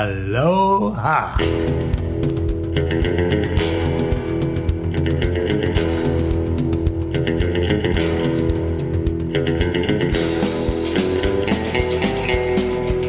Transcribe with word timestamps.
Aloha. 0.00 1.36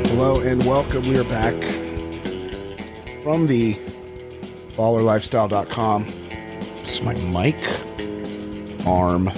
Hello 0.09 0.41
and 0.41 0.65
welcome. 0.65 1.07
We 1.07 1.17
are 1.17 1.23
back 1.23 1.55
from 3.23 3.47
the 3.47 3.75
ballerlifestyle.com. 4.75 6.05
Is 6.83 7.01
my 7.01 7.13
mic 7.13 7.55
arm. 8.85 9.31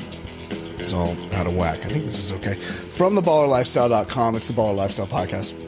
It's 0.80 0.92
all 0.92 1.16
out 1.34 1.46
of 1.46 1.56
whack. 1.56 1.86
I 1.86 1.90
think 1.90 2.06
this 2.06 2.20
is 2.20 2.32
okay. 2.32 2.56
From 2.56 3.14
the 3.14 3.22
ballerlifestyle.com. 3.22 4.38
It's 4.38 4.48
the 4.48 4.56
Baller 4.56 4.76
Lifestyle 4.76 5.06
Podcast. 5.06 5.62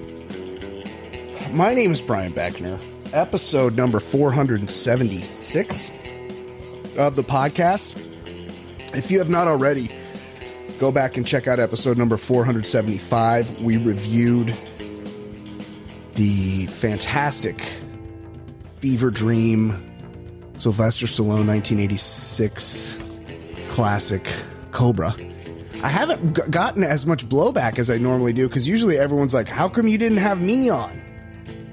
My 1.56 1.74
name 1.74 1.92
is 1.94 2.02
Brian 2.02 2.34
Beckner. 2.34 2.82
Episode 3.14 3.78
number 3.78 4.02
476 4.02 5.92
of 6.98 7.16
the 7.16 7.24
podcast. 7.24 7.98
If 8.94 9.10
you 9.10 9.20
have 9.20 9.30
not 9.30 9.48
already, 9.48 9.90
go 10.80 10.92
back 10.92 11.16
and 11.16 11.26
check 11.26 11.48
out 11.48 11.60
episode 11.60 11.98
number 11.98 12.18
475. 12.18 13.62
We 13.62 13.78
reviewed 13.78 14.54
the 16.16 16.66
fantastic 16.66 17.62
Fever 18.80 19.10
Dream 19.10 19.72
Sylvester 20.58 21.06
Stallone 21.06 21.48
1986 21.48 22.98
classic 23.70 24.28
Cobra. 24.72 25.16
I 25.82 25.88
haven't 25.88 26.36
g- 26.36 26.42
gotten 26.50 26.84
as 26.84 27.06
much 27.06 27.30
blowback 27.30 27.80
as 27.80 27.90
I 27.90 27.98
normally 27.98 28.34
do 28.34 28.50
because 28.50 28.68
usually 28.68 28.98
everyone's 28.98 29.34
like, 29.34 29.48
"How 29.48 29.70
come 29.70 29.88
you 29.88 29.98
didn't 29.98 30.18
have 30.18 30.42
me 30.42 30.70
on 30.70 31.02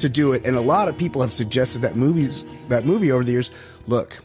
to 0.02 0.09
do 0.09 0.33
it?" 0.33 0.45
And 0.45 0.56
a 0.56 0.61
lot 0.61 0.88
of 0.88 0.97
people 0.97 1.23
have 1.23 1.33
suggested 1.33 1.83
that 1.83 1.97
movies 1.97 2.45
that 2.69 2.84
movie 2.84 3.11
over 3.11 3.24
the 3.24 3.33
years. 3.33 3.51
Look, 3.87 4.22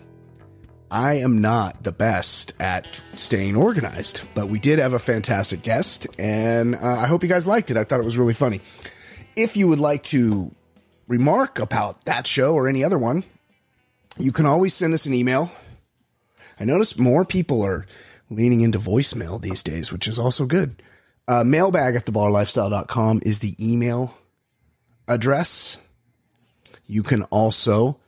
I 0.89 1.15
am 1.15 1.41
not 1.41 1.83
the 1.83 1.91
best 1.91 2.53
at 2.59 2.87
staying 3.15 3.55
organized, 3.55 4.21
but 4.33 4.47
we 4.47 4.59
did 4.59 4.79
have 4.79 4.93
a 4.93 4.99
fantastic 4.99 5.61
guest, 5.61 6.07
and 6.17 6.75
uh, 6.75 6.79
I 6.79 7.07
hope 7.07 7.23
you 7.23 7.29
guys 7.29 7.45
liked 7.45 7.71
it. 7.71 7.77
I 7.77 7.83
thought 7.83 7.99
it 7.99 8.05
was 8.05 8.17
really 8.17 8.33
funny. 8.33 8.61
If 9.35 9.57
you 9.57 9.67
would 9.67 9.79
like 9.79 10.03
to 10.05 10.53
remark 11.07 11.59
about 11.59 12.05
that 12.05 12.25
show 12.25 12.53
or 12.53 12.67
any 12.67 12.83
other 12.83 12.97
one, 12.97 13.23
you 14.17 14.31
can 14.31 14.45
always 14.45 14.73
send 14.73 14.93
us 14.93 15.05
an 15.05 15.13
email. 15.13 15.51
I 16.59 16.63
notice 16.63 16.97
more 16.97 17.25
people 17.25 17.63
are 17.63 17.85
leaning 18.29 18.61
into 18.61 18.79
voicemail 18.79 19.41
these 19.41 19.63
days, 19.63 19.91
which 19.91 20.07
is 20.07 20.17
also 20.17 20.45
good. 20.45 20.81
Uh, 21.27 21.43
mailbag 21.43 21.95
at 21.95 22.05
theballerlifestyle.com 22.05 23.21
is 23.23 23.39
the 23.39 23.55
email 23.59 24.16
address. 25.07 25.77
You 26.85 27.03
can 27.03 27.23
also 27.23 27.99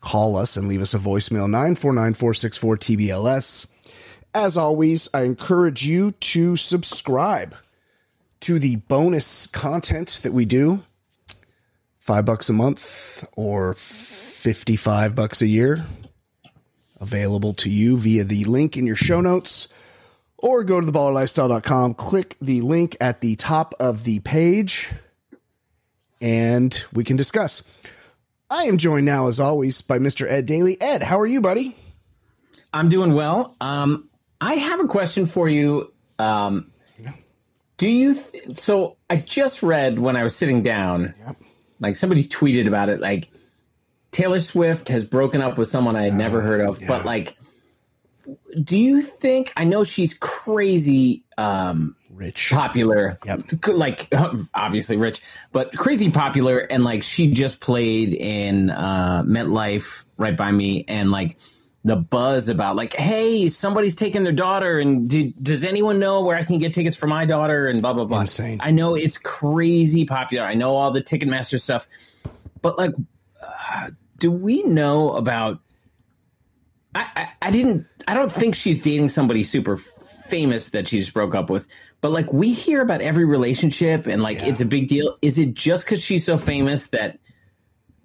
call 0.00 0.36
us 0.36 0.56
and 0.56 0.68
leave 0.68 0.82
us 0.82 0.94
a 0.94 0.98
voicemail 0.98 1.48
949-464-TBLS. 1.76 3.66
As 4.34 4.56
always, 4.56 5.08
I 5.12 5.22
encourage 5.22 5.84
you 5.84 6.12
to 6.12 6.56
subscribe 6.56 7.54
to 8.40 8.58
the 8.58 8.76
bonus 8.76 9.46
content 9.46 10.20
that 10.22 10.32
we 10.32 10.44
do. 10.44 10.84
Five 11.98 12.24
bucks 12.24 12.48
a 12.48 12.52
month 12.52 13.26
or 13.36 13.74
55 13.74 15.14
bucks 15.14 15.42
a 15.42 15.46
year. 15.46 15.84
Available 17.00 17.54
to 17.54 17.70
you 17.70 17.98
via 17.98 18.24
the 18.24 18.44
link 18.44 18.76
in 18.76 18.86
your 18.86 18.96
show 18.96 19.20
notes. 19.20 19.68
Or 20.36 20.62
go 20.62 20.80
to 20.80 20.86
theballerlifestyle.com, 20.86 21.94
click 21.94 22.36
the 22.40 22.60
link 22.60 22.96
at 23.00 23.20
the 23.20 23.34
top 23.36 23.74
of 23.80 24.04
the 24.04 24.20
page, 24.20 24.92
and 26.20 26.84
we 26.92 27.04
can 27.04 27.16
discuss. 27.16 27.62
I 28.50 28.64
am 28.64 28.78
joined 28.78 29.04
now, 29.06 29.28
as 29.28 29.38
always, 29.38 29.80
by 29.82 29.98
Mr. 29.98 30.26
Ed 30.28 30.46
Daly. 30.46 30.80
Ed, 30.80 31.02
how 31.02 31.18
are 31.20 31.26
you, 31.26 31.40
buddy? 31.40 31.76
I'm 32.72 32.88
doing 32.88 33.12
well. 33.12 33.54
Um, 33.60 34.08
I 34.40 34.54
have 34.54 34.80
a 34.80 34.86
question 34.86 35.26
for 35.26 35.48
you. 35.48 35.92
Um, 36.18 36.70
do 37.76 37.88
you? 37.88 38.14
Th- 38.14 38.58
so 38.58 38.96
I 39.08 39.16
just 39.16 39.62
read 39.62 39.98
when 39.98 40.16
I 40.16 40.24
was 40.24 40.34
sitting 40.34 40.62
down, 40.62 41.14
like 41.80 41.96
somebody 41.96 42.24
tweeted 42.24 42.66
about 42.66 42.88
it. 42.88 43.00
Like 43.00 43.30
Taylor 44.10 44.40
Swift 44.40 44.88
has 44.88 45.04
broken 45.04 45.42
up 45.42 45.58
with 45.58 45.68
someone 45.68 45.96
I 45.96 46.02
had 46.02 46.14
never 46.14 46.40
heard 46.40 46.60
of, 46.60 46.80
but 46.86 47.04
like, 47.04 47.36
do 48.62 48.76
you 48.76 49.02
think? 49.02 49.52
I 49.56 49.64
know 49.64 49.84
she's 49.84 50.14
crazy. 50.14 51.24
Um, 51.36 51.96
Rich. 52.18 52.50
popular. 52.50 53.18
Yep. 53.24 53.66
Like 53.68 54.08
obviously 54.54 54.96
rich, 54.96 55.22
but 55.52 55.76
crazy 55.76 56.10
popular. 56.10 56.58
And 56.58 56.82
like 56.82 57.04
she 57.04 57.28
just 57.28 57.60
played 57.60 58.12
in 58.12 58.70
uh, 58.70 59.22
MetLife 59.24 60.04
right 60.16 60.36
by 60.36 60.50
me, 60.50 60.84
and 60.88 61.12
like 61.12 61.38
the 61.84 61.94
buzz 61.96 62.48
about 62.48 62.74
like, 62.74 62.92
hey, 62.94 63.48
somebody's 63.48 63.94
taking 63.94 64.24
their 64.24 64.32
daughter, 64.32 64.80
and 64.80 65.08
do, 65.08 65.30
does 65.40 65.62
anyone 65.62 66.00
know 66.00 66.22
where 66.22 66.36
I 66.36 66.42
can 66.42 66.58
get 66.58 66.74
tickets 66.74 66.96
for 66.96 67.06
my 67.06 67.24
daughter? 67.24 67.66
And 67.66 67.80
blah 67.80 67.92
blah 67.92 68.04
blah. 68.04 68.22
Insane. 68.22 68.58
I 68.62 68.72
know 68.72 68.96
it's 68.96 69.16
crazy 69.18 70.04
popular. 70.04 70.44
I 70.44 70.54
know 70.54 70.76
all 70.76 70.90
the 70.90 71.02
Ticketmaster 71.02 71.60
stuff, 71.60 71.86
but 72.62 72.76
like, 72.76 72.94
uh, 73.40 73.90
do 74.18 74.32
we 74.32 74.64
know 74.64 75.12
about? 75.12 75.60
I, 76.94 77.06
I, 77.14 77.28
I 77.42 77.50
didn't. 77.52 77.86
I 78.08 78.14
don't 78.14 78.32
think 78.32 78.56
she's 78.56 78.80
dating 78.80 79.10
somebody 79.10 79.44
super 79.44 79.78
famous 80.28 80.70
that 80.70 80.88
she 80.88 80.98
just 80.98 81.12
broke 81.14 81.34
up 81.34 81.50
with. 81.50 81.66
But 82.00 82.12
like 82.12 82.32
we 82.32 82.52
hear 82.52 82.80
about 82.80 83.00
every 83.00 83.24
relationship 83.24 84.06
and 84.06 84.22
like 84.22 84.42
it's 84.42 84.60
a 84.60 84.64
big 84.64 84.88
deal. 84.88 85.16
Is 85.22 85.38
it 85.38 85.54
just 85.54 85.84
because 85.84 86.02
she's 86.02 86.24
so 86.24 86.36
famous 86.36 86.88
that 86.88 87.18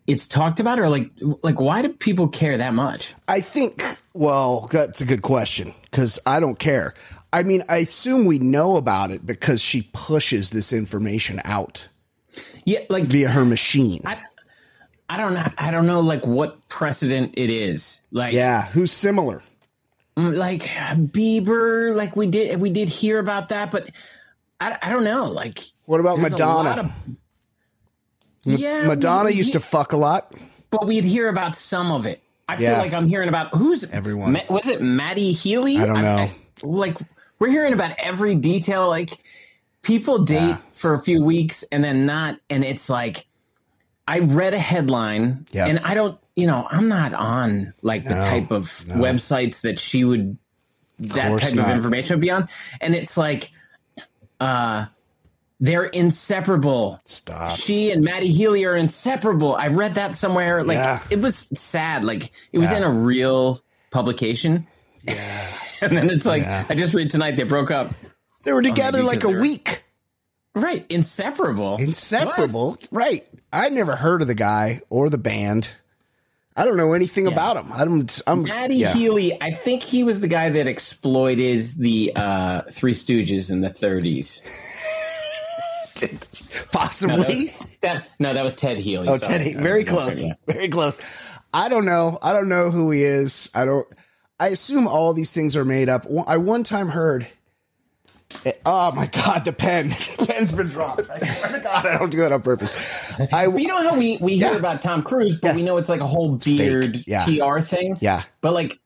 it's 0.08 0.28
talked 0.28 0.60
about, 0.60 0.80
or 0.80 0.90
like 0.90 1.12
like 1.44 1.60
why 1.60 1.82
do 1.82 1.90
people 1.90 2.28
care 2.28 2.58
that 2.58 2.74
much? 2.74 3.14
I 3.28 3.42
think, 3.42 3.84
well, 4.14 4.68
that's 4.72 5.00
a 5.02 5.06
good 5.06 5.22
question 5.22 5.74
because 5.84 6.20
I 6.26 6.40
don't 6.40 6.60
care. 6.60 6.94
I 7.32 7.44
mean, 7.44 7.64
I 7.68 7.78
assume 7.78 8.26
we 8.26 8.38
know 8.40 8.78
about 8.78 9.12
it 9.12 9.26
because 9.26 9.62
she 9.62 9.90
pushes 9.94 10.52
this 10.52 10.72
information 10.72 11.42
out 11.46 11.88
Yeah, 12.66 12.80
like 12.90 13.06
via 13.06 13.30
her 13.30 13.44
machine. 13.46 14.02
I, 14.06 14.22
I 15.10 15.18
don't 15.18 15.34
know. 15.34 15.48
I 15.58 15.72
don't 15.72 15.88
know 15.88 16.00
like 16.02 16.26
what 16.26 16.68
precedent 16.70 17.34
it 17.38 17.50
is. 17.50 18.00
Like 18.12 18.34
yeah, 18.34 18.68
who's 18.68 18.92
similar? 18.92 19.42
Mm, 20.18 20.36
like 20.38 20.62
Bieber. 20.64 21.96
Like 21.96 22.16
we 22.16 22.28
did 22.28 22.60
we 22.60 22.70
did 22.70 22.90
hear 22.90 23.20
about 23.20 23.50
that, 23.50 23.72
but 23.72 23.90
I, 24.62 24.78
I 24.82 24.90
don't 24.92 25.04
know. 25.04 25.26
Like 25.26 25.60
What 25.86 26.00
about 26.00 26.18
there's 26.20 26.34
a 26.34 26.46
lot 26.46 26.66
Madonna? 26.66 26.94
of- 28.46 28.60
yeah, 28.60 28.88
Madonna 28.88 29.30
we- 29.30 29.36
used 29.36 29.54
to 29.54 29.60
fuck 29.60 29.94
a 29.94 29.98
lot. 29.98 30.34
but 30.70 30.86
we'd 30.86 31.04
hear 31.04 31.30
about 31.30 31.56
some 31.56 31.92
of 31.92 32.06
it. 32.06 32.22
I 32.50 32.58
Yeah. 32.58 32.76
feel 32.76 32.78
like 32.84 32.94
I'm 32.94 33.08
hearing 33.08 33.30
about 33.30 33.56
who's 33.56 33.84
Everyone. 33.86 34.38
Was 34.50 34.68
it 34.68 34.82
Matty 34.82 35.32
Healy? 35.32 35.78
I 35.78 35.86
don't 35.86 36.02
know. 36.02 36.30
like 36.62 36.98
we're 37.40 37.50
hearing 37.50 37.74
about 37.74 37.94
every 37.98 38.36
detail. 38.36 38.88
Like 38.88 39.18
people 39.82 40.20
date 40.20 40.36
Yeah. 40.50 40.58
for 40.72 40.94
a 40.94 41.00
few 41.00 41.24
weeks 41.24 41.64
and 41.72 41.84
then 41.84 42.06
not, 42.06 42.40
and 42.50 42.64
it's 42.64 42.90
like 42.90 43.26
I 44.08 44.20
read 44.20 44.54
a 44.54 44.60
headline, 44.60 45.46
Yeah. 45.52 45.66
and 45.68 45.80
I 45.80 45.94
don't, 45.94 46.20
you 46.36 46.48
know, 46.48 46.68
I'm 46.70 46.88
not 46.88 47.14
on 47.14 47.74
like 47.82 48.04
the 48.04 48.16
No, 48.16 48.22
type 48.22 48.52
of 48.52 48.68
websites 48.90 49.62
that 49.62 49.80
she 49.80 50.04
would 50.04 50.38
that 51.00 51.28
course 51.30 51.42
type 51.50 51.56
not. 51.56 51.70
of 51.70 51.76
information 51.76 52.16
would 52.16 52.22
be 52.22 52.32
on, 52.32 52.48
and 52.82 52.96
it's 52.96 53.18
like, 53.18 53.52
uh, 54.40 54.86
they're 55.60 55.86
inseparable 55.86 57.00
Stop. 57.06 57.56
she 57.58 57.92
and 57.92 58.04
Matty 58.04 58.28
Healy 58.28 58.66
are 58.66 58.76
inseparable. 58.76 59.56
I 59.56 59.68
read 59.68 59.96
that 59.96 60.16
somewhere. 60.16 60.64
Like 60.64 60.76
Yeah. 60.76 61.02
it 61.10 61.22
was 61.22 61.48
sad. 61.56 62.04
Like 62.04 62.32
it 62.52 62.60
was 62.60 62.70
Yeah. 62.72 62.78
in 62.78 62.84
a 62.84 62.90
real 62.90 63.60
publication. 63.92 64.68
Yeah. 65.04 65.48
And 65.82 65.98
then 65.98 66.10
it's 66.10 66.26
like 66.26 66.44
Yeah. 66.44 66.66
I 66.70 66.76
just 66.76 66.94
read 66.94 67.10
tonight 67.12 67.36
they 67.36 67.44
broke 67.44 67.70
up. 67.70 67.94
They 68.46 68.54
were 68.54 68.62
together 68.62 69.00
maybe 69.04 69.08
like 69.08 69.24
a 69.26 69.30
week. 69.42 69.84
Right, 70.56 70.86
inseparable. 70.90 71.76
Inseparable. 71.78 72.78
Right. 72.92 73.26
I 73.52 73.68
never 73.70 73.96
heard 73.98 74.22
of 74.22 74.28
the 74.30 74.36
guy 74.36 74.82
or 74.90 75.10
the 75.10 75.18
band. 75.18 75.72
I 76.56 76.66
don't 76.66 76.78
know 76.78 76.94
anything 76.94 77.26
about 77.26 77.58
him. 77.58 77.72
I 77.72 77.84
don't. 77.86 78.22
I'm. 78.28 78.44
Matty 78.44 78.76
yeah. 78.76 78.94
Healy, 78.94 79.42
I 79.42 79.52
think 79.52 79.82
he 79.82 80.04
was 80.04 80.20
the 80.20 80.28
guy 80.28 80.50
that 80.52 80.68
exploited 80.68 81.66
the 81.78 82.12
uh, 82.16 82.62
Three 82.72 82.94
Stooges 82.94 83.50
in 83.50 83.62
the 83.62 83.70
30s. 83.70 84.42
Possibly. 86.72 87.56
That 87.82 88.08
no, 88.20 88.34
that 88.34 88.44
was 88.44 88.56
Ted 88.56 88.78
Healy. 88.78 89.08
Oh, 89.08 89.18
sorry. 89.18 89.38
Teddy, 89.40 89.54
very 89.56 89.84
close, 89.84 90.24
yeah. 90.24 90.34
very 90.46 90.70
close. 90.70 90.98
I 91.54 91.70
don't 91.70 91.86
know. 91.86 92.20
I 92.22 92.34
don't 92.34 92.50
know 92.50 92.70
who 92.72 92.92
he 92.92 93.04
is. 93.04 93.50
I 93.56 93.66
don't. 93.66 93.88
I 94.40 94.50
assume 94.50 94.88
all 94.88 95.14
these 95.14 95.32
things 95.32 95.56
are 95.56 95.66
made 95.66 95.90
up. 95.90 96.06
I 96.28 96.38
one 96.38 96.64
time 96.64 96.90
heard. 96.90 97.28
Eh, 98.46 98.52
Oh 98.66 98.92
my 98.94 99.08
god, 99.08 99.46
the 99.46 99.54
pen, 99.54 99.90
the 100.18 100.26
pen's 100.28 100.52
been 100.52 100.68
dropped. 100.70 101.10
I 101.10 101.18
swear 101.20 101.52
to 101.58 101.64
God, 101.64 101.86
I 101.86 101.98
don't 101.98 102.12
do 102.12 102.18
that 102.20 102.32
on 102.32 102.42
purpose. 102.42 102.74
I 103.34 103.46
You 103.48 103.68
know 103.68 103.82
how 103.82 103.98
we, 103.98 104.18
we 104.18 104.38
hear 104.38 104.52
Yeah. 104.52 104.58
about 104.58 104.82
Tom 104.82 105.04
Cruise, 105.04 105.38
but 105.40 105.50
Yeah. 105.50 105.56
we 105.56 105.64
know 105.64 105.78
it's 105.78 105.90
like 105.90 106.02
a 106.02 106.08
whole 106.08 106.36
beard 106.38 107.04
Yeah. 107.08 107.26
PR 107.26 107.60
thing. 107.62 107.98
yeah, 108.02 108.24
But 108.42 108.54
like, 108.54 108.80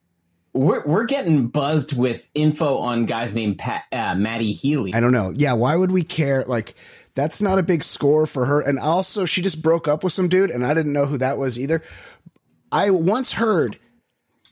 we're 0.54 0.84
we're 0.86 1.04
getting 1.04 1.48
buzzed 1.48 1.96
with 1.96 2.28
info 2.34 2.78
on 2.78 3.06
guys 3.06 3.34
named 3.34 3.58
Pat, 3.58 3.84
uh, 3.92 4.14
Matty 4.14 4.52
Healy. 4.52 4.94
I 4.94 5.00
don't 5.00 5.12
know. 5.12 5.32
Yeah, 5.36 5.52
why 5.52 5.76
would 5.76 5.92
we 5.92 6.02
care? 6.02 6.44
Like, 6.46 6.74
That's 7.14 7.40
not 7.40 7.58
a 7.58 7.64
big 7.64 7.82
score 7.82 8.26
for 8.26 8.46
her. 8.46 8.60
And 8.60 8.78
also, 8.78 9.24
she 9.24 9.42
just 9.42 9.60
broke 9.60 9.88
up 9.88 10.04
with 10.04 10.12
some 10.12 10.28
dude, 10.28 10.50
and 10.52 10.64
I 10.64 10.72
didn't 10.72 10.92
know 10.92 11.04
who 11.06 11.18
that 11.18 11.36
was 11.36 11.58
either. 11.58 11.82
I 12.70 12.90
once 12.90 13.32
heard 13.32 13.76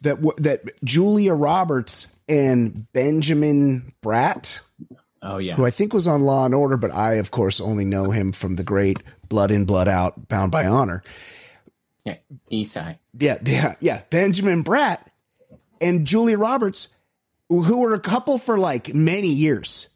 that 0.03 0.17
w- 0.17 0.35
that 0.39 0.63
Julia 0.85 1.33
Roberts 1.33 2.09
and 2.29 2.91
Benjamin 2.93 3.93
Bratt, 4.05 4.61
Oh 5.27 5.39
yeah. 5.39 5.55
who 5.55 5.67
I 5.67 5.71
think 5.71 5.93
was 5.93 6.07
on 6.07 6.23
Law 6.23 6.45
and 6.45 6.55
Order, 6.55 6.77
but 6.77 6.93
I, 6.93 7.15
of 7.15 7.31
course, 7.31 7.61
only 7.61 7.85
know 7.85 8.11
him 8.11 8.33
from 8.33 8.57
the 8.57 8.63
great 8.63 9.03
Blood 9.29 9.51
In, 9.51 9.65
Blood 9.65 9.89
Out, 9.89 10.29
Bound 10.29 10.53
by 10.53 10.67
Honor. 10.67 11.03
yeah. 12.05 12.17
Esai. 12.51 12.99
Yeah, 13.19 13.39
yeah, 13.45 13.75
yeah. 13.81 14.03
Benjamin 14.11 14.63
Bratt 14.63 15.01
and 15.81 16.07
Julia 16.07 16.39
Roberts, 16.39 16.89
who 17.49 17.79
were 17.79 17.95
a 17.95 18.01
couple 18.01 18.39
for 18.39 18.57
like 18.57 18.95
many 18.95 19.29
years, 19.29 19.89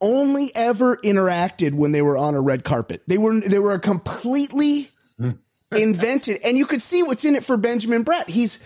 only 0.00 0.50
ever 0.54 0.96
interacted 0.98 1.74
when 1.74 1.92
they 1.92 2.02
were 2.02 2.18
on 2.18 2.34
a 2.34 2.40
red 2.40 2.64
carpet. 2.64 3.02
They 3.06 3.18
were 3.18 3.38
they 3.40 3.58
were 3.58 3.74
a 3.74 3.78
completely 3.78 4.90
invented, 5.72 6.40
and 6.42 6.58
you 6.58 6.66
could 6.66 6.82
see 6.82 7.02
what's 7.02 7.24
in 7.24 7.36
it 7.36 7.44
for 7.44 7.56
Benjamin 7.56 8.04
Bratt. 8.04 8.28
He's 8.28 8.58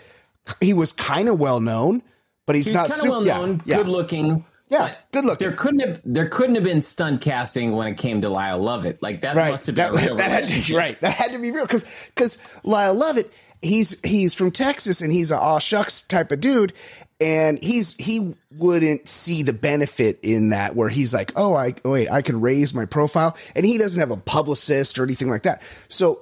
he 0.59 0.73
was 0.73 0.91
kind 0.91 1.29
of 1.29 1.39
well 1.39 1.59
known, 1.59 2.01
but 2.45 2.55
he's 2.55 2.65
He's 2.65 2.73
not 2.73 2.93
super, 2.95 3.09
well 3.09 3.21
known, 3.21 3.61
yeah, 3.65 3.77
good 3.77 3.87
yeah, 3.87 3.91
looking. 3.91 4.45
Yeah, 4.71 4.95
good 5.11 5.25
looking. 5.25 5.45
There 5.45 5.55
couldn't 5.55 5.81
have 5.81 6.01
there 6.05 6.29
couldn't 6.29 6.55
have 6.55 6.63
been 6.63 6.81
stunt 6.81 7.19
casting 7.19 7.73
when 7.73 7.87
it 7.87 7.97
came 7.97 8.21
to 8.21 8.29
Lyle 8.29 8.57
Lovett. 8.57 9.01
Like 9.01 9.19
that 9.21 9.35
right. 9.35 9.51
must 9.51 9.65
have 9.65 9.75
been 9.75 9.93
that, 9.93 10.01
real 10.01 10.15
that 10.17 10.31
had 10.31 10.37
to, 10.37 10.43
relationship. 10.45 10.77
right. 10.77 11.01
That 11.01 11.13
had 11.13 11.33
to 11.33 11.39
be 11.39 11.51
real 11.51 11.65
because 11.65 11.85
because 12.07 12.37
Lyle 12.63 12.93
Lovett, 12.93 13.29
he's 13.61 13.99
he's 14.01 14.33
from 14.33 14.49
Texas 14.49 15.01
and 15.01 15.11
he's 15.11 15.29
a 15.29 15.37
aw 15.37 15.59
shucks 15.59 16.01
type 16.03 16.31
of 16.31 16.39
dude, 16.39 16.71
and 17.19 17.61
he's 17.61 17.95
he 17.95 18.33
wouldn't 18.55 19.09
see 19.09 19.43
the 19.43 19.51
benefit 19.51 20.19
in 20.23 20.49
that 20.49 20.73
where 20.73 20.87
he's 20.87 21.13
like, 21.13 21.33
oh, 21.35 21.53
I 21.53 21.75
wait, 21.83 22.09
I 22.09 22.21
could 22.21 22.35
raise 22.35 22.73
my 22.73 22.85
profile, 22.85 23.35
and 23.57 23.65
he 23.65 23.77
doesn't 23.77 23.99
have 23.99 24.11
a 24.11 24.17
publicist 24.17 24.97
or 24.97 25.03
anything 25.03 25.29
like 25.29 25.43
that. 25.43 25.61
So 25.89 26.21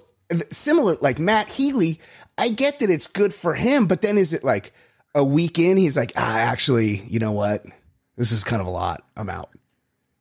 similar, 0.52 0.98
like 1.02 1.20
Matt 1.20 1.50
Healy, 1.50 2.00
I 2.36 2.50
get 2.50 2.80
that 2.80 2.90
it's 2.90 3.06
good 3.06 3.32
for 3.32 3.54
him, 3.54 3.86
but 3.86 4.02
then 4.02 4.18
is 4.18 4.34
it 4.34 4.44
like 4.44 4.74
a 5.14 5.24
week 5.24 5.60
in, 5.60 5.78
he's 5.78 5.98
like, 5.98 6.14
ah, 6.16 6.38
actually, 6.38 7.02
you 7.08 7.20
know 7.20 7.32
what, 7.32 7.64
this 8.20 8.32
is 8.34 8.44
kind 8.44 8.62
of 8.62 8.68
a 8.68 8.72
lot, 8.72 9.04
I'm 9.18 9.30
out. 9.30 9.50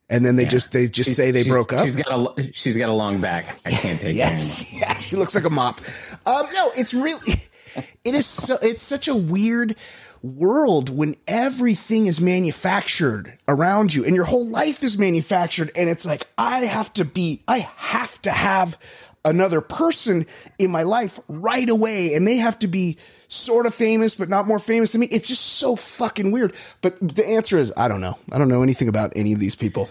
And 0.09 0.25
then 0.25 0.37
they 0.37 0.45
just 0.45 0.71
they 0.71 0.87
just 0.87 1.09
She's- 1.09 1.17
say 1.17 1.29
they 1.29 1.43
broke 1.47 1.71
up. 1.71 1.85
She's 1.85 1.95
got 1.95 2.39
a 2.39 2.51
she's 2.53 2.75
got 2.75 2.89
a 2.89 2.93
long 2.93 3.21
back. 3.21 3.59
I 3.63 3.69
can't 3.69 3.99
take 3.99 4.11
it. 4.11 4.15
Yes, 4.15 4.65
yeah, 4.73 4.97
she 4.97 5.15
looks 5.15 5.35
like 5.35 5.43
a 5.43 5.51
mop. 5.51 5.79
Um, 6.25 6.47
no, 6.51 6.71
it's 6.75 6.95
really, 6.95 7.43
it 8.03 8.15
is 8.15 8.25
so, 8.25 8.57
it's 8.63 8.81
such 8.81 9.07
a 9.07 9.13
weird 9.15 9.75
world 10.23 10.89
when 10.89 11.15
everything 11.27 12.07
is 12.07 12.19
manufactured 12.19 13.37
around 13.47 13.93
you 13.93 14.03
and 14.03 14.15
your 14.15 14.25
whole 14.25 14.49
life 14.49 14.83
is 14.83 14.97
manufactured. 14.97 15.71
And 15.75 15.89
it's 15.89 16.05
like, 16.05 16.25
I 16.37 16.61
have 16.61 16.91
to 16.93 17.05
be, 17.05 17.43
I 17.47 17.59
have 17.77 18.19
to 18.23 18.31
have 18.31 18.77
another 19.23 19.61
person 19.61 20.25
in 20.57 20.71
my 20.71 20.83
life 20.83 21.19
right 21.27 21.69
away. 21.69 22.15
And 22.15 22.27
they 22.27 22.37
have 22.37 22.57
to 22.59 22.67
be 22.67 22.97
sort 23.29 23.65
of 23.65 23.73
famous, 23.73 24.15
but 24.15 24.27
not 24.27 24.45
more 24.47 24.59
famous 24.59 24.91
than 24.91 24.99
me. 25.01 25.07
It's 25.07 25.27
just 25.29 25.45
so 25.45 25.75
fucking 25.77 26.31
weird. 26.31 26.53
But 26.81 26.97
the 26.99 27.25
answer 27.25 27.57
is, 27.57 27.71
I 27.77 27.87
don't 27.87 28.01
know. 28.01 28.17
I 28.31 28.37
don't 28.37 28.49
know 28.49 28.61
anything 28.63 28.89
about 28.89 29.13
any 29.15 29.31
of 29.31 29.39
these 29.39 29.55
people. 29.55 29.87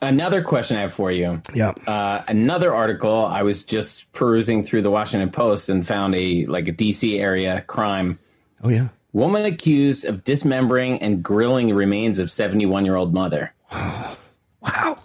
Another 0.00 0.42
question 0.42 0.76
I 0.76 0.80
have 0.82 0.92
for 0.92 1.10
you. 1.12 1.40
Yeah. 1.54 1.70
Uh, 1.86 2.22
another 2.28 2.74
article. 2.74 3.24
I 3.24 3.42
was 3.42 3.64
just 3.64 4.10
perusing 4.12 4.64
through 4.64 4.82
the 4.82 4.90
Washington 4.90 5.30
Post 5.30 5.68
and 5.68 5.86
found 5.86 6.14
a 6.14 6.44
like 6.46 6.68
a 6.68 6.72
DC 6.72 7.20
area 7.20 7.62
crime. 7.66 8.18
Oh, 8.64 8.68
yeah. 8.68 8.88
Woman 9.12 9.44
accused 9.44 10.04
of 10.04 10.24
dismembering 10.24 11.00
and 11.02 11.22
grilling 11.22 11.72
remains 11.74 12.18
of 12.18 12.30
71 12.30 12.84
year 12.84 12.96
old 12.96 13.12
mother. 13.14 13.52
Wow. 14.60 14.98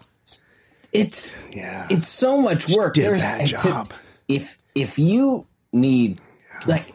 It's 0.93 1.35
Yeah. 1.51 1.87
it's 1.89 2.07
so 2.07 2.39
much 2.39 2.69
work. 2.69 2.93
did 2.93 3.07
a 3.13 3.17
bad 3.17 3.39
and 3.41 3.49
to- 3.49 3.57
job. 3.57 3.93
if 4.27 4.57
if 4.75 4.99
you 4.99 5.45
need 5.73 6.21
like 6.67 6.93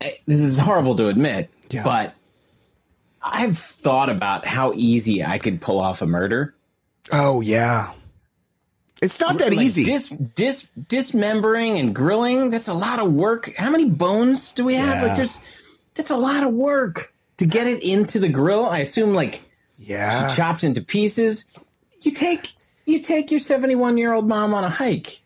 this 0.00 0.40
is 0.40 0.58
horrible 0.58 0.94
to 0.96 1.08
admit, 1.08 1.50
Yeah. 1.70 1.82
but 1.82 2.14
I've 3.22 3.56
thought 3.58 4.08
about 4.10 4.46
how 4.46 4.72
easy 4.74 5.24
I 5.24 5.38
could 5.38 5.60
pull 5.60 5.80
off 5.80 6.02
a 6.02 6.06
murder. 6.06 6.54
Oh, 7.10 7.40
yeah. 7.40 7.92
It's 9.02 9.20
not 9.20 9.38
that 9.38 9.50
Like, 9.54 9.64
easy. 9.64 9.84
Dis, 9.84 10.08
dis, 10.08 10.68
dismembering 10.88 11.78
and 11.78 11.94
grilling, 11.94 12.50
that's 12.50 12.68
a 12.68 12.74
lot 12.74 12.98
of 12.98 13.12
work. 13.12 13.54
How 13.56 13.70
many 13.70 13.84
bones 13.90 14.52
do 14.52 14.64
we 14.64 14.74
have? 14.74 14.96
Yeah. 14.96 15.08
Like 15.08 15.16
there's 15.16 15.40
that's 15.94 16.10
a 16.10 16.16
lot 16.16 16.44
of 16.44 16.52
work 16.54 17.12
to 17.38 17.46
get 17.46 17.66
it 17.66 17.82
into 17.82 18.18
the 18.18 18.28
grill. 18.28 18.64
I 18.64 18.78
assume 18.78 19.12
like 19.14 19.42
yeah. 19.78 20.28
She 20.28 20.36
chopped 20.36 20.64
into 20.64 20.80
pieces. 20.80 21.58
You 22.00 22.10
take 22.12 22.48
you 22.86 23.00
take 23.00 23.30
your 23.30 23.40
71 23.40 23.98
year 23.98 24.12
old 24.14 24.26
mom 24.26 24.54
on 24.54 24.64
a 24.64 24.70
hike 24.70 25.20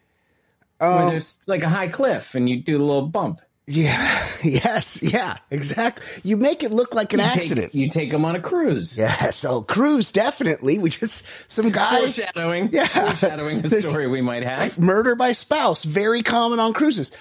Oh. 0.81 1.03
where 1.03 1.11
there's 1.13 1.39
like 1.47 1.63
a 1.63 1.69
high 1.69 1.89
cliff 1.89 2.35
and 2.35 2.49
you 2.49 2.57
do 2.61 2.77
a 2.77 2.83
little 2.83 3.07
bump. 3.07 3.41
Yeah. 3.71 4.27
Yes. 4.43 5.03
Yeah. 5.03 5.37
Exactly. 5.51 6.03
You 6.23 6.39
make 6.39 6.63
it 6.63 6.73
look 6.73 6.95
like 6.95 7.13
an 7.13 7.19
You 7.21 7.27
take- 7.27 7.37
accident. 7.37 7.75
you 7.75 7.91
take 7.91 8.11
them 8.11 8.25
on 8.25 8.37
a 8.37 8.41
cruise. 8.41 8.97
yeah. 8.97 9.29
So 9.31 9.61
cruise 9.61 10.13
definitely. 10.13 10.79
We 10.79 10.89
just 10.89 11.27
some 11.47 11.69
guy 11.71 11.99
Foreshadowing. 12.01 12.71
Yeah. 12.73 12.87
Foreshadowing 12.87 13.59
a 13.59 13.69
There's- 13.69 13.87
story 13.87 14.07
we 14.07 14.23
might 14.23 14.43
have. 14.45 14.79
murder 14.79 15.15
by 15.15 15.33
spouse 15.33 15.85
very 15.85 16.23
common 16.23 16.59
on 16.59 16.73
cruises. 16.73 17.13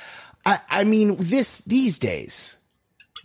I 0.46 0.60
I 0.70 0.84
mean 0.86 1.18
this 1.20 1.58
these 1.60 1.98
days 1.98 2.58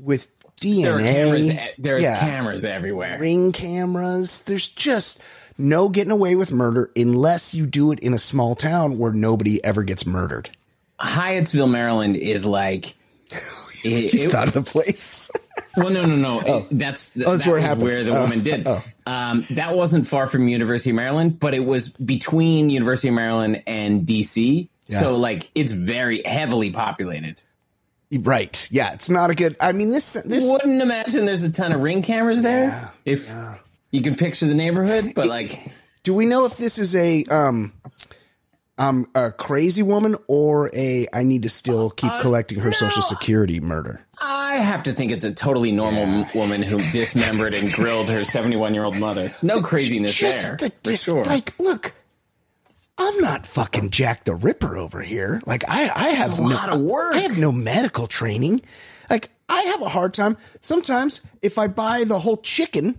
with 0.01 0.27
DNA. 0.61 0.83
There 0.83 0.97
are 0.97 0.99
cameras. 1.01 1.59
There's 1.79 2.03
yeah, 2.03 2.19
cameras 2.19 2.65
everywhere. 2.65 3.19
ring 3.21 3.53
cameras. 3.53 4.41
There's 4.43 4.67
just 4.67 5.21
no 5.57 5.89
getting 5.89 6.11
away 6.11 6.35
with 6.35 6.51
murder 6.51 6.91
unless 6.97 7.55
you 7.55 7.67
do 7.67 7.93
it 7.93 8.01
in 8.01 8.13
a 8.13 8.19
small 8.19 8.57
town 8.57 8.99
where 8.99 9.13
nobody 9.13 9.65
ever 9.65 9.85
gets 9.85 10.05
murdered. 10.05 10.51
Hyattsville, 10.99 11.71
Maryland 11.71 12.17
is 12.17 12.45
like. 12.45 12.97
It, 13.91 14.15
it- 14.15 14.31
thought 14.33 14.49
of 14.49 14.55
the 14.55 14.63
place. 14.63 15.31
well, 15.77 15.91
no, 15.91 16.05
no, 16.05 16.17
no. 16.17 16.41
It- 16.41 16.67
that's 16.79 17.13
Oh, 17.17 17.33
that's 17.37 17.45
that 17.45 17.51
where 17.51 17.59
it 17.59 17.79
where 17.79 18.05
the 18.05 18.17
Oh, 18.17 18.23
woman 18.23 18.43
did. 18.43 18.67
oh. 18.67 18.83
Um, 19.07 19.47
that 19.51 19.75
wasn't 19.77 20.07
far 20.07 20.27
from 20.27 20.49
University 20.49 20.91
of 20.91 20.97
Maryland, 20.97 21.39
but 21.39 21.53
it 21.55 21.61
was 21.65 21.91
between 21.91 22.71
University 22.71 23.09
of 23.09 23.15
Maryland 23.15 23.63
and 23.67 24.07
DC. 24.07 24.69
Yeah. 24.87 25.01
So, 25.01 25.17
like, 25.17 25.51
it's 25.55 25.73
very 25.73 26.23
heavily 26.23 26.71
populated. 26.71 27.43
right. 28.21 28.67
Yeah. 28.71 28.93
It's 28.95 29.11
not 29.11 29.31
a 29.31 29.35
good. 29.35 29.57
I 29.61 29.73
mean 29.73 29.91
this 29.91 30.15
this 30.25 30.45
Wouldn't 30.45 30.81
imagine 30.81 31.25
there's 31.27 31.43
a 31.43 31.53
ton 31.53 31.73
of 31.73 31.81
ring 31.83 32.03
cameras 32.03 32.43
there. 32.43 32.65
Yeah, 32.69 32.91
if 33.05 33.33
you 33.91 34.01
can 34.03 34.15
picture 34.17 34.47
the 34.47 34.55
neighborhood, 34.55 35.13
but 35.15 35.27
like, 35.27 35.71
Do 36.03 36.15
we 36.15 36.27
know 36.27 36.45
if 36.45 36.57
this 36.57 36.79
is 36.79 36.95
a 36.95 37.25
um 37.25 37.73
um 38.79 39.07
a 39.15 39.31
crazy 39.31 39.83
woman 39.83 40.17
or 40.27 40.71
a 40.75 41.07
I 41.13 41.23
need 41.23 41.43
to 41.45 41.51
still 41.51 41.91
keep 41.91 42.13
collecting 42.21 42.59
her 42.61 42.73
social 42.73 43.03
security 43.03 43.61
murder? 43.61 44.01
I 44.21 44.55
have 44.55 44.83
to 44.85 44.93
think 44.93 45.13
it's 45.13 45.25
a 45.25 45.33
totally 45.33 45.73
normal 45.73 46.03
m 46.03 46.27
woman 46.35 46.63
who 46.63 46.79
dismembered 46.93 47.55
and 47.55 47.71
grilled 47.71 48.09
her 48.09 48.25
71 48.25 48.75
year 48.75 48.85
old 48.85 48.97
mother. 48.99 49.31
No 49.43 49.61
craziness 49.63 50.15
Just 50.15 50.43
there, 50.43 50.57
the 50.57 50.71
for 50.71 50.77
dis- 50.83 51.03
sure. 51.03 51.25
Like, 51.25 51.55
look, 51.59 51.93
I'm 52.99 53.19
not 53.21 53.47
fucking 53.47 53.91
Jack 53.91 54.25
the 54.25 54.35
Ripper 54.35 54.77
over 54.77 55.03
here. 55.03 55.41
Like, 55.47 55.65
I 55.69 55.91
I 55.91 56.09
have 56.11 56.39
a 56.39 56.43
no, 56.43 56.49
lot 56.49 56.71
of 56.71 56.81
work. 56.81 57.15
I 57.15 57.21
have 57.21 57.39
no 57.39 57.53
medical 57.53 58.07
training. 58.07 58.63
Like, 59.11 59.31
I 59.49 59.61
have 59.63 59.83
a 59.83 59.89
hard 59.89 60.15
time 60.15 60.37
sometimes 60.61 61.21
if 61.43 61.59
I 61.59 61.67
buy 61.69 62.05
the 62.05 62.19
whole 62.21 62.39
chicken 62.39 62.97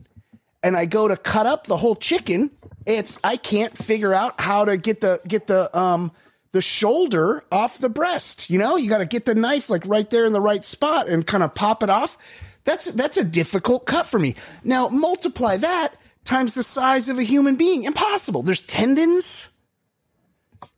and 0.66 0.76
I 0.76 0.86
go 0.86 1.08
to 1.08 1.16
cut 1.16 1.46
up 1.46 1.68
the 1.68 1.78
whole 1.78 1.96
chicken, 1.96 2.50
it's 2.88 3.20
I 3.24 3.38
can't 3.38 3.78
figure 3.78 4.14
out 4.16 4.42
how 4.42 4.66
to 4.66 4.78
get 4.78 5.00
the 5.00 5.22
get 5.28 5.46
the 5.46 5.76
um 5.78 6.12
the 6.54 6.62
shoulder 6.62 7.44
off 7.52 7.78
the 7.78 7.90
breast. 7.90 8.50
You 8.50 8.58
know, 8.58 8.76
you 8.76 8.90
got 8.90 8.98
to 8.98 9.06
get 9.06 9.26
the 9.26 9.36
knife 9.36 9.70
like 9.70 9.86
right 9.86 10.10
there 10.10 10.26
in 10.26 10.34
the 10.34 10.42
right 10.42 10.66
spot 10.66 11.08
and 11.08 11.26
kind 11.28 11.44
of 11.44 11.54
pop 11.54 11.84
it 11.84 11.90
off. 11.92 12.18
That's 12.64 12.86
that's 12.86 13.16
a 13.18 13.24
difficult 13.24 13.86
cut 13.86 14.08
for 14.08 14.18
me. 14.18 14.34
Now 14.64 14.88
multiply 14.90 15.58
that 15.58 15.96
times 16.24 16.56
the 16.56 16.64
size 16.64 17.10
of 17.10 17.20
a 17.20 17.24
human 17.24 17.58
being. 17.58 17.84
Impossible. 17.84 18.42
There's 18.42 18.62
tendons. 18.62 19.48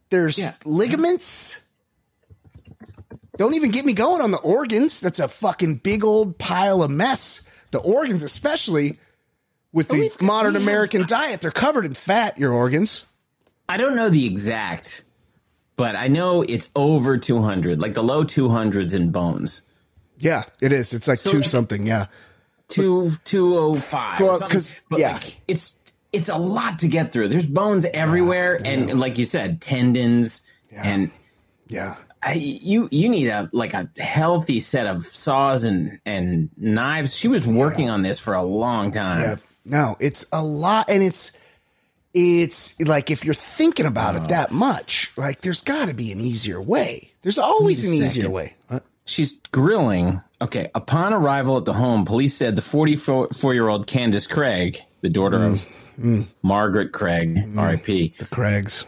There's 0.09 0.37
Yeah. 0.37 0.53
ligaments. 0.65 1.59
Don't 3.37 3.53
even 3.53 3.71
get 3.71 3.85
me 3.85 3.93
going 3.93 4.21
on 4.21 4.31
the 4.31 4.39
organs. 4.39 4.99
That's 4.99 5.19
a 5.19 5.27
fucking 5.29 5.75
big 5.75 6.03
old 6.03 6.37
pile 6.37 6.83
of 6.83 6.91
mess. 6.91 7.43
The 7.71 7.79
organs, 7.79 8.23
especially 8.23 8.97
with 9.73 9.87
the 9.89 9.99
we've- 9.99 10.25
modern 10.25 10.53
we 10.53 10.59
have- 10.59 10.67
American 10.67 11.05
diet, 11.05 11.41
they're 11.41 11.51
covered 11.51 11.85
in 11.85 11.93
fat. 11.93 12.37
Your 12.37 12.53
organs. 12.53 13.05
I 13.69 13.77
don't 13.77 13.95
know 13.95 14.09
the 14.09 14.25
exact, 14.25 15.03
but 15.75 15.95
I 15.95 16.07
know 16.07 16.41
it's 16.41 16.69
over 16.75 17.17
200, 17.17 17.79
like 17.81 17.93
the 17.93 18.03
low 18.03 18.23
200s 18.23 18.93
in 18.93 19.11
bones. 19.11 19.61
Yeah, 20.19 20.43
it 20.61 20.71
is. 20.73 20.93
It's 20.93 21.07
like 21.07 21.19
two 21.19 21.39
like- 21.39 21.49
something. 21.49 21.85
Yeah. 21.85 22.07
Two, 22.69 23.11
205. 23.25 24.19
Well, 24.19 24.29
or 24.29 24.39
something. 24.39 24.49
'cause- 24.57 24.71
But, 24.89 24.99
yeah. 24.99 25.13
like, 25.13 25.41
it's, 25.47 25.75
it's 26.11 26.27
a 26.29 26.37
lot 26.37 26.79
to 26.79 26.87
get 26.87 27.11
through. 27.11 27.27
There's 27.29 27.45
bones 27.45 27.85
everywhere. 27.93 28.59
And 28.65 28.99
like 28.99 29.17
you 29.17 29.25
said, 29.25 29.61
tendons 29.61 30.41
and 30.71 31.11
Yeah. 31.69 31.95
I, 32.23 32.33
you, 32.33 32.89
you 32.91 33.07
need 33.09 33.27
a, 33.27 33.49
like 33.53 33.73
a 33.73 33.89
healthy 33.99 34.59
set 34.59 34.85
of 34.87 35.05
saws 35.05 35.63
and, 35.63 35.99
and 36.05 36.49
knives. 36.57 37.15
She 37.15 37.27
was 37.27 37.45
working 37.45 37.89
on 37.89 38.01
this 38.01 38.19
for 38.19 38.33
a 38.33 38.41
long 38.43 38.91
time. 38.91 39.21
Yeah. 39.21 39.35
No, 39.69 39.97
it's 39.99 40.25
a 40.31 40.43
lot, 40.43 40.89
and 40.89 41.03
it's 41.03 41.31
it's 42.13 42.79
like 42.79 43.11
if 43.11 43.23
you're 43.25 43.33
thinking 43.33 43.85
about 43.85 44.15
it 44.15 44.29
that 44.29 44.51
much, 44.51 45.11
like 45.17 45.41
there's 45.41 45.61
got 45.61 45.87
to 45.87 45.93
be 45.93 46.11
an 46.11 46.19
easier 46.21 46.61
way. 46.61 47.11
There's 47.21 47.37
always 47.37 47.83
an 47.83 47.91
a 47.91 48.05
easier 48.05 48.29
way. 48.29 48.55
Uh, 48.69 48.79
She's 49.05 49.39
grilling. 49.51 50.21
Okay. 50.41 50.69
Upon 50.75 51.13
arrival 51.13 51.57
at 51.57 51.65
the 51.65 51.73
home, 51.73 52.05
police 52.05 52.35
said 52.35 52.55
the 52.55 52.61
44 52.61 53.53
year 53.53 53.67
old 53.67 53.87
Candace 53.87 54.27
Craig, 54.27 54.81
the 55.01 55.09
daughter 55.09 55.43
of 55.43 55.65
Margaret 56.41 56.91
Craig, 56.91 57.37
R.I.P., 57.57 58.13
the 58.17 58.25
Craigs. 58.25 58.85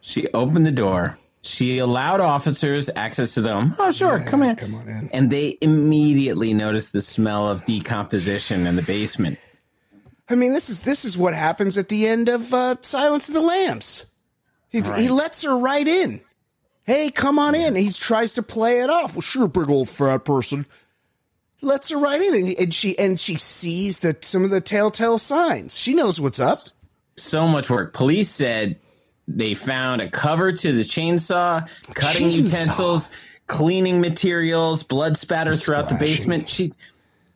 she 0.00 0.28
opened 0.28 0.66
the 0.66 0.70
door. 0.72 1.18
She 1.44 1.78
allowed 1.78 2.20
officers 2.20 2.88
access 2.94 3.34
to 3.34 3.40
them. 3.40 3.74
Oh, 3.78 3.90
sure. 3.90 4.20
come 4.20 4.42
in. 4.44 4.54
come 4.56 4.74
on 4.76 4.88
in. 4.88 5.10
And 5.12 5.30
they 5.30 5.58
immediately 5.60 6.54
noticed 6.54 6.92
the 6.92 7.00
smell 7.02 7.48
of 7.48 7.64
decomposition 7.64 8.66
in 8.66 8.76
the 8.76 8.82
basement. 8.82 9.38
I 10.28 10.34
mean, 10.34 10.52
this 10.52 10.70
is 10.70 10.80
this 10.80 11.04
is 11.04 11.18
what 11.18 11.34
happens 11.34 11.76
at 11.76 11.88
the 11.88 12.06
end 12.06 12.28
of 12.28 12.54
uh, 12.54 12.76
Silence 12.82 13.28
of 13.28 13.34
the 13.34 13.40
Lambs. 13.40 14.06
He, 14.70 14.80
he 14.80 15.08
lets 15.08 15.42
her 15.42 15.56
right 15.56 15.86
in. 15.86 16.20
Hey, 16.84 17.10
come 17.10 17.38
on 17.38 17.54
in. 17.54 17.76
He 17.76 17.92
tries 17.92 18.32
to 18.34 18.42
play 18.42 18.80
it 18.80 18.90
off. 18.90 19.14
Well, 19.14 19.20
sure, 19.20 19.46
big 19.46 19.68
old 19.68 19.88
fat 19.88 20.24
person. 20.24 20.66
Lets 21.60 21.90
her 21.90 21.98
right 21.98 22.20
in, 22.20 22.34
and, 22.34 22.48
and 22.58 22.74
she 22.74 22.98
and 22.98 23.20
she 23.20 23.36
sees 23.38 24.00
that 24.00 24.24
some 24.24 24.42
of 24.42 24.50
the 24.50 24.60
telltale 24.60 25.18
signs. 25.18 25.76
She 25.78 25.94
knows 25.94 26.20
what's 26.20 26.40
up. 26.40 26.58
so 27.16 27.46
much 27.46 27.70
work. 27.70 27.92
Police 27.92 28.30
said 28.30 28.80
they 29.28 29.54
found 29.54 30.00
a 30.00 30.10
cover 30.10 30.52
to 30.52 30.72
the 30.72 30.82
chainsaw, 30.82 31.68
cutting 31.94 32.28
Chainsaw. 32.28 32.32
utensils, 32.32 33.10
cleaning 33.46 34.00
materials, 34.00 34.82
blood 34.82 35.16
spatter 35.16 35.52
throughout 35.52 35.88
the 35.88 35.94
basement. 35.94 36.48
She, 36.48 36.72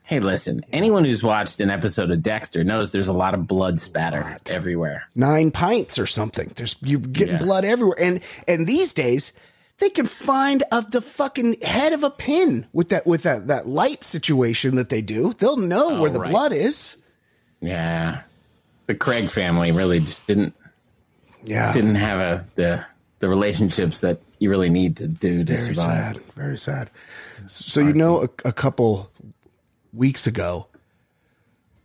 hey, 0.06 0.20
listen, 0.20 0.64
anyone 0.72 1.04
who's 1.04 1.22
watched 1.24 1.58
an 1.60 1.68
episode 1.68 2.12
of 2.12 2.22
Dexter 2.22 2.62
knows 2.62 2.92
there's 2.92 3.08
a 3.08 3.12
lot 3.12 3.34
of 3.34 3.46
blood 3.46 3.80
spatter 3.80 4.38
everywhere. 4.46 5.08
Nine 5.16 5.50
pints 5.50 5.98
or 5.98 6.06
something. 6.06 6.52
There's 6.54 6.76
you're 6.80 7.00
getting 7.00 7.34
Yeah. 7.34 7.40
blood 7.40 7.64
everywhere, 7.64 7.98
and 8.00 8.20
and 8.46 8.66
these 8.66 8.92
days 8.94 9.32
they 9.78 9.90
can 9.90 10.06
find 10.06 10.62
a, 10.72 10.80
the 10.80 11.02
fucking 11.02 11.60
head 11.60 11.92
of 11.92 12.02
a 12.04 12.10
pin 12.10 12.66
with 12.72 12.88
that 12.90 13.06
with 13.06 13.24
that 13.24 13.48
that 13.48 13.66
light 13.68 14.04
situation 14.04 14.76
that 14.76 14.88
they 14.88 15.02
do. 15.02 15.32
They'll 15.34 15.56
know 15.56 15.96
oh, 15.96 16.00
where 16.00 16.10
the 16.10 16.20
right. 16.20 16.30
blood 16.30 16.52
is. 16.52 16.96
Yeah, 17.60 18.20
the 18.86 18.94
Craig 18.94 19.28
family 19.28 19.72
really 19.72 19.98
just 20.00 20.26
didn't 20.26 20.54
Yeah, 21.42 21.72
didn't 21.72 21.96
have 21.96 22.20
a 22.20 22.44
the 22.54 22.84
the 23.18 23.28
relationships 23.28 24.00
that 24.00 24.20
you 24.38 24.50
really 24.50 24.70
need 24.70 24.98
to 24.98 25.08
do 25.08 25.44
to 25.44 25.56
Very 25.56 25.66
survive. 25.74 26.14
sad. 26.14 26.16
Very 26.34 26.58
sad. 26.58 26.90
So 27.48 27.80
you 27.80 27.92
know, 27.94 28.22
a, 28.22 28.48
a 28.48 28.52
couple 28.52 29.10
weeks 29.96 30.26
ago, 30.26 30.66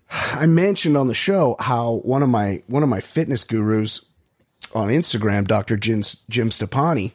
I 0.10 0.46
mentioned 0.46 0.98
on 0.98 1.08
the 1.08 1.14
show 1.14 1.56
how 1.60 2.02
one 2.04 2.22
of 2.22 2.30
my 2.30 2.64
one 2.68 2.84
of 2.84 2.90
my 2.90 3.00
fitness 3.00 3.44
gurus 3.44 4.02
on 4.74 4.90
Instagram, 4.90 5.48
Dr. 5.48 5.78
Jim, 5.78 6.04
Jim 6.30 6.50
Stoppani, 6.50 7.12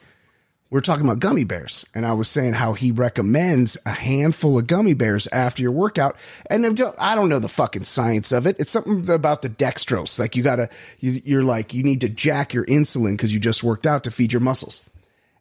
we're 0.71 0.81
talking 0.81 1.05
about 1.05 1.21
gummy 1.21 1.45
bears, 1.45 1.85
and 1.95 2.05
I 2.05 2.15
was 2.15 2.29
saying 2.29 2.55
how 2.55 2.73
he 2.73 2.91
recommends 2.91 3.77
a 3.87 3.91
handful 3.91 4.59
of 4.59 4.67
gummy 4.67 4.95
bears 4.95 5.29
after 5.29 5.63
your 5.63 5.73
workout. 5.73 6.17
And 6.51 6.67
I 6.67 6.73
don't, 6.73 6.97
I 6.99 7.15
don't 7.15 7.29
know 7.29 7.39
the 7.39 7.49
fucking 7.49 7.85
science 7.85 8.33
of 8.33 8.47
it. 8.47 8.57
It's 8.59 8.73
something 8.73 9.09
about 9.11 9.43
the 9.43 9.49
dextrose. 9.49 10.19
Like 10.19 10.35
you 10.35 10.43
gotta, 10.43 10.69
you, 10.99 11.21
you're 11.25 11.45
like 11.45 11.73
you 11.73 11.83
need 11.83 12.01
to 12.01 12.09
jack 12.09 12.53
your 12.53 12.65
insulin 12.67 13.13
because 13.13 13.33
you 13.33 13.39
just 13.39 13.63
worked 13.63 13.87
out 13.87 14.05
to 14.05 14.11
feed 14.11 14.33
your 14.33 14.41
muscles. 14.41 14.81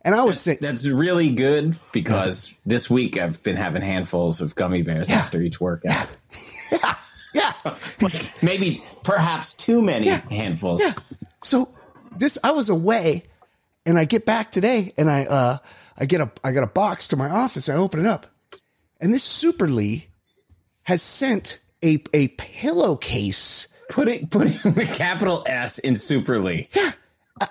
And 0.05 0.13
I 0.13 0.23
was 0.23 0.39
saying, 0.39 0.59
That's 0.61 0.85
really 0.85 1.31
good 1.31 1.77
because 1.91 2.55
this 2.65 2.89
week 2.89 3.17
I've 3.17 3.41
been 3.41 3.57
having 3.57 3.81
handfuls 3.81 4.39
of 4.39 4.53
gummy 4.53 4.83
bears 4.83 5.09
after 5.09 5.41
each 5.41 5.59
workout. 5.59 6.07
yeah. 7.33 7.53
Maybe 8.41 8.83
perhaps 9.03 9.53
too 9.53 9.81
many 9.81 10.07
handfuls. 10.07 10.79
Yeah. 10.79 10.93
So 11.43 11.69
this 12.15 12.37
I 12.43 12.51
was 12.51 12.69
away 12.69 13.23
and 13.85 13.97
I 13.97 14.05
get 14.05 14.25
back 14.25 14.51
today 14.51 14.93
and 14.97 15.09
I 15.09 15.25
uh 15.25 15.57
I 15.97 16.05
get 16.05 16.21
a 16.21 16.31
I 16.43 16.51
got 16.51 16.63
a 16.63 16.67
box 16.67 17.07
to 17.09 17.15
my 17.15 17.29
office. 17.29 17.67
I 17.67 17.73
open 17.73 17.99
it 17.99 18.05
up. 18.05 18.27
And 19.01 19.11
this 19.11 19.23
Super 19.23 19.67
Lee 19.67 20.07
has 20.83 21.01
sent 21.01 21.59
a 21.83 22.03
a 22.13 22.27
pillowcase 22.29 23.67
Putting 23.89 24.27
putting 24.27 24.73
the 24.73 24.85
capital 24.85 25.43
S 25.45 25.79
in 25.79 25.95
Super 25.95 26.39
Lee. 26.39 26.69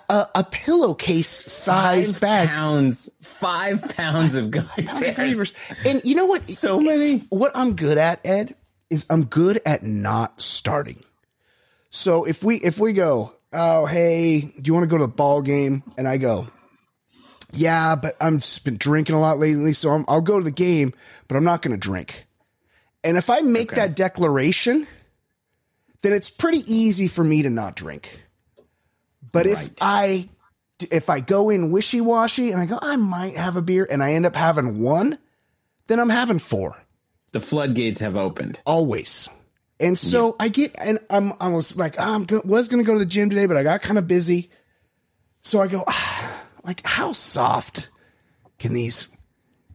A, 0.08 0.26
a 0.34 0.44
pillowcase 0.44 1.28
size 1.28 2.12
Five 2.12 2.20
bag. 2.20 2.48
pounds, 2.48 3.10
five 3.20 3.82
pounds 3.96 4.34
of 4.34 4.50
gummy 4.50 4.68
Pounds 4.84 5.08
of 5.08 5.16
bears. 5.16 5.36
bears. 5.36 5.52
And 5.84 6.00
you 6.04 6.14
know 6.14 6.26
what? 6.26 6.42
So 6.44 6.80
many. 6.80 7.18
What 7.28 7.52
I'm 7.54 7.76
good 7.76 7.98
at, 7.98 8.20
Ed, 8.24 8.54
is 8.90 9.04
I'm 9.10 9.24
good 9.24 9.60
at 9.66 9.82
not 9.82 10.40
starting. 10.40 11.02
So 11.90 12.24
if 12.24 12.42
we 12.42 12.56
if 12.56 12.78
we 12.78 12.92
go, 12.92 13.34
oh 13.52 13.86
hey, 13.86 14.40
do 14.40 14.62
you 14.64 14.74
want 14.74 14.84
to 14.84 14.88
go 14.88 14.96
to 14.98 15.04
the 15.04 15.08
ball 15.12 15.42
game? 15.42 15.82
And 15.98 16.08
I 16.08 16.16
go, 16.16 16.48
yeah, 17.52 17.94
but 17.94 18.16
I'm 18.20 18.38
just 18.38 18.64
been 18.64 18.76
drinking 18.78 19.14
a 19.14 19.20
lot 19.20 19.38
lately, 19.38 19.74
so 19.74 19.90
I'm, 19.90 20.04
I'll 20.08 20.20
go 20.22 20.38
to 20.38 20.44
the 20.44 20.50
game, 20.50 20.92
but 21.28 21.36
I'm 21.36 21.44
not 21.44 21.62
going 21.62 21.78
to 21.78 21.80
drink. 21.80 22.26
And 23.04 23.16
if 23.18 23.28
I 23.28 23.40
make 23.40 23.72
that 23.72 23.94
declaration, 23.94 24.86
then 26.02 26.14
it's 26.14 26.30
pretty 26.30 26.62
easy 26.66 27.06
for 27.06 27.22
me 27.22 27.42
to 27.42 27.50
not 27.50 27.76
drink. 27.76 28.22
But 29.34 29.46
if 29.46 29.70
I 29.82 30.28
if 30.80 31.10
I 31.10 31.20
go 31.20 31.50
in 31.50 31.70
wishy 31.70 32.00
washy 32.00 32.50
and 32.50 32.60
I 32.60 32.66
go, 32.66 32.78
I 32.80 32.96
might 32.96 33.36
have 33.36 33.56
a 33.56 33.62
beer, 33.62 33.86
and 33.90 34.02
I 34.02 34.12
end 34.12 34.24
up 34.26 34.34
having 34.36 34.80
one, 34.80 35.18
then 35.86 36.00
I'm 36.00 36.08
having 36.10 36.38
four 36.38 36.76
The 37.32 37.40
floodgates 37.40 38.00
have 38.00 38.16
opened. 38.16 38.60
always. 38.64 39.28
And 39.80 39.98
so 39.98 40.36
I 40.38 40.48
get, 40.48 40.74
and 40.78 41.00
I'm, 41.10 41.32
I 41.40 41.48
was 41.48 41.76
like, 41.76 41.96
ah, 41.98 42.14
I'm 42.14 42.24
go, 42.24 42.40
was 42.44 42.68
going 42.68 42.82
to 42.82 42.86
go 42.86 42.94
to 42.94 42.98
the 42.98 43.04
gym 43.04 43.28
today, 43.28 43.46
but 43.46 43.56
I 43.56 43.64
got 43.64 43.82
kind 43.82 43.98
of 43.98 44.06
busy. 44.06 44.48
So 45.42 45.60
I 45.60 45.66
go, 45.66 45.82
ah, 45.86 46.42
like, 46.62 46.80
how 46.86 47.12
soft 47.12 47.88
can 48.58 48.72
these, 48.72 49.08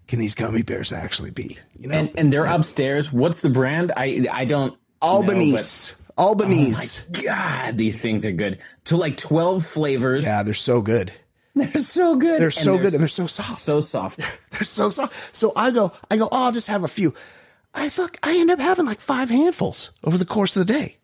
can 0.07 0.17
these 0.19 0.35
gummy 0.35 0.63
bears 0.63 0.93
actually 0.93 1.31
be? 1.31 1.57
You 1.77 1.89
know, 1.89 1.95
And 1.95 2.11
and 2.17 2.33
they're 2.33 2.45
upstairs. 2.45 3.11
What's 3.11 3.41
the 3.41 3.49
brand? 3.49 3.91
I 3.95 4.25
I 4.31 4.45
don't 4.45 4.75
Albanese, 5.01 5.93
Albanese. 6.19 7.01
Oh 7.01 7.05
but 7.11 7.23
God, 7.23 7.77
these 7.77 7.97
things 7.97 8.25
are 8.25 8.31
good. 8.31 8.59
To 8.85 8.97
like 8.97 9.17
twelve 9.17 9.65
flavors. 9.65 10.25
yeah, 10.25 10.43
they're 10.43 10.53
so 10.53 10.81
good. 10.81 11.11
They're 11.55 11.81
so 11.81 12.15
good. 12.15 12.39
They're 12.39 12.47
And 12.47 12.53
so 12.53 12.77
good 12.77 12.93
and 12.93 13.01
they're 13.01 13.07
so 13.07 13.27
soft. 13.27 13.61
so 13.61 13.81
soft. 13.81 14.19
They're 14.51 14.61
so 14.63 14.89
soft. 14.91 15.35
So 15.35 15.51
I 15.55 15.71
go, 15.71 15.91
I 16.09 16.15
go, 16.17 16.29
oh, 16.31 16.43
I'll 16.45 16.51
just 16.51 16.67
have 16.67 16.83
a 16.83 16.87
few. 16.87 17.13
I 17.73 17.89
fuck, 17.89 18.17
I 18.23 18.37
end 18.37 18.49
up 18.51 18.59
having 18.59 18.85
like 18.85 19.01
five 19.01 19.29
handfuls 19.29 19.91
over 20.03 20.17
the 20.17 20.25
course 20.25 20.55
of 20.55 20.65
the 20.67 20.73
day. 20.73 20.97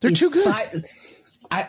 They're 0.00 0.10
too 0.10 0.30
good. 0.30 0.44
Five- 0.44 0.84
I 1.50 1.68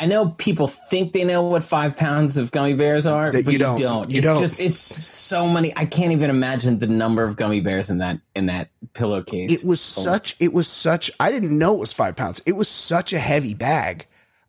I 0.00 0.06
know 0.06 0.28
people 0.28 0.68
think 0.68 1.12
they 1.12 1.24
know 1.24 1.42
what 1.42 1.64
five 1.64 1.96
pounds 1.96 2.36
of 2.38 2.50
gummy 2.52 2.74
bears 2.74 3.06
are, 3.06 3.32
but 3.32 3.46
you 3.46 3.52
you 3.52 3.58
don't. 3.58 3.80
don't. 3.80 4.10
You 4.10 4.18
it's 4.18 4.26
don't. 4.26 4.40
just 4.40 4.60
it's 4.60 4.78
so 4.78 5.48
many. 5.48 5.76
I 5.76 5.86
can't 5.86 6.12
even 6.12 6.30
imagine 6.30 6.78
the 6.78 6.86
number 6.86 7.24
of 7.24 7.34
gummy 7.36 7.60
bears 7.60 7.90
in 7.90 7.98
that 7.98 8.20
in 8.36 8.46
that 8.46 8.70
pillowcase. 8.92 9.50
It 9.52 9.66
was 9.66 9.80
oh. 9.98 10.02
such. 10.02 10.36
It 10.38 10.52
was 10.52 10.68
such. 10.68 11.10
I 11.18 11.32
didn't 11.32 11.56
know 11.56 11.74
it 11.74 11.80
was 11.80 11.92
five 11.92 12.14
pounds. 12.14 12.40
It 12.46 12.52
was 12.52 12.68
such 12.68 13.12
a 13.12 13.18
heavy 13.18 13.54
bag. 13.54 14.06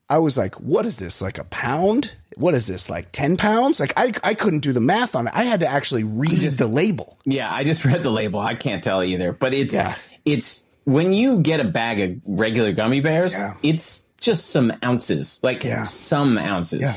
I 0.07 0.19
was 0.19 0.37
like, 0.37 0.59
"What 0.59 0.85
is 0.85 0.97
this? 0.97 1.21
Like 1.21 1.37
a 1.39 1.43
pound? 1.45 2.15
What 2.35 2.53
is 2.53 2.67
this? 2.67 2.89
Like 2.89 3.11
ten 3.11 3.35
pounds?" 3.35 3.79
Like 3.79 3.93
I, 3.97 4.11
I 4.23 4.33
couldn't 4.35 4.59
do 4.59 4.71
the 4.73 4.79
math 4.81 5.15
on 5.15 5.27
it. 5.27 5.33
I 5.35 5.43
had 5.43 5.61
to 5.61 5.67
actually 5.67 6.03
read 6.03 6.51
the 6.51 6.67
label. 6.67 7.17
yeah, 7.25 7.51
I 7.51 7.63
just 7.63 7.85
read 7.85 8.03
the 8.03 8.11
label. 8.11 8.39
I 8.39 8.53
can't 8.55 8.83
tell 8.83 9.03
either, 9.03 9.31
but 9.31 9.53
it's 9.55 9.73
Yeah. 9.73 9.95
it's 10.25 10.63
when 10.85 11.13
you 11.13 11.39
get 11.41 11.59
a 11.59 11.63
bag 11.65 11.99
of 11.99 12.21
regular 12.25 12.71
gummy 12.71 13.01
bears, 13.01 13.33
Yeah. 13.33 13.55
it's 13.63 14.05
just 14.19 14.47
some 14.51 14.71
ounces, 14.83 15.39
like 15.43 15.63
Yeah. 15.63 15.85
some 15.85 16.37
ounces. 16.37 16.81
Yeah. 16.81 16.95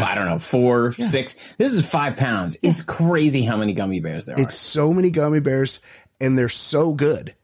F- 0.00 0.02
I 0.02 0.14
don't 0.14 0.26
know, 0.26 0.38
four, 0.38 0.92
six. 0.92 1.36
This 1.58 1.72
is 1.74 1.86
five 1.88 2.16
pounds. 2.16 2.56
It's 2.62 2.80
crazy 2.80 3.42
how 3.42 3.56
many 3.56 3.74
gummy 3.74 4.00
bears 4.00 4.24
there 4.26 4.36
are. 4.36 4.40
It's 4.40 4.56
so 4.56 4.92
many 4.92 5.10
gummy 5.10 5.40
bears, 5.40 5.80
and 6.20 6.38
they're 6.38 6.48
so 6.48 6.94
good. 6.94 7.34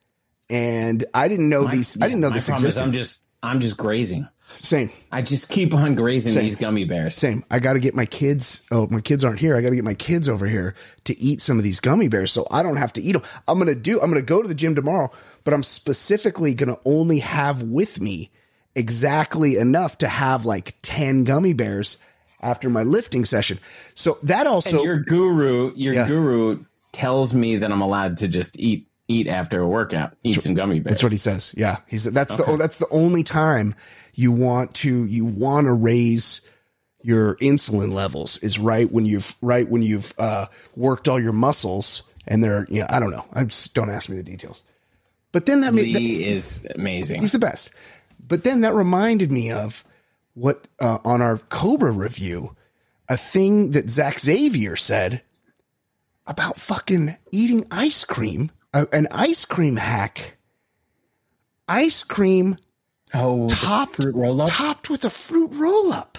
And 0.49 1.04
I 1.12 1.28
didn't 1.28 1.49
know 1.50 1.66
these. 1.66 1.97
I 2.00 2.07
didn't 2.09 2.21
know 2.21 2.30
this 2.30 2.49
existed. 2.49 2.80
I'm 2.83 2.92
just 2.92 3.21
I'm 3.42 3.61
just 3.61 3.76
grazing. 3.76 4.28
Same. 4.57 4.90
I 5.12 5.21
just 5.21 5.50
keep 5.50 5.75
on 5.75 5.95
grazing 5.95 6.33
Same. 6.33 6.45
these 6.45 6.57
gummy 6.57 6.85
bears. 6.85 7.14
Same. 7.14 7.45
I 7.50 7.59
got 7.59 7.75
to 7.75 7.80
get 7.80 7.95
my 7.95 8.07
kids. 8.07 8.62
Oh, 8.71 8.88
my 8.90 9.02
kids 9.02 9.23
aren't 9.23 9.40
here. 9.40 9.54
I 9.57 9.61
got 9.61 9.68
to 9.71 9.75
get 9.76 9.85
my 9.85 9.92
kids 9.95 10.26
over 10.26 10.47
here 10.47 10.75
to 11.04 11.18
eat 11.21 11.42
some 11.42 11.59
of 11.59 11.64
these 11.64 11.80
gummy 11.80 12.09
bears 12.09 12.33
so 12.33 12.47
I 12.50 12.62
don't 12.62 12.76
have 12.78 12.95
to 12.95 13.02
eat 13.02 13.12
them. 13.12 13.23
I'm 13.47 13.61
to 13.64 13.75
do, 13.75 14.00
I'm 14.00 14.11
going 14.11 14.21
to 14.23 14.26
go 14.26 14.40
to 14.40 14.49
the 14.49 14.54
gym 14.54 14.75
tomorrow, 14.75 15.12
but 15.45 15.52
I'm 15.52 15.62
specifically 15.62 16.54
going 16.54 16.75
to 16.75 16.80
only 16.87 17.18
have 17.18 17.62
with 17.62 18.00
me 18.00 18.30
exactly 18.78 19.56
enough 19.56 19.99
to 19.99 20.08
have 20.08 20.44
like 20.47 20.75
10 20.82 21.25
gummy 21.25 21.52
bears 21.52 21.97
after 22.40 22.70
my 22.70 22.82
lifting 22.82 23.25
session. 23.25 23.58
So 23.94 24.18
that 24.23 24.47
also, 24.47 24.82
Your 24.85 25.00
guru, 25.00 25.73
your 25.75 25.94
Yeah. 25.94 26.06
guru 26.08 26.64
tells 26.92 27.35
me 27.35 27.56
that 27.58 27.70
I'm 27.73 27.82
allowed 27.82 28.18
to 28.18 28.28
just 28.28 28.58
eat 28.58 28.87
eat 29.11 29.26
after 29.26 29.61
a 29.62 29.66
workout, 29.66 30.12
eat 30.23 30.38
some 30.40 30.52
gummy 30.52 30.80
bears. 30.80 30.92
that's 30.97 31.02
what 31.02 31.12
he 31.12 31.18
says. 31.18 31.54
Yeah. 31.56 31.78
He 31.87 31.97
said 31.97 32.12
that's 32.12 32.37
the, 32.37 32.44
oh, 32.47 32.56
that's 32.58 32.76
the 32.76 32.88
only 32.90 33.23
time 33.25 33.75
you 34.12 34.32
want 34.32 34.75
to, 34.75 35.06
you 35.06 35.25
want 35.25 35.66
to 35.66 35.73
raise 35.73 36.42
your 37.02 37.37
insulin 37.37 37.92
levels 37.94 38.37
is 38.38 38.58
right 38.58 38.90
when 38.92 39.06
you've 39.06 39.35
right 39.40 39.66
when 39.68 39.80
you've 39.82 40.12
uh, 40.18 40.47
worked 40.76 41.08
all 41.08 41.18
your 41.18 41.32
muscles 41.32 42.02
and 42.26 42.44
they're 42.44 42.66
you 42.68 42.80
know 42.80 42.87
I 42.90 43.00
don't 43.00 43.11
know 43.12 43.25
I 43.32 43.44
just 43.44 43.73
don't 43.75 43.88
ask 43.88 44.08
me 44.11 44.16
the 44.16 44.23
details. 44.23 44.62
But 45.32 45.47
then 45.47 45.61
that 45.62 45.73
Lee 45.75 46.25
is 46.26 46.61
amazing. 46.75 47.23
he's 47.23 47.32
the 47.32 47.38
best. 47.38 47.70
But 48.28 48.44
then 48.44 48.61
that 48.61 48.75
reminded 48.75 49.32
me 49.32 49.50
of 49.50 49.82
what 50.35 50.68
uh, 50.80 50.99
on 51.04 51.20
our 51.23 51.38
Cobra 51.38 51.90
review, 51.90 52.54
a 53.08 53.16
thing 53.16 53.70
that 53.73 53.90
Zach 53.90 54.20
Xavier 54.20 54.76
said 54.76 55.23
about 56.26 56.61
fucking 56.61 57.16
eating 57.32 57.66
ice 57.70 58.04
cream, 58.04 58.50
uh, 58.75 58.85
an 58.92 59.08
ice 59.11 59.44
cream 59.47 59.76
hack. 59.76 60.37
Ice 61.66 62.04
cream 62.04 62.56
Oh, 63.14 63.49
topped, 63.49 63.97
fruit 64.02 64.14
roll 64.14 64.42
up. 64.42 64.50
topped 64.50 64.90
with 64.90 65.02
a 65.04 65.11
fruit 65.11 65.50
roll 65.54 65.92
up. 65.92 66.18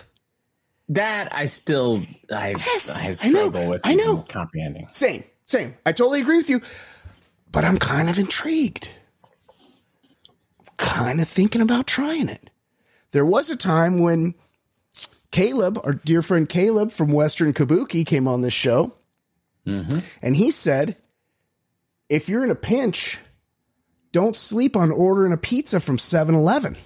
That 0.90 1.34
I 1.36 1.46
still 1.46 2.02
I 2.32 2.50
Yes, 2.58 3.24
I 3.24 3.28
I 3.28 3.32
know, 3.32 3.50
with 3.50 3.82
I 3.84 3.94
know. 3.94 4.26
comprehending. 4.28 4.88
Same, 4.92 5.24
same. 5.46 5.76
I 5.86 5.92
totally 5.92 6.22
agree 6.22 6.38
with 6.38 6.50
you, 6.50 6.62
but 7.52 7.64
I'm 7.64 7.78
kind 7.78 8.10
of 8.10 8.18
intrigued. 8.18 8.90
Kind 10.80 11.20
of 11.22 11.28
thinking 11.28 11.62
about 11.62 11.88
trying 11.88 12.30
it. 12.30 12.50
There 13.12 13.26
was 13.26 13.50
a 13.50 13.58
time 13.58 14.00
when 14.00 14.34
Caleb, 15.32 15.80
our 15.84 15.94
dear 15.94 16.22
friend 16.22 16.48
Caleb 16.48 16.92
from 16.92 17.12
Western 17.12 17.54
Kabuki, 17.54 18.06
came 18.06 18.28
on 18.28 18.42
this 18.42 18.54
show, 18.54 18.94
mm-hmm. 19.68 20.00
and 20.22 20.36
he 20.36 20.52
said, 20.52 20.98
"If 22.08 22.30
you're 22.30 22.44
in 22.44 22.52
a 22.52 22.56
pinch, 22.56 23.18
don't 24.12 24.36
sleep 24.36 24.76
on 24.76 24.92
ordering 24.92 25.34
a 25.34 25.38
pizza 25.38 25.80
from 25.80 25.98
7-Eleven, 25.98 26.78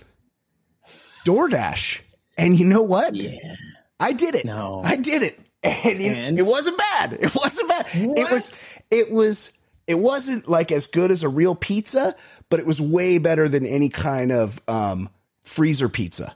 DoorDash." 1.26 2.02
And 2.38 2.60
you 2.60 2.66
know 2.66 2.84
what? 2.84 3.16
Yeah. 3.16 3.56
I 4.00 4.14
did 4.14 4.36
it. 4.36 4.46
No. 4.46 4.82
I 4.84 4.96
did 4.96 5.24
it. 5.24 5.40
And, 5.62 6.02
it- 6.02 6.18
And? 6.18 6.40
it 6.40 6.46
wasn't 6.46 6.78
bad. 6.78 7.14
It 7.22 7.34
wasn't 7.36 7.70
bad. 7.70 7.88
It 7.94 8.30
was 8.32 8.52
it 8.92 9.12
was 9.12 9.52
it 9.88 9.96
wasn't 10.00 10.50
like 10.50 10.72
as 10.72 10.88
good 10.88 11.12
as 11.12 11.24
a 11.24 11.30
real 11.30 11.56
pizza, 11.56 12.16
but 12.54 12.60
it 12.60 12.68
was 12.68 12.80
way 12.80 13.18
better 13.18 13.50
than 13.50 13.66
any 13.66 13.90
kind 13.90 14.32
of 14.32 14.62
um 14.68 15.10
freezer 15.42 15.90
pizza. 15.90 16.36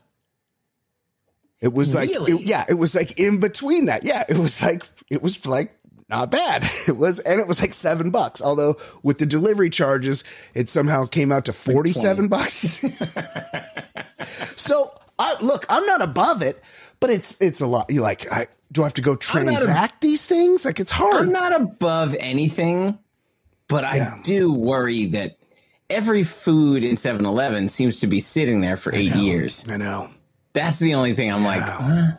It 1.60 1.72
was 1.72 1.94
like 1.94 2.08
Really? 2.10 2.32
it- 2.32 2.40
yeah, 2.40 2.64
it 2.68 2.74
was 2.74 2.96
like 2.96 3.20
in 3.20 3.38
between 3.38 3.84
that. 3.84 4.02
Yeah, 4.02 4.24
it 4.28 4.36
was 4.36 4.60
like 4.60 4.82
it 5.12 5.22
was 5.22 5.46
like 5.46 5.78
not 6.08 6.32
bad. 6.32 6.68
It 6.88 6.96
was 6.96 7.20
and 7.20 7.38
it 7.38 7.46
was 7.46 7.60
like 7.60 7.72
7 7.72 8.10
bucks. 8.10 8.42
Although 8.42 8.78
with 9.04 9.18
the 9.18 9.26
delivery 9.26 9.70
charges, 9.70 10.24
it 10.54 10.68
somehow 10.68 11.04
came 11.04 11.30
out 11.30 11.44
to 11.44 11.52
47 11.52 12.26
bucks. 12.26 12.84
So 14.56 14.92
I 15.20 15.36
look, 15.40 15.64
I'm 15.68 15.86
not 15.86 16.02
above 16.02 16.42
it, 16.42 16.60
but 16.98 17.10
it's 17.10 17.40
it's 17.40 17.60
a 17.60 17.66
lot. 17.68 17.90
You 17.90 18.00
like, 18.00 18.30
I 18.32 18.48
do 18.72 18.82
I 18.82 18.86
have 18.86 18.94
to 18.94 19.02
go 19.02 19.14
transact 19.14 20.00
these 20.00 20.26
things? 20.26 20.64
Like 20.64 20.80
it's 20.80 20.90
hard. 20.90 21.14
I'm 21.28 21.32
not 21.32 21.52
above 21.54 22.16
anything, 22.18 22.98
but 23.68 23.84
I 23.84 24.18
do 24.24 24.52
worry 24.52 25.06
that 25.06 25.37
every 25.90 26.22
food 26.22 26.84
in 26.84 26.96
7-Eleven 26.96 27.68
seems 27.68 28.00
to 28.00 28.06
be 28.06 28.20
sitting 28.20 28.60
there 28.60 28.76
for 28.76 28.94
eight 28.94 29.14
years. 29.14 29.64
I 29.68 29.76
know. 29.76 30.10
That's 30.52 30.78
the 30.78 30.94
only 30.94 31.14
thing 31.14 31.32
I'm 31.32 31.44
like, 31.44 31.62
huh? 31.62 32.12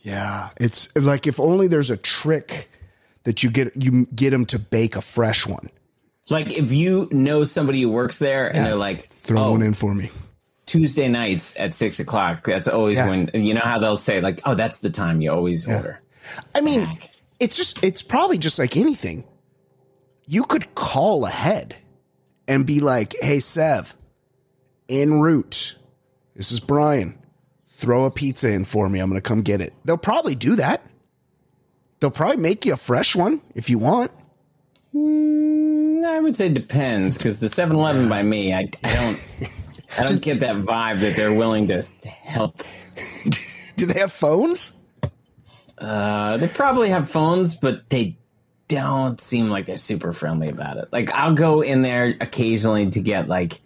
Yeah, 0.00 0.50
it's 0.60 0.94
like 0.96 1.26
if 1.26 1.40
only 1.40 1.68
there's 1.68 1.90
a 1.90 1.96
trick 1.96 2.70
that 3.24 3.42
you 3.42 3.50
get 3.50 3.72
you 3.76 4.06
get 4.14 4.30
them 4.30 4.46
to 4.46 4.58
bake 4.58 4.94
a 4.96 5.00
fresh 5.02 5.46
one. 5.46 5.68
like 6.30 6.52
if 6.52 6.72
you 6.72 7.08
know 7.10 7.42
somebody 7.44 7.82
who 7.82 7.90
works 7.90 8.18
there 8.20 8.46
and 8.46 8.64
they're 8.64 8.76
like, 8.76 9.08
Throw 9.10 9.44
oh, 9.46 9.50
one 9.52 9.62
in 9.62 9.74
for 9.74 9.94
me. 9.94 10.10
Tuesday 10.66 11.08
nights 11.08 11.56
at 11.58 11.74
six 11.74 11.98
o'clock. 12.00 12.44
That's 12.46 12.68
always 12.68 12.98
Yeah. 12.98 13.08
when 13.08 13.30
you 13.34 13.54
know 13.54 13.60
how 13.62 13.78
they'll 13.78 13.96
say 13.96 14.20
like, 14.20 14.40
oh, 14.44 14.54
that's 14.54 14.78
the 14.78 14.90
time 14.90 15.20
you 15.20 15.32
always 15.32 15.66
order. 15.66 16.00
I 16.54 16.60
mean, 16.60 16.84
Back. 16.84 17.10
it's 17.40 17.56
just 17.56 17.82
it's 17.82 18.02
probably 18.02 18.38
just 18.38 18.58
like 18.60 18.76
anything. 18.76 19.24
You 20.26 20.44
could 20.44 20.74
call 20.76 21.26
ahead 21.26 21.76
and 22.48 22.66
be 22.66 22.80
like, 22.80 23.14
"Hey 23.20 23.40
Sev, 23.40 23.94
en 24.88 25.20
route. 25.20 25.76
This 26.34 26.52
is 26.52 26.60
Brian. 26.60 27.18
Throw 27.70 28.04
a 28.04 28.10
pizza 28.10 28.52
in 28.52 28.64
for 28.64 28.88
me. 28.88 29.00
I'm 29.00 29.10
going 29.10 29.20
to 29.20 29.26
come 29.26 29.42
get 29.42 29.60
it." 29.60 29.72
They'll 29.84 29.96
probably 29.96 30.34
do 30.34 30.56
that. 30.56 30.82
They'll 32.00 32.10
probably 32.10 32.42
make 32.42 32.66
you 32.66 32.74
a 32.74 32.76
fresh 32.76 33.16
one 33.16 33.40
if 33.54 33.70
you 33.70 33.78
want. 33.78 34.10
I 36.06 36.20
would 36.20 36.36
say 36.36 36.48
depends 36.48 37.18
because 37.18 37.38
the 37.38 37.46
7-Eleven 37.46 38.08
by 38.08 38.22
me, 38.22 38.54
I, 38.54 38.70
I 38.82 38.94
don't, 38.94 39.30
I 39.98 40.04
don't 40.04 40.22
get 40.22 40.40
that 40.40 40.56
vibe 40.56 41.00
that 41.00 41.16
they're 41.16 41.36
willing 41.36 41.68
to, 41.68 41.82
to 41.82 42.08
help. 42.08 42.62
Do 43.76 43.86
they 43.86 44.00
have 44.00 44.12
phones? 44.12 44.74
Uh, 45.76 46.38
they 46.38 46.48
probably 46.48 46.88
have 46.88 47.10
phones, 47.10 47.54
but 47.54 47.90
they 47.90 48.16
don't 48.68 49.20
seem 49.20 49.48
like 49.48 49.66
they're 49.66 49.76
super 49.76 50.12
friendly 50.12 50.48
about 50.48 50.76
it. 50.78 50.88
Like 50.92 51.10
I'll 51.12 51.34
go 51.34 51.60
in 51.62 51.82
there 51.82 52.14
occasionally 52.20 52.90
to 52.90 53.00
get 53.00 53.28
like 53.28 53.60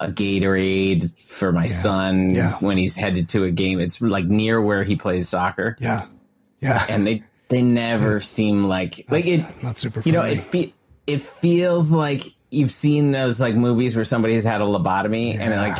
a 0.00 0.08
Gatorade 0.08 1.18
for 1.20 1.52
my 1.52 1.66
son 1.66 2.30
Yeah. 2.34 2.54
when 2.58 2.76
he's 2.78 2.96
headed 2.96 3.28
to 3.30 3.44
a 3.44 3.50
game. 3.50 3.78
It's 3.80 4.00
like 4.00 4.24
near 4.24 4.60
where 4.60 4.84
he 4.84 4.96
plays 4.96 5.28
soccer, 5.28 5.76
Yeah. 5.80 6.06
Yeah. 6.60 6.84
and 6.88 7.06
they 7.06 7.22
they 7.48 7.62
never 7.62 8.20
seem 8.20 8.64
like 8.64 9.04
like 9.10 9.26
it. 9.26 9.62
Not 9.62 9.78
super 9.78 10.02
friendly. 10.02 10.10
You 10.10 10.18
know, 10.36 10.40
it 10.40 10.44
fe- 10.44 10.74
it 11.06 11.22
feels 11.22 11.92
like 11.92 12.32
you've 12.50 12.72
seen 12.72 13.10
those 13.12 13.40
like 13.40 13.54
movies 13.54 13.94
where 13.96 14.04
somebody's 14.04 14.44
had 14.44 14.60
a 14.60 14.64
lobotomy 14.64 15.38
and 15.38 15.52
it 15.52 15.56
like 15.56 15.78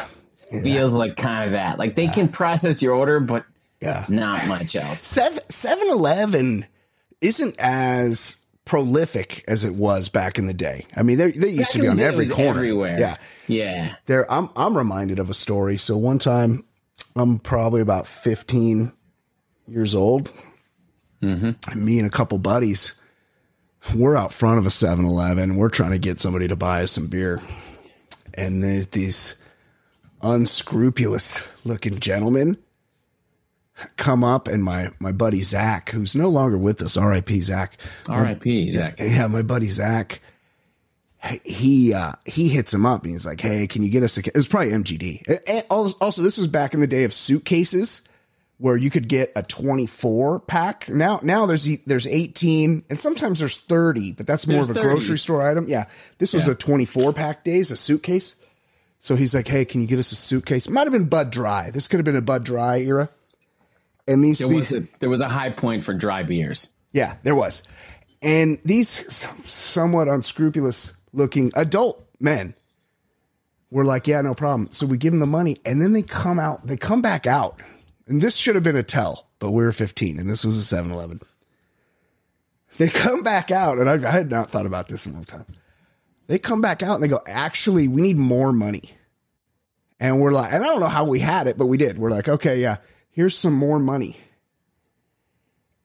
feels 0.62 0.92
like 0.92 1.16
kind 1.16 1.46
of 1.46 1.52
that. 1.52 1.78
Like 1.78 1.94
they 1.94 2.08
can 2.08 2.28
process 2.28 2.82
your 2.82 2.94
order, 2.94 3.20
but 3.20 3.44
yeah. 3.80 4.04
not 4.08 4.46
much 4.46 4.76
else. 4.76 5.00
Seven 5.00 5.40
7-Eleven 5.48 6.66
isn't 7.20 7.56
as 7.58 8.36
prolific 8.64 9.44
as 9.48 9.64
it 9.64 9.74
was 9.74 10.08
back 10.08 10.38
in 10.38 10.46
the 10.46 10.54
day. 10.54 10.86
I 10.96 11.02
mean, 11.02 11.18
they 11.18 11.32
they 11.32 11.50
used 11.50 11.72
to 11.72 11.78
be 11.78 11.88
on 11.88 11.96
Back 11.96 12.12
in 12.12 12.18
the 12.18 12.24
day, 12.24 12.24
every 12.24 12.28
corner. 12.28 12.58
everywhere. 12.60 12.96
Yeah. 12.98 13.16
Yeah. 13.48 13.94
There 14.06 14.30
I'm 14.30 14.50
I'm 14.56 14.76
reminded 14.76 15.18
of 15.18 15.30
a 15.30 15.34
story. 15.34 15.76
So 15.78 15.96
one 15.96 16.18
time 16.18 16.64
I'm 17.16 17.38
probably 17.38 17.80
about 17.80 18.06
15 18.06 18.92
years 19.66 19.94
old. 19.94 20.30
Mm-hmm. 21.22 21.84
Me 21.84 21.98
and 21.98 22.06
a 22.06 22.10
couple 22.10 22.38
buddies 22.38 22.94
we're 23.94 24.16
out 24.16 24.32
front 24.32 24.58
of 24.58 24.66
a 24.66 24.70
7-Eleven. 24.70 25.56
We're 25.56 25.68
trying 25.68 25.90
to 25.90 25.98
get 25.98 26.20
somebody 26.20 26.48
to 26.48 26.56
buy 26.56 26.82
us 26.82 26.92
some 26.92 27.08
beer. 27.08 27.40
And 28.34 28.62
the, 28.62 28.86
these 28.90 29.34
unscrupulous 30.22 31.46
looking 31.64 31.98
gentlemen 31.98 32.58
come 33.96 34.22
up 34.24 34.48
and 34.48 34.62
my 34.64 34.90
my 34.98 35.12
buddy 35.12 35.42
Zach, 35.42 35.90
who's 35.90 36.14
no 36.14 36.28
longer 36.28 36.58
with 36.58 36.82
us, 36.82 36.96
R.I.P. 36.96 37.40
Zach. 37.40 37.78
R.I.P. 38.08 38.70
Zach. 38.72 38.98
Yeah, 38.98 39.26
my 39.26 39.42
buddy 39.42 39.68
Zach. 39.70 40.20
He 41.44 41.94
uh, 41.94 42.12
he 42.26 42.48
hits 42.48 42.74
him 42.74 42.84
up 42.84 43.04
and 43.04 43.12
he's 43.12 43.24
like, 43.24 43.40
"Hey, 43.40 43.68
can 43.68 43.84
you 43.84 43.90
get 43.90 44.02
us 44.02 44.18
a?" 44.18 44.26
It 44.26 44.34
was 44.34 44.48
probably 44.48 44.72
MGD. 44.72 45.40
And- 45.46 45.64
also, 45.70 46.20
this 46.20 46.36
was 46.36 46.48
back 46.48 46.74
in 46.74 46.80
the 46.80 46.88
day 46.88 47.04
of 47.04 47.14
suitcases, 47.14 48.02
where 48.58 48.76
you 48.76 48.90
could 48.90 49.06
get 49.08 49.30
a 49.36 49.42
twenty 49.44 49.86
four 49.86 50.40
pack. 50.40 50.88
Now, 50.88 51.20
now 51.22 51.46
there's 51.46 51.68
there's 51.86 52.08
eighteen, 52.08 52.82
and 52.90 53.00
sometimes 53.00 53.38
there's 53.38 53.56
thirty, 53.58 54.10
but 54.10 54.26
that's 54.26 54.48
more 54.48 54.64
There's 54.64 54.70
of 54.70 54.76
a 54.78 54.82
grocery 54.82 55.16
store 55.18 55.48
item. 55.48 55.68
Yeah, 55.68 55.84
this 56.18 56.32
was 56.32 56.42
Yeah. 56.42 56.50
the 56.50 56.54
twenty 56.56 56.86
four 56.86 57.12
pack 57.12 57.44
days, 57.44 57.70
a 57.70 57.76
suitcase. 57.76 58.34
So 58.98 59.14
he's 59.14 59.32
like, 59.32 59.46
"Hey, 59.46 59.64
can 59.64 59.80
you 59.80 59.86
get 59.86 60.00
us 60.00 60.10
a 60.10 60.16
suitcase?" 60.16 60.68
Might 60.68 60.88
have 60.88 60.92
been 60.92 61.04
Bud 61.08 61.30
Dry. 61.30 61.70
This 61.70 61.86
could 61.86 61.98
have 62.00 62.04
been 62.04 62.16
a 62.16 62.20
Bud 62.20 62.42
Dry 62.42 62.80
era. 62.80 63.10
And 64.08 64.22
these, 64.24 64.38
There 64.40 64.48
these 64.48 64.70
was 64.70 64.82
a 64.82 64.88
there 64.98 65.10
was 65.10 65.20
a 65.20 65.28
high 65.28 65.50
point 65.50 65.84
for 65.84 65.94
dry 65.94 66.22
beers. 66.22 66.70
yeah, 66.92 67.16
there 67.22 67.34
was. 67.34 67.62
And 68.20 68.58
these 68.64 69.04
somewhat 69.44 70.08
unscrupulous 70.08 70.92
looking 71.12 71.50
adult 71.54 72.04
men 72.20 72.54
were 73.70 73.84
like, 73.84 74.06
yeah, 74.06 74.20
no 74.20 74.34
problem. 74.34 74.68
So 74.72 74.86
we 74.86 74.96
give 74.96 75.12
them 75.12 75.20
the 75.20 75.26
money 75.26 75.58
and 75.64 75.80
then 75.82 75.92
they 75.92 76.02
come 76.02 76.38
out, 76.38 76.66
they 76.66 76.76
come 76.76 77.02
back 77.02 77.26
out. 77.26 77.60
And 78.06 78.20
this 78.20 78.36
should 78.36 78.54
have 78.54 78.64
been 78.64 78.76
a 78.76 78.82
tell, 78.82 79.28
but 79.38 79.50
we 79.52 79.62
were 79.64 79.72
15 79.72 80.18
and 80.18 80.28
this 80.30 80.44
was 80.44 80.58
a 80.58 80.64
7 80.64 80.90
Eleven. 80.92 81.20
They 82.78 82.88
come 82.88 83.22
back 83.22 83.50
out, 83.50 83.78
and 83.78 83.88
I, 83.90 84.08
I 84.08 84.12
had 84.12 84.30
not 84.30 84.48
thought 84.48 84.64
about 84.64 84.88
this 84.88 85.04
in 85.04 85.12
a 85.12 85.16
long 85.16 85.24
time. 85.24 85.44
They 86.26 86.38
come 86.38 86.62
back 86.62 86.82
out 86.82 86.94
and 86.94 87.02
they 87.04 87.08
go, 87.08 87.20
actually, 87.26 87.86
we 87.86 88.00
need 88.00 88.16
more 88.16 88.50
money. 88.52 88.94
And 90.00 90.20
we're 90.20 90.32
like, 90.32 90.52
and 90.52 90.64
I 90.64 90.66
don't 90.68 90.80
know 90.80 90.88
how 90.88 91.04
we 91.04 91.18
had 91.20 91.46
it, 91.48 91.58
but 91.58 91.66
we 91.66 91.76
did. 91.76 91.98
We're 91.98 92.10
like, 92.10 92.28
okay, 92.28 92.60
yeah, 92.62 92.78
here's 93.12 93.38
some 93.38 93.54
more 93.54 93.78
money. 93.78 94.18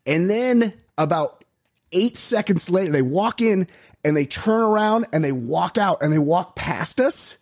And 0.05 0.29
then 0.29 0.73
about 0.97 1.43
eight 1.91 2.17
seconds 2.17 2.69
later, 2.69 2.91
they 2.91 3.01
walk 3.01 3.41
in 3.41 3.67
and 4.03 4.15
they 4.15 4.25
turn 4.25 4.61
around 4.61 5.07
and 5.13 5.23
they 5.23 5.31
walk 5.31 5.77
out 5.77 6.01
and 6.01 6.11
they 6.11 6.17
walk 6.17 6.55
past 6.55 6.99
us 6.99 7.37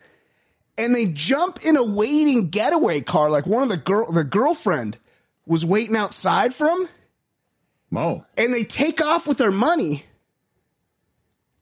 and 0.77 0.93
they 0.93 1.05
jump 1.05 1.65
in 1.65 1.77
a 1.77 1.83
waiting 1.83 2.49
getaway 2.49 3.01
car 3.01 3.29
like 3.29 3.45
one 3.45 3.63
of 3.63 3.69
the 3.69 3.77
girl 3.77 4.11
the 4.11 4.23
girlfriend 4.23 4.97
was 5.45 5.65
waiting 5.65 5.95
outside 5.95 6.53
for 6.53 6.67
them 6.67 6.89
Whoa. 7.89 8.25
and 8.37 8.53
they 8.53 8.63
take 8.63 8.99
off 8.99 9.27
with 9.27 9.37
their 9.37 9.51
money 9.51 10.05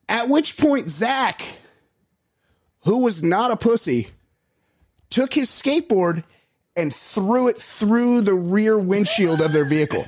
at 0.07 0.29
which 0.29 0.57
point 0.57 0.89
zach 0.89 1.43
who 2.85 2.99
was 2.99 3.21
not 3.21 3.51
a 3.51 3.57
pussy 3.57 4.09
took 5.09 5.33
his 5.33 5.49
skateboard 5.49 6.23
and 6.75 6.93
threw 6.93 7.47
it 7.47 7.61
through 7.61 8.21
the 8.21 8.33
rear 8.33 8.77
windshield 8.79 9.41
of 9.41 9.53
their 9.53 9.65
vehicle 9.65 10.05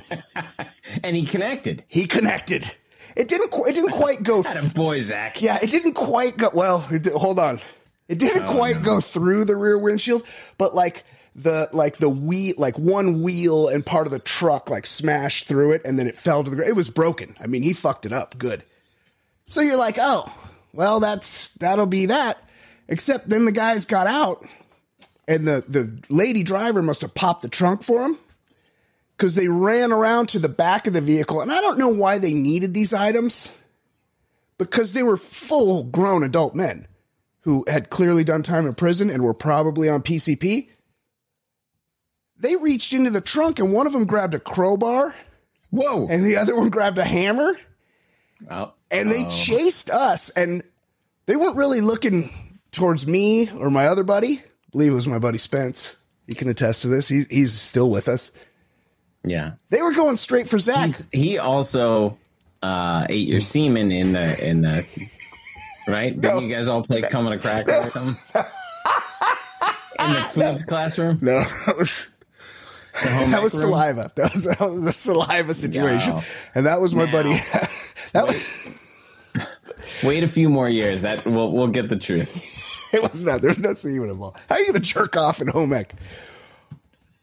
And 1.04 1.16
he 1.16 1.24
connected. 1.24 1.84
he 1.88 2.06
connected 2.06 2.70
it 3.16 3.28
didn't 3.28 3.50
qu- 3.50 3.64
it 3.64 3.72
didn't 3.72 3.92
quite 3.92 4.22
go 4.22 4.44
Boy, 4.74 5.02
Zach. 5.02 5.40
Yeah, 5.40 5.58
it 5.60 5.70
didn't 5.70 5.94
quite 5.94 6.36
go 6.36 6.50
well. 6.52 6.86
It 6.90 7.02
did, 7.02 7.14
hold 7.14 7.38
on. 7.38 7.60
It 8.08 8.18
didn't 8.18 8.46
oh, 8.46 8.54
quite 8.54 8.82
go 8.82 9.00
through 9.00 9.46
the 9.46 9.56
rear 9.56 9.78
windshield, 9.78 10.24
but 10.58 10.74
like 10.74 11.02
the 11.34 11.68
like 11.72 11.96
the 11.96 12.10
wheel, 12.10 12.54
like 12.58 12.78
one 12.78 13.22
wheel 13.22 13.68
and 13.68 13.84
part 13.84 14.06
of 14.06 14.12
the 14.12 14.18
truck 14.18 14.70
like 14.70 14.86
smashed 14.86 15.48
through 15.48 15.72
it, 15.72 15.82
and 15.84 15.98
then 15.98 16.06
it 16.06 16.14
fell 16.14 16.44
to 16.44 16.50
the 16.50 16.56
ground. 16.56 16.68
It 16.68 16.76
was 16.76 16.90
broken. 16.90 17.34
I 17.40 17.46
mean, 17.46 17.62
he 17.62 17.72
fucked 17.72 18.06
it 18.06 18.12
up 18.12 18.36
good. 18.38 18.62
So 19.46 19.60
you're 19.60 19.76
like, 19.78 19.96
oh, 19.98 20.30
well, 20.72 21.00
that's 21.00 21.48
that'll 21.48 21.86
be 21.86 22.06
that. 22.06 22.42
Except 22.86 23.28
then 23.28 23.46
the 23.46 23.52
guys 23.52 23.86
got 23.86 24.06
out, 24.06 24.46
and 25.28 25.46
the 25.46 25.64
the 25.66 26.02
lady 26.08 26.42
driver 26.42 26.82
must 26.82 27.00
have 27.02 27.14
popped 27.14 27.42
the 27.42 27.48
trunk 27.48 27.82
for 27.82 28.04
him 28.04 28.18
because 29.16 29.34
they 29.34 29.48
ran 29.48 29.92
around 29.92 30.28
to 30.28 30.38
the 30.38 30.48
back 30.48 30.86
of 30.86 30.92
the 30.92 31.00
vehicle, 31.00 31.40
and 31.40 31.50
I 31.52 31.60
don't 31.60 31.78
know 31.78 31.88
why 31.88 32.18
they 32.18 32.34
needed 32.34 32.74
these 32.74 32.92
items 32.92 33.48
because 34.58 34.92
they 34.92 35.02
were 35.02 35.16
full 35.16 35.84
grown 35.84 36.22
adult 36.22 36.54
men 36.54 36.86
who 37.40 37.64
had 37.68 37.90
clearly 37.90 38.24
done 38.24 38.42
time 38.42 38.66
in 38.66 38.74
prison 38.74 39.08
and 39.10 39.22
were 39.22 39.34
probably 39.34 39.88
on 39.88 40.02
PCP. 40.02 40.68
They 42.38 42.56
reached 42.56 42.92
into 42.92 43.10
the 43.10 43.20
trunk 43.20 43.58
and 43.58 43.72
one 43.72 43.86
of 43.86 43.92
them 43.92 44.04
grabbed 44.04 44.34
a 44.34 44.40
crowbar 44.40 45.14
Whoa. 45.70 46.06
and 46.08 46.24
the 46.24 46.36
other 46.36 46.56
one 46.56 46.70
grabbed 46.70 46.98
a 46.98 47.04
hammer 47.04 47.56
Oh, 48.50 48.72
and 48.90 49.10
they 49.10 49.24
chased 49.28 49.90
us 49.90 50.28
and 50.30 50.62
they 51.26 51.36
weren't 51.36 51.56
really 51.56 51.80
looking 51.80 52.58
towards 52.70 53.06
me 53.06 53.50
or 53.50 53.70
my 53.70 53.86
other 53.88 54.04
buddy. 54.04 54.42
It 54.78 54.90
was 54.90 55.06
my 55.06 55.18
buddy 55.18 55.38
Spence. 55.38 55.96
He 56.26 56.34
can 56.34 56.48
attest 56.48 56.82
to 56.82 56.88
this. 56.88 57.08
He's 57.08 57.26
he's 57.28 57.52
still 57.52 57.88
with 57.90 58.08
us. 58.08 58.32
yeah. 59.24 59.52
They 59.70 59.80
were 59.82 59.92
going 59.94 60.16
straight 60.16 60.48
for 60.48 60.58
Zach. 60.58 60.86
He's, 60.86 61.08
he 61.12 61.38
also 61.38 62.18
uh, 62.62 63.06
ate 63.08 63.28
your 63.28 63.40
semen 63.40 63.90
in 63.92 64.12
the 64.12 64.48
in 64.48 64.62
the 64.62 64.86
right. 65.88 66.18
Didn't 66.20 66.48
you 66.48 66.54
guys 66.54 66.68
all 66.68 66.82
play 66.82 67.02
coming 67.02 67.32
a 67.32 67.38
cracker 67.38 67.74
or 67.74 67.90
something? 67.90 68.44
In 69.98 70.12
the 70.12 70.22
foods 70.22 70.62
classroom, 70.62 71.18
No, 71.22 71.40
that 71.66 71.76
was 71.78 72.06
that 73.02 73.42
was 73.42 73.54
room? 73.54 73.62
saliva. 73.62 74.12
That 74.14 74.34
was, 74.34 74.44
that 74.44 74.60
was 74.60 74.84
a 74.84 74.92
saliva 74.92 75.54
situation, 75.54 76.16
No. 76.16 76.22
and 76.54 76.66
that 76.66 76.80
was 76.82 76.94
my 76.94 77.06
Now. 77.06 77.12
buddy. 77.12 77.30
that 78.12 78.26
was 78.26 79.32
Wait 80.04 80.22
a 80.22 80.28
few 80.28 80.48
more 80.50 80.68
years. 80.68 81.00
That 81.02 81.24
we'll 81.24 81.50
we'll 81.50 81.68
get 81.68 81.88
the 81.88 81.96
truth. 81.96 82.30
It 82.96 83.10
was 83.10 83.24
not. 83.24 83.42
There's 83.42 83.60
no 83.60 83.72
semen 83.74 84.10
involved. 84.10 84.38
How 84.48 84.56
are 84.56 84.60
you 84.60 84.66
going 84.66 84.82
to 84.82 84.88
jerk 84.88 85.16
off 85.16 85.40
in 85.40 85.48
home 85.48 85.72
ec? 85.72 85.94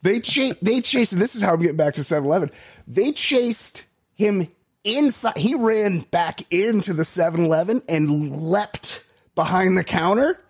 They 0.02 0.20
chased. 0.20 0.56
They 0.62 0.80
chased. 0.80 1.18
This 1.18 1.34
is 1.34 1.42
how 1.42 1.54
I'm 1.54 1.60
getting 1.60 1.76
back 1.76 1.94
to 1.94 2.02
7-Eleven. 2.02 2.50
They 2.86 3.12
chased 3.12 3.86
him 4.14 4.48
inside. 4.84 5.36
He 5.36 5.54
ran 5.54 6.00
back 6.00 6.42
into 6.52 6.92
the 6.92 7.04
7-Eleven 7.04 7.82
and 7.88 8.50
leapt 8.50 9.02
behind 9.34 9.76
the 9.78 9.84
counter. 9.84 10.40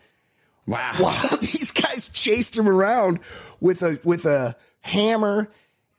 Wow. 0.66 0.94
while 0.96 1.36
these 1.40 1.72
guys 1.72 2.08
chased 2.08 2.56
him 2.56 2.68
around 2.68 3.20
with 3.60 3.82
a 3.82 4.00
with 4.02 4.24
a 4.24 4.56
hammer 4.80 5.50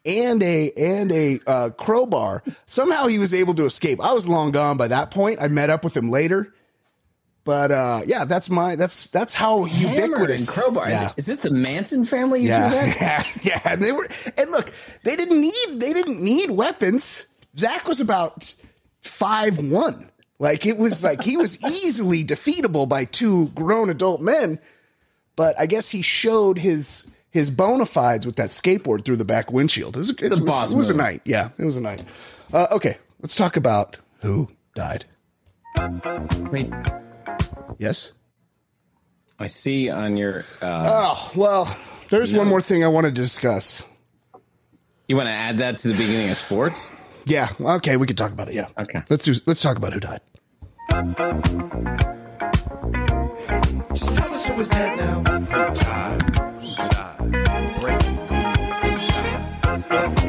and 0.06 0.42
a 0.42 0.72
and 0.72 1.12
a 1.12 1.40
uh, 1.48 1.70
crowbar. 1.72 2.44
Somehow 2.66 3.08
he 3.08 3.20
was 3.20 3.34
able 3.34 3.54
to 3.56 3.66
escape. 3.66 4.02
I 4.02 4.14
was 4.14 4.28
long 4.28 4.52
gone 4.52 4.78
by 4.78 4.88
that 4.88 5.12
point. 5.12 5.42
I 5.42 5.48
met 5.48 5.70
up 5.70 5.84
with 5.84 5.96
him 5.96 6.10
later. 6.10 6.54
But 7.46 7.72
uh, 7.72 8.02
yeah, 8.08 8.26
that's 8.26 8.50
my 8.50 8.76
that's 8.76 9.06
that's 9.08 9.34
how 9.34 9.64
Hammer 9.66 10.02
ubiquitous 10.02 10.48
and 10.48 10.50
crowbar. 10.50 10.90
Yeah. 10.90 11.14
Is 11.16 11.28
this 11.28 11.40
the 11.40 11.52
Manson 11.52 12.04
family? 12.04 12.42
You 12.42 12.50
Yeah, 12.50 12.70
that? 12.70 12.98
yeah, 13.02 13.26
yeah. 13.44 13.62
And 13.72 13.82
they 13.84 13.92
were, 13.92 14.10
and 14.36 14.50
look, 14.50 14.72
they 15.04 15.16
didn't 15.16 15.40
need, 15.40 15.80
they 15.80 15.94
didn't 15.94 16.22
need 16.22 16.50
weapons. 16.50 17.28
Zach 17.56 17.88
was 17.88 18.02
about 18.02 18.56
five 19.02 19.60
one. 19.60 20.10
Like 20.40 20.66
it 20.66 20.78
was 20.78 21.04
like 21.04 21.22
he 21.22 21.38
was 21.38 21.64
easily 21.86 22.24
defeatable 22.24 22.90
by 22.90 23.06
two 23.06 23.50
grown 23.50 23.92
adult 23.92 24.22
men. 24.22 24.60
But 25.36 25.60
I 25.60 25.68
guess 25.68 25.92
he 25.92 26.02
showed 26.02 26.58
his 26.58 27.08
his 27.30 27.52
bona 27.52 27.86
fides 27.86 28.26
with 28.26 28.38
that 28.38 28.50
skateboard 28.50 29.06
through 29.06 29.18
the 29.18 29.26
back 29.26 29.52
windshield. 29.52 29.96
It 29.96 30.00
was, 30.00 30.10
it 30.10 30.32
a 30.32 30.36
was, 30.36 30.40
boss 30.40 30.72
it 30.72 30.78
was 30.78 30.90
a 30.90 30.96
night. 30.96 31.22
Yeah, 31.26 31.50
it 31.60 31.66
was 31.66 31.78
a 31.78 31.82
night. 31.82 32.04
Uh, 32.52 32.68
okay, 32.72 32.98
let's 33.22 33.36
talk 33.36 33.56
about 33.56 33.98
who 34.22 34.50
died. 34.74 35.06
Wait, 36.52 36.72
Yes. 37.78 38.12
I 39.40 39.48
see 39.48 39.90
on 39.90 40.18
your. 40.18 40.46
Uh, 40.62 40.84
Oh 40.88 41.32
well, 41.36 41.78
there's 42.10 42.34
one 42.34 42.48
more 42.48 42.62
thing 42.62 42.84
I 42.84 42.88
want 42.88 43.06
to 43.06 43.12
discuss. 43.12 43.84
you 45.08 45.16
want 45.16 45.28
to 45.28 45.32
add 45.34 45.58
that 45.58 45.78
to 45.78 45.90
the 45.90 45.94
beginning 45.94 46.30
of 46.30 46.38
sports? 46.38 46.92
Yeah. 47.26 47.50
Okay, 47.60 47.98
we 47.98 48.08
could 48.08 48.18
talk 48.18 48.32
about 48.32 48.48
it. 48.50 48.54
Yeah. 48.56 48.68
Okay. 48.80 49.02
Let's 49.10 49.26
do. 49.26 49.34
Let's 49.46 49.62
talk 49.62 49.78
about 49.78 49.94
who 49.94 50.00
died. 50.00 50.22
Just 53.94 54.14
tell 54.16 54.34
us 54.34 54.48
who 54.48 54.60
is 54.60 54.70
dead 54.70 54.98
now. 54.98 55.20
Who 55.24 55.46
died? 55.76 56.22
Who 56.22 56.90
died? 60.10 60.25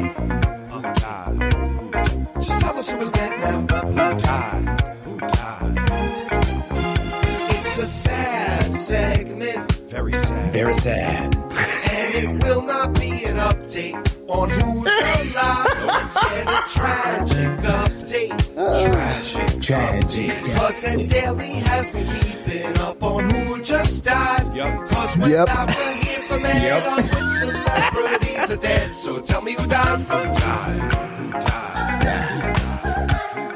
Segment, 8.87 9.73
very 9.91 10.13
sad. 10.13 10.53
Very 10.53 10.73
sad. 10.73 11.35
And 11.35 12.41
it 12.41 12.45
will 12.45 12.63
not 12.63 12.95
be 12.95 13.25
an 13.25 13.35
update 13.37 13.97
on 14.29 14.49
who's 14.49 15.35
alive. 15.35 16.03
Instead, 16.05 16.47
a 16.47 16.63
tragic 16.69 17.59
update. 17.67 18.39
Tragic. 18.55 19.61
Tragic. 19.61 20.31
Cause 20.55 20.85
and 20.85 21.11
Daily 21.11 21.55
has 21.67 21.91
been 21.91 22.07
keeping 22.21 22.79
up 22.79 23.03
on 23.03 23.29
who 23.29 23.61
just 23.61 24.05
died. 24.05 24.55
Yep. 24.55 24.87
Cause 24.89 25.19
we're 25.19 25.31
Yep. 25.31 25.49
not 25.49 25.67
gonna 25.67 25.73
hear 25.75 26.21
from 26.21 26.45
it 26.45 26.87
on 26.87 27.03
which 27.03 27.29
celebrities 27.41 28.51
are 28.53 28.57
dead. 28.57 28.95
So 28.95 29.19
tell 29.21 29.43
me 29.43 29.55
who 29.55 29.67
died. 29.67 29.99
Who 29.99 30.05
died? 30.39 30.93
Who 30.93 31.33
died? 31.41 32.55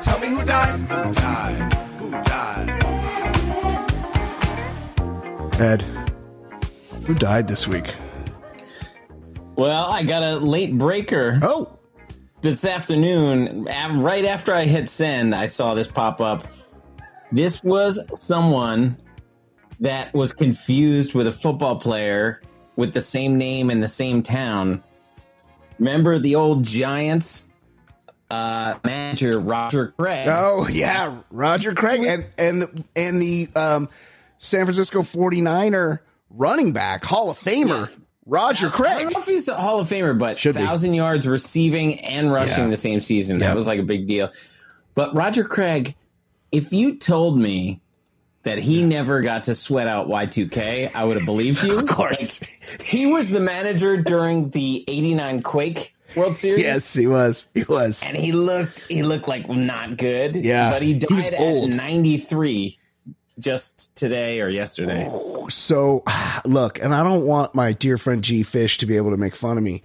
Tell 0.00 0.18
me 0.18 0.26
who 0.26 0.42
died. 0.42 0.80
Who 0.80 1.14
died? 1.14 1.69
Ed, 5.60 5.82
who 7.04 7.14
died 7.14 7.46
this 7.46 7.68
week? 7.68 7.94
Well, 9.56 9.90
I 9.90 10.04
got 10.04 10.22
a 10.22 10.36
late 10.36 10.78
breaker 10.78 11.38
Oh, 11.42 11.78
this 12.40 12.64
afternoon. 12.64 13.64
Right 13.64 14.24
after 14.24 14.54
I 14.54 14.64
hit 14.64 14.88
send, 14.88 15.34
I 15.34 15.44
saw 15.44 15.74
this 15.74 15.86
pop 15.86 16.18
up. 16.22 16.46
This 17.30 17.62
was 17.62 18.00
someone 18.18 18.96
that 19.80 20.14
was 20.14 20.32
confused 20.32 21.12
with 21.14 21.26
a 21.26 21.32
football 21.32 21.76
player 21.76 22.40
with 22.76 22.94
the 22.94 23.02
same 23.02 23.36
name 23.36 23.70
in 23.70 23.80
the 23.80 23.88
same 23.88 24.22
town. 24.22 24.82
Remember 25.78 26.18
the 26.18 26.36
old 26.36 26.64
Giants 26.64 27.48
uh, 28.30 28.78
manager 28.82 29.38
Roger 29.38 29.88
Craig? 29.98 30.26
oh 30.30 30.66
yeah, 30.70 31.20
Roger 31.30 31.74
Craig 31.74 32.02
and 32.02 32.26
and 32.38 32.62
the, 32.62 32.84
and 32.96 33.20
the 33.20 33.48
um, 33.54 33.90
San 34.42 34.64
Francisco 34.64 35.02
49er 35.02 36.00
running 36.30 36.72
back, 36.72 37.04
Hall 37.04 37.28
of 37.30 37.38
Famer, 37.38 37.90
Roger 38.26 38.68
Craig. 38.70 38.92
I 38.96 39.02
don't 39.04 39.12
know 39.14 39.20
if 39.20 39.26
he's 39.26 39.48
a 39.48 39.54
Hall 39.56 39.78
of 39.80 39.88
Famer, 39.88 40.18
but 40.18 40.38
Should 40.38 40.56
be. 40.56 40.62
thousand 40.64 40.94
yards 40.94 41.26
receiving 41.28 42.00
and 42.00 42.32
rushing 42.32 42.64
Yeah. 42.64 42.70
the 42.70 42.76
same 42.76 43.00
season. 43.00 43.38
Yeah. 43.38 43.48
That 43.48 43.56
was 43.56 43.66
like 43.66 43.80
a 43.80 43.84
big 43.84 44.06
deal. 44.06 44.30
But 44.94 45.14
Roger 45.14 45.44
Craig, 45.44 45.94
if 46.50 46.72
you 46.72 46.96
told 46.96 47.38
me 47.38 47.80
that 48.42 48.58
he 48.58 48.82
never 48.82 49.20
got 49.20 49.44
to 49.44 49.54
sweat 49.54 49.86
out 49.86 50.08
Y2K, 50.08 50.90
I 50.94 51.04
would 51.04 51.18
have 51.18 51.26
believed 51.26 51.62
you. 51.62 51.78
Of 51.78 51.86
course, 51.86 52.40
He 52.82 53.04
was 53.06 53.28
the 53.28 53.40
manager 53.40 53.98
during 53.98 54.48
the 54.50 54.84
89 54.88 55.42
Quake 55.42 55.92
World 56.16 56.36
Series. 56.38 56.60
yes, 56.60 56.94
he 56.94 57.06
was. 57.06 57.46
He 57.54 57.64
was. 57.64 58.02
And 58.02 58.16
he 58.16 58.32
looked 58.32 58.80
he 58.88 59.02
looked 59.02 59.28
like 59.28 59.48
not 59.50 59.96
good. 59.98 60.34
Yeah. 60.36 60.70
But 60.70 60.80
he 60.82 60.94
He 60.94 60.98
died 61.00 61.34
at 61.34 61.68
93 61.68 62.78
just 63.40 63.94
today 63.96 64.40
or 64.40 64.48
yesterday. 64.48 65.08
Oh, 65.10 65.48
so, 65.48 66.04
look, 66.44 66.78
and 66.80 66.94
I 66.94 67.02
don't 67.02 67.26
want 67.26 67.54
my 67.54 67.72
dear 67.72 67.98
friend 67.98 68.22
G 68.22 68.42
Fish 68.42 68.78
to 68.78 68.86
be 68.86 68.96
able 68.96 69.10
to 69.10 69.16
make 69.16 69.34
fun 69.34 69.58
of 69.58 69.64
me, 69.64 69.82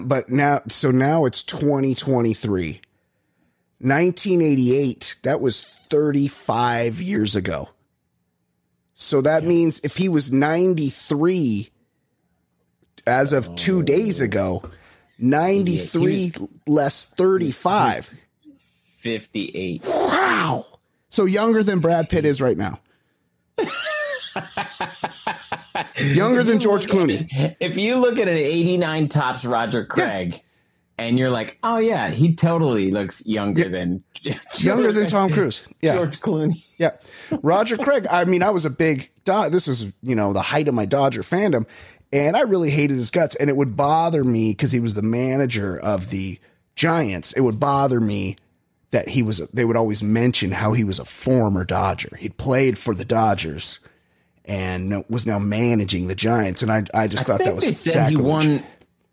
but 0.00 0.30
now, 0.30 0.62
so 0.68 0.90
now 0.90 1.24
it's 1.26 1.42
2023. 1.42 2.80
1988, 3.78 5.16
that 5.22 5.40
was 5.40 5.62
35 5.90 7.00
years 7.02 7.36
ago. 7.36 7.68
So 8.94 9.20
that 9.20 9.44
means 9.44 9.80
if 9.84 9.98
he 9.98 10.08
was 10.08 10.32
93 10.32 11.68
as 13.06 13.32
of 13.34 13.54
two 13.54 13.82
days 13.82 14.22
oh. 14.22 14.24
ago, 14.24 14.62
93 15.18 16.32
less 16.66 17.04
35. 17.04 18.10
58. 18.98 19.82
Wow. 19.84 20.75
So 21.10 21.24
younger 21.24 21.62
than 21.62 21.78
Brad 21.80 22.08
Pitt 22.08 22.24
is 22.24 22.40
right 22.40 22.56
now. 22.56 22.80
younger 25.98 26.42
than 26.42 26.58
George 26.60 26.86
Clooney. 26.86 27.56
If 27.60 27.76
you 27.76 27.96
look 27.96 28.18
at 28.18 28.28
an 28.28 28.36
89 28.36 29.08
Topps 29.08 29.44
Roger 29.44 29.84
Craig, 29.84 30.40
and 30.98 31.18
you're 31.18 31.30
like, 31.30 31.58
oh 31.62 31.76
yeah, 31.76 32.08
he 32.08 32.34
totally 32.34 32.90
looks 32.90 33.24
younger 33.26 33.68
than 33.68 34.02
Younger 34.58 34.92
than 34.92 35.06
Tom 35.06 35.30
Cruise. 35.32 35.62
Yeah. 35.82 35.94
George 35.96 36.20
Clooney. 36.20 36.64
Yeah. 36.78 36.92
Roger 37.42 37.76
Craig, 37.76 38.06
I 38.10 38.24
mean, 38.24 38.42
I 38.42 38.48
was 38.50 38.64
a 38.64 38.70
big, 38.70 39.10
Do- 39.24 39.50
this 39.50 39.68
is, 39.68 39.92
you 40.02 40.14
know, 40.14 40.32
the 40.32 40.40
height 40.42 40.68
of 40.68 40.74
my 40.74 40.86
Dodger 40.86 41.22
fandom. 41.22 41.66
And 42.12 42.34
I 42.36 42.42
really 42.42 42.70
hated 42.70 42.96
his 42.96 43.10
guts. 43.10 43.34
And 43.34 43.50
it 43.50 43.56
would 43.56 43.76
bother 43.76 44.24
me 44.24 44.52
because 44.52 44.72
he 44.72 44.80
was 44.80 44.94
the 44.94 45.02
manager 45.02 45.78
of 45.78 46.08
the 46.08 46.38
Giants. 46.76 47.32
It 47.34 47.40
would 47.42 47.60
bother 47.60 48.00
me 48.00 48.36
that 48.96 49.10
he 49.10 49.22
was, 49.22 49.38
they 49.52 49.66
would 49.66 49.76
always 49.76 50.02
mention 50.02 50.50
how 50.52 50.72
he 50.72 50.82
was 50.82 50.98
a 50.98 51.04
former 51.04 51.66
Dodger. 51.66 52.16
He'd 52.18 52.38
played 52.38 52.78
for 52.78 52.94
the 52.94 53.04
Dodgers 53.04 53.78
and 54.46 55.04
was 55.10 55.26
now 55.26 55.38
managing 55.38 56.06
the 56.06 56.14
Giants. 56.14 56.62
And 56.62 56.72
I, 56.72 56.84
I 56.94 57.06
just 57.06 57.28
I 57.28 57.36
thought 57.36 57.44
that 57.44 57.54
was 57.54 57.64
they 57.64 57.72
said 57.72 57.92
sacrilege. 57.92 58.44
he 58.44 58.50
won. 58.50 58.64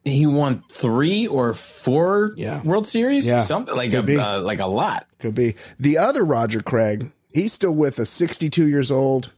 He 0.06 0.26
won 0.26 0.64
three 0.70 1.28
or 1.28 1.54
four 1.54 2.32
Yeah. 2.38 2.62
World 2.64 2.88
Series, 2.88 3.28
Yeah. 3.28 3.42
something 3.42 3.76
like 3.76 3.92
Could 3.92 4.10
a 4.10 4.26
uh, 4.38 4.40
like 4.42 4.60
a 4.60 4.68
lot. 4.68 5.06
Could 5.20 5.36
be. 5.36 5.56
The 5.80 5.98
other 5.98 6.24
Roger 6.24 6.62
Craig, 6.62 7.12
he's 7.34 7.52
still 7.52 7.72
with 7.74 8.00
us, 8.00 8.10
62 8.10 8.68
years 8.68 8.90
old, 8.90 9.32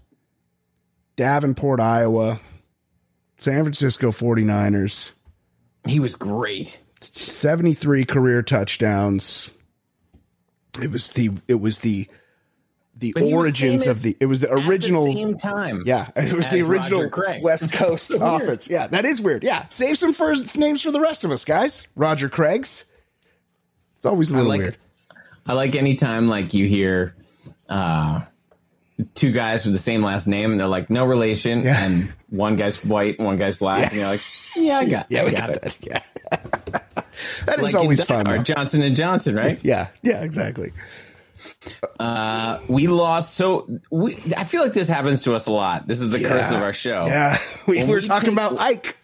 Davenport, 1.15 1.79
Iowa, 1.79 2.39
San 3.37 3.63
Francisco 3.63 4.11
49ers, 4.11 5.13
He 5.87 5.99
was 5.99 6.15
great. 6.15 6.79
73 7.01 8.05
career 8.05 8.41
touchdowns. 8.41 9.51
It 10.81 10.91
was 10.91 11.09
the 11.09 11.31
it 11.47 11.55
was 11.61 11.79
the 11.79 12.07
the 12.97 13.11
But 13.13 13.23
origins 13.23 13.87
of 13.87 14.01
the 14.01 14.15
it 14.19 14.25
was 14.25 14.39
the 14.39 14.49
At 14.51 14.55
the 14.55 14.67
original 14.69 15.05
same 15.05 15.37
time, 15.37 15.83
yeah, 15.85 16.09
it 16.15 16.33
was 16.33 16.47
the 16.49 16.61
original 16.61 17.09
Craig. 17.09 17.43
West 17.43 17.71
Coast 17.71 18.09
Weird. 18.09 18.21
offense. 18.21 18.67
Yeah, 18.69 18.87
that 18.87 19.03
is 19.05 19.21
weird. 19.21 19.43
Yeah, 19.43 19.65
save 19.69 19.97
some 19.97 20.13
first 20.13 20.57
names 20.57 20.81
for 20.81 20.91
the 20.91 20.99
rest 21.01 21.23
of 21.25 21.31
us, 21.31 21.43
guys. 21.45 21.85
Roger 21.95 22.29
Craig's. 22.29 22.85
It's 23.97 24.05
always 24.05 24.31
a 24.31 24.35
little 24.35 24.49
like 24.49 24.59
weird. 24.61 24.77
I 25.45 25.53
like 25.53 25.75
anytime 25.75 26.27
like 26.29 26.53
you 26.53 26.67
hear 26.67 27.15
uh, 27.69 28.21
two 29.13 29.31
guys 29.31 29.65
with 29.65 29.73
the 29.73 29.79
same 29.79 30.01
last 30.03 30.25
name 30.27 30.51
and 30.51 30.59
they're 30.59 30.67
like 30.67 30.89
no 30.89 31.05
relation, 31.05 31.63
Yeah. 31.63 31.83
and 31.83 32.13
one 32.29 32.55
guy's 32.55 32.83
white, 32.83 33.19
one 33.19 33.37
guy's 33.37 33.57
black, 33.57 33.91
and 33.91 33.99
you're 33.99 34.07
like, 34.09 34.21
yeah, 34.55 34.77
I 34.79 34.89
got, 34.89 35.07
Yeah, 35.11 35.21
I 35.21 35.25
we 35.25 35.31
got, 35.31 35.39
got 35.41 35.49
it. 35.57 35.61
that. 35.63 35.77
Yeah. 35.81 36.79
that 37.45 37.57
is 37.59 37.63
Like 37.63 37.75
always 37.75 38.03
fun. 38.03 38.25
Hard. 38.25 38.45
Johnson 38.45 38.81
and 38.81 38.95
Johnson, 38.95 39.35
right? 39.35 39.59
Yeah, 39.63 39.87
yeah, 40.03 40.23
exactly. 40.23 40.71
Uh, 41.99 42.59
we 42.69 42.87
lost. 42.87 43.33
So 43.35 43.67
we, 43.91 44.17
I 44.35 44.43
feel 44.45 44.61
like 44.61 44.73
this 44.73 44.89
happens 44.89 45.23
to 45.23 45.33
us 45.35 45.47
a 45.47 45.51
lot. 45.51 45.87
This 45.87 46.01
is 46.01 46.09
the 46.09 46.19
curse 46.19 46.51
of 46.51 46.61
our 46.61 46.73
show. 46.73 47.05
Yeah, 47.05 47.37
we 47.67 47.83
were 47.85 47.95
we 47.95 48.01
talking 48.01 48.29
take- 48.29 48.33
about 48.33 48.59
Ike. 48.59 48.97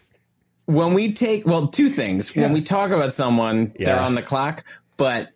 When 0.66 0.94
we 0.94 1.12
take, 1.12 1.44
well, 1.44 1.66
two 1.68 1.88
things. 1.90 2.34
Yeah. 2.34 2.44
When 2.44 2.52
we 2.52 2.62
talk 2.62 2.90
about 2.92 3.12
someone, 3.12 3.72
they're 3.78 3.98
on 3.98 4.14
the 4.14 4.22
clock. 4.22 4.64
But 4.96 5.30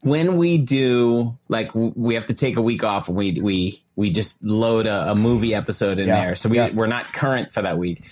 when 0.00 0.36
we 0.36 0.56
do, 0.58 1.36
like, 1.48 1.72
we 1.74 2.14
have 2.14 2.26
to 2.26 2.34
take 2.34 2.56
a 2.56 2.62
week 2.62 2.84
off. 2.84 3.08
And 3.08 3.16
we 3.16 3.40
we 3.40 3.82
we 3.96 4.10
just 4.10 4.42
load 4.42 4.86
a, 4.86 5.10
a 5.12 5.16
movie 5.16 5.54
episode 5.54 5.98
in 5.98 6.06
Yeah. 6.06 6.24
there, 6.26 6.34
so 6.36 6.48
we 6.48 6.56
Yeah. 6.56 6.70
we're 6.72 6.86
not 6.86 7.12
current 7.12 7.50
for 7.52 7.62
that 7.62 7.76
week. 7.76 8.04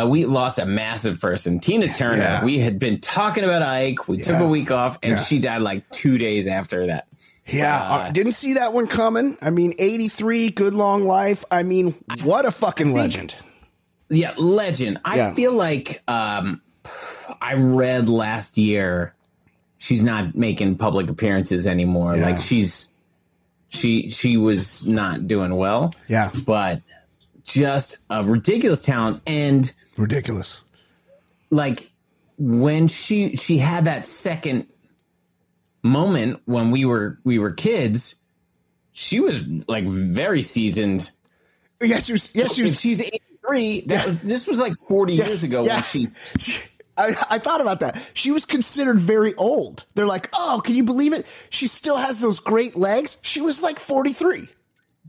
Uh, 0.00 0.06
we 0.06 0.24
lost 0.26 0.58
a 0.58 0.66
massive 0.66 1.20
person, 1.20 1.58
Tina 1.60 1.92
Turner. 1.92 2.22
Yeah. 2.22 2.44
We 2.44 2.58
had 2.58 2.78
been 2.78 3.00
talking 3.00 3.44
about 3.44 3.62
Ike. 3.62 4.06
We 4.08 4.18
took 4.18 4.38
a 4.40 4.46
week 4.46 4.70
off, 4.70 4.98
and 5.02 5.12
Yeah. 5.12 5.22
she 5.22 5.38
died 5.38 5.62
like 5.62 5.88
two 5.90 6.18
days 6.18 6.46
after 6.46 6.86
that. 6.86 7.06
Yeah, 7.46 7.76
Uh, 7.82 7.94
uh, 7.96 8.10
didn't 8.10 8.32
see 8.34 8.54
that 8.54 8.72
one 8.74 8.86
coming. 8.86 9.38
I 9.40 9.50
mean, 9.50 9.74
83, 9.78 10.50
good 10.50 10.74
long 10.74 11.04
life. 11.04 11.44
I 11.50 11.62
mean, 11.62 11.94
what 12.22 12.44
a 12.44 12.50
fucking 12.50 12.92
legend. 12.92 13.34
Yeah, 14.10 14.34
legend. 14.36 14.98
I 15.04 15.16
Yeah. 15.16 15.34
feel 15.34 15.52
like 15.52 16.02
um, 16.08 16.60
I 17.40 17.54
read 17.54 18.08
last 18.08 18.58
year 18.58 19.14
she's 19.78 20.02
not 20.02 20.34
making 20.34 20.76
public 20.76 21.08
appearances 21.08 21.66
anymore. 21.66 22.16
Yeah. 22.16 22.26
Like 22.30 22.40
she's 22.42 22.88
she 23.70 24.08
she 24.10 24.36
was 24.36 24.86
not 24.86 25.26
doing 25.28 25.54
well. 25.54 25.94
Yeah, 26.08 26.30
But 26.46 26.80
just 27.48 27.98
a 28.10 28.22
ridiculous 28.24 28.80
talent 28.82 29.22
and 29.26 29.72
ridiculous. 29.96 30.60
like 31.50 31.90
when 32.38 32.86
she 32.88 33.34
she 33.36 33.58
had 33.58 33.86
that 33.86 34.06
second 34.06 34.66
moment 35.82 36.40
when 36.44 36.70
we 36.70 36.84
were 36.84 37.18
we 37.24 37.38
were 37.38 37.50
kids, 37.50 38.16
she 38.92 39.20
was 39.20 39.44
like 39.66 39.84
very 39.84 40.42
seasoned. 40.42 41.10
Yeah, 41.82 41.98
she 42.00 42.12
was. 42.12 42.34
Yeah, 42.34 42.48
she 42.48 42.62
If 42.62 42.68
was. 42.68 42.80
she's 42.80 43.00
83, 43.00 43.80
that 43.82 44.06
was, 44.08 44.18
this 44.20 44.46
was 44.46 44.58
like 44.58 44.74
40 44.88 45.14
years 45.14 45.42
ago 45.42 45.64
yeah. 45.64 45.74
when 45.76 45.82
she 45.84 46.08
She- 46.38 46.60
I, 46.96 47.14
I 47.30 47.38
thought 47.38 47.60
about 47.60 47.78
that. 47.80 48.02
She 48.14 48.32
was 48.32 48.44
considered 48.44 48.98
very 48.98 49.32
old. 49.36 49.84
They're 49.94 50.04
like, 50.04 50.28
oh, 50.32 50.60
can 50.64 50.74
you 50.74 50.82
believe 50.82 51.12
it? 51.12 51.26
She 51.48 51.68
still 51.68 51.96
has 51.96 52.18
those 52.18 52.40
great 52.40 52.74
legs. 52.74 53.18
She 53.22 53.40
was 53.40 53.62
like 53.62 53.78
43. 53.78 54.48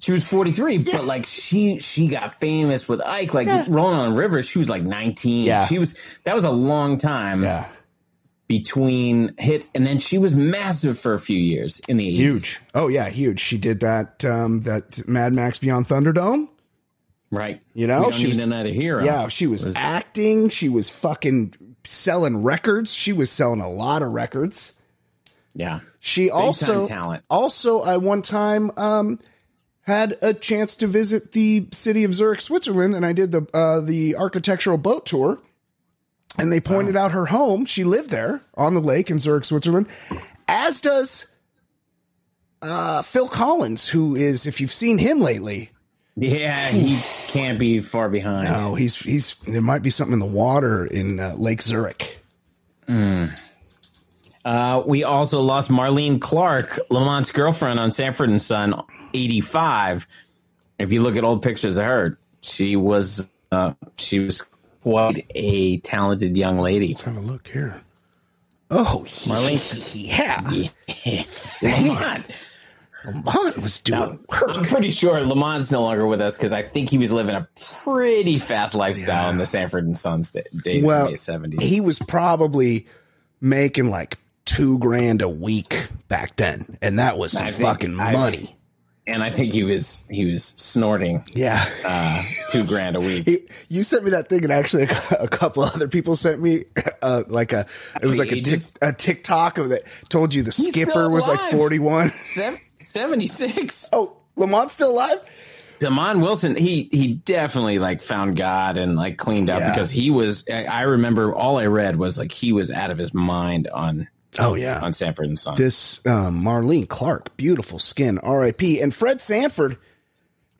She 0.01 0.12
was 0.13 0.23
43, 0.23 0.77
but 0.79 1.03
like 1.05 1.25
she 1.25 1.79
she 1.79 2.07
got 2.07 2.39
famous 2.39 2.88
with 2.88 3.01
Ike. 3.01 3.33
Like 3.33 3.47
Yeah. 3.47 3.65
Rolling 3.67 3.97
on 3.99 4.13
the 4.13 4.17
River, 4.19 4.41
she 4.43 4.57
was 4.57 4.69
like 4.69 4.83
19. 4.83 5.45
Yeah. 5.45 5.65
She 5.67 5.77
was 5.79 5.97
that 6.23 6.33
was 6.35 6.45
a 6.45 6.51
long 6.51 6.97
time 6.97 7.43
Yeah, 7.43 7.67
between 8.47 9.35
hits, 9.38 9.69
and 9.75 9.85
then 9.85 9.99
she 9.99 10.17
was 10.17 10.33
massive 10.33 10.97
for 10.97 11.13
a 11.13 11.19
few 11.19 11.38
years 11.38 11.79
in 11.88 11.97
the 11.97 12.07
80s. 12.07 12.15
huge. 12.15 12.62
Oh 12.73 12.88
yeah, 12.88 13.09
huge. 13.09 13.39
She 13.39 13.57
did 13.57 13.81
that. 13.81 14.23
Um, 14.25 14.62
that 14.62 15.07
Mad 15.07 15.33
Max 15.33 15.59
Beyond 15.59 15.88
Thunderdome. 15.88 16.47
Right. 17.31 17.62
You 17.75 17.85
know, 17.85 17.97
we 17.99 18.03
don't 18.05 18.13
she 18.15 18.23
need 18.23 18.29
was- 18.29 18.39
another 18.39 18.69
hero. 18.71 19.03
Yeah, 19.03 19.27
she 19.27 19.45
was, 19.47 19.63
Was- 19.65 19.75
acting. 19.75 20.49
She 20.49 20.67
was 20.67 20.89
fucking 20.89 21.53
selling 21.85 22.41
records. 22.41 22.91
She 22.93 23.13
was 23.13 23.29
selling 23.29 23.62
a 23.62 23.69
lot 23.69 24.01
of 24.01 24.12
records. 24.13 24.73
Yeah. 25.53 25.81
She 25.99 26.31
also 26.31 26.85
talent. 26.88 27.23
Also, 27.29 27.81
I 27.81 27.97
one 27.97 28.21
time 28.23 28.71
um, 28.77 29.19
had 29.83 30.17
a 30.21 30.33
chance 30.33 30.75
to 30.77 30.87
visit 30.87 31.31
the 31.31 31.67
city 31.71 32.03
of 32.03 32.13
Zurich, 32.13 32.41
Switzerland, 32.41 32.95
and 32.95 33.05
I 33.05 33.13
did 33.13 33.31
the 33.31 33.47
uh, 33.53 33.81
the 33.81 34.15
architectural 34.15 34.77
boat 34.77 35.05
tour. 35.05 35.39
And 36.37 36.51
they 36.51 36.59
pointed 36.59 36.95
out 36.95 37.11
her 37.11 37.25
home. 37.25 37.65
She 37.65 37.83
lived 37.83 38.11
there 38.11 38.41
on 38.53 38.73
the 38.75 38.79
lake 38.79 39.09
in 39.09 39.19
Zurich, 39.19 39.45
Switzerland, 39.45 39.87
as 40.47 40.79
does 40.79 41.25
uh, 42.61 43.01
Phil 43.01 43.27
Collins, 43.27 43.87
who 43.87 44.15
is, 44.15 44.45
if 44.45 44.61
you've 44.61 44.71
seen 44.71 44.99
him 44.99 45.21
lately, 45.21 45.71
Yeah, 46.15 46.55
he 46.69 46.99
can't 47.27 47.57
be 47.57 47.79
far 47.79 48.09
behind. 48.09 48.47
No, 48.47 48.75
he's 48.75 48.95
he's 48.95 49.35
there 49.47 49.61
might 49.61 49.81
be 49.81 49.89
something 49.89 50.13
in 50.13 50.19
the 50.19 50.25
water 50.25 50.85
in 50.85 51.19
uh, 51.19 51.35
Lake 51.37 51.61
Zurich. 51.61 52.19
Mm. 52.87 53.37
Uh, 54.45 54.83
we 54.85 55.03
also 55.03 55.41
lost 55.41 55.69
Marlene 55.69 56.21
Clark, 56.21 56.79
Lamont's 56.89 57.31
girlfriend 57.31 57.79
on 57.79 57.91
Sanford 57.91 58.29
and 58.29 58.41
Son, 58.41 58.73
85. 59.13 60.08
If 60.78 60.91
you 60.91 61.02
look 61.02 61.15
at 61.15 61.24
old 61.24 61.41
pictures 61.41 61.78
of 61.78 61.86
her, 61.86 62.17
she 62.41 62.76
was 62.76 63.30
uh, 63.52 63.74
she 63.98 64.19
was 64.19 64.45
quite 64.82 65.26
a 65.36 65.78
talented 65.80 66.38
young 66.38 66.58
lady. 66.60 66.93
Have 67.06 67.17
a 67.17 67.19
look 67.19 67.48
here. 67.48 67.82
Oh, 68.72 69.04
Marlene- 69.06 69.95
yeah. 70.08 70.69
Lamont. 71.62 72.26
Lamont 73.06 73.58
was 73.58 73.80
doing 73.80 74.19
work. 74.30 74.43
I'm 74.58 74.63
pretty 74.63 74.91
sure 74.91 75.19
Lamont's 75.22 75.72
no 75.72 75.82
longer 75.82 76.06
with 76.06 76.22
us 76.22 76.36
because 76.36 76.54
I 76.54 76.62
think 76.63 76.89
he 76.89 76.98
was 76.98 77.12
living 77.12 77.34
a 77.36 77.48
pretty 77.84 78.38
fast 78.38 78.76
lifestyle 78.76 79.30
in 79.30 79.38
the 79.38 79.45
Sanford 79.45 79.86
and 79.86 79.98
Sons 79.98 80.32
days 80.63 80.84
well, 80.84 81.08
in 81.08 81.13
the 81.13 81.17
70s. 81.17 81.62
he 81.62 81.82
was 81.82 81.98
probably 82.00 82.88
making 83.41 83.89
like 83.89 84.17
two 84.45 84.78
grand 84.80 85.22
a 85.22 85.30
week 85.30 85.89
back 86.08 86.36
then, 86.36 86.78
and 86.82 87.00
that 87.00 87.17
was 87.17 87.32
some 87.34 87.48
I 87.48 87.52
think- 87.52 87.63
fucking 87.63 88.00
I- 88.00 88.12
money. 88.13 88.56
And 89.10 89.24
I 89.24 89.32
think 89.32 89.54
he 89.54 89.63
was 89.63 90.04
he 90.10 90.32
was 90.32 90.43
snorting 90.45 91.24
yeah. 91.34 91.67
uh, 91.86 92.22
two 92.52 92.65
grand 92.65 92.95
a 92.95 93.00
week. 93.00 93.26
He- 93.26 93.48
you 93.67 93.84
sent 93.84 94.04
me 94.04 94.12
that 94.12 94.30
thing, 94.30 94.43
and 94.43 94.54
actually, 94.54 94.84
a, 94.84 95.02
a 95.22 95.28
couple 95.28 95.63
other 95.63 95.88
people 95.88 96.15
sent 96.15 96.41
me 96.41 96.65
uh, 97.02 97.24
like 97.28 97.52
a 97.54 97.65
it 98.02 98.06
was 98.08 98.17
like 98.19 98.32
a, 98.32 98.36
tic, 98.36 98.48
ages? 98.48 98.74
a 98.82 98.93
TikTok 98.93 99.58
of 99.58 99.69
that 99.69 99.84
told 100.10 100.34
you 100.34 100.43
the 100.43 100.52
skipper 100.52 101.10
was 101.10 101.28
like 101.28 101.39
alive. 101.39 101.52
forty 101.52 101.80
one. 101.80 102.12
Sev- 102.12 102.60
76. 102.82 103.89
Oh, 103.93 104.17
Lamont's 104.38 104.74
still 104.74 104.91
alive? 104.91 105.17
Demond 105.80 106.22
Wilson, 106.22 106.56
he 106.58 106.89
he 106.91 107.13
definitely 107.13 107.80
like 107.80 108.02
found 108.02 108.36
God 108.36 108.78
and 108.78 108.95
like 108.98 109.17
cleaned 109.17 109.50
up 109.50 109.62
Yeah. 109.62 109.69
because 109.69 109.89
he 109.89 110.10
was. 110.12 110.43
I 110.52 110.65
I 110.65 110.82
remember 110.82 111.34
all 111.34 111.58
I 111.58 111.67
read 111.67 111.95
was 111.98 112.17
like 112.17 112.32
he 112.34 112.52
was 112.52 112.69
out 112.69 112.91
of 112.91 112.98
his 112.98 113.13
mind 113.13 113.67
on 113.69 114.10
Oh 114.37 114.55
yeah, 114.55 114.79
on 114.79 114.93
Sanford 114.93 115.25
and 115.25 115.39
Son. 115.39 115.55
this 115.55 116.05
um, 116.05 116.41
Marlene 116.41 116.87
Clark, 116.87 117.35
beautiful 117.35 117.79
skin, 117.79 118.19
R.I.P. 118.19 118.79
And 118.79 118.93
Fred 118.93 119.21
Sanford, 119.21 119.77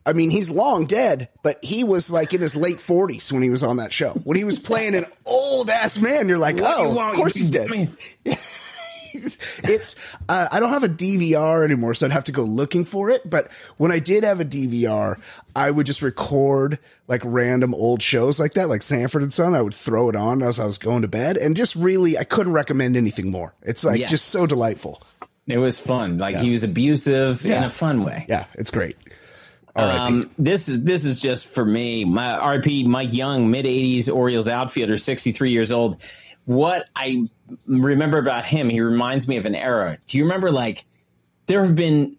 I 0.04 0.12
mean, 0.12 0.30
he's 0.30 0.50
long 0.50 0.86
dead, 0.86 1.28
but 1.42 1.62
he 1.62 1.84
was 1.84 2.10
like 2.10 2.34
in 2.34 2.40
his 2.40 2.56
late 2.56 2.80
forties 2.80 3.32
when 3.32 3.42
he 3.42 3.50
was 3.50 3.62
on 3.62 3.76
that 3.76 3.92
show. 3.92 4.12
When 4.24 4.36
he 4.36 4.44
was 4.44 4.58
playing 4.58 4.96
an 4.96 5.04
old 5.24 5.70
ass 5.70 5.98
man, 5.98 6.28
you're 6.28 6.38
like, 6.38 6.56
What 6.56 6.76
do 6.78 6.82
you 6.82 6.88
oh, 6.98 7.10
of 7.10 7.16
course 7.16 7.34
he's 7.34 7.50
dead. 7.50 7.90
it's 9.64 9.96
uh, 10.28 10.48
I 10.50 10.60
don't 10.60 10.70
have 10.70 10.84
a 10.84 10.88
DVR 10.88 11.64
anymore, 11.64 11.94
so 11.94 12.06
I'd 12.06 12.12
have 12.12 12.24
to 12.24 12.32
go 12.32 12.42
looking 12.44 12.84
for 12.84 13.10
it. 13.10 13.28
But 13.28 13.50
when 13.76 13.92
I 13.92 13.98
did 13.98 14.24
have 14.24 14.40
a 14.40 14.44
DVR, 14.44 15.20
I 15.54 15.70
would 15.70 15.86
just 15.86 16.02
record 16.02 16.78
like 17.08 17.22
random 17.24 17.74
old 17.74 18.02
shows 18.02 18.38
like 18.40 18.54
that, 18.54 18.68
like 18.68 18.82
Sanford 18.82 19.22
and 19.22 19.32
Son. 19.32 19.54
I 19.54 19.62
would 19.62 19.74
throw 19.74 20.08
it 20.08 20.16
on 20.16 20.42
as 20.42 20.60
I 20.60 20.64
was 20.64 20.78
going 20.78 21.02
to 21.02 21.08
bed, 21.08 21.36
and 21.36 21.56
just 21.56 21.74
really, 21.76 22.16
I 22.18 22.24
couldn't 22.24 22.52
recommend 22.52 22.96
anything 22.96 23.30
more. 23.30 23.54
It's 23.62 23.84
like 23.84 24.00
Yes. 24.00 24.10
just 24.10 24.28
so 24.28 24.46
delightful. 24.46 25.02
It 25.46 25.58
was 25.58 25.80
fun. 25.80 26.18
Like 26.18 26.36
he 26.36 26.52
was 26.52 26.62
abusive 26.62 27.44
in 27.44 27.52
a 27.64 27.70
fun 27.70 28.04
way. 28.04 28.24
Yeah, 28.28 28.44
it's 28.54 28.70
great. 28.70 28.96
All 29.76 29.86
right, 29.86 30.08
Um, 30.08 30.30
this 30.36 30.68
is 30.68 30.82
this 30.82 31.04
is 31.04 31.20
just 31.20 31.46
for 31.46 31.64
me. 31.64 32.04
My 32.04 32.38
RP 32.58 32.84
Mike 32.86 33.14
Young, 33.14 33.50
mid 33.50 33.66
'80s 33.66 34.12
Orioles 34.12 34.48
outfielder, 34.48 34.98
63 34.98 35.50
years 35.50 35.70
old. 35.72 36.02
What 36.44 36.88
I 36.96 37.28
remember 37.66 38.18
about 38.18 38.44
him, 38.44 38.68
he 38.68 38.80
reminds 38.80 39.28
me 39.28 39.36
of 39.36 39.46
an 39.46 39.54
era. 39.54 39.98
Do 40.06 40.18
you 40.18 40.24
remember 40.24 40.50
like 40.50 40.84
there 41.46 41.64
have 41.64 41.74
been 41.74 42.16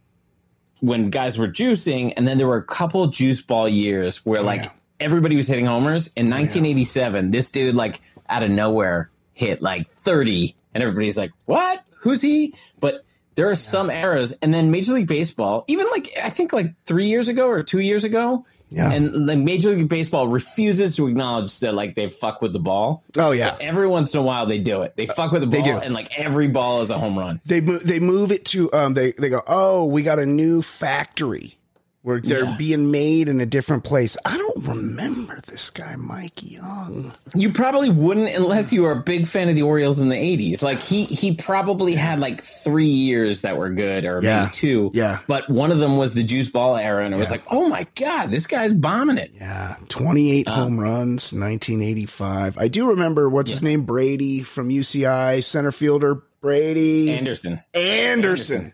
when 0.81 1.10
guys 1.10 1.38
were 1.38 1.47
juicing, 1.47 2.13
and 2.17 2.27
then 2.27 2.38
there 2.38 2.47
were 2.47 2.57
a 2.57 2.63
couple 2.63 3.07
juice 3.07 3.41
ball 3.41 3.69
years 3.69 4.25
where 4.25 4.41
oh, 4.41 4.43
like 4.43 4.63
yeah. 4.63 4.71
everybody 4.99 5.38
was 5.38 5.47
hitting 5.47 5.65
homers. 5.65 6.07
In 6.15 6.25
1987, 6.25 7.31
this 7.31 7.51
dude 7.51 7.75
like 7.75 8.01
out 8.27 8.43
of 8.43 8.49
nowhere 8.49 9.10
hit 9.34 9.62
like 9.62 9.88
30, 9.88 10.55
and 10.73 10.84
everybody's 10.84 11.17
like, 11.17 11.31
"What? 11.45 11.81
Who's 11.99 12.21
he?" 12.21 12.55
But 12.79 13.05
there 13.36 13.49
are 13.49 13.55
some 13.55 13.89
eras, 13.89 14.34
and 14.41 14.53
then 14.53 14.71
Major 14.71 14.93
League 14.93 15.07
Baseball, 15.07 15.63
even 15.67 15.88
like 15.91 16.12
I 16.21 16.29
think 16.29 16.51
like 16.51 16.73
three 16.86 17.07
years 17.07 17.27
ago 17.27 17.47
or 17.47 17.63
two 17.63 17.79
years 17.79 18.03
ago, 18.03 18.45
Yeah. 18.73 18.89
and 18.91 19.25
like 19.27 19.38
Major 19.38 19.75
League 19.75 19.89
Baseball 19.89 20.27
refuses 20.29 20.95
to 20.95 21.07
acknowledge 21.07 21.60
that 21.60 21.73
like 21.75 21.95
they 21.95 22.07
fuck 22.10 22.41
with 22.41 22.53
the 22.53 22.60
ball. 22.60 23.03
Oh, 23.17 23.31
yeah. 23.31 23.51
But 23.51 23.62
every 23.62 23.86
once 23.88 24.13
in 24.13 24.21
a 24.21 24.23
while 24.23 24.45
they 24.45 24.60
do 24.60 24.81
it. 24.84 24.95
They 24.95 25.07
fuck 25.07 25.31
with 25.34 25.41
the 25.41 25.47
They 25.47 25.62
ball, 25.62 25.79
do. 25.79 25.86
and 25.86 25.93
like 25.93 26.17
every 26.17 26.47
ball 26.47 26.81
is 26.81 26.89
a 26.89 26.97
home 26.97 27.19
run. 27.19 27.41
they 27.45 27.60
move 27.62 27.84
they 27.84 27.99
move 27.99 28.31
it 28.31 28.45
to 28.45 28.71
um 28.73 28.93
they 28.93 29.12
they 29.12 29.27
go 29.29 29.41
oh 29.45 29.86
we 29.86 30.03
got 30.03 30.19
a 30.19 30.25
new 30.25 30.62
factory 30.62 31.57
where 32.03 32.19
they're 32.19 32.45
Yeah. 32.45 32.55
being 32.57 32.89
made 32.91 33.29
in 33.29 33.39
a 33.41 33.45
different 33.45 33.83
place. 33.83 34.17
I 34.25 34.35
don't 34.37 34.67
remember 34.67 35.39
this 35.47 35.69
guy 35.69 35.95
Mike 35.97 36.41
Young. 36.41 37.11
You 37.35 37.51
probably 37.51 37.89
wouldn't 37.89 38.35
unless 38.35 38.73
you 38.73 38.81
were 38.83 38.91
a 38.91 38.99
big 39.01 39.27
fan 39.27 39.49
of 39.49 39.55
the 39.55 39.61
Orioles 39.61 39.99
in 39.99 40.09
the 40.09 40.15
'80s. 40.15 40.61
Like 40.63 40.81
he 40.81 41.05
he 41.05 41.33
probably 41.35 41.93
had 41.95 42.19
like 42.19 42.41
three 42.43 42.87
years 42.89 43.41
that 43.41 43.57
were 43.57 43.69
good, 43.69 44.05
or 44.05 44.19
Yeah. 44.23 44.41
maybe 44.41 44.51
two. 44.53 44.91
Yeah. 44.93 45.19
But 45.27 45.49
one 45.49 45.71
of 45.71 45.77
them 45.79 45.97
was 45.97 46.13
the 46.13 46.23
juice 46.23 46.49
ball 46.49 46.75
era, 46.75 47.05
and 47.05 47.13
it 47.13 47.17
was 47.17 47.29
like, 47.31 47.43
oh 47.51 47.67
my 47.67 47.85
god, 47.95 48.31
this 48.31 48.47
guy's 48.47 48.73
bombing 48.73 49.17
it. 49.17 49.31
Yeah, 49.35 49.75
28 49.89 50.47
uh, 50.47 50.51
home 50.51 50.79
runs, 50.79 51.31
1985. 51.33 52.57
I 52.57 52.67
do 52.67 52.89
remember 52.89 53.29
what's 53.29 53.51
his 53.51 53.61
name 53.63 53.83
Brady 53.83 54.41
from 54.41 54.69
UCI 54.69 55.43
center 55.43 55.71
fielder 55.71 56.21
Brady 56.41 57.11
Anderson. 57.11 57.61
Anderson. 57.73 58.73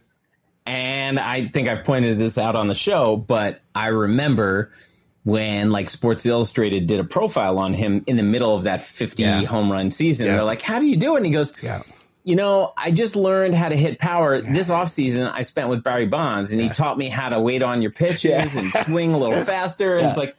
And 0.67 1.19
I 1.19 1.47
think 1.47 1.67
I've 1.69 1.83
pointed 1.85 2.17
this 2.17 2.37
out 2.37 2.55
on 2.55 2.67
the 2.67 2.75
show, 2.75 3.15
but 3.15 3.61
I 3.73 3.87
remember 3.87 4.71
when 5.23 5.71
like 5.71 5.89
Sports 5.89 6.25
Illustrated 6.25 6.87
did 6.87 6.99
a 6.99 7.03
profile 7.03 7.57
on 7.57 7.73
him 7.73 8.03
in 8.07 8.17
the 8.17 8.23
middle 8.23 8.53
of 8.53 8.63
that 8.63 8.81
50 8.81 9.23
Yeah. 9.23 9.41
home 9.43 9.71
run 9.71 9.91
season. 9.91 10.25
Yeah. 10.27 10.35
They're 10.35 10.43
like, 10.43 10.61
how 10.61 10.79
do 10.79 10.85
you 10.85 10.97
do 10.97 11.13
it? 11.15 11.17
And 11.17 11.25
he 11.25 11.31
goes, 11.31 11.53
Yeah. 11.61 11.79
you 12.23 12.35
know, 12.35 12.73
I 12.77 12.91
just 12.91 13.15
learned 13.15 13.55
how 13.55 13.69
to 13.69 13.75
hit 13.75 13.97
power. 13.99 14.39
This 14.41 14.69
offseason 14.69 15.29
I 15.33 15.41
spent 15.43 15.69
with 15.69 15.83
Barry 15.83 16.05
Bonds 16.05 16.51
and 16.51 16.61
he 16.61 16.69
taught 16.69 16.97
me 16.97 17.09
how 17.09 17.29
to 17.29 17.39
wait 17.39 17.63
on 17.63 17.81
your 17.81 17.91
pitches 17.91 18.25
Yeah. 18.55 18.59
and 18.59 18.71
swing 18.85 19.13
a 19.13 19.17
little 19.17 19.41
faster. 19.45 19.95
And 19.95 20.05
it's 20.05 20.17
like, 20.17 20.35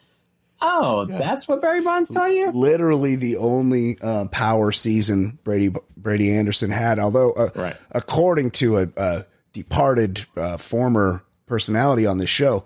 oh, 0.60 1.04
that's 1.06 1.46
what 1.48 1.60
Barry 1.60 1.82
Bonds 1.82 2.10
taught 2.10 2.32
you? 2.32 2.50
literally 2.50 3.16
the 3.16 3.36
only 3.38 3.98
uh, 4.00 4.26
power 4.26 4.72
season 4.72 5.38
Brady 5.44 5.74
Brady 5.96 6.32
Anderson 6.34 6.70
had. 6.70 6.98
Although, 6.98 7.32
uh, 7.32 7.48
Right. 7.54 7.76
according 7.92 8.50
to 8.52 8.78
a, 8.78 8.88
a 8.96 9.24
departed 9.52 10.26
uh, 10.36 10.56
former 10.56 11.24
personality 11.46 12.06
on 12.06 12.18
this 12.18 12.30
show, 12.30 12.64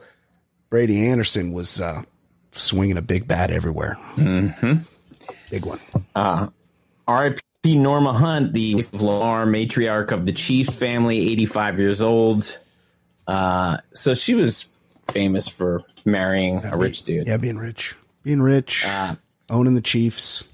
Brady 0.71 1.07
Anderson 1.07 1.53
was 1.53 1.81
uh, 1.81 2.03
swinging 2.51 2.97
a 2.97 3.03
big 3.03 3.27
bat 3.29 3.51
everywhere. 3.51 3.97
Mm-hmm. 4.17 4.79
Big 5.51 5.65
one. 5.65 5.81
R.I.P. 6.15 7.77
Norma 7.77 8.13
Hunt, 8.13 8.53
the 8.53 8.77
wife 8.77 8.93
of 8.93 9.03
Lamar, 9.03 9.45
matriarch 9.47 10.13
of 10.13 10.27
the 10.27 10.33
Chiefs 10.33 10.75
family, 10.75 11.31
85 11.31 11.79
years 11.79 12.03
old. 12.03 12.59
Uh, 13.27 13.79
so 13.95 14.15
she 14.15 14.35
was 14.35 14.67
famous 15.11 15.49
for 15.49 15.83
marrying 16.05 16.65
a 16.65 16.77
rich 16.77 17.03
dude. 17.03 17.27
Yeah, 17.27 17.37
being 17.37 17.59
rich, 17.59 17.95
being 18.23 18.43
rich, 18.43 18.87
owning 19.51 19.75
the 19.75 19.81
Chiefs. 19.81 20.45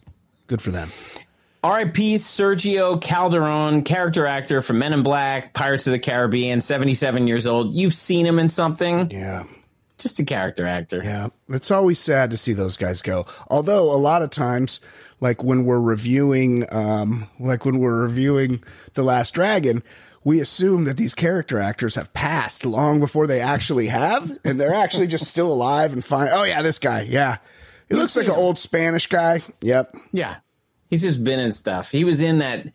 Good 0.46 0.62
for 0.62 0.70
them. 0.70 0.90
R.I.P. 1.64 2.14
Sergio 2.16 3.00
Calderon, 3.00 3.82
character 3.82 4.26
actor 4.26 4.60
from 4.60 4.78
Men 4.78 4.92
in 4.92 5.02
Black, 5.02 5.54
Pirates 5.54 5.86
of 5.86 5.92
the 5.92 5.98
Caribbean, 5.98 6.60
77 6.60 7.26
years 7.26 7.46
old. 7.46 7.74
You've 7.74 7.94
seen 7.94 8.24
him 8.24 8.38
in 8.38 8.48
something? 8.48 9.10
Yeah. 9.10 9.44
Just 9.98 10.20
a 10.20 10.24
character 10.24 10.64
actor. 10.64 11.00
Yeah, 11.02 11.28
it's 11.48 11.72
always 11.72 11.98
sad 11.98 12.30
to 12.30 12.36
see 12.36 12.52
those 12.52 12.76
guys 12.76 13.02
go. 13.02 13.26
Although 13.48 13.92
a 13.92 13.98
lot 13.98 14.22
of 14.22 14.30
times, 14.30 14.78
like 15.18 15.42
when 15.42 15.64
we're 15.64 15.80
reviewing, 15.80 16.72
um, 16.72 17.28
like 17.40 17.64
when 17.64 17.80
we're 17.80 18.02
reviewing 18.02 18.62
The 18.94 19.02
Last 19.02 19.34
Dragon, 19.34 19.82
we 20.22 20.38
assume 20.40 20.84
that 20.84 20.98
these 20.98 21.14
character 21.14 21.58
actors 21.58 21.96
have 21.96 22.12
passed 22.12 22.64
long 22.64 23.00
before 23.00 23.26
they 23.26 23.40
actually 23.40 23.88
have, 23.88 24.38
and 24.44 24.60
they're 24.60 24.74
actually 24.74 25.08
just 25.08 25.26
still 25.26 25.52
alive 25.52 25.92
and 25.92 26.04
fine. 26.04 26.28
Oh 26.30 26.44
yeah, 26.44 26.62
this 26.62 26.78
guy, 26.78 27.02
yeah, 27.02 27.38
he 27.88 27.96
looks 27.96 28.16
like 28.16 28.26
an 28.26 28.32
old 28.32 28.56
Spanish 28.56 29.08
guy. 29.08 29.42
Yep. 29.62 29.96
Yeah. 30.12 30.36
He's 30.90 31.02
just 31.02 31.22
been 31.22 31.38
in 31.38 31.52
stuff. 31.52 31.90
He 31.90 32.04
was 32.04 32.20
in 32.20 32.38
that 32.38 32.66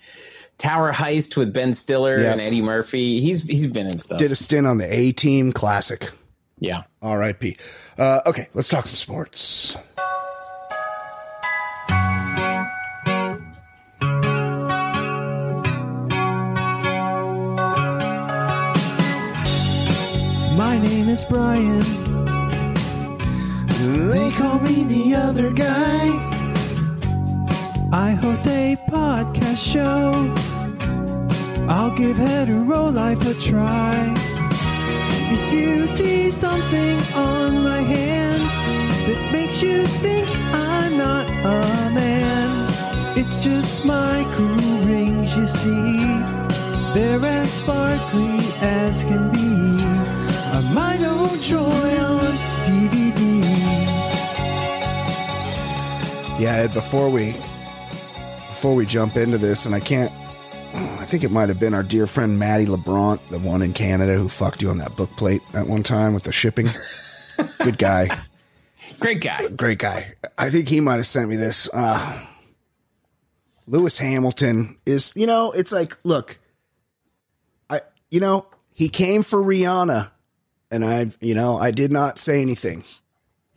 Tower 0.58 0.92
Heist 0.94 1.36
with 1.36 1.52
Ben 1.54 1.74
Stiller 1.74 2.20
Yeah. 2.20 2.32
and 2.34 2.42
Eddie 2.42 2.62
Murphy. 2.62 3.20
He's 3.22 3.44
he's 3.44 3.66
been 3.68 3.88
in 3.88 3.98
stuff. 3.98 4.20
Did 4.20 4.32
a 4.32 4.36
stint 4.36 4.68
on 4.68 4.78
the 4.78 4.94
A 4.94 5.12
Team 5.12 5.52
Classic. 5.52 6.12
yeah. 6.60 6.84
R.I.P. 7.02 7.58
Uh, 7.98 8.22
okay, 8.28 8.48
let's 8.54 8.70
talk 8.70 8.86
some 8.88 8.96
sports. 8.96 9.76
My 20.56 20.78
name 20.78 21.10
is 21.10 21.26
Brian. 21.26 21.80
They 24.12 24.32
call 24.32 24.60
me 24.60 24.84
the 24.84 25.16
other 25.16 25.50
guy. 25.52 26.33
I 27.94 28.14
host 28.14 28.48
a 28.48 28.76
podcast 28.90 29.72
show. 29.72 30.34
I'll 31.70 31.96
give 31.96 32.18
hetero 32.18 32.90
life 32.90 33.24
a 33.28 33.36
try. 33.36 34.12
If 35.32 35.54
you 35.54 35.86
see 35.86 36.32
something 36.32 36.98
on 37.14 37.62
my 37.62 37.82
hand 37.82 38.42
that 39.06 39.32
makes 39.32 39.62
you 39.62 39.86
think 40.02 40.28
I'm 40.52 40.98
not 40.98 41.30
a 41.30 41.92
man, 41.94 43.16
it's 43.16 43.44
just 43.44 43.86
my 43.86 44.26
cool 44.38 44.80
rings, 44.90 45.38
you 45.38 45.46
see. 45.46 46.04
They're 46.96 47.24
as 47.24 47.54
sparkly 47.54 48.40
as 48.60 49.04
can 49.04 49.32
be. 49.32 49.84
A 50.58 50.64
Milo 50.74 51.38
Joy 51.38 51.98
on 52.00 52.34
DVD. 52.66 53.44
Yeah, 56.40 56.66
before 56.66 57.12
we 57.12 57.36
before 58.64 58.76
we 58.76 58.86
jump 58.86 59.18
into 59.18 59.38
this, 59.38 59.66
and 59.66 59.76
I 59.76 59.82
can't 59.82 60.10
I 60.74 61.04
think 61.04 61.26
it 61.26 61.32
might 61.32 61.50
have 61.50 61.60
been 61.60 61.74
our 61.74 61.84
dear 61.84 62.08
friend 62.08 62.40
Maddie 62.40 62.66
LeBron, 62.66 63.20
the 63.28 63.40
one 63.40 63.62
in 63.62 63.74
Canada 63.74 64.16
who 64.16 64.30
fucked 64.30 64.62
you 64.62 64.70
on 64.70 64.78
that 64.78 64.96
book 64.96 65.10
plate 65.18 65.42
that 65.52 65.68
one 65.68 65.84
time 65.84 66.14
with 66.14 66.24
the 66.24 66.32
shipping. 66.32 66.68
Good 67.62 67.78
guy. 67.78 68.24
Great 69.02 69.20
guy. 69.20 69.50
Great 69.50 69.80
guy. 69.80 70.14
I 70.38 70.50
think 70.50 70.70
he 70.70 70.80
might 70.80 70.96
have 70.96 71.06
sent 71.06 71.28
me 71.28 71.36
this. 71.36 71.70
Uh 71.74 72.26
Lewis 73.68 73.98
Hamilton 73.98 74.78
is 74.86 75.12
you 75.14 75.28
know, 75.28 75.52
it's 75.52 75.74
like, 75.74 75.98
look, 76.06 76.40
I 77.70 77.82
you 78.12 78.22
know, 78.22 78.48
he 78.72 78.88
came 78.88 79.24
for 79.24 79.44
Rihanna 79.44 80.10
and 80.72 80.86
I 80.86 81.12
you 81.20 81.36
know, 81.36 81.58
I 81.58 81.72
did 81.72 81.92
not 81.92 82.18
say 82.18 82.42
anything. 82.42 82.86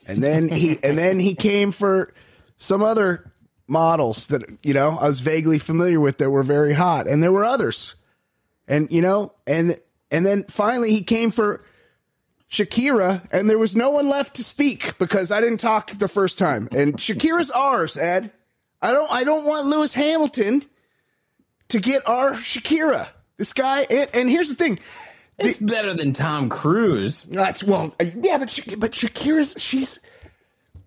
And 0.09 0.21
then 0.21 0.49
he 0.49 0.81
and 0.83 0.99
then 0.99 1.21
he 1.21 1.37
came 1.37 1.71
for 1.71 2.12
some 2.59 2.83
other 2.83 3.31
models 3.69 4.27
that 4.29 4.43
you 4.63 4.75
know 4.75 4.99
I 4.99 5.09
was 5.09 5.21
vaguely 5.21 5.59
familiar 5.59 6.01
with 6.01 6.19
that 6.19 6.31
were 6.31 6.43
very 6.43 6.73
hot, 6.73 7.07
and 7.07 7.23
there 7.23 7.33
were 7.33 7.45
others, 7.45 7.97
and 8.69 8.91
you 8.91 9.03
know, 9.03 9.33
and 9.47 9.77
and 10.11 10.25
then 10.25 10.45
finally 10.45 10.91
he 10.93 11.03
came 11.03 11.31
for 11.31 11.63
Shakira, 12.51 13.27
and 13.33 13.51
there 13.51 13.59
was 13.59 13.75
no 13.75 13.91
one 13.91 14.09
left 14.09 14.37
to 14.37 14.45
speak 14.45 14.97
because 14.99 15.31
I 15.31 15.41
didn't 15.41 15.59
talk 15.59 15.91
the 15.93 16.09
first 16.09 16.39
time, 16.39 16.69
and 16.73 16.97
Shakira's 16.97 17.51
ours, 17.51 17.97
Ed. 17.97 18.31
I 18.81 18.93
don't 18.93 19.11
I 19.11 19.25
don't 19.25 19.45
want 19.45 19.67
Lewis 19.67 19.95
Hamilton 19.95 20.64
to 21.69 21.81
get 21.81 22.07
our 22.09 22.33
Shakira. 22.33 23.09
This 23.37 23.53
guy, 23.53 23.83
and, 23.83 24.09
and 24.14 24.31
here's 24.31 24.49
the 24.49 24.55
thing. 24.55 24.79
It's 25.39 25.59
better 25.59 25.93
than 25.93 26.12
Tom 26.14 26.49
Cruise. 26.49 27.25
That's 27.25 27.62
well, 27.62 27.95
uh, 28.01 28.07
yeah, 28.17 28.39
but 28.39 28.49
Sha- 28.51 28.77
but 28.77 28.93
Shakira's 28.93 29.55
she's, 29.59 29.99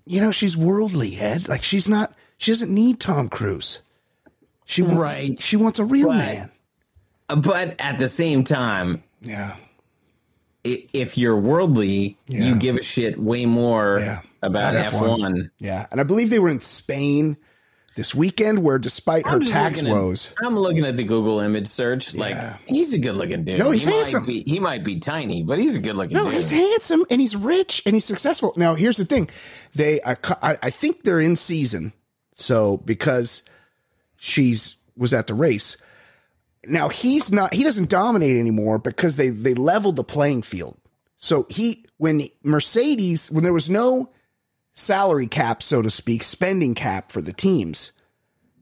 you 0.05 0.21
know, 0.21 0.31
she's 0.31 0.57
worldly, 0.57 1.19
Ed. 1.19 1.47
Like 1.47 1.61
she's 1.61 1.87
not. 1.87 2.13
She 2.39 2.49
doesn't 2.51 2.73
need 2.73 2.99
Tom 2.99 3.29
Cruise. 3.29 3.81
She 4.65 4.81
wa- 4.81 4.95
Right. 4.95 5.39
She 5.41 5.55
wants 5.57 5.77
a 5.77 5.85
real 5.85 6.07
Right. 6.09 6.17
man. 6.17 6.51
but 7.27 7.75
at 7.79 7.99
the 7.99 8.07
same 8.07 8.43
time, 8.43 9.03
Yeah. 9.21 9.55
if 10.63 11.17
you're 11.17 11.37
worldly, 11.37 12.17
Yeah. 12.27 12.45
you 12.45 12.55
give 12.55 12.75
a 12.77 12.81
shit 12.83 13.19
way 13.19 13.45
more 13.45 13.99
Yeah. 13.99 14.21
about 14.41 14.75
F1. 14.75 15.33
F1. 15.35 15.49
Yeah. 15.59 15.85
And 15.91 15.99
I 15.99 16.03
believe 16.03 16.29
they 16.31 16.39
were 16.39 16.49
in 16.49 16.59
Spain 16.61 17.37
this 17.95 18.15
weekend 18.15 18.63
where 18.63 18.77
despite 18.79 19.25
her 19.27 19.33
I'm 19.35 19.41
just 19.41 19.51
tax 19.51 19.81
looking 19.81 19.95
at- 19.95 20.01
woes, 20.01 20.31
I'm 20.43 20.57
looking 20.57 20.85
at 20.85 20.95
the 20.97 21.03
Google 21.03 21.39
image 21.39 21.67
search. 21.67 22.15
Like 22.15 22.35
Yeah. 22.35 22.57
he's 22.65 22.93
a 22.93 22.97
good 22.97 23.15
looking 23.15 23.43
dude. 23.43 23.59
No, 23.59 23.71
he's 23.71 23.83
he 23.83 23.91
handsome. 23.91 24.23
Might 24.23 24.27
be, 24.27 24.43
he 24.47 24.59
might 24.59 24.83
be 24.83 24.97
tiny, 24.99 25.43
but 25.43 25.59
he's 25.59 25.75
a 25.75 25.79
good 25.79 25.95
looking 25.97 26.15
No, 26.17 26.25
dude. 26.25 26.33
he's 26.35 26.49
handsome 26.49 27.03
and 27.09 27.19
he's 27.21 27.35
rich 27.35 27.81
and 27.85 27.95
he's 27.95 28.05
successful. 28.05 28.53
Now, 28.55 28.75
here's 28.75 28.97
the 28.97 29.05
thing: 29.05 29.29
they, 29.75 29.99
I, 30.05 30.15
I 30.41 30.57
I 30.63 30.69
think 30.69 31.03
they're 31.03 31.19
in 31.19 31.35
season, 31.35 31.93
so 32.39 32.77
because 32.77 33.43
she's 34.17 34.75
was 34.95 35.13
at 35.13 35.27
the 35.27 35.33
race. 35.33 35.77
Now 36.65 36.89
he's 36.89 37.31
not. 37.31 37.53
He 37.53 37.63
doesn't 37.63 37.89
dominate 37.89 38.37
anymore 38.37 38.77
because 38.79 39.15
they 39.15 39.29
they 39.29 39.53
leveled 39.53 39.95
the 39.95 40.03
playing 40.03 40.41
field. 40.41 40.77
So 41.17 41.45
he 41.49 41.85
when 41.97 42.29
Mercedes 42.43 43.29
when 43.31 43.43
there 43.43 43.53
was 43.53 43.69
no 43.69 44.09
salary 44.73 45.27
cap, 45.27 45.61
so 45.61 45.81
to 45.81 45.89
speak, 45.89 46.23
spending 46.23 46.75
cap 46.75 47.11
for 47.11 47.21
the 47.21 47.33
teams, 47.33 47.91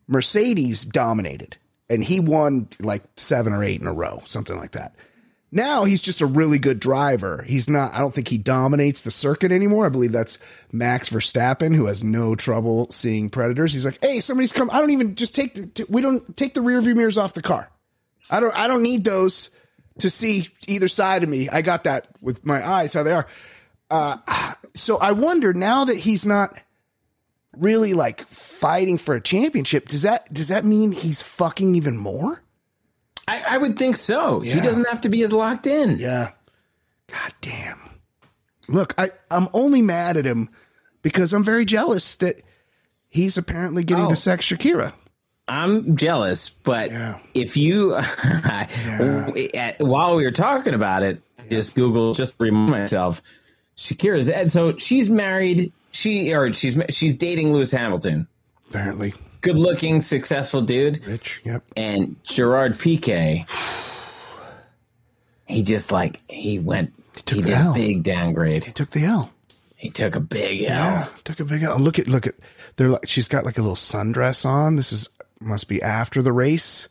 Mercedes 0.08 0.84
dominated 0.84 1.58
and 1.90 2.04
he 2.04 2.20
won 2.20 2.68
like 2.80 3.04
seven 3.16 3.54
or 3.54 3.64
eight 3.64 3.82
in 3.82 3.88
a 3.88 3.94
row, 3.94 4.22
something 4.26 4.58
like 4.58 4.72
that. 4.72 4.96
Now 5.52 5.86
he's 5.86 6.02
just 6.02 6.20
a 6.20 6.26
really 6.26 6.60
good 6.60 6.80
driver. 6.80 7.44
He's 7.48 7.70
not, 7.70 7.94
I 7.94 8.00
don't 8.00 8.14
think 8.14 8.28
he 8.28 8.38
dominates 8.38 9.02
the 9.02 9.12
circuit 9.12 9.52
anymore. 9.52 9.86
I 9.86 9.90
believe 9.90 10.12
that's 10.12 10.38
Max 10.74 11.10
Verstappen, 11.10 11.74
who 11.74 11.86
has 11.86 12.04
no 12.04 12.36
trouble 12.36 12.92
seeing 12.92 13.30
predators. 13.30 13.72
He's 13.72 13.86
like, 13.86 13.98
hey, 14.02 14.20
somebody's 14.20 14.52
come. 14.52 14.70
I 14.72 14.82
don't 14.82 14.92
even 14.92 15.16
just 15.16 15.34
take 15.34 15.54
the, 15.54 15.68
t- 15.68 15.86
we 15.88 16.02
don't 16.02 16.36
take 16.36 16.54
the 16.54 16.62
rear 16.62 16.82
view 16.82 16.96
mirrors 16.96 17.18
off 17.18 17.34
the 17.34 17.42
car. 17.42 17.70
I 18.30 18.42
don't, 18.42 18.54
I 18.56 18.68
don't 18.68 18.84
need 18.84 19.06
those 19.06 19.50
to 20.00 20.10
see 20.10 20.50
either 20.68 20.90
side 20.90 21.24
of 21.24 21.30
me. 21.30 21.48
I 21.48 21.62
got 21.62 21.86
that 21.86 22.08
with 22.22 22.46
my 22.46 22.68
eyes, 22.68 22.94
how 22.94 23.04
they 23.04 23.14
are. 23.14 23.28
Uh, 23.90 24.18
so 24.76 24.98
I 24.98 25.14
wonder 25.14 25.54
now 25.54 25.86
that 25.86 25.98
he's 25.98 26.26
not 26.26 26.62
really 27.56 27.94
like 27.94 28.28
fighting 28.28 28.98
for 28.98 29.16
a 29.16 29.22
championship, 29.22 29.88
does 29.88 30.02
that, 30.02 30.32
does 30.34 30.50
that 30.50 30.66
mean 30.66 30.92
he's 30.92 31.24
fucking 31.24 31.74
even 31.76 31.98
more? 31.98 32.44
I, 33.28 33.44
I 33.50 33.58
would 33.58 33.78
think 33.78 33.98
so. 33.98 34.42
Yeah. 34.42 34.56
He 34.56 34.62
doesn't 34.62 34.88
have 34.88 35.02
to 35.02 35.10
be 35.10 35.22
as 35.24 35.34
locked 35.34 35.68
in. 35.68 35.98
Yeah. 36.00 36.32
God 37.12 37.34
damn. 37.42 37.80
Look, 38.68 38.94
I, 38.98 39.12
I'm 39.32 39.48
only 39.54 39.82
mad 39.82 40.18
at 40.18 40.26
him 40.26 40.50
because 41.02 41.34
I'm 41.34 41.44
very 41.44 41.66
jealous 41.66 42.16
that 42.16 42.42
he's 43.10 43.38
apparently 43.38 43.84
getting 43.84 44.06
Oh. 44.06 44.10
to 44.10 44.16
sex 44.16 44.46
Shakira. 44.46 44.94
I'm 45.48 45.96
jealous, 45.96 46.50
but 46.50 46.92
Yeah. 46.92 47.20
if 47.34 47.56
you, 47.56 47.96
at- 47.96 49.76
while 49.80 50.16
we 50.16 50.24
were 50.26 50.32
talking 50.32 50.74
about 50.74 51.04
it, 51.04 51.22
just 51.50 51.76
Google, 51.76 52.14
just 52.14 52.36
remind 52.40 52.72
myself, 52.72 53.22
Shakira's 53.78 54.30
Ed. 54.30 54.52
So 54.52 54.78
she's 54.78 55.10
married. 55.10 55.72
She 55.92 56.34
or 56.34 56.52
she's 56.54 56.78
she's 56.90 57.16
dating 57.16 57.54
Lewis 57.54 57.72
Hamilton, 57.72 58.28
Apparently. 58.70 59.14
Good 59.48 59.58
looking, 59.58 60.02
successful 60.02 60.62
dude, 60.62 61.06
Rich. 61.08 61.42
Yep. 61.46 61.64
and 61.78 62.22
Gerard 62.24 62.74
Piqué. 62.74 63.48
He 65.46 65.64
just 65.64 65.90
like 65.90 66.20
he 66.30 66.60
went. 66.60 66.92
took 67.24 67.38
He 67.38 67.42
the 67.44 67.50
did 67.52 67.58
L. 67.58 67.72
a 67.72 67.74
big 67.74 68.04
downgrade. 68.04 68.66
He 68.66 68.74
took 68.74 68.90
the 68.90 69.06
L. 69.06 69.32
He 69.78 69.90
took 69.90 70.18
a 70.18 70.20
big 70.20 70.64
L. 70.64 70.68
Yeah. 70.68 71.08
Took 71.24 71.40
a 71.40 71.46
big 71.46 71.64
L. 71.64 71.80
Look 71.80 71.98
at, 71.98 72.10
look 72.10 72.28
at, 72.28 72.36
they're 72.76 72.90
like, 72.90 73.08
she's 73.08 73.30
got 73.30 73.46
like 73.46 73.58
a 73.58 73.62
little 73.62 73.78
sundress 73.78 74.46
on. 74.46 74.76
This 74.76 74.92
is, 74.92 75.08
must 75.40 75.70
be 75.70 75.82
after 75.82 76.22
the 76.22 76.34
race. 76.34 76.90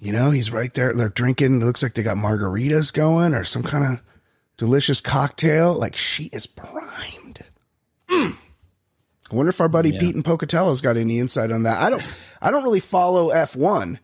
You 0.00 0.14
know, 0.14 0.30
he's 0.30 0.50
right 0.50 0.72
there. 0.72 0.94
They're 0.94 1.10
drinking. 1.10 1.60
It 1.60 1.64
looks 1.66 1.82
like 1.82 1.92
they 1.92 2.02
got 2.02 2.16
margaritas 2.16 2.90
going 2.94 3.34
or 3.34 3.44
some 3.44 3.62
kind 3.62 3.84
of 3.92 4.02
delicious 4.56 5.02
cocktail. 5.02 5.74
Like 5.74 5.96
she 5.96 6.30
is 6.32 6.46
primed. 6.46 7.40
Mm. 9.30 9.32
I 9.32 9.36
wonder 9.36 9.50
if 9.50 9.60
our 9.60 9.68
buddy 9.68 9.92
Pete 9.92 10.14
and 10.14 10.24
Pocatello's 10.24 10.80
got 10.80 10.96
any 10.96 11.18
insight 11.18 11.52
on 11.52 11.62
that. 11.62 11.80
I 11.80 11.90
don't. 11.90 12.02
I 12.42 12.50
don't 12.50 12.64
really 12.64 12.80
follow 12.80 13.30
F 13.30 13.54
one, 13.54 13.98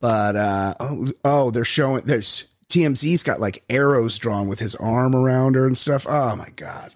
but 0.00 0.36
uh, 0.36 0.74
oh, 0.80 1.12
oh, 1.24 1.50
they're 1.50 1.64
showing. 1.64 2.04
There's 2.04 2.44
TMZ's 2.68 3.22
got 3.22 3.40
like 3.40 3.62
arrows 3.68 4.18
drawn 4.18 4.48
with 4.48 4.58
his 4.58 4.74
arm 4.74 5.14
around 5.14 5.54
her 5.54 5.66
and 5.66 5.76
stuff. 5.76 6.06
Oh 6.08 6.36
my 6.36 6.50
god, 6.56 6.92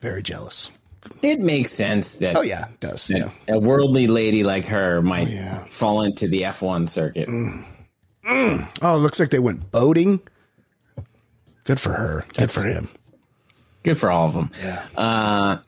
very 0.00 0.22
jealous. 0.22 0.70
It 1.22 1.40
makes 1.40 1.72
sense 1.72 2.16
that 2.16 2.36
Oh 2.36 2.42
yeah, 2.42 2.68
it 2.68 2.80
does. 2.80 3.10
Yeah. 3.10 3.30
a 3.48 3.58
worldly 3.58 4.06
lady 4.06 4.44
like 4.44 4.66
her 4.66 5.00
might 5.00 5.28
yeah. 5.28 5.64
fall 5.70 6.02
into 6.02 6.28
the 6.28 6.42
F1 6.42 6.88
circuit. 6.88 7.28
Oh, 8.82 8.96
it 8.96 8.98
looks 8.98 9.18
like 9.18 9.30
they 9.30 9.38
went 9.38 9.70
boating. 9.70 10.20
Good 11.64 11.80
for 11.80 11.92
her. 11.92 12.24
Good 12.34 12.50
for 12.50 12.66
him. 12.66 12.88
Good 13.82 13.98
for 13.98 14.10
all 14.10 14.26
of 14.26 14.34
them. 14.34 14.50
Yeah. 14.62 14.86
Uh, 14.94 15.58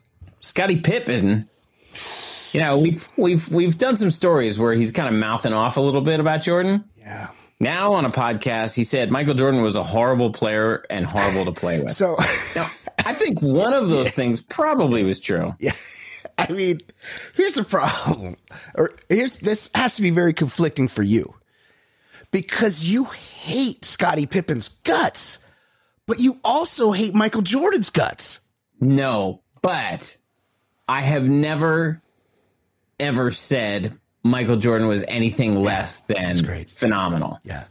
Scottie 0.43 0.81
Pippen. 0.81 1.49
You 2.51 2.59
know, 2.59 2.77
we've 2.77 3.09
we've 3.17 3.49
we've 3.51 3.77
done 3.77 3.95
some 3.95 4.11
stories 4.11 4.59
where 4.59 4.73
he's 4.73 4.91
kind 4.91 5.09
of 5.09 5.15
mouthing 5.15 5.53
off 5.53 5.77
a 5.77 5.81
little 5.81 6.01
bit 6.01 6.19
about 6.19 6.43
Jordan. 6.43 6.83
Yeah. 6.99 7.29
Now 7.59 7.93
on 7.93 8.05
a 8.05 8.09
podcast, 8.09 8.75
he 8.75 8.83
said 8.83 9.09
Michael 9.09 9.33
Jordan 9.33 9.61
was 9.61 9.75
a 9.75 9.83
horrible 9.83 10.31
player 10.31 10.85
and 10.89 11.05
horrible 11.09 11.45
to 11.45 11.51
play 11.53 11.79
with. 11.81 11.91
So, 11.95 12.17
now, 12.55 12.69
I 13.05 13.13
think 13.13 13.41
one 13.41 13.73
of 13.73 13.89
those 13.89 14.11
things 14.15 14.41
probably 14.41 15.03
was 15.03 15.19
true. 15.19 15.55
yeah. 15.59 15.71
I 16.37 16.51
mean, 16.51 16.81
here's 17.35 17.53
the 17.53 17.63
problem. 17.63 18.37
Or 18.75 18.91
here's 19.07 19.37
this 19.37 19.69
has 19.75 19.95
to 19.95 20.01
be 20.01 20.09
very 20.09 20.33
conflicting 20.33 20.87
for 20.87 21.03
you. 21.03 21.33
Because 22.31 22.83
you 22.83 23.05
hate 23.05 23.85
Scottie 23.85 24.25
Pippen's 24.25 24.67
guts, 24.67 25.37
but 26.07 26.19
you 26.19 26.39
also 26.43 26.91
hate 26.91 27.13
Michael 27.13 27.43
Jordan's 27.43 27.91
guts. 27.91 28.39
No, 28.81 29.41
but 29.61 30.17
I 30.87 31.01
have 31.01 31.27
never 31.27 32.01
ever 32.99 33.31
said 33.31 33.97
Michael 34.23 34.57
Jordan 34.57 34.87
was 34.87 35.03
anything 35.07 35.59
less 35.61 36.01
than 36.01 36.37
great. 36.43 36.69
phenomenal. 36.69 37.39
Yeah. 37.43 37.65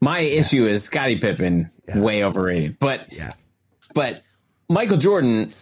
My 0.00 0.20
issue 0.20 0.66
is 0.66 0.84
Scottie 0.84 1.16
Pippen 1.18 1.70
way 1.94 2.22
overrated. 2.24 2.78
But 2.78 3.12
Yeah. 3.12 3.32
but 3.94 4.22
Michael 4.68 4.96
Jordan, 4.98 5.52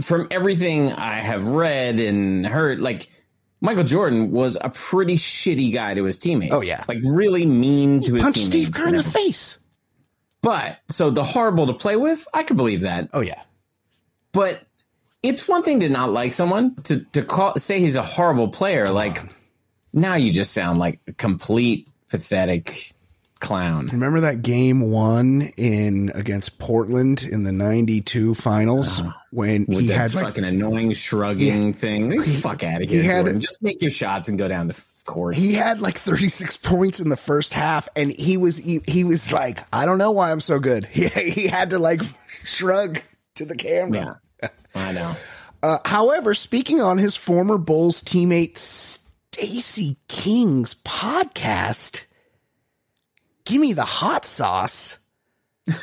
from 0.00 0.28
everything 0.30 0.92
I 0.92 1.14
have 1.16 1.46
read 1.46 2.00
and 2.00 2.46
heard, 2.46 2.80
like 2.80 3.08
Michael 3.60 3.84
Jordan 3.84 4.30
was 4.30 4.56
a 4.60 4.68
pretty 4.70 5.16
shitty 5.16 5.72
guy 5.72 5.94
to 5.94 6.04
his 6.04 6.18
teammates. 6.18 6.54
Oh, 6.54 6.60
yeah. 6.62 6.84
like 6.88 6.98
really 7.02 7.46
mean 7.46 8.02
to 8.02 8.14
his 8.14 8.22
Punch 8.22 8.34
teammates. 8.36 8.50
Steve 8.50 8.72
Kerr 8.72 8.88
in 8.88 8.96
the 8.96 9.02
face. 9.02 9.58
But 10.42 10.78
so 10.90 11.08
the 11.10 11.24
horrible 11.24 11.66
to 11.68 11.72
play 11.72 11.96
with, 11.96 12.26
I 12.34 12.42
could 12.42 12.56
believe 12.58 12.82
that. 12.82 13.08
Oh 13.14 13.20
yeah. 13.20 13.42
But 14.32 14.63
it's 15.24 15.48
one 15.48 15.62
thing 15.62 15.80
to 15.80 15.88
not 15.88 16.12
like 16.12 16.32
someone 16.32 16.74
to 16.84 17.00
to 17.12 17.22
call 17.24 17.54
say 17.56 17.80
he's 17.80 17.96
a 17.96 18.02
horrible 18.02 18.48
player. 18.48 18.90
like 18.90 19.22
now 19.92 20.14
you 20.14 20.32
just 20.32 20.52
sound 20.52 20.78
like 20.78 21.00
a 21.08 21.12
complete 21.12 21.88
pathetic 22.08 22.92
clown. 23.40 23.86
Remember 23.92 24.20
that 24.20 24.42
game 24.42 24.90
one 24.90 25.42
in 25.56 26.10
against 26.14 26.58
Portland 26.58 27.22
in 27.22 27.42
the 27.42 27.52
'92 27.52 28.34
finals 28.34 29.00
when 29.30 29.62
Uh-huh. 29.62 29.74
With 29.76 29.80
he 29.80 29.88
had 29.88 30.14
like 30.14 30.24
fucking 30.24 30.44
annoying 30.44 30.92
shrugging 30.92 31.74
thing. 31.74 32.10
Get 32.10 32.24
the 32.24 32.30
fuck 32.30 32.62
out 32.62 32.82
of 32.82 32.88
he 32.88 33.02
here, 33.02 33.12
had- 33.12 33.24
Jordan. 33.26 33.40
Just 33.40 33.60
make 33.62 33.82
your 33.82 33.90
shots 33.90 34.28
and 34.28 34.38
go 34.38 34.48
down 34.48 34.68
the 34.68 34.80
court. 35.06 35.34
he 35.34 35.52
had 35.52 35.82
like 35.82 35.98
36 35.98 36.56
points 36.58 36.98
in 36.98 37.10
the 37.10 37.16
first 37.18 37.52
half 37.52 37.90
and 37.94 38.10
he 38.10 38.38
was 38.38 38.56
he, 38.56 38.80
he 38.88 39.04
was 39.04 39.30
like 39.30 39.58
i 39.70 39.84
don't 39.84 39.98
know 39.98 40.12
why 40.12 40.32
i'm 40.32 40.40
so 40.40 40.58
good 40.58 40.86
he, 40.86 41.08
he 41.08 41.46
had 41.46 41.68
to 41.70 41.78
like 41.78 42.00
shrug 42.44 43.02
to 43.34 43.44
the 43.44 43.54
camera 43.54 43.98
yeah, 43.98 44.14
I 44.74 44.92
know. 44.92 45.16
uh, 45.62 45.78
however 45.84 46.34
speaking 46.34 46.80
on 46.80 46.98
his 46.98 47.16
former 47.16 47.58
bulls 47.58 48.02
teammate 48.02 48.58
stacey 48.58 49.96
king's 50.08 50.74
podcast 50.74 52.04
give 53.44 53.60
me 53.60 53.72
the 53.72 53.84
hot 53.84 54.24
sauce 54.24 54.98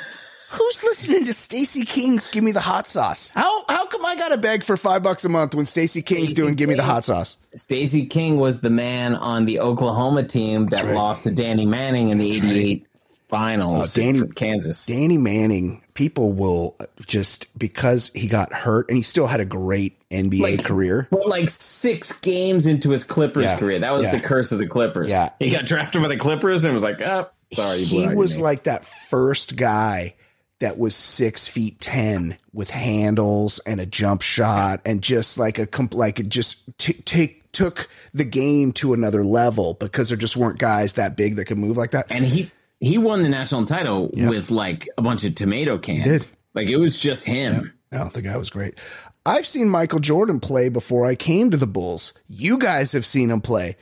Who's 0.51 0.83
listening 0.83 1.23
to 1.27 1.33
Stacey 1.33 1.85
King's 1.85 2.27
"Give 2.27 2.43
Me 2.43 2.51
the 2.51 2.59
Hot 2.59 2.85
Sauce"? 2.85 3.29
How 3.29 3.63
how 3.69 3.85
come 3.85 4.05
I 4.05 4.17
got 4.17 4.29
to 4.29 4.37
beg 4.37 4.65
for 4.65 4.75
five 4.75 5.01
bucks 5.01 5.23
a 5.23 5.29
month 5.29 5.55
when 5.55 5.65
Stacey 5.65 6.01
King's 6.01 6.31
Stacey 6.31 6.35
doing 6.35 6.55
"Give 6.55 6.67
Me 6.67 6.75
the 6.75 6.83
Hot 6.83 7.05
Sauce"? 7.05 7.37
Stacey 7.55 8.05
King 8.05 8.35
was 8.35 8.59
the 8.59 8.69
man 8.69 9.15
on 9.15 9.45
the 9.45 9.61
Oklahoma 9.61 10.23
team 10.23 10.65
that 10.67 10.83
right. 10.83 10.93
lost 10.93 11.23
to 11.23 11.31
Danny 11.31 11.65
Manning 11.65 12.09
in 12.09 12.17
the 12.17 12.35
'88 12.35 12.85
finals. 13.31 13.97
Oh, 13.97 14.01
Danny- 14.01 14.19
for 14.19 14.27
Kansas. 14.27 14.85
Danny 14.85 15.17
Manning, 15.17 15.81
people 15.95 16.33
will 16.33 16.77
just 17.07 17.47
because 17.57 18.11
he 18.13 18.27
got 18.27 18.53
hurt 18.53 18.87
and 18.89 18.95
he 18.97 19.01
still 19.01 19.25
had 19.25 19.39
a 19.39 19.45
great 19.45 19.97
NBA 20.11 20.41
Like- 20.57 20.65
career. 20.65 21.07
Well, 21.09 21.27
like 21.27 21.49
six 21.49 22.11
games 22.19 22.67
into 22.67 22.91
his 22.91 23.03
Clippers 23.03 23.45
Yeah. 23.45 23.57
career, 23.57 23.79
that 23.79 23.93
was 23.93 24.03
Yeah. 24.03 24.11
the 24.11 24.19
curse 24.19 24.51
of 24.51 24.59
the 24.59 24.67
Clippers. 24.67 25.09
Yeah. 25.09 25.29
he 25.39 25.49
got 25.49 25.65
drafted 25.65 26.01
by 26.03 26.09
the 26.09 26.17
Clippers 26.17 26.63
and 26.65 26.73
was 26.75 26.83
like, 26.83 27.01
"Oh, 27.01 27.27
sorry, 27.53 27.79
you 27.79 27.85
He 27.85 28.07
was 28.13 28.37
knee." 28.37 28.43
like 28.43 28.63
that 28.65 28.85
first 28.85 29.55
guy 29.55 30.13
that 30.59 30.77
was 30.77 30.95
six 30.95 31.47
feet 31.47 31.79
ten 31.81 32.37
with 32.53 32.69
handles 32.69 33.59
and 33.65 33.79
a 33.81 33.85
jump 33.85 34.21
shot 34.21 34.79
and 34.85 35.01
just 35.01 35.37
like 35.39 35.57
a 35.57 35.65
comp- 35.65 35.95
like 35.95 36.19
it 36.19 36.29
just 36.29 36.57
t- 36.77 36.93
take 36.93 37.51
took 37.51 37.89
the 38.13 38.23
game 38.23 38.71
to 38.71 38.93
another 38.93 39.23
level 39.25 39.73
because 39.73 40.07
there 40.09 40.17
just 40.17 40.37
weren't 40.37 40.57
guys 40.59 40.93
that 40.93 41.17
big 41.17 41.35
that 41.35 41.45
could 41.45 41.57
move 41.57 41.75
like 41.77 41.91
that. 41.91 42.05
and 42.09 42.23
he 42.25 42.49
he 42.81 42.97
won 42.97 43.21
the 43.23 43.29
national 43.29 43.65
title 43.65 44.09
with 44.11 44.51
like 44.51 44.89
a 44.97 45.01
bunch 45.01 45.23
of 45.23 45.35
tomato 45.35 45.77
cans. 45.77 46.29
Like 46.53 46.67
it 46.67 46.77
was 46.77 46.99
just 46.99 47.25
him. 47.25 47.73
No, 47.91 48.09
the 48.09 48.21
guy 48.21 48.35
was 48.37 48.49
great. 48.49 48.77
I've 49.25 49.45
seen 49.45 49.69
Michael 49.69 49.99
Jordan 49.99 50.39
play 50.39 50.69
before 50.69 51.05
I 51.05 51.15
came 51.15 51.51
to 51.51 51.57
the 51.57 51.67
Bulls. 51.67 52.13
You 52.27 52.57
guys 52.57 52.91
have 52.93 53.05
seen 53.05 53.29
him 53.29 53.39
play. 53.41 53.77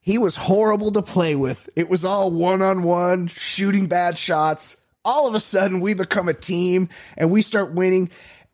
He 0.00 0.18
was 0.18 0.36
horrible 0.36 0.92
to 0.92 1.02
play 1.02 1.34
with. 1.34 1.68
It 1.76 1.88
was 1.88 2.04
all 2.04 2.30
one 2.30 2.60
on 2.60 2.82
one, 2.82 3.28
shooting 3.28 3.86
bad 3.86 4.18
shots. 4.18 4.76
All 5.04 5.26
of 5.26 5.34
a 5.34 5.40
sudden, 5.40 5.80
we 5.80 5.94
become 5.94 6.28
a 6.28 6.34
team 6.34 6.90
and 7.16 7.30
we 7.30 7.40
start 7.40 7.72
winning. 7.72 8.10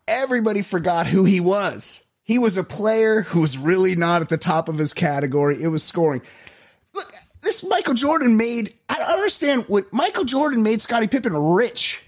Everybody 0.06 0.62
forgot 0.62 1.06
who 1.06 1.24
he 1.24 1.40
was. 1.40 2.02
He 2.22 2.38
was 2.38 2.56
a 2.56 2.64
player 2.64 3.22
who 3.22 3.40
was 3.40 3.58
really 3.58 3.96
not 3.96 4.20
at 4.20 4.28
the 4.28 4.36
top 4.36 4.68
of 4.68 4.78
his 4.78 4.92
category. 4.92 5.62
It 5.62 5.68
was 5.68 5.82
scoring. 5.82 6.22
Look, 7.38 7.42
this 7.42 7.62
Michael 7.64 7.94
Jordan 7.94 8.36
made, 8.36 8.74
I 8.88 8.98
don't 8.98 9.10
understand 9.10 9.64
what 9.68 9.92
Michael 9.92 10.24
Jordan 10.24 10.62
made 10.62 10.80
Scottie 10.82 11.06
Pippen 11.08 11.36
rich. 11.36 12.02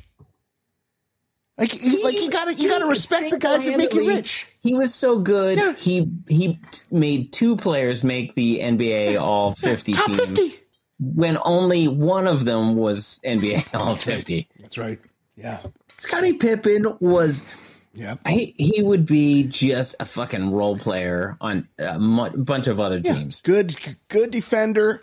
Like, 1.58 1.72
he, 1.72 2.02
like 2.02 2.18
you 2.18 2.30
gotta, 2.30 2.54
you 2.54 2.68
gotta 2.70 2.86
respect 2.86 3.30
the 3.30 3.38
guys 3.38 3.66
that 3.66 3.76
make 3.76 3.92
you 3.92 4.08
rich. 4.08 4.48
He 4.60 4.72
was 4.74 4.94
so 4.94 5.18
good. 5.18 5.58
Yeah. 5.58 5.74
He 5.74 6.10
he 6.26 6.58
made 6.90 7.32
two 7.34 7.56
players 7.56 8.02
make 8.02 8.34
the 8.34 8.60
NBA 8.60 9.20
All 9.20 9.52
50 9.52 9.92
Top 9.92 10.06
team 10.06 10.16
50. 10.16 10.54
when 10.98 11.36
only 11.44 11.86
one 11.86 12.26
of 12.26 12.46
them 12.46 12.76
was 12.76 13.20
NBA 13.24 13.74
All 13.74 13.94
50. 13.96 14.48
That's 14.58 14.78
right. 14.78 14.98
Yeah. 15.36 15.60
Scottie 15.98 16.32
Pippen 16.32 16.86
was 16.98 17.44
Yeah. 17.92 18.16
I, 18.24 18.54
he 18.56 18.80
would 18.82 19.04
be 19.04 19.42
just 19.44 19.96
a 20.00 20.06
fucking 20.06 20.52
role 20.52 20.78
player 20.78 21.36
on 21.42 21.68
a 21.78 21.98
mu- 21.98 22.30
bunch 22.30 22.68
of 22.68 22.80
other 22.80 23.00
teams. 23.00 23.42
Good, 23.42 23.76
good 24.08 24.30
defender. 24.30 25.02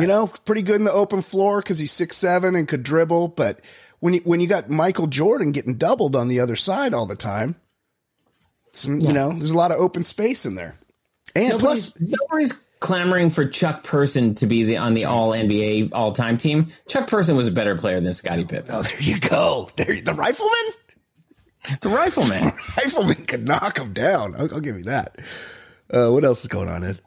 You 0.00 0.06
know, 0.06 0.26
pretty 0.44 0.62
good 0.62 0.76
in 0.76 0.84
the 0.84 0.92
open 0.92 1.22
floor 1.22 1.60
because 1.60 1.78
he's 1.78 1.92
six 1.92 2.16
seven 2.16 2.54
and 2.56 2.66
could 2.68 2.82
dribble. 2.82 3.28
But 3.28 3.60
when 4.00 4.14
you 4.14 4.20
when 4.20 4.40
you 4.40 4.46
got 4.46 4.70
Michael 4.70 5.06
Jordan 5.06 5.52
getting 5.52 5.74
doubled 5.76 6.14
on 6.16 6.28
the 6.28 6.40
other 6.40 6.56
side 6.56 6.94
all 6.94 7.06
the 7.06 7.16
time, 7.16 7.56
it's, 8.68 8.86
you 8.86 9.12
know, 9.12 9.32
there's 9.32 9.50
a 9.50 9.56
lot 9.56 9.72
of 9.72 9.78
open 9.78 10.04
space 10.04 10.46
in 10.46 10.54
there. 10.54 10.76
And 11.34 11.50
Nobody's, 11.50 11.90
plus, 11.90 12.00
nobody's 12.30 12.52
clamoring 12.80 13.28
for 13.30 13.46
Chuck 13.46 13.82
Person 13.82 14.34
to 14.36 14.46
be 14.46 14.62
the 14.64 14.76
on 14.78 14.94
the 14.94 15.04
All 15.06 15.30
NBA 15.32 15.90
All 15.92 16.12
Time 16.12 16.38
team. 16.38 16.68
Chuck 16.88 17.06
Person 17.08 17.36
was 17.36 17.48
a 17.48 17.52
better 17.52 17.76
player 17.76 18.00
than 18.00 18.12
Scottie 18.12 18.44
Pippen. 18.44 18.74
oh, 18.74 18.82
there 18.84 19.02
you 19.02 19.18
go. 19.18 19.68
There, 19.76 20.00
the 20.00 20.14
rifleman, 20.14 20.72
The 21.80 21.88
Rifleman. 21.88 22.44
the 22.44 22.52
rifleman 22.78 23.24
could 23.26 23.44
knock 23.46 23.78
him 23.78 23.92
down. 23.92 24.34
I'll, 24.36 24.54
I'll 24.54 24.60
give 24.60 24.76
you 24.76 24.84
that. 24.84 25.16
Uh, 25.92 26.08
what 26.10 26.24
else 26.24 26.42
is 26.42 26.48
going 26.48 26.68
on, 26.68 26.84
Ed? 26.84 27.00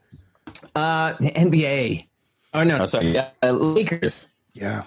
uh, 0.76 1.14
the 1.20 1.32
NBA. 1.32 2.08
Oh 2.54 2.64
no, 2.64 2.78
no 2.80 2.86
sorry, 2.86 3.18
uh, 3.18 3.52
Lakers. 3.52 4.28
Yeah, 4.54 4.84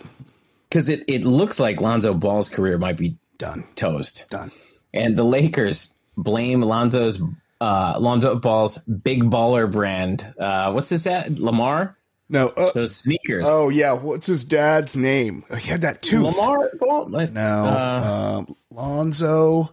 Because 0.69 0.89
it 0.89 1.05
it 1.09 1.25
looks 1.25 1.59
like 1.59 1.81
Lonzo 1.81 2.13
Ball's 2.15 2.49
career 2.51 2.77
might 2.79 2.99
be 2.99 3.17
done, 3.39 3.65
toast, 3.77 4.27
done. 4.31 4.51
and 4.93 5.17
the 5.17 5.25
Lakers 5.25 5.95
blame 6.17 6.61
Lonzo's 6.61 7.21
uh, 7.61 7.97
Lonzo 7.99 8.35
Ball's 8.37 8.77
big 8.79 9.25
baller 9.25 9.71
brand. 9.71 10.35
Uh, 10.39 10.73
what's 10.73 10.91
this 10.91 11.07
at 11.07 11.39
Lamar? 11.39 11.97
No. 12.29 12.49
Uh, 12.49 12.73
Those 12.73 12.97
sneakers. 12.97 13.45
oh 13.47 13.69
yeah, 13.71 13.93
what's 13.93 14.27
his 14.27 14.45
dad's 14.45 14.97
name? 14.97 15.45
Oh, 15.51 15.55
he 15.57 15.71
had 15.71 15.83
that 15.83 16.03
too. 16.03 16.23
Lamar 16.25 16.71
Ball. 16.79 17.09
Like, 17.09 17.33
No, 17.33 17.41
uh, 17.65 18.45
um, 18.47 18.57
Lonzo, 18.71 19.73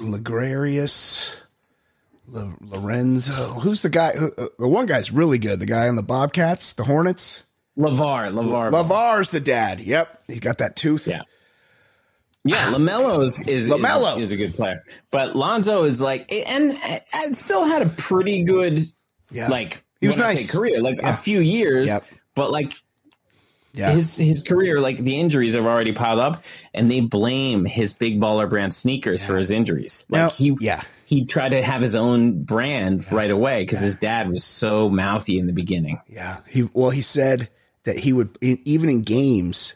Legrarius, 0.00 1.36
L- 2.34 2.56
Lorenzo. 2.60 3.32
Who's 3.60 3.82
the 3.82 3.88
guy? 3.88 4.12
Who, 4.16 4.30
uh, 4.38 4.46
the 4.58 4.68
one 4.68 4.86
guy's 4.86 5.10
really 5.12 5.38
good. 5.38 5.60
The 5.60 5.66
guy 5.66 5.88
on 5.88 5.94
the 5.96 6.02
Bobcats, 6.02 6.72
the 6.72 6.84
Hornets. 6.84 7.44
Lavar. 7.78 8.32
Lavar. 8.32 8.70
Lavar's 8.70 9.30
the 9.30 9.40
dad. 9.40 9.80
Yep, 9.80 10.22
he 10.28 10.40
got 10.40 10.58
that 10.58 10.76
tooth. 10.76 11.06
Yeah. 11.06 11.22
Yeah, 12.44 12.70
Lamelo 12.72 13.26
is 13.26 13.38
is, 13.40 13.68
LaMelo. 13.68 14.16
is 14.18 14.24
is 14.24 14.32
a 14.32 14.36
good 14.36 14.54
player, 14.54 14.84
but 15.10 15.34
Lonzo 15.34 15.82
is 15.82 16.00
like, 16.00 16.30
and 16.32 16.78
and 17.12 17.36
still 17.36 17.64
had 17.64 17.82
a 17.82 17.86
pretty 17.88 18.44
good, 18.44 18.80
Yeah. 19.32 19.48
like 19.48 19.84
He 20.00 20.06
was 20.06 20.16
nice. 20.16 20.50
career, 20.52 20.80
like 20.80 21.00
Yeah. 21.02 21.10
a 21.12 21.16
few 21.16 21.40
years, 21.40 21.88
Yep. 21.88 22.04
but 22.36 22.52
like 22.52 22.72
yeah. 23.76 23.90
his 23.92 24.16
his 24.16 24.42
career, 24.42 24.80
like 24.80 24.98
the 24.98 25.18
injuries 25.20 25.54
have 25.54 25.66
already 25.66 25.92
piled 25.92 26.20
up, 26.20 26.44
and 26.74 26.90
they 26.90 27.00
blame 27.00 27.64
his 27.64 27.92
big 27.92 28.20
baller 28.20 28.48
brand 28.48 28.74
sneakers 28.74 29.24
for 29.24 29.36
his 29.36 29.50
injuries. 29.50 30.04
Like 30.08 30.20
Now- 30.20 30.30
he, 30.30 30.56
yeah. 30.60 30.82
he 31.04 31.24
tried 31.26 31.50
to 31.50 31.62
have 31.62 31.82
his 31.82 31.94
own 31.94 32.42
brand 32.42 33.10
right 33.12 33.30
away 33.30 33.62
because 33.62 33.80
his 33.80 33.96
dad 33.96 34.30
was 34.30 34.44
so 34.44 34.88
mouthy 34.88 35.38
in 35.38 35.46
the 35.46 35.52
beginning. 35.52 36.00
Yeah. 36.08 36.38
He 36.48 36.68
well, 36.72 36.90
he 36.90 37.02
said 37.02 37.48
that 37.84 37.98
he 37.98 38.12
would 38.12 38.36
even 38.40 38.88
in 38.88 39.02
games, 39.02 39.74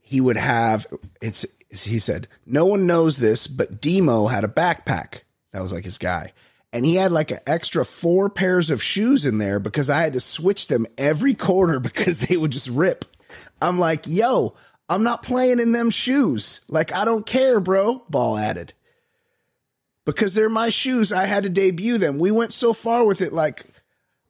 he 0.00 0.20
would 0.20 0.36
have 0.36 0.86
it's. 1.20 1.44
He 1.68 1.98
said 1.98 2.28
no 2.46 2.64
one 2.64 2.86
knows 2.86 3.16
this, 3.18 3.46
but 3.46 3.80
Demo 3.80 4.28
had 4.28 4.44
a 4.44 4.48
backpack 4.48 5.22
that 5.52 5.60
was 5.60 5.72
like 5.72 5.84
his 5.84 5.98
guy, 5.98 6.32
and 6.76 6.84
he 6.84 6.96
had 6.96 7.10
like 7.10 7.30
an 7.30 7.38
extra 7.46 7.86
four 7.86 8.28
pairs 8.28 8.68
of 8.68 8.82
shoes 8.82 9.24
in 9.24 9.38
there 9.38 9.58
because 9.58 9.88
I 9.88 10.02
had 10.02 10.12
to 10.12 10.20
switch 10.20 10.66
them 10.66 10.86
every 10.98 11.32
quarter 11.32 11.80
because 11.80 12.18
they 12.18 12.36
would 12.36 12.50
just 12.50 12.68
rip. 12.68 13.06
I'm 13.62 13.78
like, 13.78 14.06
yo, 14.06 14.54
I'm 14.86 15.02
not 15.02 15.22
playing 15.22 15.58
in 15.58 15.72
them 15.72 15.88
shoes. 15.88 16.60
Like 16.68 16.92
I 16.92 17.06
don't 17.06 17.24
care, 17.24 17.60
bro. 17.60 18.04
Ball 18.10 18.36
added 18.36 18.74
because 20.04 20.34
they're 20.34 20.50
my 20.50 20.68
shoes. 20.68 21.12
I 21.12 21.24
had 21.24 21.44
to 21.44 21.48
debut 21.48 21.96
them. 21.96 22.18
We 22.18 22.30
went 22.30 22.52
so 22.52 22.74
far 22.74 23.06
with 23.06 23.22
it, 23.22 23.32
like. 23.32 23.64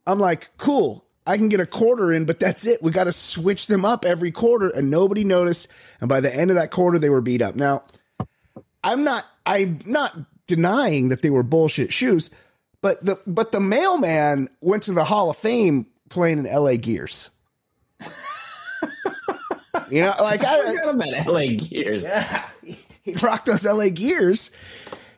I'm 0.09 0.21
like, 0.21 0.57
cool. 0.57 1.05
I 1.27 1.37
can 1.37 1.49
get 1.49 1.59
a 1.59 1.67
quarter 1.67 2.13
in, 2.13 2.27
but 2.27 2.39
that's 2.39 2.65
it. 2.65 2.81
We 2.81 2.93
got 2.93 3.05
to 3.05 3.13
switch 3.13 3.67
them 3.67 3.85
up 3.85 4.05
every 4.05 4.31
quarter, 4.31 4.69
and 4.69 4.89
nobody 4.89 5.25
noticed. 5.25 5.67
And 6.01 6.09
by 6.09 6.21
the 6.21 6.33
end 6.33 6.53
of 6.53 6.57
that 6.59 6.71
quarter, 6.71 7.01
they 7.01 7.11
were 7.11 7.21
beat 7.21 7.43
up. 7.43 7.57
Now, 7.57 7.83
I'm 8.85 9.03
not. 9.03 9.25
I'm 9.45 9.81
not 9.85 10.17
denying 10.47 11.09
that 11.09 11.23
they 11.23 11.31
were 11.31 11.43
bullshit 11.43 11.93
shoes, 11.93 12.31
but 12.81 13.05
the 13.05 13.19
but 13.27 13.53
the 13.53 13.61
mailman 13.61 14.49
went 14.61 14.85
to 14.85 14.93
the 14.93 15.05
Hall 15.05 15.31
of 15.31 15.37
Fame 15.37 15.87
playing 16.09 16.39
in 16.39 16.47
L.A. 16.47 16.77
Gears. 16.77 17.31
you 19.91 20.01
know, 20.03 20.15
like 20.21 20.45
I 20.45 20.61
I, 20.61 20.67
forgot 20.77 20.95
about 20.95 21.27
LA 21.27 21.47
Gears. 21.57 22.07
he'd 23.03 23.23
rock 23.23 23.45
those 23.45 23.65
LA 23.65 23.89
gears 23.91 24.51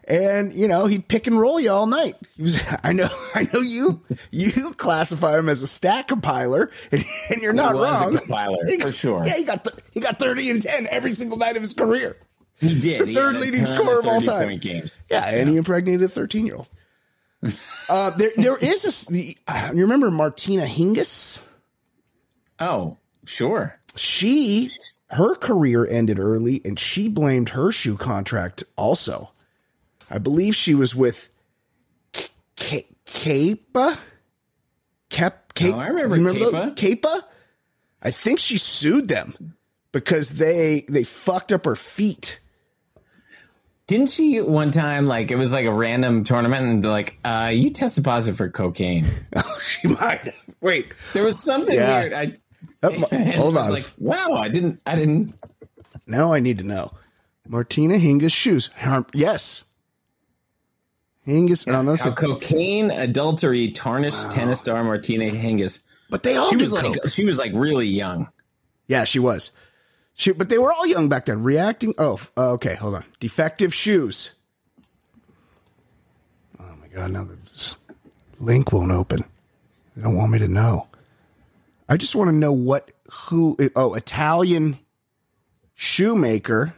and 0.04 0.52
you 0.52 0.68
know 0.68 0.86
he'd 0.86 1.06
pick 1.08 1.26
and 1.26 1.38
roll 1.38 1.60
you 1.60 1.70
all 1.70 1.86
night. 1.86 2.16
He 2.36 2.42
was, 2.44 2.60
I 2.82 2.92
know, 2.92 3.08
I 3.34 3.48
know 3.52 3.60
you, 3.60 4.02
you 4.30 4.72
classify 4.74 5.38
him 5.38 5.48
as 5.48 5.62
a 5.62 5.66
stat 5.66 6.08
compiler, 6.08 6.70
and, 6.90 7.04
and 7.30 7.42
you're 7.42 7.52
not 7.52 7.74
was 7.74 7.88
a 7.88 7.92
wrong. 7.92 8.16
compiler, 8.18 8.66
He- 8.66 8.78
for 8.80 8.92
sure. 8.92 9.26
Yeah, 9.26 9.36
he 9.36 9.44
got 9.44 9.64
th- 9.64 9.76
he 9.92 10.00
got 10.00 10.18
thirty 10.18 10.50
and 10.50 10.60
ten 10.62 10.86
every 10.90 11.12
single 11.14 11.36
night 11.38 11.56
of 11.56 11.62
his 11.62 11.74
career. 11.74 12.16
He 12.60 12.78
did. 12.80 13.00
The 13.00 13.06
He 13.06 13.14
third 13.14 13.38
leading 13.38 13.66
scorer 13.66 14.00
of 14.00 14.06
all 14.06 14.20
time. 14.20 14.58
Games. 14.58 14.98
Yeah, 15.10 15.24
and 15.26 15.48
he 15.48 15.56
impregnated 15.56 16.02
a 16.02 16.08
thirteen 16.08 16.46
year 16.46 16.56
old. 16.56 16.68
Uh, 17.88 18.10
there, 18.10 18.32
there 18.36 18.56
is 18.58 18.84
a. 19.08 19.10
The, 19.10 19.38
uh, 19.48 19.70
you 19.74 19.80
remember 19.82 20.10
Martina 20.10 20.66
Hingis? 20.66 21.40
Oh, 22.60 22.98
sure. 23.24 23.78
she 23.96 24.68
her 25.10 25.34
career 25.36 25.86
ended 25.86 26.18
early 26.18 26.60
and 26.66 26.78
she 26.78 27.08
blamed 27.08 27.50
her 27.50 27.72
shoe 27.72 27.96
contract 27.96 28.62
also. 28.76 29.30
I 30.10 30.18
believe 30.18 30.54
she 30.54 30.74
was 30.74 30.94
with 30.94 31.30
K- 32.12 32.28
K- 32.56 32.86
Kepa. 33.06 33.96
Kep, 35.08 35.52
Oh, 35.62 35.78
I 35.78 35.86
remember 35.86 36.32
the- 36.34 36.50
Kepa? 36.76 37.22
I 38.02 38.10
think 38.10 38.38
she 38.38 38.58
sued 38.58 39.08
them 39.08 39.54
because 39.92 40.28
they 40.30 40.84
they 40.90 41.04
fucked 41.04 41.52
up 41.52 41.64
her 41.64 41.76
feet. 41.76 42.38
Didn't 43.88 44.10
she 44.10 44.40
one 44.40 44.70
time 44.70 45.06
like 45.06 45.30
it 45.32 45.36
was 45.36 45.52
like 45.52 45.66
a 45.66 45.72
random 45.72 46.22
tournament 46.22 46.66
and 46.66 46.84
like, 46.84 47.18
uh, 47.24 47.50
you 47.52 47.70
tested 47.70 48.04
positive 48.04 48.36
for 48.36 48.48
cocaine? 48.50 49.06
Oh, 49.36 49.58
she 49.60 49.88
might. 49.88 50.20
have. 50.20 50.34
Wait, 50.60 50.92
There 51.14 51.24
was 51.24 51.38
something 51.42 51.74
Yeah. 51.74 52.00
weird. 52.00 52.12
I 52.12 52.38
and 53.10 53.34
hold 53.34 53.56
on. 53.56 53.70
like, 53.72 53.90
wow, 53.98 54.32
I 54.34 54.48
didn't, 54.48 54.80
I 54.86 54.94
didn't. 54.94 55.34
now 56.06 56.32
I 56.32 56.38
need 56.40 56.58
to 56.58 56.64
know. 56.64 56.92
Martina 57.48 57.94
Hingis 57.94 58.32
shoes. 58.32 58.70
Yes. 59.14 59.64
Hingis. 61.26 61.66
No, 61.66 61.82
no, 61.82 61.96
cocaine 61.96 62.90
adultery 62.90 63.70
tarnished 63.72 64.30
tennis 64.30 64.60
star 64.60 64.82
Martina 64.84 65.24
Hingis. 65.24 65.80
but 66.10 66.22
they 66.22 66.36
all 66.36 66.48
She 66.50 66.56
do 66.56 66.64
was 66.64 66.72
like, 66.72 67.08
she 67.08 67.24
was 67.24 67.38
like 67.38 67.52
really 67.54 67.86
young. 67.86 68.28
Yeah, 68.86 69.04
she 69.04 69.18
was. 69.18 69.50
She, 70.18 70.32
but 70.32 70.48
they 70.48 70.58
were 70.58 70.72
all 70.72 70.84
young 70.84 71.08
back 71.08 71.26
then. 71.26 71.44
Reacting. 71.44 71.94
Oh, 71.96 72.20
uh, 72.36 72.50
okay. 72.54 72.74
Hold 72.74 72.96
on. 72.96 73.04
Defective 73.20 73.72
shoes. 73.72 74.32
Oh 76.58 76.74
my 76.80 76.88
god! 76.88 77.12
Now 77.12 77.22
this 77.22 77.76
link 78.40 78.72
won't 78.72 78.90
open. 78.90 79.22
They 79.94 80.02
don't 80.02 80.16
want 80.16 80.32
me 80.32 80.40
to 80.40 80.48
know. 80.48 80.88
I 81.88 81.96
just 81.96 82.16
want 82.16 82.30
to 82.30 82.36
know 82.36 82.52
what 82.52 82.90
who. 83.12 83.56
Oh, 83.76 83.94
Italian 83.94 84.80
shoemaker. 85.76 86.74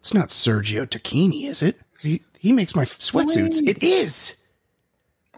It's 0.00 0.14
not 0.14 0.30
Sergio 0.30 0.86
Tacchini, 0.86 1.50
is 1.50 1.60
it? 1.60 1.78
He 2.00 2.22
he 2.38 2.50
makes 2.50 2.74
my 2.74 2.86
sweatsuits. 2.86 3.60
It 3.68 3.82
is. 3.82 4.36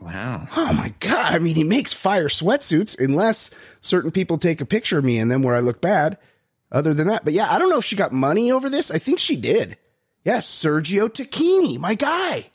Wow. 0.00 0.46
Oh 0.56 0.72
my 0.74 0.94
god! 1.00 1.34
I 1.34 1.40
mean, 1.40 1.56
he 1.56 1.64
makes 1.64 1.92
fire 1.92 2.28
sweatsuits 2.28 2.96
unless 3.00 3.50
certain 3.80 4.12
people 4.12 4.38
take 4.38 4.60
a 4.60 4.64
picture 4.64 4.98
of 4.98 5.04
me 5.04 5.18
and 5.18 5.28
then 5.28 5.42
where 5.42 5.56
I 5.56 5.60
look 5.60 5.80
bad. 5.80 6.18
Other 6.70 6.92
than 6.92 7.08
that, 7.08 7.24
but 7.24 7.32
yeah, 7.32 7.50
I 7.52 7.58
don't 7.58 7.70
know 7.70 7.78
if 7.78 7.84
she 7.84 7.96
got 7.96 8.12
money 8.12 8.52
over 8.52 8.68
this. 8.68 8.90
I 8.90 8.98
think 8.98 9.18
she 9.18 9.36
did. 9.36 9.78
Yeah, 10.24 10.38
Sergio 10.38 11.08
Tacchini, 11.08 11.78
my 11.78 11.94
guy. 11.94 12.50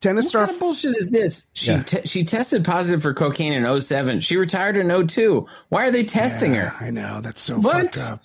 Tennis 0.00 0.26
What 0.26 0.28
star. 0.30 0.44
kind 0.44 0.54
of 0.54 0.60
bullshit 0.60 0.96
is 0.96 1.10
this? 1.10 1.46
She 1.54 1.70
Yeah. 1.70 1.82
te- 1.82 2.06
she 2.06 2.22
tested 2.22 2.64
positive 2.64 3.02
for 3.02 3.14
cocaine 3.14 3.52
in 3.54 3.64
07. 3.64 4.20
She 4.20 4.36
retired 4.36 4.76
in 4.76 4.90
02. 4.90 5.46
Why 5.70 5.86
are 5.86 5.90
they 5.90 6.04
testing 6.04 6.54
Yeah, 6.54 6.68
her? 6.70 6.84
I 6.84 6.90
know 6.90 7.20
that's 7.22 7.40
so 7.40 7.58
What? 7.58 7.94
fucked 7.94 7.98
up. 8.10 8.24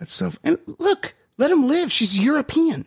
That's 0.00 0.12
so. 0.12 0.32
And 0.44 0.58
look, 0.78 1.14
let 1.38 1.50
him 1.50 1.66
live. 1.68 1.90
She's 1.92 2.18
European. 2.18 2.86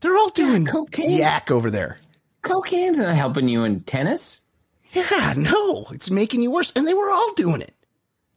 They're 0.00 0.16
all 0.16 0.30
doing 0.30 0.64
cocaine. 0.66 1.10
yak 1.10 1.50
over 1.50 1.70
there. 1.70 1.98
Cocaine's 2.42 2.98
not 2.98 3.14
helping 3.16 3.48
you 3.48 3.64
in 3.64 3.80
tennis. 3.80 4.40
Yeah, 4.92 5.34
no, 5.36 5.86
it's 5.90 6.10
making 6.10 6.42
you 6.42 6.50
worse. 6.50 6.72
And 6.74 6.86
they 6.86 6.94
were 6.94 7.10
all 7.10 7.32
doing 7.34 7.60
it. 7.60 7.74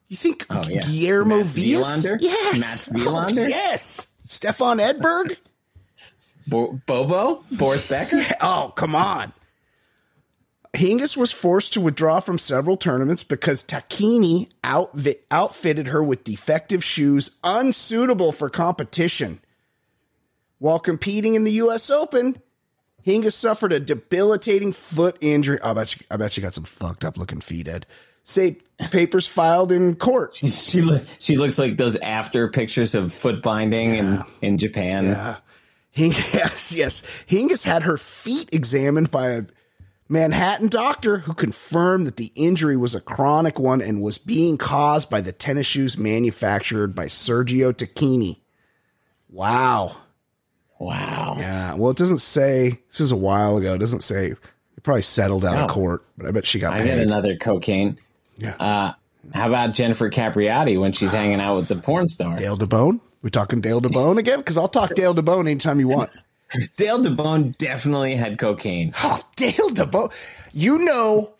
You 0.08 0.18
think 0.18 0.45
Oh, 0.49 0.64
yeah. 0.68 0.82
Guillermo 0.82 1.38
Mats? 1.43 1.56
Wilander? 1.56 2.18
Yes. 2.20 2.60
Mats 2.60 2.89
Oh, 3.08 3.28
yes. 3.30 4.08
Stefan 4.28 4.78
Edberg? 4.78 5.38
Bo- 6.47 6.80
Bobo? 6.86 7.43
Boris 7.51 7.88
Becker? 7.89 8.22
oh, 8.41 8.72
come 8.76 8.95
on. 8.95 9.34
Hingis 10.74 11.16
was 11.16 11.32
forced 11.32 11.74
to 11.74 11.82
withdraw 11.82 12.20
from 12.20 12.38
several 12.38 12.76
tournaments 12.76 13.24
because 13.24 13.64
Tacchini 13.64 14.49
outfit, 14.64 15.26
outfitted 15.32 15.88
her 15.88 16.03
with 16.03 16.24
defective 16.26 16.84
shoes 16.84 17.38
unsuitable 17.43 18.32
for 18.34 18.49
competition. 18.49 19.39
While 20.60 20.80
competing 20.80 21.36
in 21.36 21.45
the 21.45 21.53
U.S. 21.53 21.89
Open, 21.89 22.41
Hingis 23.06 23.34
suffered 23.34 23.72
a 23.72 23.80
debilitating 23.80 24.74
foot 24.74 25.18
injury. 25.22 25.60
I 25.62 25.74
bet 25.74 25.95
you, 25.95 26.06
I 26.12 26.18
bet 26.18 26.36
you 26.36 26.43
got 26.43 26.56
some 26.56 26.64
fucked 26.66 27.06
up 27.06 27.18
looking 27.18 27.41
feet, 27.41 27.68
Ed. 27.68 27.86
Say 28.28 28.57
papers 28.89 29.28
filed 29.28 29.71
in 29.71 29.95
court. 29.95 30.36
she 30.36 30.82
lo- 30.82 30.99
she 31.19 31.38
looks 31.38 31.57
like 31.59 31.78
those 31.78 31.95
after 31.97 32.47
pictures 32.49 32.95
of 32.95 33.13
foot 33.13 33.41
binding 33.43 33.95
in, 33.95 34.23
in 34.41 34.57
Japan. 34.57 35.05
Yeah. 35.05 35.38
Hing- 35.91 36.11
yes, 36.34 36.71
yes. 36.73 37.03
Hingis 37.28 37.63
had 37.63 37.84
her 37.84 37.97
feet 37.97 38.49
examined 38.51 39.11
by 39.11 39.30
a 39.30 39.43
Manhattan 40.09 40.67
doctor 40.69 41.19
who 41.19 41.34
confirmed 41.34 42.07
that 42.07 42.17
the 42.17 42.32
injury 42.36 42.76
was 42.78 42.93
a 42.95 42.99
chronic 43.01 43.57
one 43.59 43.82
and 43.82 44.01
was 44.01 44.17
being 44.17 44.57
caused 44.57 45.09
by 45.09 45.21
the 45.21 45.32
tennis 45.32 45.67
shoes 45.67 45.97
manufactured 45.97 46.95
by 46.95 47.05
Sergio 47.05 47.71
Tacchini. 47.73 48.38
Wow. 49.30 49.95
Wow. 50.80 51.36
Yeah. 51.38 51.76
Well, 51.76 51.91
it 51.91 51.97
doesn't 51.97 52.21
say, 52.21 52.80
this 52.89 52.99
was 52.99 53.11
a 53.11 53.15
while 53.15 53.57
ago. 53.57 53.76
It 53.76 53.80
doesn't 53.80 54.03
say, 54.03 54.32
it 54.32 54.84
probably 54.84 55.01
settled 55.03 55.45
out 55.45 55.57
of 55.57 55.69
court, 55.69 56.03
but 56.17 56.28
I 56.28 56.32
bet 56.32 56.45
she 56.45 56.59
got 56.59 56.73
I 56.73 56.80
paid. 56.82 56.99
another 56.99 57.36
cocaine. 57.38 57.97
Yeah. 58.38 58.55
Uh, 58.59 58.93
how 59.33 59.47
about 59.47 59.73
Jennifer 59.73 60.09
Capriati 60.09 60.79
when 60.79 60.91
she's 60.93 61.11
hanging 61.11 61.39
out 61.41 61.55
with 61.55 61.67
the 61.67 61.75
porn 61.75 62.07
star? 62.09 62.38
Dale 62.38 62.57
DaBone? 62.57 62.99
We're 63.21 63.29
talking 63.29 63.59
Dale 63.61 63.81
DaBone 63.81 64.17
again? 64.17 64.39
Because 64.39 64.57
I'll 64.57 64.67
talk 64.67 64.93
Dale 64.93 65.15
DaBone 65.15 65.41
anytime 65.49 65.79
you 65.79 65.88
want. 65.88 66.11
Dale 66.77 66.99
DaBone 67.01 67.57
definitely 67.57 68.15
had 68.15 68.38
cocaine. 68.38 68.93
Oh, 69.03 69.19
Dale 69.36 69.69
DaBone. 69.71 70.11
You 70.53 70.79
know, 70.79 71.33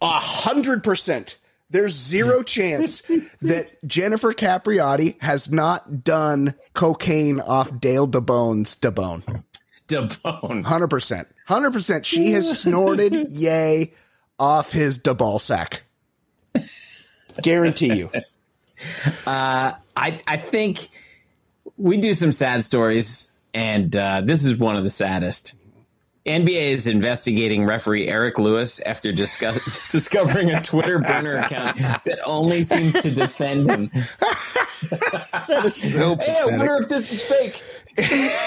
a 0.00 0.18
hundred 0.20 0.82
percent. 0.82 1.36
There's 1.70 1.94
zero 1.94 2.42
chance 2.42 3.02
that 3.42 3.68
Jennifer 3.86 4.32
Capriati 4.32 5.20
has 5.22 5.50
not 5.50 6.02
done 6.04 6.54
cocaine 6.74 7.40
off 7.40 7.78
Dale 7.78 8.08
DaBone's 8.08 8.74
DaBone. 8.76 9.44
DaBone. 9.88 10.64
Hundred 10.64 10.88
percent. 10.88 11.28
Hundred 11.46 11.72
percent. 11.72 12.06
She 12.06 12.32
has 12.32 12.60
snorted 12.60 13.30
yay 13.32 13.92
off 14.38 14.72
his 14.72 14.98
DeBall 14.98 15.40
sack. 15.40 15.82
Guarantee 17.42 17.94
you. 17.94 18.10
I 19.26 19.74
I 19.96 20.36
think 20.36 20.88
we 21.76 21.96
do 21.98 22.14
some 22.14 22.32
sad 22.32 22.64
stories, 22.64 23.28
and 23.54 23.94
uh, 23.94 24.20
this 24.22 24.44
is 24.44 24.56
one 24.56 24.76
of 24.76 24.84
the 24.84 24.90
saddest. 24.90 25.54
NBA 26.24 26.70
is 26.70 26.86
investigating 26.86 27.64
referee 27.66 28.06
Eric 28.06 28.38
Lewis 28.38 28.78
after 28.80 29.10
discuss- 29.10 29.88
discovering 29.90 30.50
a 30.52 30.62
Twitter 30.62 31.00
burner 31.00 31.32
account 31.38 31.78
that 32.04 32.20
only 32.24 32.62
seems 32.62 32.92
to 33.02 33.10
defend 33.10 33.70
him. 33.70 33.90
That 35.48 35.64
is 35.64 35.76
so 35.76 36.16
Hey, 36.16 36.36
I 36.38 36.44
wonder 36.44 36.76
if 36.76 36.88
this 36.88 37.12
is 37.12 37.22
fake. 37.22 37.62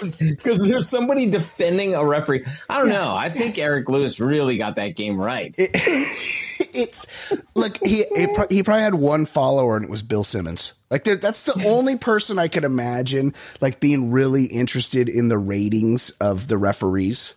Because 0.00 0.60
there's 0.60 0.88
somebody 0.88 1.26
defending 1.26 1.94
a 1.94 2.04
referee. 2.04 2.44
I 2.68 2.78
don't 2.78 2.88
know. 2.88 3.14
I 3.14 3.28
think 3.28 3.58
Eric 3.58 3.88
Lewis 3.88 4.18
really 4.18 4.56
got 4.56 4.76
that 4.76 4.96
game 4.96 5.20
right. 5.20 5.54
it's 5.58 7.06
look 7.54 7.76
he 7.84 8.00
it, 8.00 8.50
he 8.50 8.62
probably 8.62 8.82
had 8.82 8.94
one 8.94 9.26
follower 9.26 9.76
and 9.76 9.84
it 9.84 9.90
was 9.90 10.02
Bill 10.02 10.24
Simmons. 10.24 10.74
Like 10.90 11.04
there, 11.04 11.16
that's 11.16 11.42
the 11.42 11.64
only 11.66 11.96
person 11.96 12.38
I 12.38 12.48
could 12.48 12.64
imagine 12.64 13.34
like 13.60 13.80
being 13.80 14.10
really 14.10 14.44
interested 14.44 15.08
in 15.08 15.28
the 15.28 15.38
ratings 15.38 16.10
of 16.20 16.48
the 16.48 16.58
referees. 16.58 17.34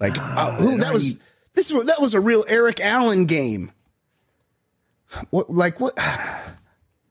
Like 0.00 0.16
oh, 0.18 0.74
ooh, 0.74 0.78
that 0.78 0.92
was 0.92 1.14
this 1.54 1.72
was 1.72 1.86
that 1.86 2.00
was 2.00 2.14
a 2.14 2.20
real 2.20 2.44
Eric 2.48 2.80
Allen 2.80 3.26
game. 3.26 3.72
What 5.30 5.50
like 5.50 5.80
what? 5.80 5.98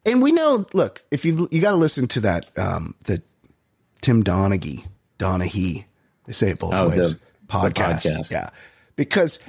And 0.03 0.19
we 0.23 0.31
know. 0.31 0.65
Look, 0.73 1.03
if 1.11 1.25
you 1.25 1.47
you 1.51 1.61
got 1.61 1.71
to 1.71 1.77
listen 1.77 2.07
to 2.07 2.21
that 2.21 2.57
um 2.57 2.95
the 3.03 3.21
Tim 4.01 4.23
Donaghy 4.23 4.85
Donaghy. 5.19 5.85
They 6.25 6.33
say 6.33 6.51
it 6.51 6.59
both 6.59 6.73
Oh, 6.73 6.89
ways. 6.89 7.13
the- 7.13 7.15
the 7.15 7.47
podcast. 7.47 8.01
podcast. 8.01 8.31
Yeah. 8.31 8.49
Because 8.95 9.39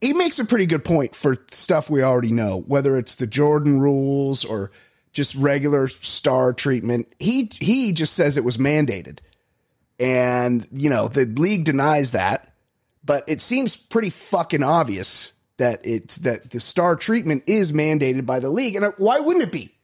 he 0.00 0.12
makes 0.12 0.38
a 0.38 0.44
pretty 0.44 0.66
good 0.66 0.84
point 0.84 1.14
for 1.14 1.36
stuff 1.50 1.90
we 1.90 2.02
already 2.02 2.32
know, 2.32 2.60
whether 2.66 2.96
it's 2.96 3.14
the 3.16 3.26
Jordan 3.26 3.80
rules 3.80 4.44
or 4.44 4.70
just 5.12 5.34
regular 5.34 5.88
star 5.88 6.52
treatment. 6.52 7.08
He 7.18 7.50
he 7.60 7.92
just 7.92 8.14
says 8.14 8.36
it 8.36 8.44
was 8.44 8.56
mandated. 8.56 9.18
And, 9.98 10.66
you 10.72 10.88
know, 10.88 11.08
the 11.08 11.26
league 11.26 11.64
denies 11.64 12.12
that, 12.12 12.52
but 13.04 13.24
it 13.26 13.40
seems 13.42 13.76
pretty 13.76 14.08
fucking 14.10 14.62
obvious 14.62 15.34
that 15.58 15.80
it's 15.84 16.16
that 16.18 16.50
the 16.50 16.60
star 16.60 16.96
treatment 16.96 17.42
is 17.46 17.70
mandated 17.72 18.24
by 18.24 18.40
the 18.40 18.48
league. 18.48 18.76
And 18.76 18.94
why 18.96 19.20
wouldn't 19.20 19.42
it 19.42 19.52
be? 19.52 19.74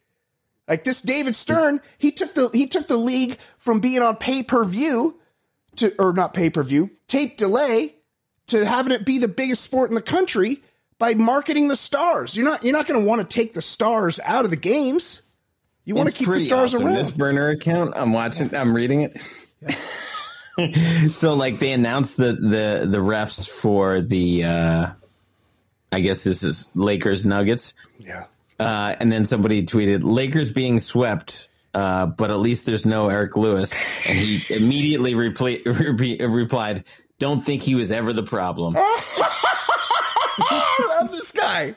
Like 0.68 0.84
this 0.84 1.00
David 1.00 1.36
Stern, 1.36 1.80
he 1.98 2.10
took 2.10 2.34
the 2.34 2.50
he 2.52 2.66
took 2.66 2.88
the 2.88 2.96
league 2.96 3.38
from 3.58 3.80
being 3.80 4.02
on 4.02 4.16
pay-per-view 4.16 5.18
to 5.76 5.94
or 5.98 6.12
not 6.12 6.34
pay-per-view, 6.34 6.90
tape 7.06 7.36
delay 7.36 7.94
to 8.48 8.64
having 8.64 8.92
it 8.92 9.04
be 9.04 9.18
the 9.18 9.28
biggest 9.28 9.62
sport 9.62 9.90
in 9.90 9.94
the 9.94 10.02
country 10.02 10.62
by 10.98 11.14
marketing 11.14 11.68
the 11.68 11.76
stars. 11.76 12.36
You're 12.36 12.46
not 12.46 12.64
you're 12.64 12.72
not 12.72 12.86
going 12.86 13.00
to 13.00 13.06
want 13.06 13.28
to 13.28 13.34
take 13.34 13.52
the 13.52 13.62
stars 13.62 14.18
out 14.24 14.44
of 14.44 14.50
the 14.50 14.56
games. 14.56 15.22
You 15.84 15.94
want 15.94 16.08
to 16.08 16.14
keep 16.14 16.28
the 16.28 16.40
stars 16.40 16.74
awesome. 16.74 16.86
around. 16.86 16.96
This 16.96 17.12
burner 17.12 17.50
account, 17.50 17.92
I'm 17.94 18.12
watching, 18.12 18.52
I'm 18.54 18.74
reading 18.74 19.02
it. 19.02 19.20
so, 21.12 21.34
like, 21.34 21.60
they 21.60 21.70
announced 21.70 22.16
the 22.16 22.32
the 22.32 22.88
the 22.90 22.98
refs 22.98 23.48
for 23.48 24.00
the, 24.00 24.44
uh 24.44 24.90
I 25.92 26.00
guess 26.00 26.24
this 26.24 26.42
is 26.42 26.68
Lakers 26.74 27.24
Nuggets, 27.24 27.74
yeah. 28.00 28.24
Uh, 28.58 28.96
and 28.98 29.10
then 29.10 29.24
somebody 29.24 29.64
tweeted 29.66 30.00
Lakers 30.02 30.50
being 30.50 30.80
swept. 30.80 31.48
Uh, 31.74 32.06
but 32.06 32.30
at 32.30 32.38
least 32.38 32.64
there's 32.64 32.86
no 32.86 33.10
Eric 33.10 33.36
Lewis, 33.36 34.08
and 34.08 34.18
he 34.18 34.54
immediately 34.56 35.12
repli- 35.12 35.62
re- 36.00 36.26
replied, 36.26 36.84
"Don't 37.18 37.40
think 37.40 37.62
he 37.62 37.74
was 37.74 37.92
ever 37.92 38.14
the 38.14 38.22
problem." 38.22 38.76
I 40.38 40.98
love 41.00 41.10
this 41.10 41.32
guy. 41.32 41.74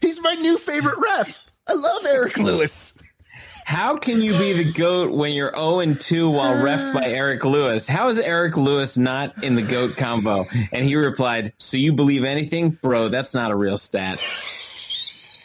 He's 0.00 0.20
my 0.22 0.34
new 0.34 0.56
favorite 0.56 0.98
ref. 0.98 1.50
I 1.66 1.74
love 1.74 2.06
Eric 2.06 2.36
Lewis. 2.38 2.96
How 3.64 3.96
can 3.96 4.20
you 4.22 4.32
be 4.32 4.52
the 4.64 4.72
goat 4.72 5.12
when 5.12 5.32
you're 5.32 5.52
0 5.52 5.80
and 5.80 6.00
2 6.00 6.30
while 6.30 6.54
refed 6.54 6.92
by 6.92 7.04
Eric 7.08 7.44
Lewis? 7.44 7.86
How 7.86 8.08
is 8.08 8.18
Eric 8.18 8.56
Lewis 8.56 8.96
not 8.96 9.44
in 9.44 9.54
the 9.54 9.62
goat 9.62 9.96
combo? 9.96 10.44
And 10.72 10.84
he 10.84 10.96
replied, 10.96 11.52
"So 11.58 11.76
you 11.76 11.92
believe 11.92 12.24
anything, 12.24 12.70
bro? 12.70 13.08
That's 13.08 13.34
not 13.34 13.50
a 13.50 13.56
real 13.56 13.76
stat." 13.76 14.20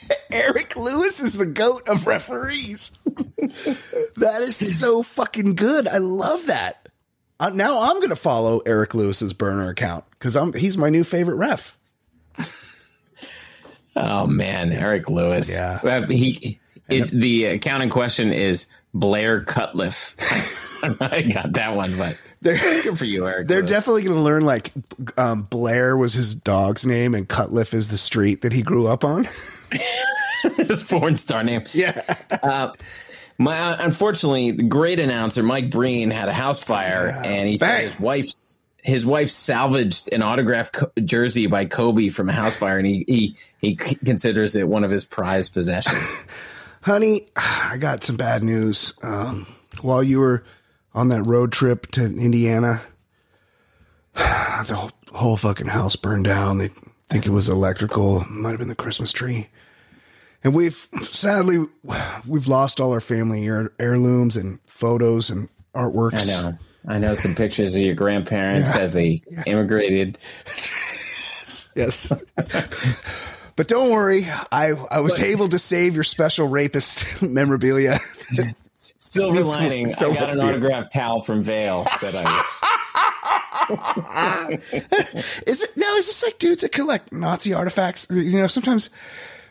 Eric 0.31 0.75
Lewis 0.75 1.19
is 1.19 1.33
the 1.33 1.45
goat 1.45 1.81
of 1.87 2.07
referees. 2.07 2.91
that 4.17 4.41
is 4.41 4.77
so 4.79 5.03
fucking 5.03 5.55
good. 5.55 5.87
I 5.87 5.97
love 5.99 6.47
that. 6.47 6.89
Uh, 7.39 7.49
now 7.49 7.83
I'm 7.83 7.97
going 7.97 8.09
to 8.09 8.15
follow 8.15 8.59
Eric 8.59 8.93
Lewis's 8.95 9.33
burner 9.33 9.69
account 9.69 10.05
because 10.11 10.35
I'm 10.37 10.53
he's 10.53 10.77
my 10.77 10.89
new 10.89 11.03
favorite 11.03 11.35
ref. 11.35 11.77
Oh 13.97 14.27
man, 14.27 14.73
Eric 14.73 15.09
Lewis. 15.09 15.49
Yeah. 15.49 15.79
Uh, 15.81 16.05
he. 16.07 16.59
It, 16.89 17.07
the 17.11 17.45
account 17.45 17.81
in 17.81 17.89
question 17.89 18.33
is 18.33 18.67
Blair 18.93 19.41
Cutliff. 19.45 20.13
I 21.01 21.21
got 21.21 21.53
that 21.53 21.75
one, 21.75 21.97
but 21.97 22.17
They're 22.41 22.57
good 22.83 22.97
for 22.97 23.05
you, 23.05 23.25
Eric. 23.25 23.47
they're 23.47 23.59
Lewis. 23.59 23.71
definitely 23.71 24.03
going 24.03 24.17
to 24.17 24.21
learn 24.21 24.43
like 24.45 24.71
um, 25.17 25.43
Blair 25.43 25.95
was 25.97 26.13
his 26.13 26.35
dog's 26.35 26.85
name 26.85 27.15
and 27.15 27.27
Cutliff 27.27 27.73
is 27.73 27.87
the 27.87 27.97
street 27.97 28.41
that 28.41 28.51
he 28.51 28.61
grew 28.63 28.85
up 28.85 29.03
on. 29.05 29.27
His 30.57 30.83
porn 30.83 31.17
star 31.17 31.43
name. 31.43 31.63
yeah. 31.73 32.01
Uh, 32.43 32.73
my 33.37 33.59
uh, 33.59 33.77
unfortunately, 33.79 34.51
the 34.51 34.63
great 34.63 34.99
announcer 34.99 35.43
Mike 35.43 35.69
Breen 35.69 36.11
had 36.11 36.29
a 36.29 36.33
house 36.33 36.63
fire, 36.63 37.21
and 37.23 37.49
he 37.49 37.57
said 37.57 37.89
his 37.89 37.99
wife 37.99 38.31
his 38.85 39.03
wife 39.03 39.31
salvaged 39.31 40.09
an 40.13 40.21
autographed 40.21 40.77
jersey 41.03 41.47
by 41.47 41.65
Kobe 41.65 42.09
from 42.09 42.29
a 42.29 42.33
house 42.33 42.55
fire, 42.55 42.77
and 42.77 42.85
he 42.85 43.03
he 43.07 43.35
he 43.59 43.75
considers 43.75 44.55
it 44.55 44.67
one 44.67 44.83
of 44.83 44.91
his 44.91 45.05
prized 45.05 45.53
possessions. 45.53 46.27
Honey, 46.81 47.27
I 47.35 47.77
got 47.77 48.03
some 48.03 48.15
bad 48.15 48.43
news. 48.43 48.93
Um, 49.01 49.47
while 49.81 50.03
you 50.03 50.19
were 50.19 50.43
on 50.93 51.09
that 51.09 51.23
road 51.23 51.51
trip 51.51 51.91
to 51.93 52.05
Indiana, 52.05 52.81
the 54.13 54.75
whole, 54.75 54.91
whole 55.11 55.37
fucking 55.37 55.67
house 55.67 55.95
burned 55.95 56.25
down. 56.25 56.59
They 56.59 56.69
think 57.09 57.25
it 57.25 57.31
was 57.31 57.49
electrical. 57.49 58.25
Might 58.29 58.51
have 58.51 58.59
been 58.59 58.67
the 58.67 58.75
Christmas 58.75 59.11
tree. 59.11 59.47
And 60.43 60.53
we've 60.53 60.87
sadly 61.01 61.65
we've 62.27 62.47
lost 62.47 62.79
all 62.79 62.91
our 62.91 62.99
family 63.01 63.45
heir- 63.47 63.71
heirlooms 63.79 64.37
and 64.37 64.59
photos 64.67 65.29
and 65.29 65.49
artworks. 65.73 66.29
I 66.37 66.41
know. 66.51 66.57
I 66.87 66.97
know 66.99 67.13
some 67.15 67.33
pictures 67.33 67.73
of 67.75 67.81
your 67.81 67.95
grandparents 67.95 68.75
as 68.75 68.91
they 68.91 69.23
immigrated. 69.45 70.19
Yes. 71.75 72.11
but 73.55 73.67
don't 73.67 73.91
worry, 73.91 74.27
I 74.51 74.71
I 74.89 75.01
was 75.01 75.19
able 75.21 75.49
to 75.49 75.59
save 75.59 75.93
your 75.93 76.03
special 76.03 76.47
rapist 76.47 77.21
memorabilia. 77.21 77.99
Silver 78.73 79.43
lining. 79.43 79.93
so 79.93 80.11
I 80.11 80.15
got 80.15 80.31
an 80.31 80.39
to 80.39 80.47
autographed 80.47 80.91
towel 80.93 81.21
from 81.21 81.43
Vale 81.43 81.83
that 82.01 82.15
I. 82.15 82.79
Is 85.47 85.61
it 85.61 85.77
now? 85.77 85.95
Is 85.95 86.07
this 86.07 86.23
like 86.23 86.39
dudes 86.39 86.61
that 86.61 86.71
collect 86.71 87.11
Nazi 87.13 87.53
artifacts? 87.53 88.07
You 88.09 88.39
know, 88.39 88.47
sometimes, 88.47 88.89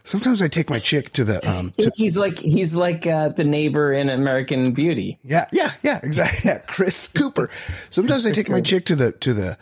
sometimes 0.05 0.43
I 0.43 0.49
take 0.49 0.69
my 0.69 0.79
chick 0.79 1.13
to 1.15 1.25
the 1.25 1.49
um. 1.49 1.71
To, 1.79 1.91
he's 1.97 2.17
like 2.17 2.39
he's 2.39 2.75
like 2.75 3.07
uh, 3.07 3.31
the 3.31 3.45
neighbor 3.45 3.93
in 3.93 4.11
American 4.11 4.73
Beauty. 4.73 5.19
yeah, 5.23 5.47
yeah, 5.53 5.73
yeah, 5.83 6.01
exactly. 6.03 6.51
Yeah, 6.51 6.59
Chris 6.59 7.09
Cooper. 7.09 7.49
Sometimes 7.91 8.27
I 8.27 8.33
take 8.33 8.51
my 8.51 8.61
chick 8.61 8.85
to 8.87 8.97
the 8.97 9.13
to 9.13 9.33
the 9.33 9.59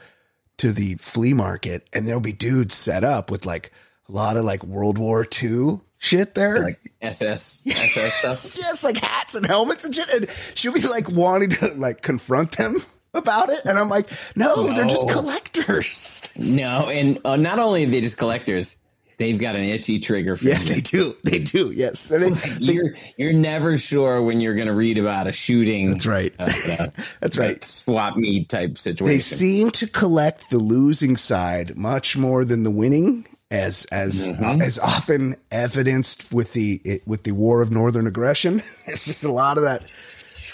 to 0.59 0.73
the 0.73 0.95
flea 0.97 1.35
market, 1.35 1.89
and 1.93 2.07
there'll 2.07 2.21
be 2.21 2.33
dudes 2.33 2.75
set 2.75 3.05
up 3.05 3.31
with 3.31 3.47
like 3.47 3.73
a 4.09 4.13
lot 4.13 4.37
of 4.37 4.45
like 4.45 4.65
World 4.65 4.99
War 4.99 5.27
II 5.43 5.81
shit 5.99 6.35
there. 6.35 6.65
like 6.65 6.81
SS 7.01 7.63
SS 7.65 8.15
stuff. 8.15 8.57
yes, 8.63 8.85
like 8.85 8.97
hats 8.97 9.35
and 9.35 9.47
helmets 9.47 9.85
and 9.85 9.95
shit. 9.95 10.09
And 10.13 10.29
she'll 10.55 10.73
be 10.73 10.81
like 10.81 11.09
wanting 11.09 11.51
to 11.51 11.69
like 11.75 12.03
confront 12.03 12.53
them 12.53 12.85
about 13.15 13.51
it, 13.51 13.65
and 13.65 13.79
I'm 13.79 13.89
like, 13.89 14.09
no, 14.37 14.73
they're 14.73 14.87
just 14.87 15.09
collectors. 15.09 16.19
No, 16.39 16.89
and 16.89 17.19
uh, 17.27 17.37
not 17.37 17.59
only 17.59 17.85
are 17.85 17.87
they 17.87 18.01
just 18.01 18.17
collectors, 18.17 18.77
they've 19.19 19.39
got 19.39 19.55
an 19.55 19.65
itchy 19.65 19.99
trigger 19.99 20.35
for 20.35 20.47
Yeah, 20.47 20.59
you. 20.61 20.75
they 20.75 20.81
do. 20.81 21.17
They 21.25 21.39
do. 21.41 21.71
Yes, 21.71 22.09
they, 22.09 22.31
You're 22.59 22.95
you're 23.19 23.35
never 23.35 23.77
sure 23.77 24.23
when 24.23 24.41
you're 24.41 24.55
going 24.55 24.67
to 24.69 24.73
read 24.75 24.97
about 24.97 25.27
a 25.27 25.33
shooting. 25.33 25.91
That's 25.91 26.07
right. 26.07 26.35
uh, 26.39 26.51
uh, 26.79 26.87
That's 27.21 27.37
right. 27.37 27.63
swap 27.63 28.17
meet 28.17 28.49
type 28.49 28.79
situation. 28.79 29.15
They 29.15 29.21
seem 29.21 29.71
to 29.73 29.87
collect 29.87 30.49
the 30.49 30.57
losing 30.59 31.19
side 31.19 31.77
much 31.77 32.17
more 32.17 32.47
than 32.47 32.63
the 32.63 32.71
winning, 32.71 33.27
as 33.51 33.85
as 33.93 34.27
Mm-hmm. 34.29 34.63
as 34.63 34.79
often 34.79 35.37
evidenced 35.51 36.33
with 36.33 36.55
the 36.55 36.81
it, 36.85 37.07
with 37.07 37.25
the 37.25 37.33
war 37.33 37.61
of 37.61 37.71
northern 37.71 38.07
aggression. 38.07 38.63
There's 38.87 39.05
just 39.05 39.23
a 39.23 39.31
lot 39.31 39.59
of 39.59 39.65
that. 39.65 39.83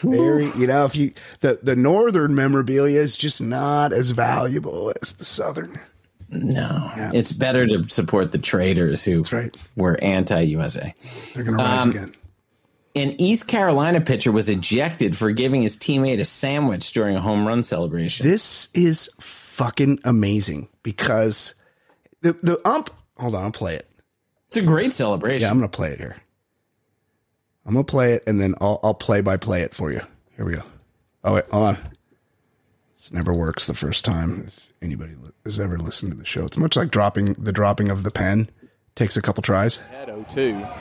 Very, 0.02 0.50
you 0.56 0.66
know, 0.66 0.84
if 0.84 0.94
you 0.96 1.12
the 1.40 1.58
the 1.62 1.76
northern 1.76 2.34
memorabilia 2.34 3.00
is 3.00 3.16
just 3.16 3.40
not 3.40 3.92
as 3.92 4.10
valuable 4.10 4.92
as 5.02 5.12
the 5.12 5.24
southern. 5.24 5.80
no, 6.30 6.90
it's 7.14 7.32
better 7.32 7.66
to 7.66 7.88
support 7.88 8.32
the 8.32 8.38
traders 8.38 9.04
who 9.04 9.22
right. 9.32 9.54
were 9.76 9.98
anti-USA. 10.02 10.94
They're 11.34 11.44
gonna 11.44 11.56
rise 11.56 11.82
Um, 11.84 11.90
again. 11.90 12.12
An 12.94 13.20
East 13.20 13.46
Carolina 13.46 14.00
pitcher 14.00 14.32
was 14.32 14.48
ejected 14.48 15.16
for 15.16 15.30
giving 15.30 15.62
his 15.62 15.76
teammate 15.76 16.20
a 16.20 16.24
sandwich 16.24 16.92
during 16.92 17.16
a 17.16 17.20
home 17.20 17.46
run 17.46 17.62
celebration. 17.62 18.26
This 18.26 18.68
is 18.74 19.08
fucking 19.20 20.00
amazing 20.04 20.68
because 20.82 21.54
the 22.22 22.32
the 22.42 22.60
ump. 22.68 22.90
Hold 23.18 23.34
on, 23.34 23.44
I'll 23.44 23.50
play 23.52 23.74
it. 23.76 23.88
It's 24.48 24.56
a 24.56 24.62
great 24.62 24.92
celebration. 24.92 25.42
Yeah, 25.42 25.50
I'm 25.50 25.58
gonna 25.58 25.68
play 25.68 25.90
it 25.92 25.98
here. 25.98 26.16
I'm 27.66 27.74
gonna 27.74 27.84
play 27.84 28.14
it 28.14 28.22
and 28.26 28.40
then 28.40 28.54
I'll 28.60 28.80
I'll 28.82 28.94
play 28.94 29.20
by 29.20 29.36
play 29.36 29.62
it 29.62 29.74
for 29.74 29.92
you. 29.92 30.00
Here 30.36 30.44
we 30.44 30.54
go. 30.54 30.62
Oh 31.24 31.34
wait, 31.34 31.46
hold 31.46 31.64
on. 31.68 31.78
This 32.96 33.12
never 33.12 33.32
works 33.34 33.66
the 33.66 33.74
first 33.74 34.04
time. 34.04 34.44
If 34.46 34.72
anybody 34.82 35.14
has 35.44 35.60
ever 35.60 35.78
listened 35.78 36.12
to 36.12 36.18
the 36.18 36.24
show, 36.24 36.44
it's 36.44 36.56
much 36.56 36.76
like 36.76 36.90
dropping 36.90 37.34
the 37.34 37.52
dropping 37.52 37.90
of 37.90 38.02
the 38.02 38.10
pen. 38.10 38.50
Takes 38.94 39.16
a 39.16 39.22
couple 39.22 39.42
tries. 39.42 39.76
Head 39.76 40.08
0-2. 40.08 40.78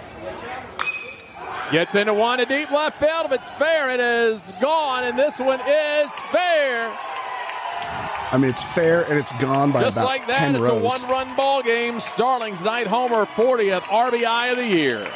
Gets 1.71 1.95
into 1.95 2.13
one 2.13 2.39
to 2.39 2.45
deep 2.45 2.71
left 2.71 2.99
field. 2.99 3.25
If 3.25 3.31
it's 3.33 3.49
fair, 3.51 3.89
it 3.91 3.99
is 3.99 4.53
gone, 4.61 5.03
and 5.03 5.19
this 5.19 5.37
one 5.39 5.59
is 5.59 6.11
fair. 6.31 6.97
I 8.31 8.37
mean, 8.39 8.49
it's 8.49 8.63
fair 8.63 9.03
and 9.03 9.17
it's 9.17 9.31
gone 9.33 9.71
by 9.71 9.81
Just 9.83 9.97
about 9.97 10.05
like 10.05 10.27
that, 10.27 10.37
ten 10.39 10.55
it's 10.55 10.65
rows. 10.65 10.81
a 10.81 10.85
one-run 10.85 11.35
ball 11.35 11.61
game. 11.61 11.99
Starling's 11.99 12.61
night 12.61 12.87
homer, 12.87 13.25
40th 13.25 13.81
RBI 13.81 14.51
of 14.51 14.57
the 14.57 14.65
year. 14.67 15.07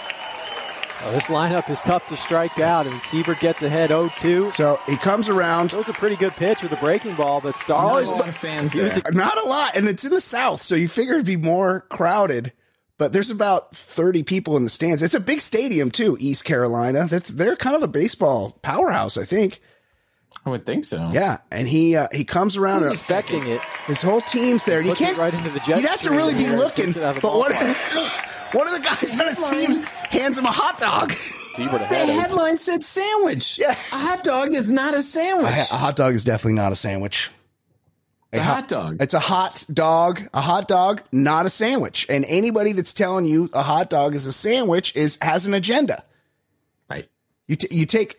Well, 1.03 1.13
this 1.13 1.27
lineup 1.29 1.69
is 1.69 1.79
tough 1.81 2.05
to 2.07 2.17
strike 2.17 2.59
out, 2.59 2.85
and 2.85 3.01
Siebert 3.01 3.39
gets 3.39 3.63
ahead 3.63 3.89
0-2. 3.89 4.53
so 4.53 4.79
he 4.87 4.97
comes 4.97 5.29
around. 5.29 5.73
It 5.73 5.77
was 5.77 5.89
a 5.89 5.93
pretty 5.93 6.15
good 6.15 6.33
pitch 6.33 6.61
with 6.61 6.71
a 6.73 6.75
breaking 6.77 7.15
ball, 7.15 7.41
but 7.41 7.55
Always 7.71 8.05
Starling 8.07 8.07
a 8.07 8.11
lot 8.11 8.27
of 8.29 8.35
fans 8.35 8.71
He 8.73 8.81
was 8.81 8.95
there. 8.95 9.11
Not 9.11 9.35
a 9.43 9.47
lot, 9.47 9.75
and 9.75 9.87
it's 9.87 10.05
in 10.05 10.13
the 10.13 10.21
south, 10.21 10.61
so 10.61 10.75
you 10.75 10.87
figure 10.87 11.13
it'd 11.13 11.25
be 11.25 11.37
more 11.37 11.81
crowded. 11.89 12.53
But 12.99 13.13
there's 13.13 13.31
about 13.31 13.75
30 13.75 14.21
people 14.21 14.57
in 14.57 14.63
the 14.63 14.69
stands. 14.69 15.01
It's 15.01 15.15
a 15.15 15.19
big 15.19 15.41
stadium 15.41 15.89
too, 15.89 16.17
East 16.19 16.45
Carolina. 16.45 17.07
That's 17.09 17.29
they're 17.29 17.55
kind 17.55 17.75
of 17.75 17.81
a 17.81 17.87
baseball 17.87 18.51
powerhouse, 18.61 19.17
I 19.17 19.25
think. 19.25 19.59
I 20.45 20.51
would 20.51 20.67
think 20.67 20.85
so. 20.85 21.09
Yeah, 21.11 21.39
and 21.51 21.67
he 21.67 21.95
uh, 21.95 22.09
he 22.11 22.25
comes 22.25 22.57
around 22.57 22.83
and 22.83 22.91
expecting 22.93 23.47
it. 23.47 23.61
his 23.87 24.03
whole 24.03 24.21
team's 24.21 24.65
there. 24.65 24.77
And 24.79 24.87
you 24.87 24.91
Puts 24.93 25.03
can't 25.03 25.17
right 25.17 25.33
into 25.33 25.49
the 25.49 25.59
jet 25.61 25.77
You'd 25.79 25.89
have 25.89 26.01
to 26.01 26.11
really 26.11 26.35
be 26.35 26.47
looking. 26.49 26.85
kicks 26.85 26.95
it 26.97 27.01
out 27.03 27.15
of 27.17 27.21
the 27.23 27.27
But 27.27 27.37
what? 27.37 27.51
ballpark. 27.53 28.27
one 28.53 28.67
of 28.67 28.73
the 28.73 28.81
guys 28.81 29.19
on 29.19 29.27
his 29.27 29.49
team 29.49 29.83
hands 30.09 30.37
him 30.37 30.45
a 30.45 30.51
hot 30.51 30.77
dog. 30.77 31.09
The 31.57 31.63
headline 31.65 32.57
said 32.57 32.83
sandwich. 32.83 33.57
Yeah. 33.59 33.71
A 33.71 33.73
hot 33.97 34.23
dog 34.23 34.53
is 34.53 34.71
not 34.71 34.93
a 34.93 35.01
sandwich. 35.01 35.47
a 35.51 35.77
hot 35.77 35.95
dog 35.95 36.13
is 36.13 36.23
definitely 36.23 36.53
not 36.53 36.71
a 36.71 36.75
sandwich. 36.75 37.29
it's 38.31 38.39
a 38.39 38.43
hot 38.43 38.67
dog. 38.67 38.97
It's 39.01 39.13
a 39.13 39.19
hot 39.19 39.65
dog. 39.73 40.21
A 40.33 40.41
hot 40.41 40.67
dog, 40.67 41.01
not 41.11 41.45
a 41.45 41.49
sandwich. 41.49 42.05
And 42.09 42.23
anybody 42.25 42.71
that's 42.71 42.93
telling 42.93 43.25
you 43.25 43.49
a 43.53 43.63
hot 43.63 43.89
dog 43.89 44.15
is 44.15 44.27
a 44.27 44.33
sandwich 44.33 44.95
is 44.95 45.17
has 45.21 45.45
an 45.45 45.53
agenda. 45.53 46.03
right. 46.89 47.09
You 47.47 47.57
t- 47.57 47.67
you 47.75 47.85
take 47.85 48.17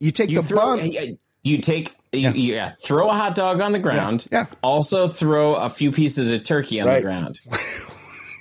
you 0.00 0.10
take 0.12 0.28
You 0.30 0.36
the 0.42 0.48
throw, 0.48 0.76
bun. 0.76 0.90
you, 0.92 1.18
you 1.42 1.58
take 1.58 1.94
you, 2.12 2.30
yeah. 2.30 2.72
throw 2.82 3.08
a 3.08 3.14
hot 3.14 3.34
dog 3.34 3.60
on 3.60 3.72
the 3.72 3.78
ground. 3.78 4.26
Yeah, 4.30 4.40
yeah. 4.50 4.54
Also 4.62 5.08
throw 5.08 5.54
a 5.54 5.70
few 5.70 5.90
pieces 5.90 6.30
of 6.30 6.42
turkey 6.44 6.80
on 6.80 6.86
Right. 6.86 6.96
the 6.96 7.02
ground. 7.02 7.40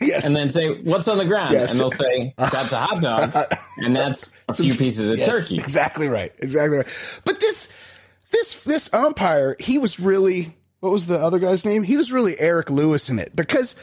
yes. 0.07 0.25
And 0.25 0.35
then 0.35 0.49
say, 0.51 0.81
What's 0.81 1.07
on 1.07 1.17
the 1.17 1.25
ground? 1.25 1.53
Yes. 1.53 1.71
And 1.71 1.79
they'll 1.79 1.91
say, 1.91 2.33
That's 2.37 2.71
a 2.71 2.77
hot 2.77 3.01
dog. 3.01 3.53
and 3.77 3.95
that's 3.95 4.31
a 4.49 4.53
few 4.53 4.75
pieces 4.75 5.09
of 5.09 5.17
Yes, 5.17 5.27
turkey. 5.27 5.55
Exactly 5.55 6.07
right. 6.07 6.33
Exactly 6.39 6.77
right. 6.77 6.87
But 7.25 7.39
this 7.39 7.71
this 8.31 8.55
this 8.63 8.93
umpire, 8.93 9.55
he 9.59 9.77
was 9.77 9.99
really 9.99 10.55
what 10.79 10.91
was 10.91 11.05
the 11.05 11.17
other 11.19 11.39
guy's 11.39 11.63
name? 11.65 11.83
He 11.83 11.95
was 11.97 12.11
really 12.11 12.37
Eric 12.39 12.69
Lewis 12.69 13.09
in 13.09 13.17
it 13.19 13.35
because 13.35 13.75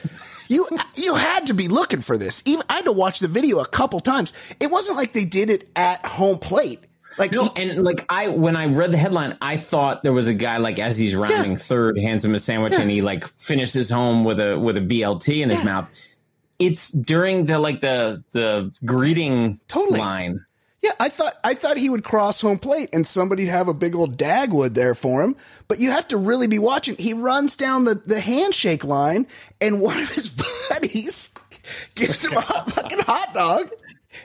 you 0.48 0.66
you 0.96 1.14
had 1.14 1.46
to 1.46 1.54
be 1.54 1.68
looking 1.68 2.02
for 2.02 2.18
this. 2.18 2.42
Even 2.44 2.64
I 2.68 2.74
had 2.76 2.84
to 2.86 2.92
watch 2.92 3.20
the 3.20 3.28
video 3.28 3.58
a 3.60 3.66
couple 3.66 4.00
times. 4.00 4.32
It 4.60 4.70
wasn't 4.70 4.96
like 4.96 5.12
they 5.12 5.24
did 5.24 5.48
it 5.50 5.70
at 5.76 6.04
home 6.04 6.38
plate. 6.38 6.80
Like 7.18 7.32
No, 7.32 7.44
he- 7.54 7.62
and 7.62 7.82
like 7.82 8.04
I 8.08 8.28
when 8.28 8.54
I 8.56 8.66
read 8.66 8.92
the 8.92 8.96
headline, 8.96 9.36
I 9.40 9.56
thought 9.56 10.02
there 10.02 10.12
was 10.12 10.26
a 10.28 10.34
guy 10.34 10.58
like 10.58 10.78
as 10.78 10.96
he's 10.98 11.14
rounding 11.16 11.52
Yeah. 11.52 11.58
third, 11.58 11.98
hands 11.98 12.24
him 12.24 12.34
a 12.34 12.38
sandwich, 12.38 12.74
and 12.74 12.90
he 12.90 13.02
like 13.02 13.26
finishes 13.26 13.90
home 13.90 14.24
with 14.24 14.38
a 14.40 14.58
with 14.58 14.76
a 14.76 14.80
BLT 14.80 15.42
in 15.42 15.50
his 15.50 15.62
mouth. 15.64 15.88
It's 16.60 16.90
during 16.90 17.46
the 17.46 17.58
like 17.58 17.80
the 17.80 18.22
the 18.32 18.72
greeting 18.84 19.58
Totally. 19.68 19.98
line. 19.98 20.44
Yeah, 20.82 20.92
I 20.98 21.08
thought 21.10 21.34
I 21.44 21.54
thought 21.54 21.76
he 21.76 21.90
would 21.90 22.04
cross 22.04 22.40
home 22.40 22.58
plate 22.58 22.88
and 22.92 23.06
somebody'd 23.06 23.48
have 23.48 23.68
a 23.68 23.74
big 23.74 23.94
old 23.94 24.16
dagwood 24.16 24.74
there 24.74 24.94
for 24.94 25.22
him. 25.22 25.36
But 25.68 25.78
you 25.78 25.90
have 25.90 26.08
to 26.08 26.16
really 26.16 26.46
be 26.46 26.58
watching. 26.58 26.96
He 26.96 27.12
runs 27.12 27.54
down 27.56 27.84
the, 27.84 27.94
the 27.96 28.20
handshake 28.20 28.82
line, 28.84 29.26
and 29.60 29.80
one 29.80 29.98
of 29.98 30.08
his 30.08 30.28
buddies 30.70 31.30
gives 31.94 32.24
him 32.24 32.32
a 32.36 32.40
hot, 32.40 32.70
fucking 32.72 33.00
hot 33.00 33.34
dog. 33.34 33.70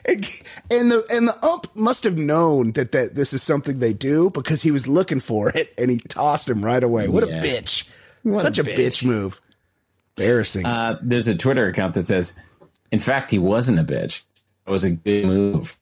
And, 0.06 0.26
and 0.72 0.92
the 0.92 1.06
and 1.12 1.28
the 1.28 1.46
ump 1.46 1.76
must 1.76 2.04
have 2.06 2.18
known 2.18 2.72
that, 2.72 2.92
that 2.94 3.16
this 3.16 3.34
is 3.34 3.44
something 3.44 3.80
they 3.80 3.94
do 3.94 4.30
because 4.30 4.62
he 4.62 4.72
was 4.72 4.88
looking 4.88 5.20
for 5.20 5.50
it 5.50 5.74
and 5.78 5.92
he 5.92 5.98
tossed 6.00 6.48
him 6.50 6.64
right 6.64 6.84
away. 6.84 7.08
What 7.08 7.28
Yeah. 7.28 7.40
a 7.40 7.44
bitch! 7.44 7.88
What 8.24 8.42
Such 8.42 8.60
a 8.60 8.64
bitch. 8.64 8.76
bitch 8.78 9.06
move. 9.06 9.40
Embarrassing. 10.18 10.66
Uh, 10.66 10.98
there's 11.02 11.28
a 11.28 11.36
Twitter 11.36 11.68
account 11.68 11.94
that 11.96 12.06
says, 12.08 12.34
"In 12.92 13.00
fact, 13.00 13.32
he 13.32 13.40
wasn't 13.40 13.80
a 13.80 13.84
bitch. 13.84 14.22
It 14.68 14.72
was 14.72 14.84
a 14.84 14.92
good 14.92 15.26
move." 15.26 15.78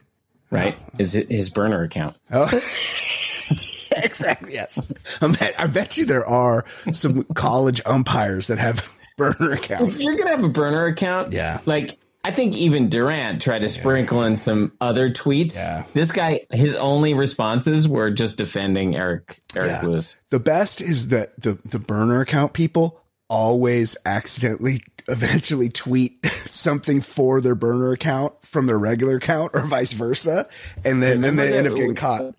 Right? 0.49 0.77
Is 0.99 1.15
it 1.15 1.29
his 1.29 1.49
burner 1.49 1.81
account? 1.84 2.15
Oh. 2.31 2.45
exactly. 3.95 4.53
Yes. 4.53 4.79
I 5.21 5.27
bet, 5.31 5.55
I 5.59 5.67
bet 5.67 5.97
you 5.97 6.05
there 6.05 6.25
are 6.25 6.65
some 6.91 7.23
college 7.36 7.81
umpires 7.86 8.47
that 8.47 8.57
have 8.59 8.88
burner 9.17 9.51
accounts. 9.53 9.95
If 9.95 10.01
you're 10.01 10.15
gonna 10.15 10.31
have 10.31 10.43
a 10.43 10.49
burner 10.49 10.86
account, 10.86 11.31
Yeah. 11.31 11.59
like 11.65 11.97
I 12.25 12.31
think 12.31 12.55
even 12.55 12.88
Durant 12.89 13.41
tried 13.41 13.59
to 13.59 13.69
sprinkle 13.69 14.23
in 14.23 14.38
some 14.38 14.71
other 14.79 15.09
tweets. 15.11 15.55
Yeah. 15.55 15.84
This 15.93 16.11
guy, 16.13 16.45
his 16.51 16.73
only 16.75 17.13
responses 17.13 17.86
were 17.88 18.11
just 18.11 18.38
defending 18.38 18.95
Eric 18.95 19.41
Eric 19.55 19.67
Yeah. 19.69 19.81
Lewis. 19.81 20.17
The 20.29 20.39
best 20.39 20.81
is 20.81 21.09
that 21.09 21.34
the 21.41 21.59
the 21.65 21.79
burner 21.79 22.21
account 22.21 22.53
people 22.53 23.01
always 23.34 23.97
accidentally 24.05 24.84
eventually 25.07 25.67
tweet 25.67 26.23
something 26.45 27.01
for 27.01 27.41
their 27.41 27.55
burner 27.55 27.91
account 27.91 28.34
from 28.45 28.67
their 28.67 28.77
regular 28.77 29.15
account 29.15 29.51
or 29.55 29.61
vice 29.61 29.91
versa, 29.91 30.47
and 30.86 31.01
then 31.01 31.21
then 31.21 31.36
they 31.36 31.57
end 31.57 31.65
up 31.65 31.75
getting 31.75 31.95
caught. 31.95 32.36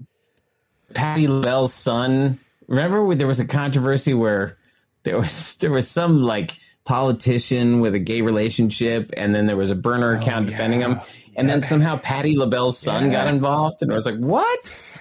Patti 0.94 1.26
LaBelle's 1.26 1.74
son. 1.74 2.38
Remember 2.68 3.04
when 3.04 3.18
there 3.18 3.26
was 3.26 3.40
a 3.40 3.44
controversy 3.44 4.14
where 4.14 4.56
there 5.02 5.18
was 5.18 5.56
there 5.56 5.72
was 5.72 5.90
some 5.90 6.22
like 6.22 6.52
politician 6.84 7.80
with 7.80 7.96
a 7.96 7.98
gay 7.98 8.22
relationship, 8.22 9.10
and 9.16 9.34
then 9.34 9.46
there 9.46 9.56
was 9.56 9.72
a 9.72 9.74
burner 9.74 10.14
oh, 10.14 10.18
account 10.18 10.46
defending 10.46 10.80
him, 10.80 11.00
and 11.36 11.48
then 11.48 11.60
somehow 11.60 11.96
Patti 11.96 12.36
LaBelle's 12.36 12.78
son 12.78 13.10
got 13.10 13.26
involved, 13.26 13.82
and 13.82 13.92
I 13.92 13.96
was 13.96 14.06
like, 14.06 14.18
what? 14.18 14.94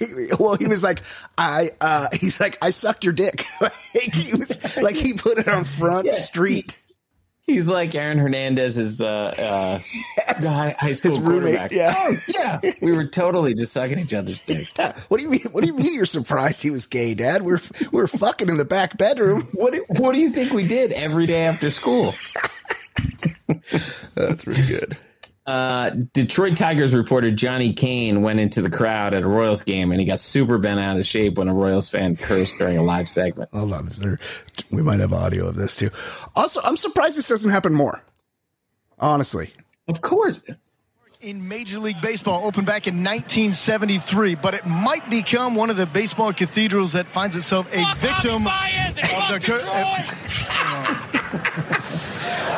well, 0.38 0.54
he 0.56 0.66
was 0.66 0.82
like, 0.82 1.02
I, 1.38 1.72
uh, 1.80 2.08
he's 2.14 2.40
like, 2.40 2.58
I 2.62 2.70
sucked 2.70 3.04
your 3.04 3.12
dick. 3.12 3.44
like 3.60 4.14
he 4.14 4.36
was 4.36 4.76
like, 4.76 4.94
he 4.96 5.12
put 5.14 5.38
it 5.38 5.48
on 5.48 5.64
front 5.64 6.06
Yeah. 6.06 6.12
street. 6.12 6.78
He's 7.46 7.66
like 7.66 7.96
Aaron 7.96 8.18
Hernandez's 8.18 9.00
uh, 9.00 9.34
uh, 9.36 9.78
high, 10.40 10.76
high 10.78 10.92
school 10.92 11.10
His 11.16 11.20
roommate, 11.20 11.56
quarterback. 11.56 11.72
yeah. 11.72 11.94
Oh, 11.96 12.16
yeah. 12.28 12.60
We 12.80 12.92
were 12.92 13.08
totally 13.08 13.54
just 13.54 13.72
sucking 13.72 13.98
each 13.98 14.14
other's 14.14 14.46
dicks. 14.46 14.72
Yeah. 14.78 14.96
What 15.08 15.18
do 15.18 15.24
you 15.24 15.30
mean? 15.30 15.46
What 15.50 15.62
do 15.62 15.66
you 15.66 15.74
mean 15.74 15.92
you're 15.92 16.06
surprised 16.06 16.62
he 16.62 16.70
was 16.70 16.86
gay, 16.86 17.14
Dad? 17.14 17.42
We're 17.42 17.60
we're 17.90 18.06
fucking 18.06 18.48
in 18.48 18.56
the 18.56 18.64
back 18.64 18.96
bedroom. 18.96 19.48
What 19.54 19.72
do, 19.72 19.84
what 19.88 20.12
do 20.12 20.20
you 20.20 20.30
think 20.30 20.52
we 20.52 20.64
did 20.68 20.92
every 20.92 21.26
day 21.26 21.42
after 21.42 21.70
school? 21.72 22.12
That's 24.14 24.46
really 24.46 24.66
good. 24.68 24.96
Uh, 25.46 25.90
Detroit 26.12 26.56
Tigers 26.56 26.94
reporter 26.94 27.30
Johnny 27.30 27.72
Kane 27.72 28.22
went 28.22 28.38
into 28.38 28.62
the 28.62 28.70
crowd 28.70 29.14
at 29.14 29.22
a 29.22 29.26
Royals 29.26 29.62
game 29.64 29.90
and 29.90 29.98
he 30.00 30.06
got 30.06 30.20
super 30.20 30.58
bent 30.58 30.78
out 30.78 30.98
of 30.98 31.06
shape 31.06 31.38
when 31.38 31.48
a 31.48 31.54
Royals 31.54 31.88
fan 31.88 32.14
cursed 32.16 32.58
during 32.58 32.76
a 32.76 32.82
live 32.82 33.08
segment. 33.08 33.48
Hold 33.54 33.72
on, 33.72 33.88
is 33.88 33.98
there? 33.98 34.18
We 34.70 34.82
might 34.82 35.00
have 35.00 35.12
audio 35.12 35.48
of 35.48 35.56
this 35.56 35.76
too. 35.76 35.90
Also, 36.36 36.60
I'm 36.62 36.76
surprised 36.76 37.16
this 37.16 37.26
doesn't 37.28 37.50
happen 37.50 37.74
more. 37.74 38.00
Honestly, 38.98 39.52
Of 39.88 40.02
course. 40.02 40.44
in 41.22 41.48
Major 41.48 41.78
League 41.78 42.00
Baseball 42.02 42.44
opened 42.46 42.66
back 42.66 42.86
in 42.86 42.96
1973, 43.02 44.34
but 44.36 44.54
it 44.54 44.66
might 44.66 45.08
become 45.10 45.54
one 45.54 45.70
of 45.70 45.76
the 45.78 45.86
baseball 45.86 46.32
cathedrals 46.34 46.92
that 46.92 47.06
finds 47.08 47.34
itself 47.34 47.66
a 47.72 47.94
victim 47.96 48.46
of 48.46 48.52
the. 49.30 49.40
cur- 49.42 49.64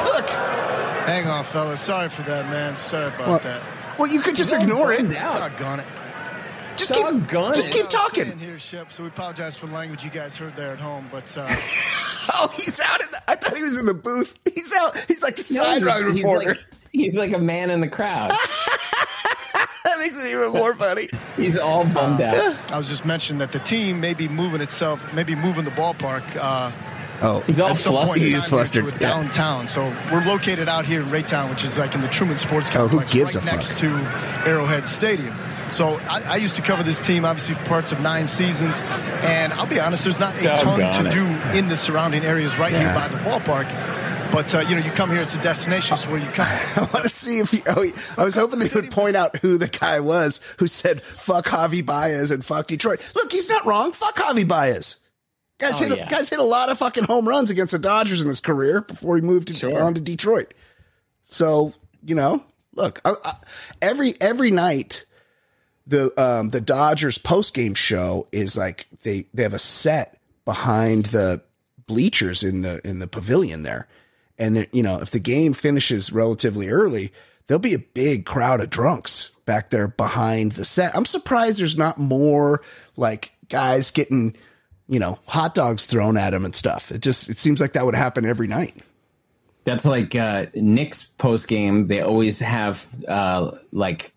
look. 0.04 0.51
Hang 1.04 1.26
on, 1.26 1.44
fellas. 1.44 1.80
Sorry 1.80 2.08
for 2.08 2.22
that, 2.22 2.46
man. 2.48 2.76
Sorry 2.78 3.06
about 3.06 3.28
Well, 3.28 3.38
that. 3.40 3.98
well, 3.98 4.08
you 4.10 4.20
could 4.20 4.36
just 4.36 4.52
ignore 4.52 4.92
it. 4.92 5.04
Out. 5.16 5.34
Doggone 5.34 5.80
it. 5.80 5.86
Just 6.76 6.94
keep, 6.94 7.04
Doggone 7.04 7.52
just 7.52 7.70
keep 7.70 7.82
I 7.82 7.84
was 7.84 7.92
talking. 7.92 8.38
here, 8.38 8.58
Shep, 8.58 8.90
so 8.92 9.02
we 9.02 9.10
apologize 9.10 9.58
for 9.58 9.66
the 9.66 9.74
language 9.74 10.04
you 10.04 10.10
guys 10.10 10.34
heard 10.36 10.56
there 10.56 10.72
at 10.72 10.80
home, 10.80 11.06
but 11.12 11.36
uh, 11.36 11.46
Oh, 12.34 12.50
he's 12.56 12.80
out. 12.80 13.00
In 13.02 13.08
the, 13.10 13.18
I 13.28 13.34
thought 13.34 13.56
he 13.56 13.62
was 13.62 13.78
in 13.78 13.84
the 13.86 13.92
booth. 13.94 14.38
He's 14.52 14.72
out. 14.80 14.96
He's 15.06 15.22
like 15.22 15.36
the 15.36 15.46
No, 15.54 15.62
sideline 15.64 16.04
reporter. 16.04 16.48
like, 16.50 16.58
he's 16.92 17.16
like 17.16 17.32
a 17.34 17.38
man 17.38 17.68
in 17.70 17.80
the 17.82 17.88
crowd. 17.88 18.30
that 19.84 19.96
makes 19.98 20.22
it 20.24 20.28
even 20.28 20.52
more 20.52 20.74
funny. 20.74 21.08
He's 21.36 21.58
all 21.58 21.84
bummed 21.84 22.20
out. 22.22 22.56
I 22.72 22.76
was 22.76 22.88
just 22.88 23.04
mentioning 23.04 23.38
that 23.40 23.52
the 23.52 23.58
team 23.58 24.00
may 24.00 24.14
be 24.14 24.26
moving 24.28 24.60
itself, 24.62 25.02
maybe 25.12 25.34
moving 25.34 25.64
the 25.64 25.70
ballpark. 25.72 26.24
Uh, 26.36 26.72
Oh, 27.22 27.40
He's 27.46 27.60
all 27.60 27.70
at 27.70 27.78
some 27.78 27.94
point 27.94 28.06
flustered. 28.08 28.22
in 28.22 28.28
He 28.28 28.34
is 28.34 28.48
flustered, 28.48 28.84
to 28.86 28.90
yeah. 28.92 28.98
downtown. 28.98 29.68
So 29.68 29.84
we're 30.10 30.24
located 30.24 30.68
out 30.68 30.84
here 30.86 31.02
in 31.02 31.08
Raytown, 31.10 31.50
which 31.50 31.64
is 31.64 31.78
like 31.78 31.94
in 31.94 32.00
the 32.00 32.08
Truman 32.08 32.38
Sports 32.38 32.68
Oh, 32.74 32.88
who 32.88 32.98
Complex, 32.98 33.12
gives 33.12 33.34
right 33.36 33.44
a 33.44 33.46
fuck? 33.46 33.56
next 33.56 33.78
to 33.78 33.86
Arrowhead 34.48 34.88
Stadium. 34.88 35.36
So 35.72 35.94
I, 36.00 36.20
I 36.22 36.36
used 36.36 36.56
to 36.56 36.62
cover 36.62 36.82
this 36.82 37.00
team, 37.04 37.24
obviously, 37.24 37.54
for 37.54 37.64
parts 37.64 37.92
of 37.92 38.00
nine 38.00 38.26
seasons. 38.26 38.80
And 38.82 39.52
I'll 39.54 39.66
be 39.66 39.80
honest, 39.80 40.04
there's 40.04 40.18
not 40.20 40.36
a 40.38 40.42
ton 40.42 40.78
to 40.78 41.08
it. 41.08 41.12
do 41.12 41.56
in 41.58 41.68
the 41.68 41.76
surrounding 41.76 42.24
areas 42.24 42.58
right 42.58 42.72
Yeah. 42.72 42.80
here 42.92 42.94
by 42.94 43.08
the 43.08 43.16
ballpark. 43.24 43.68
But 44.32 44.54
uh, 44.54 44.60
you 44.60 44.74
know, 44.76 44.82
you 44.82 44.90
come 44.90 45.10
here; 45.10 45.20
it's 45.20 45.34
a 45.34 45.42
destination. 45.42 45.94
It's 45.94 46.06
where 46.06 46.16
you 46.18 46.30
come. 46.30 46.46
I 46.76 46.80
want 46.92 47.04
to 47.04 47.08
see 47.10 47.38
if 47.38 47.50
he, 47.50 47.62
oh, 47.66 47.86
I 48.16 48.24
was 48.24 48.34
hoping 48.34 48.60
they 48.60 48.68
would 48.74 48.90
point 48.90 49.14
out 49.14 49.36
who 49.36 49.58
the 49.58 49.68
guy 49.68 50.00
was 50.00 50.40
who 50.58 50.68
said 50.68 51.02
"fuck 51.02 51.44
Javi 51.46 51.84
Baez" 51.84 52.30
and 52.30 52.42
"fuck 52.42 52.66
Detroit." 52.68 53.00
Look, 53.14 53.30
he's 53.30 53.50
not 53.50 53.66
wrong. 53.66 53.92
Fuck 53.92 54.16
Javi 54.16 54.48
Baez. 54.48 54.96
Guys 55.62 55.80
Oh, 55.80 55.88
hit 55.88 55.96
yeah. 55.98 56.08
guys 56.08 56.28
hit 56.28 56.38
a 56.38 56.44
lot 56.44 56.68
of 56.68 56.78
fucking 56.78 57.04
home 57.04 57.26
runs 57.28 57.48
against 57.50 57.72
the 57.72 57.78
Dodgers 57.78 58.20
in 58.20 58.26
his 58.28 58.40
career 58.40 58.80
before 58.82 59.16
he 59.16 59.22
moved 59.22 59.48
to, 59.48 59.54
Sure. 59.54 59.82
on 59.82 59.94
to 59.94 60.00
Detroit. 60.00 60.52
So 61.24 61.72
you 62.04 62.14
know, 62.14 62.44
look, 62.74 63.00
I, 63.04 63.14
I, 63.24 63.34
every 63.80 64.14
every 64.20 64.50
night 64.50 65.06
the 65.86 66.12
um, 66.22 66.48
the 66.50 66.60
Dodgers 66.60 67.18
post 67.18 67.54
game 67.54 67.74
show 67.74 68.26
is 68.32 68.56
like 68.56 68.86
they 69.02 69.26
they 69.32 69.42
have 69.44 69.54
a 69.54 69.58
set 69.58 70.18
behind 70.44 71.06
the 71.06 71.42
bleachers 71.86 72.42
in 72.42 72.60
the 72.62 72.80
in 72.86 72.98
the 72.98 73.06
pavilion 73.06 73.62
there, 73.62 73.86
and 74.38 74.66
you 74.72 74.82
know 74.82 75.00
if 75.00 75.10
the 75.10 75.20
game 75.20 75.52
finishes 75.52 76.12
relatively 76.12 76.68
early, 76.68 77.12
there'll 77.46 77.60
be 77.60 77.74
a 77.74 77.78
big 77.78 78.26
crowd 78.26 78.60
of 78.60 78.70
drunks 78.70 79.30
back 79.46 79.70
there 79.70 79.88
behind 79.88 80.52
the 80.52 80.64
set. 80.64 80.96
I'm 80.96 81.04
surprised 81.04 81.60
there's 81.60 81.76
not 81.76 81.98
more 81.98 82.62
like 82.96 83.32
guys 83.48 83.90
getting 83.90 84.36
you 84.88 84.98
know 84.98 85.18
hot 85.26 85.54
dogs 85.54 85.86
thrown 85.86 86.16
at 86.16 86.34
him 86.34 86.44
and 86.44 86.54
stuff. 86.54 86.90
It 86.90 87.00
just 87.02 87.28
it 87.28 87.38
seems 87.38 87.60
like 87.60 87.72
that 87.74 87.84
would 87.84 87.94
happen 87.94 88.24
every 88.24 88.46
night. 88.46 88.76
That's 89.64 89.84
like 89.84 90.14
uh, 90.16 90.46
Knicks 90.54 91.04
post 91.04 91.46
game. 91.46 91.86
They 91.86 92.00
always 92.00 92.40
have 92.40 92.86
uh, 93.06 93.52
like 93.70 94.12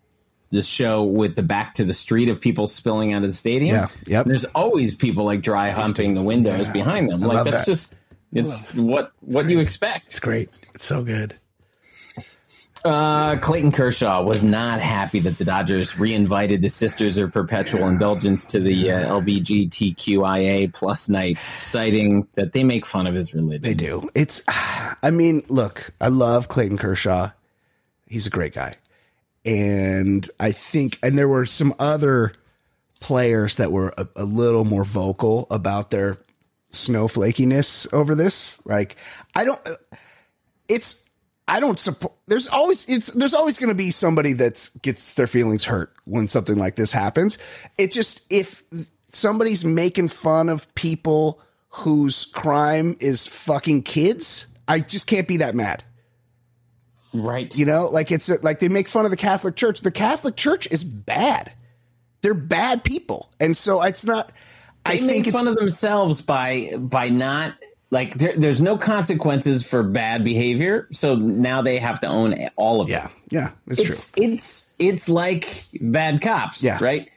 the 0.50 0.62
show 0.62 1.04
with 1.04 1.36
the 1.36 1.42
back 1.42 1.74
to 1.74 1.84
the 1.84 1.94
street 1.94 2.28
of 2.28 2.40
people 2.40 2.66
spilling 2.66 3.12
out 3.12 3.22
of 3.22 3.28
the 3.30 3.36
stadium. 3.36 3.76
Yeah, 3.76 3.86
yep. 4.06 4.24
And 4.24 4.30
there's 4.32 4.44
always 4.46 4.94
people 4.94 5.24
like 5.24 5.42
dry 5.42 5.70
humping 5.70 6.14
the 6.14 6.22
windows 6.22 6.66
Yeah. 6.66 6.72
behind 6.72 7.10
them. 7.10 7.22
I 7.22 7.26
like 7.26 7.36
love 7.36 7.44
that's 7.46 7.58
that. 7.58 7.66
just 7.66 7.94
it's 8.32 8.72
what 8.74 9.12
what 9.20 9.48
you 9.48 9.60
expect. 9.60 10.06
It's 10.06 10.20
great. 10.20 10.50
It's 10.74 10.84
so 10.84 11.04
good. 11.04 11.36
Uh, 12.86 13.36
Clayton 13.38 13.72
Kershaw 13.72 14.22
was 14.22 14.44
not 14.44 14.78
happy 14.78 15.18
that 15.18 15.38
the 15.38 15.44
Dodgers 15.44 15.98
reinvited 15.98 16.62
the 16.62 16.68
Sisters 16.68 17.18
of 17.18 17.32
Perpetual 17.32 17.88
Indulgence 17.88 18.44
to 18.44 18.60
the 18.60 18.92
uh, 18.92 19.20
LBGTQIA 19.20 20.72
plus 20.72 21.08
night, 21.08 21.36
citing 21.58 22.28
that 22.34 22.52
they 22.52 22.62
make 22.62 22.86
fun 22.86 23.08
of 23.08 23.14
his 23.14 23.34
religion. 23.34 23.62
They 23.62 23.74
do. 23.74 24.08
It's, 24.14 24.40
I 24.46 25.10
mean, 25.10 25.42
look, 25.48 25.92
I 26.00 26.06
love 26.06 26.46
Clayton 26.46 26.78
Kershaw. 26.78 27.32
He's 28.06 28.28
a 28.28 28.30
great 28.30 28.54
guy. 28.54 28.76
And 29.44 30.30
I 30.38 30.52
think, 30.52 31.00
and 31.02 31.18
there 31.18 31.28
were 31.28 31.44
some 31.44 31.74
other 31.80 32.34
players 33.00 33.56
that 33.56 33.72
were 33.72 33.94
a, 33.98 34.06
a 34.14 34.24
little 34.24 34.64
more 34.64 34.84
vocal 34.84 35.48
about 35.50 35.90
their 35.90 36.18
snowflakiness 36.70 37.92
over 37.92 38.14
this. 38.14 38.64
Like, 38.64 38.94
I 39.34 39.44
don't, 39.44 39.60
it's, 40.68 41.02
I 41.48 41.60
don't 41.60 41.78
support, 41.78 42.12
there's 42.26 42.48
always, 42.48 42.84
it's, 42.88 43.06
there's 43.08 43.34
always 43.34 43.58
going 43.58 43.68
to 43.68 43.74
be 43.74 43.90
somebody 43.90 44.32
that 44.34 44.68
gets 44.82 45.14
their 45.14 45.28
feelings 45.28 45.64
hurt 45.64 45.92
when 46.04 46.28
something 46.28 46.58
like 46.58 46.76
this 46.76 46.90
happens. 46.90 47.38
It 47.78 47.92
just, 47.92 48.20
if 48.30 48.64
somebody's 49.12 49.64
making 49.64 50.08
fun 50.08 50.48
of 50.48 50.72
people 50.74 51.40
whose 51.68 52.24
crime 52.26 52.96
is 53.00 53.26
fucking 53.26 53.84
kids, 53.84 54.46
I 54.66 54.80
just 54.80 55.06
can't 55.06 55.28
be 55.28 55.36
that 55.38 55.54
mad. 55.54 55.84
Right. 57.12 57.54
You 57.56 57.64
know, 57.64 57.86
like 57.86 58.10
it's 58.10 58.28
like 58.42 58.58
they 58.58 58.68
make 58.68 58.88
fun 58.88 59.04
of 59.04 59.10
the 59.10 59.16
Catholic 59.16 59.56
Church. 59.56 59.80
The 59.80 59.90
Catholic 59.90 60.36
Church 60.36 60.68
is 60.70 60.84
bad. 60.84 61.52
They're 62.22 62.34
bad 62.34 62.84
people, 62.84 63.30
and 63.40 63.56
so 63.56 63.82
it's 63.82 64.04
not. 64.04 64.32
I 64.84 64.96
think 64.96 65.06
make 65.06 65.26
it's 65.28 65.36
fun 65.36 65.48
of 65.48 65.56
themselves 65.56 66.22
by 66.22 66.72
by 66.76 67.08
not 67.08 67.54
like 67.90 68.14
there, 68.14 68.34
there's 68.36 68.60
no 68.60 68.76
consequences 68.76 69.64
for 69.66 69.82
bad 69.82 70.24
behavior, 70.24 70.88
so 70.92 71.14
now 71.14 71.62
they 71.62 71.78
have 71.78 72.00
to 72.00 72.06
own 72.08 72.34
all 72.56 72.80
of 72.80 72.88
yeah, 72.88 73.06
it. 73.06 73.12
yeah, 73.30 73.50
it's, 73.68 73.80
It's 73.80 74.10
true. 74.12 74.24
it's 74.24 74.74
it's 74.78 75.08
like 75.08 75.64
bad 75.80 76.20
cops, 76.20 76.62
Yeah. 76.62 76.78
right? 76.80 77.10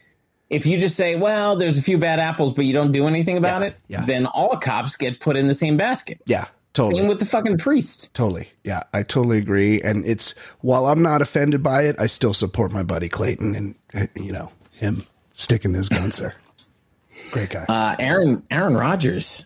If 0.49 0.65
you 0.65 0.79
just 0.79 0.95
say, 0.95 1.15
"Well, 1.15 1.55
there's 1.55 1.77
a 1.77 1.81
few 1.81 1.97
bad 1.97 2.19
apples," 2.19 2.53
but 2.53 2.65
you 2.65 2.73
don't 2.73 2.91
do 2.91 3.05
anything 3.07 3.37
about 3.37 3.61
Yeah, 3.61 3.67
it, 3.67 3.75
yeah. 3.87 4.05
then 4.05 4.25
all 4.27 4.57
cops 4.57 4.95
get 4.95 5.19
put 5.19 5.37
in 5.37 5.47
the 5.47 5.53
same 5.55 5.75
basket. 5.77 6.21
Yeah, 6.25 6.45
totally. 6.73 7.01
Same 7.01 7.09
with 7.09 7.19
the 7.19 7.25
fucking 7.25 7.57
priest. 7.59 8.13
Totally. 8.15 8.49
Yeah, 8.63 8.81
I 8.93 9.03
totally 9.03 9.37
agree. 9.37 9.81
And 9.81 10.05
it's 10.05 10.33
while 10.61 10.85
I'm 10.87 11.01
not 11.03 11.21
offended 11.21 11.61
by 11.61 11.83
it, 11.83 11.95
I 11.99 12.07
still 12.07 12.33
support 12.33 12.71
my 12.71 12.81
buddy 12.83 13.09
Clayton 13.09 13.55
and 13.93 14.09
you 14.15 14.31
know 14.31 14.51
him 14.71 15.03
sticking 15.33 15.73
his 15.73 15.89
guns 15.89 16.17
there. 16.17 16.33
Great 17.31 17.49
guy. 17.51 17.65
Uh, 17.67 17.95
Aaron 17.99 18.41
Aaron 18.49 18.75
Rodgers. 18.75 19.45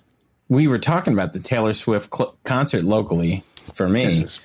We 0.49 0.67
were 0.67 0.79
talking 0.79 1.13
about 1.13 1.33
the 1.33 1.39
Taylor 1.39 1.73
Swift 1.73 2.13
cl- 2.15 2.37
concert 2.43 2.83
locally. 2.83 3.43
For 3.73 3.87
me, 3.87 4.05
this 4.05 4.19
is, 4.21 4.41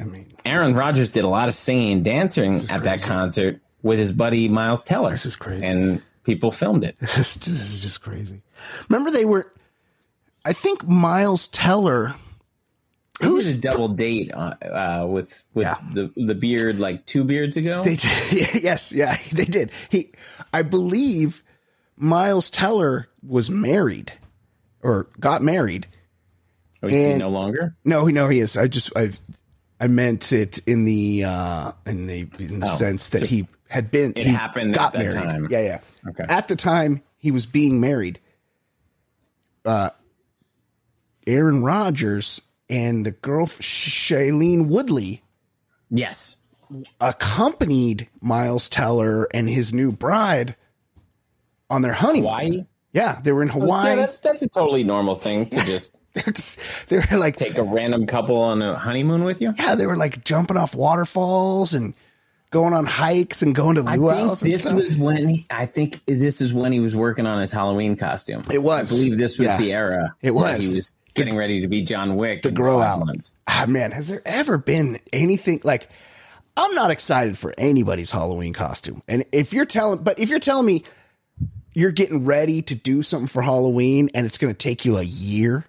I 0.00 0.04
mean, 0.04 0.26
Aaron 0.44 0.74
Rodgers 0.74 1.10
did 1.10 1.24
a 1.24 1.28
lot 1.28 1.48
of 1.48 1.54
singing 1.54 1.92
and 1.92 2.04
dancing 2.04 2.54
at 2.70 2.84
that 2.84 3.02
concert 3.02 3.60
with 3.82 3.98
his 3.98 4.12
buddy 4.12 4.48
Miles 4.48 4.82
Teller. 4.82 5.10
This 5.10 5.26
is 5.26 5.36
crazy. 5.36 5.64
And 5.64 6.02
people 6.24 6.50
filmed 6.50 6.82
it. 6.84 6.98
this 6.98 7.18
is, 7.18 7.34
this 7.36 7.48
is 7.74 7.80
just 7.80 8.00
crazy. 8.02 8.42
Remember, 8.88 9.10
they 9.10 9.24
were. 9.26 9.52
I 10.44 10.52
think 10.52 10.86
Miles 10.88 11.48
Teller 11.48 12.14
Who's- 13.20 13.46
did 13.46 13.56
a 13.56 13.58
double 13.60 13.88
date 13.88 14.32
uh, 14.32 14.54
uh, 14.62 15.06
with 15.08 15.44
with 15.54 15.66
Yeah. 15.66 15.76
the 15.92 16.10
the 16.16 16.34
beard 16.34 16.78
like 16.80 17.04
two 17.04 17.24
beards 17.24 17.56
ago. 17.58 17.82
They 17.82 17.96
did. 17.96 18.54
yes, 18.62 18.90
yeah, 18.90 19.18
they 19.32 19.44
did. 19.44 19.70
He, 19.90 20.12
I 20.52 20.62
believe, 20.62 21.42
Miles 21.96 22.48
Teller 22.48 23.08
was 23.22 23.50
married 23.50 24.12
or 24.82 25.08
got 25.18 25.42
married. 25.42 25.86
Oh, 26.82 26.88
is 26.88 26.94
he 26.94 27.04
and- 27.04 27.18
no 27.20 27.28
longer. 27.28 27.74
No, 27.84 28.06
no, 28.06 28.28
he 28.28 28.40
is. 28.40 28.56
I 28.56 28.68
just 28.68 28.90
I 28.96 29.12
I 29.80 29.88
meant 29.88 30.32
it 30.32 30.58
in 30.66 30.84
the 30.84 31.24
uh 31.24 31.72
in 31.86 32.06
the 32.06 32.28
in 32.38 32.60
the 32.60 32.66
Oh, 32.70 32.76
sense 32.76 33.08
that 33.10 33.24
he 33.24 33.46
had 33.68 33.90
been 33.90 34.12
it 34.16 34.24
he 34.26 34.30
happened 34.32 34.74
got 34.74 34.94
at 34.94 35.00
that 35.00 35.14
married. 35.14 35.24
time. 35.30 35.48
Yeah, 35.50 35.60
yeah. 35.62 35.80
Okay. 36.10 36.24
At 36.28 36.48
the 36.48 36.56
time 36.56 37.02
he 37.18 37.30
was 37.30 37.46
being 37.46 37.80
married. 37.80 38.20
Uh 39.64 39.90
Aaron 41.26 41.62
Rodgers 41.64 42.40
and 42.70 43.04
the 43.04 43.10
girl 43.12 43.46
Shailene 43.46 44.68
Woodley 44.68 45.22
Yes. 45.90 46.36
accompanied 47.00 48.08
Miles 48.20 48.68
Teller 48.68 49.26
and 49.34 49.48
his 49.48 49.72
new 49.72 49.90
bride 49.92 50.56
on 51.70 51.82
their 51.82 51.92
honeymoon. 51.94 52.22
Hawaii. 52.22 52.64
Yeah, 52.96 53.20
they 53.22 53.30
were 53.32 53.42
in 53.42 53.48
Hawaii. 53.50 53.90
Yeah, 53.90 53.94
that's 53.96 54.18
that's 54.20 54.40
a 54.42 54.48
totally 54.48 54.82
normal 54.82 55.14
thing 55.16 55.46
to 55.50 55.60
just 55.64 55.94
they're 56.14 56.32
just 56.32 56.58
they 56.88 56.98
were 56.98 57.18
like 57.18 57.36
take 57.36 57.58
a 57.58 57.62
random 57.62 58.06
couple 58.06 58.36
on 58.38 58.62
a 58.62 58.74
honeymoon 58.74 59.22
with 59.24 59.40
you. 59.42 59.54
yeah, 59.58 59.74
they 59.74 59.86
were 59.86 59.96
like 59.98 60.24
jumping 60.24 60.56
off 60.56 60.74
waterfalls 60.74 61.74
and 61.74 61.92
going 62.50 62.72
on 62.72 62.86
hikes 62.86 63.42
and 63.42 63.54
going 63.54 63.76
to 63.76 63.82
luau's 63.82 64.40
this 64.40 64.64
was 64.64 64.96
when 64.96 65.28
he, 65.28 65.46
I 65.50 65.66
think 65.66 66.00
this 66.06 66.40
is 66.40 66.54
when 66.54 66.72
he 66.72 66.80
was 66.80 66.96
working 66.96 67.26
on 67.26 67.40
his 67.40 67.52
Halloween 67.52 67.96
costume. 67.96 68.42
It 68.50 68.62
was. 68.62 68.90
I 68.90 68.96
believe 68.96 69.18
this 69.18 69.36
was 69.36 69.46
Yeah. 69.46 69.58
the 69.58 69.72
era. 69.74 70.14
It 70.22 70.30
was. 70.30 70.58
He 70.60 70.74
was 70.74 70.92
getting 71.14 71.36
ready 71.36 71.60
to 71.60 71.68
be 71.68 71.82
John 71.82 72.16
Wick. 72.16 72.42
the 72.42 72.50
grow 72.50 72.80
out. 72.80 73.04
months. 73.04 73.36
Ah, 73.46 73.66
man, 73.68 73.90
has 73.92 74.08
there 74.08 74.22
ever 74.24 74.56
been 74.56 74.98
anything 75.12 75.60
like? 75.64 75.90
I'm 76.56 76.74
not 76.74 76.90
excited 76.90 77.36
for 77.36 77.52
anybody's 77.58 78.10
Halloween 78.10 78.54
costume, 78.54 79.02
and 79.06 79.26
if 79.32 79.52
you're 79.52 79.66
telling, 79.66 79.98
but 79.98 80.18
if 80.18 80.30
you're 80.30 80.38
telling 80.40 80.64
me 80.64 80.84
you're 81.76 81.92
getting 81.92 82.24
ready 82.24 82.62
to 82.62 82.74
do 82.74 83.02
something 83.02 83.26
for 83.28 83.42
Halloween 83.42 84.08
and 84.14 84.24
it's 84.26 84.38
going 84.38 84.52
to 84.52 84.56
take 84.58 84.84
you 84.84 84.96
a 84.96 85.02
year 85.02 85.64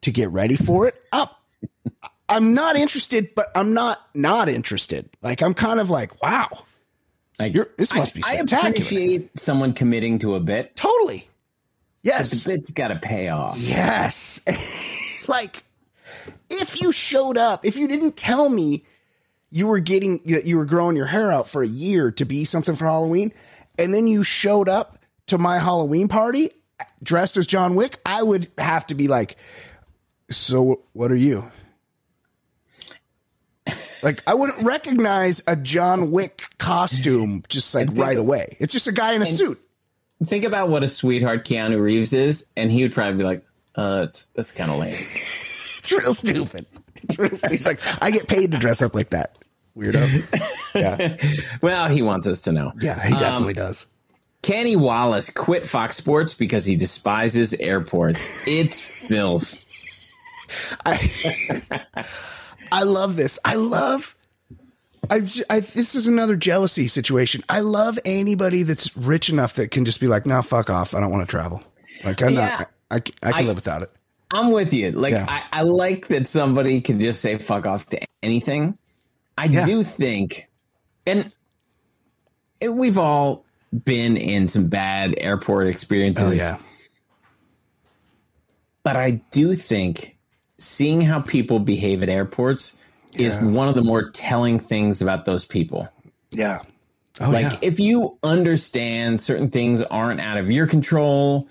to 0.00 0.10
get 0.10 0.30
ready 0.30 0.56
for 0.56 0.88
it, 0.88 0.94
I'm, 1.12 1.28
oh, 2.02 2.08
I'm 2.28 2.54
not 2.54 2.76
interested. 2.76 3.34
But 3.34 3.52
I'm 3.54 3.74
not 3.74 4.00
not 4.14 4.48
interested. 4.48 5.08
Like 5.22 5.42
I'm 5.42 5.54
kind 5.54 5.78
of 5.80 5.90
like, 5.90 6.22
wow, 6.22 6.48
Like 7.38 7.54
You're- 7.54 7.68
this 7.76 7.92
must 7.94 8.14
I- 8.14 8.18
be 8.18 8.24
I 8.24 8.34
spectacular. 8.36 8.68
appreciate 8.70 9.38
someone 9.38 9.74
committing 9.74 10.18
to 10.20 10.34
a 10.34 10.40
bit. 10.40 10.74
totally, 10.76 11.28
But 12.02 12.08
yes, 12.14 12.30
the 12.30 12.52
bit's 12.54 12.70
got 12.70 12.88
to 12.88 12.96
pay 12.96 13.28
off. 13.28 13.58
Yes. 13.58 14.40
like 15.28 15.62
if 16.50 16.80
you 16.80 16.90
showed 16.90 17.36
up, 17.36 17.64
if 17.66 17.76
you 17.76 17.86
didn't 17.86 18.16
tell 18.16 18.48
me 18.48 18.84
you 19.50 19.66
were 19.66 19.80
getting 19.80 20.20
that 20.24 20.46
you 20.46 20.56
were 20.56 20.64
growing 20.64 20.96
your 20.96 21.06
hair 21.06 21.30
out 21.30 21.48
for 21.50 21.62
a 21.62 21.68
year 21.68 22.10
to 22.12 22.24
be 22.24 22.44
something 22.46 22.74
for 22.76 22.86
Halloween, 22.86 23.32
and 23.78 23.92
then 23.94 24.06
you 24.06 24.24
showed 24.24 24.68
up 24.68 24.98
to 25.32 25.38
my 25.38 25.58
Halloween 25.58 26.08
party 26.08 26.50
dressed 27.02 27.38
as 27.38 27.46
John 27.46 27.74
Wick, 27.74 27.98
I 28.04 28.22
would 28.22 28.50
have 28.58 28.86
to 28.88 28.94
be 28.94 29.08
like, 29.08 29.36
"So 30.30 30.82
what 30.92 31.10
are 31.10 31.16
you?" 31.16 31.50
Like 34.02 34.22
I 34.26 34.34
wouldn't 34.34 34.62
recognize 34.62 35.40
a 35.46 35.56
John 35.56 36.10
Wick 36.10 36.42
costume 36.58 37.44
just 37.48 37.74
like 37.74 37.88
right 37.92 38.18
away. 38.18 38.56
It's 38.60 38.72
just 38.74 38.88
a 38.88 38.92
guy 38.92 39.14
in 39.14 39.22
a 39.22 39.26
suit. 39.26 39.58
Think 40.26 40.44
about 40.44 40.68
what 40.68 40.84
a 40.84 40.88
sweetheart 40.88 41.46
Keanu 41.46 41.80
Reeves 41.80 42.12
is, 42.12 42.46
and 42.54 42.70
he 42.70 42.82
would 42.82 42.92
probably 42.92 43.16
be 43.16 43.24
like, 43.24 43.46
"Uh, 43.74 44.00
that's, 44.00 44.26
that's 44.34 44.52
kind 44.52 44.70
of 44.70 44.78
lame." 44.78 44.96
It's 45.82 45.90
real 45.90 46.14
stupid. 46.14 46.66
It's 46.94 47.18
real, 47.18 47.30
he's 47.50 47.66
like, 47.66 47.80
I 48.00 48.12
get 48.12 48.28
paid 48.28 48.52
to 48.52 48.58
dress 48.58 48.82
up 48.82 48.94
like 48.94 49.10
that. 49.10 49.36
Weirdo. 49.76 50.48
Yeah. 50.74 51.16
well, 51.60 51.88
he 51.88 52.00
wants 52.02 52.26
us 52.26 52.42
to 52.42 52.52
know. 52.52 52.72
Yeah, 52.80 52.98
he 53.02 53.12
definitely 53.14 53.52
does. 53.52 53.86
Kenny 54.42 54.76
Wallace 54.76 55.30
quit 55.30 55.64
Fox 55.66 55.96
Sports 55.96 56.34
because 56.34 56.64
he 56.66 56.76
despises 56.76 57.54
airports. 57.54 58.46
It's 58.48 59.06
filth. 59.08 59.58
I, 60.84 62.04
I 62.72 62.82
love 62.82 63.16
this. 63.16 63.38
I 63.44 63.54
love. 63.54 64.16
I 65.10 65.18
this 65.20 65.94
is 65.94 66.06
another 66.06 66.36
jealousy 66.36 66.88
situation. 66.88 67.42
I 67.48 67.60
love 67.60 67.98
anybody 68.04 68.62
that's 68.62 68.96
rich 68.96 69.28
enough 69.30 69.54
that 69.54 69.70
can 69.70 69.84
just 69.84 70.00
be 70.00 70.06
like, 70.06 70.26
"No, 70.26 70.40
fuck 70.42 70.70
off. 70.70 70.94
I 70.94 71.00
don't 71.00 71.10
want 71.10 71.26
to 71.26 71.30
travel. 71.30 71.62
Like, 72.04 72.22
I'm 72.22 72.34
Yeah. 72.34 72.48
not. 72.58 72.70
I, 72.90 72.94
I, 72.96 72.98
I 73.28 73.32
can 73.32 73.44
I- 73.44 73.46
live 73.48 73.56
without 73.56 73.82
it." 73.82 73.90
I'm 74.34 74.50
with 74.50 74.72
you. 74.72 74.92
Like 74.92 75.12
Yeah. 75.12 75.26
I, 75.28 75.60
I 75.60 75.62
like 75.62 76.08
that 76.08 76.26
somebody 76.26 76.80
can 76.80 76.98
just 76.98 77.20
say 77.20 77.36
fuck 77.36 77.66
off 77.66 77.84
to 77.86 78.00
anything. 78.22 78.78
I 79.36 79.44
Yeah. 79.44 79.66
do 79.66 79.82
think, 79.84 80.48
and 81.06 81.30
it, 82.58 82.70
we've 82.74 82.96
all 82.96 83.44
been 83.84 84.16
in 84.16 84.48
some 84.48 84.68
bad 84.68 85.14
airport 85.18 85.68
experiences. 85.68 86.24
Oh 86.24 86.30
yeah, 86.30 86.58
but 88.82 88.96
I 88.96 89.22
do 89.30 89.54
think 89.54 90.16
seeing 90.58 91.00
how 91.00 91.20
people 91.20 91.58
behave 91.58 92.02
at 92.02 92.08
airports 92.08 92.76
is 93.16 93.34
one 93.36 93.68
of 93.68 93.74
the 93.74 93.82
more 93.82 94.10
telling 94.10 94.58
things 94.58 95.02
about 95.02 95.24
those 95.24 95.44
people. 95.44 95.88
yeah. 96.30 96.60
Oh 97.20 97.30
Like 97.30 97.52
yeah. 97.52 97.58
if 97.60 97.78
you 97.78 98.16
understand 98.22 99.20
certain 99.20 99.50
things 99.50 99.82
aren't 99.82 100.18
out 100.20 100.38
of 100.38 100.50
your 100.50 100.66
control 100.66 101.46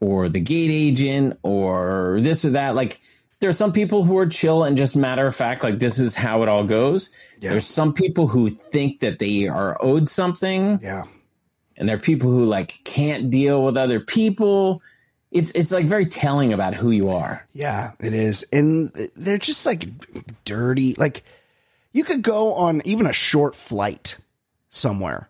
or 0.00 0.28
the 0.28 0.38
gate 0.40 0.70
agent 0.70 1.38
or 1.42 2.18
this 2.20 2.44
or 2.44 2.50
that, 2.50 2.74
like 2.74 3.00
there 3.40 3.48
are 3.48 3.54
some 3.54 3.72
people 3.72 4.04
who 4.04 4.18
are 4.18 4.26
chill 4.26 4.64
and 4.64 4.76
just 4.76 4.96
matter 4.96 5.26
of 5.26 5.34
fact, 5.34 5.64
like 5.64 5.78
this 5.78 5.98
is 5.98 6.14
how 6.14 6.42
it 6.42 6.48
all 6.50 6.62
goes. 6.62 7.08
Yeah. 7.40 7.52
There's 7.52 7.66
some 7.66 7.94
people 7.94 8.26
who 8.26 8.50
think 8.50 9.00
that 9.00 9.18
they 9.18 9.48
are 9.48 9.82
owed 9.82 10.10
something, 10.10 10.78
yeah. 10.82 11.04
And 11.78 11.88
there 11.88 11.96
are 11.96 12.00
people 12.00 12.30
who 12.30 12.44
like 12.44 12.80
can't 12.84 13.30
deal 13.30 13.64
with 13.64 13.76
other 13.78 14.00
people. 14.00 14.82
It's 15.30 15.50
it's 15.52 15.70
like 15.72 15.86
very 15.86 16.06
telling 16.06 16.52
about 16.52 16.74
who 16.74 16.90
you 16.90 17.10
are. 17.10 17.46
Yeah, 17.54 17.92
it 18.00 18.12
is. 18.12 18.44
And 18.52 18.92
they're 19.16 19.38
just 19.38 19.64
like 19.64 19.88
dirty. 20.44 20.94
Like 20.94 21.22
you 21.92 22.04
could 22.04 22.22
go 22.22 22.54
on 22.54 22.82
even 22.84 23.06
a 23.06 23.12
short 23.12 23.54
flight 23.54 24.18
somewhere. 24.70 25.28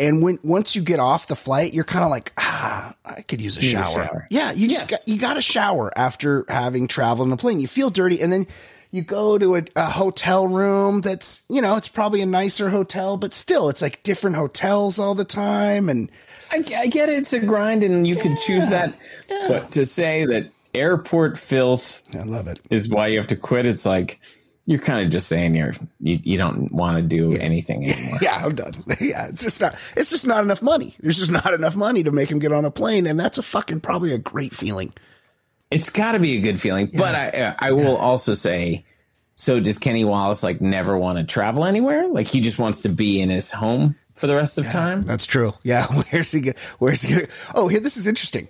And 0.00 0.22
when 0.22 0.38
once 0.42 0.74
you 0.74 0.82
get 0.82 0.98
off 0.98 1.28
the 1.28 1.36
flight, 1.36 1.72
you're 1.72 1.84
kind 1.84 2.04
of 2.04 2.10
like, 2.10 2.32
ah, 2.36 2.92
I 3.04 3.22
could 3.22 3.40
use 3.40 3.56
a 3.56 3.60
Need 3.60 3.68
a 3.68 3.70
shower. 3.70 3.92
shower. 4.04 4.26
Yeah, 4.30 4.50
you 4.52 4.66
just 4.68 4.90
Yes. 4.90 5.04
got, 5.04 5.08
you 5.12 5.18
got 5.20 5.34
to 5.34 5.42
shower 5.42 5.92
after 5.96 6.44
having 6.48 6.88
traveled 6.88 7.28
in 7.28 7.32
a 7.32 7.36
plane. 7.36 7.60
You 7.60 7.68
feel 7.68 7.90
dirty, 7.90 8.20
and 8.20 8.32
then 8.32 8.46
you 8.94 9.02
go 9.02 9.36
to 9.36 9.56
a, 9.56 9.64
a 9.74 9.90
hotel 9.90 10.46
room 10.46 11.00
that's 11.00 11.42
you 11.48 11.60
know 11.60 11.74
it's 11.74 11.88
probably 11.88 12.20
a 12.20 12.26
nicer 12.26 12.70
hotel, 12.70 13.16
but 13.16 13.34
still 13.34 13.68
it's 13.68 13.82
like 13.82 14.04
different 14.04 14.36
hotels 14.36 15.00
all 15.00 15.16
the 15.16 15.24
time, 15.24 15.88
and 15.88 16.12
I, 16.52 16.64
I 16.76 16.86
get 16.86 17.08
it, 17.08 17.18
it's 17.18 17.32
a 17.32 17.40
grind, 17.40 17.82
and 17.82 18.06
you 18.06 18.14
can 18.14 18.36
choose 18.46 18.68
that. 18.68 18.96
But 19.48 19.72
to 19.72 19.84
say 19.84 20.24
that 20.26 20.50
airport 20.74 21.36
filth 21.36 22.02
I 22.14 22.22
love 22.22 22.46
it. 22.46 22.60
is 22.70 22.88
why 22.88 23.08
you 23.08 23.18
have 23.18 23.26
to 23.28 23.36
quit, 23.36 23.66
it's 23.66 23.84
like 23.84 24.20
you're 24.66 24.78
kind 24.78 25.04
of 25.04 25.10
just 25.10 25.26
saying 25.26 25.56
you're 25.56 25.74
you, 25.98 26.20
you 26.22 26.38
don't 26.38 26.70
want 26.70 26.96
to 26.96 27.02
do 27.02 27.36
anything 27.36 27.88
anymore. 27.90 28.18
Yeah, 28.22 28.44
I'm 28.44 28.54
done. 28.54 28.74
Yeah, 29.00 29.26
it's 29.26 29.42
just 29.42 29.60
not. 29.60 29.74
It's 29.96 30.10
just 30.10 30.24
not 30.24 30.44
enough 30.44 30.62
money. 30.62 30.94
There's 31.00 31.18
just 31.18 31.32
not 31.32 31.52
enough 31.52 31.74
money 31.74 32.04
to 32.04 32.12
make 32.12 32.30
him 32.30 32.38
get 32.38 32.52
on 32.52 32.64
a 32.64 32.70
plane, 32.70 33.08
and 33.08 33.18
that's 33.18 33.38
a 33.38 33.42
fucking 33.42 33.80
probably 33.80 34.12
a 34.12 34.18
great 34.18 34.54
feeling. 34.54 34.94
It's 35.74 35.90
got 35.90 36.12
to 36.12 36.18
be 36.18 36.36
a 36.36 36.40
good 36.40 36.60
feeling. 36.60 36.90
But 36.92 37.14
I 37.14 37.54
I 37.58 37.72
will 37.72 37.96
also 37.96 38.34
say, 38.34 38.84
so 39.36 39.60
does 39.60 39.78
Kenny 39.78 40.04
Wallace 40.04 40.42
like 40.42 40.60
never 40.60 40.96
want 40.96 41.18
to 41.18 41.24
travel 41.24 41.64
anywhere? 41.64 42.06
Like 42.08 42.26
he 42.28 42.40
just 42.40 42.58
wants 42.58 42.80
to 42.82 42.88
be 42.88 43.20
in 43.20 43.30
his 43.30 43.50
home 43.50 43.96
for 44.14 44.26
the 44.26 44.34
rest 44.36 44.58
of 44.58 44.70
time. 44.70 45.02
That's 45.02 45.26
true. 45.26 45.52
Yeah, 45.62 45.86
where's 46.10 46.30
he? 46.30 46.40
Go- 46.40 46.52
where's 46.78 47.02
he? 47.02 47.14
Gonna, 47.14 47.26
oh, 47.54 47.68
here. 47.68 47.80
This 47.80 47.96
is 47.96 48.06
interesting. 48.06 48.48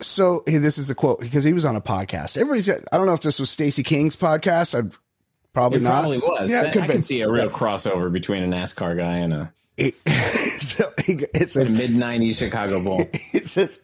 So 0.00 0.42
here, 0.46 0.58
this 0.58 0.76
is 0.76 0.90
a 0.90 0.94
quote 0.94 1.20
because 1.20 1.44
he 1.44 1.52
was 1.52 1.64
on 1.64 1.76
a 1.76 1.80
podcast. 1.80 2.36
Everybody's. 2.36 2.68
I 2.68 2.96
don't 2.96 3.06
know 3.06 3.12
if 3.12 3.20
this 3.22 3.38
was 3.38 3.48
Stacey 3.48 3.82
King's 3.84 4.16
podcast. 4.16 4.76
I'd 4.76 4.92
probably 5.52 5.78
It 5.78 5.82
not. 5.82 6.00
probably 6.00 6.18
was. 6.18 6.50
Yeah, 6.50 6.62
I 6.62 6.70
could 6.70 6.82
I 6.82 6.86
be. 6.88 6.92
can 6.94 7.02
see 7.02 7.20
a 7.20 7.30
real 7.30 7.48
crossover 7.48 8.12
between 8.12 8.42
a 8.42 8.46
NASCAR 8.48 8.98
guy 8.98 9.18
and 9.18 9.32
a, 9.32 9.52
It, 9.76 9.94
so 10.60 10.92
he, 11.04 11.12
it 11.32 11.42
a 11.42 11.48
says 11.48 11.70
mid 11.70 11.92
'90s 11.92 12.36
Chicago 12.38 12.82
Bull. 12.82 13.06
it 13.32 13.46
says, 13.46 13.80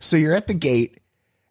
so 0.00 0.16
you're 0.16 0.34
at 0.34 0.46
the 0.46 0.54
gate 0.54 0.98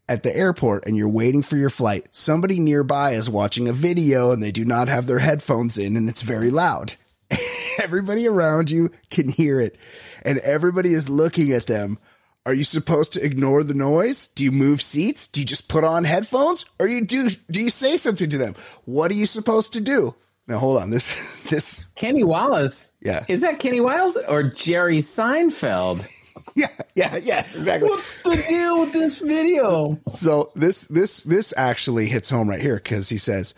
at 0.08 0.24
the 0.24 0.36
airport 0.36 0.86
and 0.86 0.98
you're 0.98 1.10
waiting 1.10 1.42
for 1.42 1.56
your 1.56 1.70
flight. 1.70 2.08
Somebody 2.12 2.60
nearby 2.60 3.12
is 3.12 3.30
watching 3.30 3.68
a 3.68 3.74
video 3.74 4.32
and 4.32 4.44
they 4.44 4.52
do 4.52 4.66
not 4.66 4.88
have 4.88 5.08
their 5.08 5.20
headphones 5.20 5.78
in 5.78 5.96
and 5.96 6.10
it's 6.10 6.22
very 6.22 6.50
loud. 6.50 6.96
everybody 7.80 8.28
around 8.28 8.70
you 8.70 8.92
can 9.10 9.30
hear 9.30 9.60
it 9.60 9.78
and 10.24 10.40
everybody 10.40 10.94
is 10.94 11.10
looking 11.10 11.52
at 11.52 11.68
them. 11.68 11.98
Are 12.46 12.54
you 12.54 12.66
supposed 12.66 13.14
to 13.14 13.24
ignore 13.24 13.64
the 13.64 13.74
noise? 13.74 14.28
Do 14.28 14.44
you 14.44 14.52
move 14.52 14.82
seats? 14.82 15.28
Do 15.28 15.40
you 15.40 15.46
just 15.46 15.70
put 15.70 15.86
on 15.86 16.04
headphones? 16.04 16.66
Or 16.78 16.88
you 16.88 17.02
do 17.02 17.30
do 17.50 17.62
you 17.62 17.70
say 17.70 17.96
something 17.96 18.30
to 18.30 18.38
them? 18.38 18.56
What 18.84 19.12
are 19.12 19.16
you 19.16 19.26
supposed 19.26 19.74
to 19.74 19.82
do? 19.82 20.14
Now 20.46 20.60
hold 20.60 20.82
on. 20.82 20.90
This 20.90 21.38
this 21.50 21.86
Kenny 21.96 22.26
Wallace. 22.26 22.92
Yeah. 23.02 23.24
Is 23.30 23.42
that 23.42 23.60
Kenny 23.60 23.80
Wallace 23.80 24.18
or 24.28 24.44
Jerry 24.44 24.98
Seinfeld? 24.98 26.06
Yeah, 26.56 26.68
yeah, 26.94 27.16
yes, 27.18 27.56
exactly. 27.56 27.90
What's 27.90 28.22
the 28.22 28.36
deal 28.36 28.80
with 28.82 28.94
this 28.94 29.20
video? 29.20 30.00
So 30.14 30.52
this 30.56 30.84
this 30.84 31.22
this 31.22 31.54
actually 31.58 32.08
hits 32.08 32.30
home 32.30 32.50
right 32.50 32.62
here 32.62 32.76
because 32.76 33.10
he 33.10 33.18
says 33.18 33.56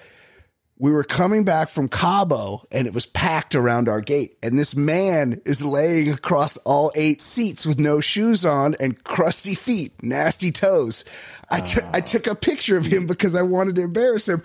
we 0.77 0.91
were 0.91 1.03
coming 1.03 1.45
back 1.45 1.69
from 1.69 1.88
Cabo 1.88 2.65
and 2.71 2.86
it 2.86 2.93
was 2.93 3.05
packed 3.05 3.55
around 3.55 3.88
our 3.88 4.01
gate, 4.01 4.38
and 4.43 4.59
this 4.59 4.75
man 4.75 5.41
is 5.45 5.61
laying 5.61 6.11
across 6.11 6.57
all 6.57 6.91
eight 6.95 7.21
seats 7.21 7.65
with 7.65 7.79
no 7.79 8.01
shoes 8.01 8.45
on 8.45 8.75
and 8.79 9.01
crusty 9.03 9.55
feet, 9.55 10.01
nasty 10.03 10.51
toes. 10.51 11.05
I 11.49 11.61
took 11.61 11.83
I 11.93 12.01
took 12.01 12.27
a 12.27 12.36
picture 12.36 12.77
of 12.77 12.86
him 12.86 13.07
because 13.07 13.36
I 13.36 13.41
wanted 13.41 13.75
to 13.75 13.81
embarrass 13.81 14.27
him. 14.27 14.43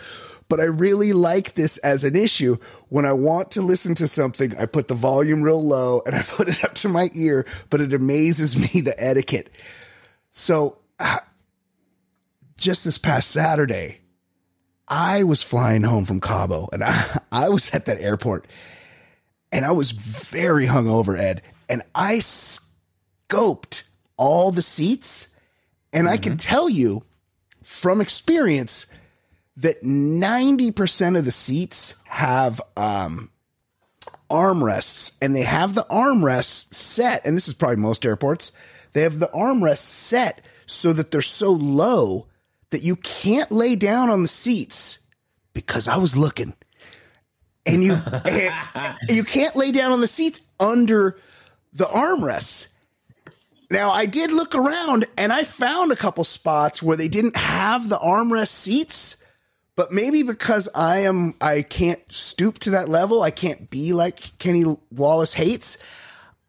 But 0.50 0.60
I 0.60 0.64
really 0.64 1.12
like 1.12 1.54
this 1.54 1.78
as 1.78 2.02
an 2.02 2.16
issue. 2.16 2.56
When 2.88 3.06
I 3.06 3.12
want 3.12 3.52
to 3.52 3.62
listen 3.62 3.94
to 3.94 4.08
something, 4.08 4.54
I 4.58 4.66
put 4.66 4.88
the 4.88 4.94
volume 4.94 5.42
real 5.42 5.62
low 5.62 6.02
and 6.04 6.14
I 6.14 6.22
put 6.28 6.48
it 6.48 6.62
up 6.64 6.74
to 6.74 6.88
my 6.88 7.08
ear, 7.14 7.46
but 7.70 7.80
it 7.80 7.94
amazes 7.94 8.56
me 8.56 8.80
the 8.80 8.94
etiquette. 8.98 9.48
So 10.32 10.78
uh, 10.98 11.20
just 12.56 12.84
this 12.84 12.98
past 12.98 13.30
Saturday, 13.30 14.00
I 14.88 15.22
was 15.22 15.40
flying 15.40 15.84
home 15.84 16.04
from 16.04 16.20
Cabo 16.20 16.68
and 16.72 16.82
I, 16.82 17.20
I 17.32 17.48
was 17.48 17.72
at 17.72 17.86
that 17.86 18.00
airport 18.00 18.46
and 19.52 19.64
I 19.64 19.70
was 19.70 19.92
very 19.92 20.66
hungover, 20.66 21.16
Ed, 21.16 21.42
and 21.68 21.82
I 21.94 22.16
scoped 22.16 23.82
all 24.16 24.50
the 24.50 24.62
seats. 24.62 25.28
And 25.92 26.08
I 26.08 26.18
can 26.18 26.36
tell 26.36 26.68
you 26.68 27.02
from 27.64 28.00
experience 28.00 28.86
that 29.56 29.82
90% 29.82 31.18
of 31.18 31.24
the 31.24 31.32
seats 31.32 31.96
have 32.04 32.60
um, 32.76 33.30
armrests 34.30 35.16
and 35.20 35.34
they 35.34 35.42
have 35.42 35.74
the 35.74 35.86
armrests 35.90 36.72
set. 36.74 37.24
And 37.24 37.36
this 37.36 37.48
is 37.48 37.54
probably 37.54 37.76
most 37.76 38.06
airports. 38.06 38.52
They 38.92 39.02
have 39.02 39.18
the 39.18 39.28
armrests 39.28 39.78
set 39.78 40.44
so 40.66 40.92
that 40.92 41.10
they're 41.10 41.22
so 41.22 41.50
low 41.50 42.26
that 42.70 42.82
you 42.82 42.96
can't 42.96 43.50
lay 43.50 43.76
down 43.76 44.10
on 44.10 44.22
the 44.22 44.28
seats 44.28 45.00
because 45.52 45.88
I 45.88 45.96
was 45.96 46.16
looking 46.16 46.54
and 47.66 47.82
you 47.82 47.94
and 48.24 49.10
you 49.10 49.24
can't 49.24 49.56
lay 49.56 49.72
down 49.72 49.92
on 49.92 50.00
the 50.00 50.08
seats 50.08 50.40
under 50.58 51.18
the 51.72 51.84
armrests. 51.84 52.66
Now 53.70 53.90
I 53.90 54.06
did 54.06 54.32
look 54.32 54.54
around 54.54 55.06
and 55.16 55.32
I 55.32 55.44
found 55.44 55.92
a 55.92 55.96
couple 55.96 56.24
spots 56.24 56.82
where 56.82 56.96
they 56.96 57.08
didn't 57.08 57.36
have 57.36 57.88
the 57.88 57.98
armrest 57.98 58.48
seats, 58.48 59.16
but 59.80 59.92
maybe 59.92 60.22
because 60.22 60.68
I 60.74 60.98
am 60.98 61.32
I 61.40 61.62
can't 61.62 62.02
stoop 62.10 62.58
to 62.58 62.70
that 62.72 62.90
level, 62.90 63.22
I 63.22 63.30
can't 63.30 63.70
be 63.70 63.94
like 63.94 64.36
Kenny 64.36 64.76
Wallace 64.90 65.32
hates. 65.32 65.78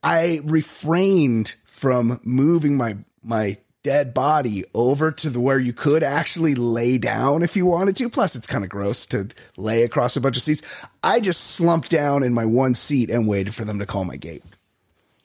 I 0.03 0.41
refrained 0.43 1.55
from 1.63 2.19
moving 2.25 2.75
my 2.75 2.97
my 3.23 3.55
dead 3.83 4.13
body 4.13 4.65
over 4.73 5.13
to 5.13 5.29
the 5.29 5.39
where 5.39 5.59
you 5.59 5.71
could 5.71 6.03
actually 6.03 6.55
lay 6.55 6.97
down 6.97 7.41
if 7.41 7.55
you 7.55 7.65
wanted 7.65 7.95
to. 7.95 8.09
Plus, 8.09 8.35
it's 8.35 8.47
kind 8.47 8.65
of 8.65 8.69
gross 8.69 9.05
to 9.05 9.29
lay 9.55 9.83
across 9.83 10.17
a 10.17 10.19
bunch 10.19 10.35
of 10.35 10.43
seats. 10.43 10.61
I 11.01 11.21
just 11.21 11.51
slumped 11.51 11.89
down 11.89 12.23
in 12.23 12.33
my 12.33 12.43
one 12.43 12.75
seat 12.75 13.09
and 13.09 13.29
waited 13.29 13.55
for 13.55 13.63
them 13.63 13.79
to 13.79 13.85
call 13.85 14.03
my 14.03 14.17
gate. 14.17 14.43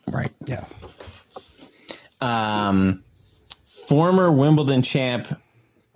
Right. 0.07 0.30
Yeah. 0.44 0.64
Um, 2.20 3.02
former 3.66 4.30
Wimbledon 4.30 4.82
champ 4.82 5.36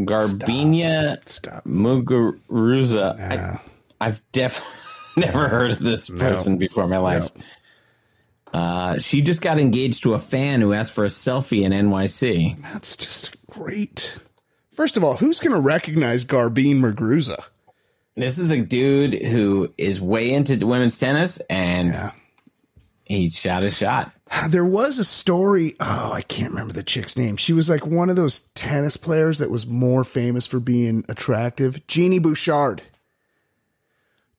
Garbina 0.07 1.29
Stop. 1.29 1.65
Muguruza. 1.65 3.19
Nah. 3.19 3.59
I, 4.01 4.07
I've 4.09 4.23
definitely 4.33 4.79
never 5.17 5.49
heard 5.49 5.73
of 5.73 5.81
this 5.81 6.09
person 6.09 6.59
before 6.59 6.85
in 6.85 6.91
my 6.91 6.99
life. 6.99 7.31
Uh, 8.53 8.99
she 8.99 9.23
just 9.23 9.43
got 9.43 9.61
engaged 9.61 10.03
to 10.03 10.15
a 10.15 10.19
fan 10.19 10.61
who 10.61 10.73
asked 10.73 10.93
for 10.93 11.05
a 11.05 11.09
selfie 11.09 11.63
in 11.63 11.73
NYC. 11.73 12.61
That's 12.63 12.97
just 12.97 13.35
great. 13.47 14.19
First 14.73 14.97
of 14.97 15.05
all, 15.05 15.17
who's 15.17 15.39
going 15.41 15.55
to 15.55 15.61
recognize 15.61 16.25
Garbine 16.25 16.81
Mergruza? 16.81 17.37
This 18.17 18.39
is 18.39 18.51
a 18.51 18.61
dude 18.61 19.15
who 19.15 19.73
is 19.79 20.01
way 20.01 20.33
into 20.33 20.57
women's 20.67 20.99
tennis, 20.99 21.39
and 21.49 21.89
Yeah. 21.95 22.11
He 23.11 23.29
shot 23.31 23.65
a 23.65 23.71
shot. 23.71 24.13
There 24.51 24.65
was 24.65 25.01
a 25.01 25.05
story. 25.05 25.75
Oh, 25.81 26.13
I 26.13 26.23
can't 26.23 26.51
remember 26.51 26.73
the 26.73 26.85
chick's 26.85 27.17
name. 27.17 27.37
She 27.37 27.53
was 27.53 27.69
like 27.69 27.85
one 27.85 28.09
of 28.09 28.15
those 28.15 28.43
tennis 28.55 28.97
players 28.97 29.39
that 29.39 29.51
was 29.51 29.67
more 29.67 30.05
famous 30.05 30.47
for 30.47 30.61
being 30.61 31.05
attractive. 31.09 31.85
Genie 31.89 32.21
Bouchard. 32.21 32.83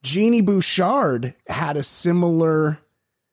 Genie 0.03 0.39
Bouchard 0.39 1.35
had 1.47 1.75
a 1.75 1.83
similar 1.83 2.79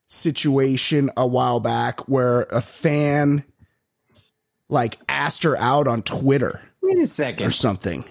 situation 0.09 1.09
a 1.15 1.25
while 1.25 1.61
back 1.61 2.09
where 2.09 2.41
a 2.41 2.59
fan 2.61 3.45
like 4.67 4.97
asked 5.07 5.43
her 5.43 5.55
out 5.57 5.87
on 5.87 6.01
Twitter 6.01 6.59
Wait 6.81 6.97
a 6.97 7.07
second. 7.07 7.47
or 7.47 7.51
something. 7.51 8.03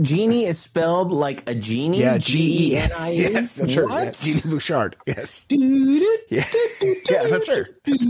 Genie 0.00 0.46
is 0.46 0.58
spelled 0.60 1.10
like 1.10 1.48
a 1.48 1.54
genie. 1.54 2.00
Yeah, 2.00 2.18
G 2.18 2.72
E 2.72 2.76
N 2.76 2.90
I 2.96 3.12
E. 3.12 3.16
Yes, 3.32 3.56
that's 3.56 3.72
her. 3.72 3.82
Yeah, 3.82 3.88
What? 3.88 4.14
Genie 4.14 4.40
Bouchard. 4.42 4.96
Yes. 5.06 5.46
Yeah. 5.50 6.44
yeah, 7.10 7.26
that's 7.28 7.48
her. 7.48 7.68
That's, 7.84 8.06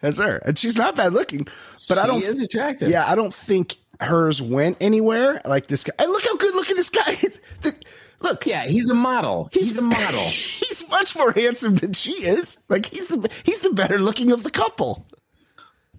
that's 0.00 0.18
her. 0.18 0.36
And 0.44 0.58
she's 0.58 0.76
not 0.76 0.96
bad 0.96 1.12
looking, 1.12 1.46
but 1.88 1.96
I 1.98 2.06
don't 2.06 2.22
is 2.22 2.40
attractive. 2.40 2.88
Yeah, 2.88 3.04
I 3.06 3.14
don't 3.14 3.32
think 3.32 3.76
hers 4.00 4.42
went 4.42 4.76
anywhere. 4.80 5.40
Like 5.44 5.68
this 5.68 5.84
guy. 5.84 5.92
Hey, 5.98 6.06
look 6.06 6.22
how 6.24 6.36
good 6.36 6.54
looking 6.54 6.76
this 6.76 6.90
guy 6.90 7.10
is. 7.22 7.40
The- 7.62 7.74
look, 8.20 8.44
Yeah, 8.46 8.64
he's 8.66 8.88
a 8.88 8.94
model. 8.94 9.48
He's, 9.52 9.78
a 9.78 9.82
model. 9.82 10.20
He's 10.24 10.86
much 10.90 11.14
more 11.16 11.32
handsome 11.32 11.76
than 11.76 11.92
she 11.92 12.10
is. 12.26 12.58
Like 12.68 12.86
he's 12.86 13.06
the 13.08 13.30
he's 13.44 13.60
the 13.60 13.70
better 13.72 13.98
looking 14.00 14.32
of 14.32 14.42
the 14.42 14.50
couple. 14.50 15.06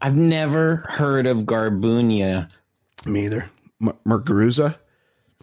I've 0.01 0.15
never 0.17 0.83
heard 0.89 1.25
of 1.27 1.39
Garbunia. 1.43 2.49
Me 3.05 3.25
either. 3.25 3.49
M- 3.81 3.93
Merguruza, 4.05 4.77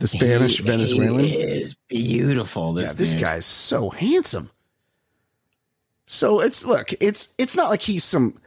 the 0.00 0.08
Spanish 0.08 0.58
He- 0.58 0.64
Venezuelan. 0.64 1.24
He 1.24 1.36
is 1.36 1.74
beautiful. 1.88 2.72
This 2.72 2.86
Yeah, 2.90 2.92
this 2.94 3.12
dude. 3.12 3.20
guy's 3.22 3.46
so 3.46 3.90
handsome. 3.90 4.50
So 6.06 6.40
it's 6.40 6.64
look, 6.64 6.92
it's 7.00 7.28
it's 7.38 7.54
not 7.54 7.70
like 7.70 7.82
he's 7.82 8.02
some 8.02 8.40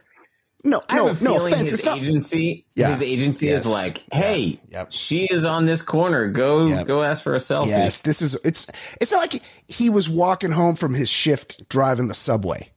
no 0.64 0.82
I 0.88 0.96
no 0.96 1.12
no 1.22 1.46
offense. 1.46 1.70
his 1.70 1.72
It's 1.80 1.84
not 1.84 1.98
agency. 1.98 2.66
Yeah. 2.74 2.90
His 2.90 3.02
agency 3.02 3.46
Yes. 3.46 3.64
is 3.64 3.72
like, 3.72 4.02
hey, 4.12 4.60
Yep. 4.70 4.92
she 4.92 5.24
is 5.24 5.44
on 5.44 5.64
this 5.64 5.80
corner. 5.80 6.28
Go 6.28 6.66
Yep. 6.66 6.86
go 6.86 7.02
ask 7.02 7.22
for 7.22 7.34
a 7.34 7.38
selfie. 7.38 7.68
Yes, 7.68 8.00
this 8.00 8.20
is 8.20 8.34
it's 8.44 8.66
it's 9.00 9.12
not 9.12 9.18
like 9.32 9.42
he 9.68 9.88
was 9.88 10.08
walking 10.10 10.50
home 10.50 10.74
from 10.76 10.92
his 10.94 11.08
shift 11.08 11.66
driving 11.68 12.08
the 12.08 12.14
subway. 12.14 12.70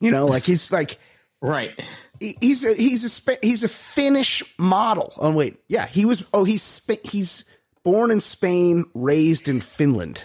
You 0.00 0.10
know, 0.12 0.26
like 0.26 0.44
he's 0.44 0.70
like 0.70 0.98
Right. 1.42 1.72
he- 2.20 2.36
he's 2.40 2.64
a 2.64 2.74
he's 2.74 3.26
a 3.28 3.38
he's 3.42 3.64
a 3.64 3.68
Finnish 3.68 4.42
model. 4.58 5.12
Oh 5.16 5.32
wait, 5.32 5.56
yeah, 5.68 5.86
he 5.86 6.04
was. 6.04 6.22
Oh, 6.32 6.44
he's 6.44 6.80
he's 7.02 7.44
born 7.82 8.10
in 8.10 8.20
Spain, 8.20 8.84
raised 8.94 9.48
in 9.48 9.60
Finland. 9.60 10.24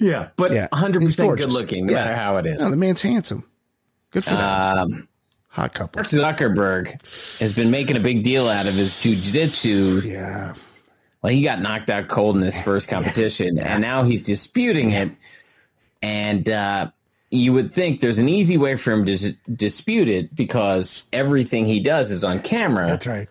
Yeah. 0.00 0.28
But 0.36 0.52
Yeah, 0.52 0.68
100% 0.72 1.36
good 1.36 1.50
looking, 1.50 1.86
no 1.86 1.92
Yeah. 1.92 2.04
matter 2.04 2.16
how 2.16 2.36
it 2.38 2.46
is. 2.46 2.60
No, 2.62 2.70
the 2.70 2.76
man's 2.76 3.02
handsome. 3.02 3.44
Good 4.10 4.24
for. 4.24 4.34
Um, 4.34 5.08
Hot 5.48 5.74
couple. 5.74 6.00
Mark 6.00 6.08
Zuckerberg 6.10 6.92
has 7.40 7.54
been 7.54 7.70
making 7.70 7.96
a 7.96 8.00
big 8.00 8.24
deal 8.24 8.48
out 8.48 8.66
of 8.66 8.72
his 8.74 8.94
jujitsu. 8.94 10.02
Yeah, 10.02 10.54
Well, 11.20 11.30
he 11.32 11.42
got 11.42 11.60
knocked 11.60 11.90
out 11.90 12.08
cold 12.08 12.36
in 12.36 12.42
his 12.42 12.58
first 12.62 12.88
competition, 12.88 13.58
and 13.58 13.82
now 13.82 14.02
he's 14.02 14.22
disputing 14.22 14.92
it. 14.92 15.10
And 16.02 16.48
uh, 16.48 16.90
you 17.30 17.52
would 17.52 17.74
think 17.74 18.00
there's 18.00 18.18
an 18.18 18.30
easy 18.30 18.56
way 18.56 18.76
for 18.76 18.92
him 18.92 19.04
to 19.04 19.32
dispute 19.54 20.08
it 20.08 20.34
because 20.34 21.04
everything 21.12 21.66
he 21.66 21.80
does 21.80 22.10
is 22.10 22.24
on 22.24 22.40
camera. 22.40 22.86
that's 22.86 23.06
right. 23.06 23.28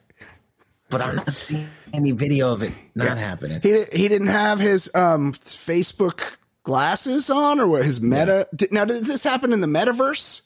but 0.91 1.01
I'm 1.01 1.16
not 1.16 1.36
seeing 1.36 1.68
any 1.94 2.12
video 2.12 2.54
of 2.54 2.64
it 2.64 2.74
not 2.96 3.18
happening. 3.18 3.60
He 3.62 3.84
he 3.92 4.08
didn't 4.08 4.28
have 4.28 4.60
his 4.60 4.89
um 4.94 5.34
Facebook 5.34 6.22
glasses 6.64 7.30
on 7.30 7.60
or 7.60 7.68
what 7.68 7.84
his 7.84 8.02
meta. 8.02 8.48
Did, 8.56 8.72
now 8.72 8.86
did 8.86 9.06
this 9.06 9.24
happen 9.24 9.53
in 9.53 9.61
the 9.61 9.68
metaverse, 9.68 10.41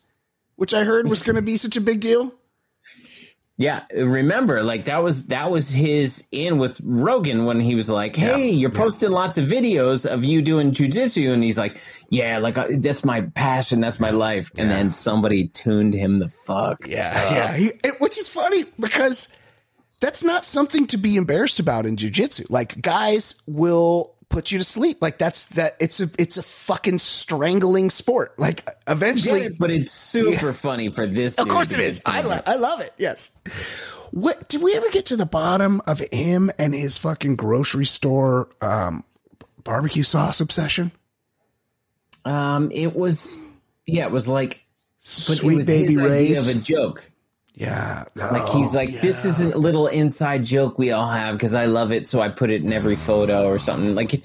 which 0.55 0.73
I 0.73 0.83
heard 0.83 1.09
was 1.09 1.21
going 1.21 1.35
to 1.35 1.41
be 1.41 1.57
such 1.65 1.77
a 1.77 1.81
big 1.81 2.01
deal? 2.01 2.33
Yeah, 3.57 3.83
remember, 3.95 4.63
like 4.63 4.85
that 4.85 5.01
was 5.01 5.27
that 5.27 5.49
was 5.49 5.71
his 5.71 6.27
in 6.29 6.57
with 6.57 6.81
Rogan 6.83 7.45
when 7.45 7.61
he 7.61 7.73
was 7.73 7.89
like, 7.89 8.13
"Hey, 8.13 8.49
you're 8.49 8.69
posting 8.69 9.11
lots 9.11 9.37
of 9.37 9.45
videos 9.45 10.05
of 10.05 10.25
you 10.25 10.41
doing 10.41 10.71
jujitsu," 10.71 11.31
and 11.31 11.41
he's 11.41 11.57
like, 11.57 11.79
"Yeah, 12.09 12.39
like 12.39 12.57
uh, 12.57 12.67
that's 12.71 13.05
my 13.05 13.21
passion, 13.21 13.79
that's 13.79 13.97
my 13.97 14.09
life." 14.09 14.51
And 14.57 14.69
then 14.69 14.91
somebody 14.91 15.47
tuned 15.47 15.93
him 15.93 16.19
the 16.19 16.27
fuck. 16.27 16.85
Yeah, 16.85 17.33
yeah. 17.33 17.53
He, 17.55 17.71
it, 17.81 18.01
which 18.01 18.17
is 18.17 18.27
funny 18.27 18.65
because 18.77 19.29
that's 20.05 20.21
not 20.23 20.45
something 20.45 20.85
to 20.87 20.97
be 20.97 21.15
embarrassed 21.15 21.59
about 21.59 21.87
in 21.87 21.95
jujitsu. 21.95 22.47
Like 22.51 22.79
guys 22.79 23.41
will 23.47 24.13
put 24.29 24.51
you 24.51 24.59
to 24.59 24.63
sleep. 24.63 24.99
Like 25.01 25.17
that's 25.17 25.45
that. 25.55 25.75
It's 25.79 25.99
a 25.99 26.11
it's 26.19 26.37
a 26.37 26.43
fucking 26.43 26.99
strangling 26.99 27.89
sport. 27.89 28.37
Like 28.37 28.69
eventually, 28.87 29.43
Yeah, 29.43 29.49
but 29.57 29.71
it's 29.71 29.91
super 29.91 30.53
funny 30.53 30.89
for 30.89 31.07
this. 31.07 31.39
of 31.39 31.47
course 31.47 31.71
it 31.71 31.79
is. 31.79 32.03
I 32.05 32.21
love 32.21 32.37
it. 32.37 32.43
I 32.45 32.55
love 32.57 32.81
it. 32.81 32.93
Yes. 32.99 33.31
What 34.11 34.47
did 34.47 34.61
we 34.61 34.75
ever 34.75 34.89
get 34.91 35.07
to 35.07 35.17
the 35.17 35.25
bottom 35.25 35.81
of 35.87 35.99
him 36.11 36.51
and 36.59 36.75
his 36.75 36.99
fucking 36.99 37.35
grocery 37.35 37.85
store 37.85 38.47
um, 38.61 39.03
barbecue 39.63 40.03
sauce 40.03 40.39
obsession? 40.39 40.91
Um, 42.25 42.69
it 42.71 42.95
was 42.95 43.41
yeah, 43.87 44.05
it 44.05 44.11
was 44.11 44.27
like 44.27 44.63
Sweet 45.01 45.65
baby 45.65 45.97
Ray's. 45.97 46.47
of 46.47 46.55
a 46.55 46.59
joke. 46.59 47.11
Yeah. 47.55 48.05
Like 48.15 48.47
he's 48.49 48.73
Oh, 48.75 48.77
like, 48.79 49.01
this 49.01 49.25
is 49.25 49.39
a 49.41 49.57
little 49.57 49.87
inside 49.87 50.43
joke 50.45 50.77
we 50.77 50.91
all 50.91 51.09
have 51.09 51.35
because 51.35 51.55
I 51.55 51.65
love 51.65 51.91
it, 51.91 52.05
so 52.07 52.21
I 52.21 52.29
put 52.29 52.49
it 52.51 52.61
in 52.63 52.71
every 52.73 52.95
photo 52.95 53.45
or 53.47 53.59
something. 53.59 53.95
Like, 53.95 54.23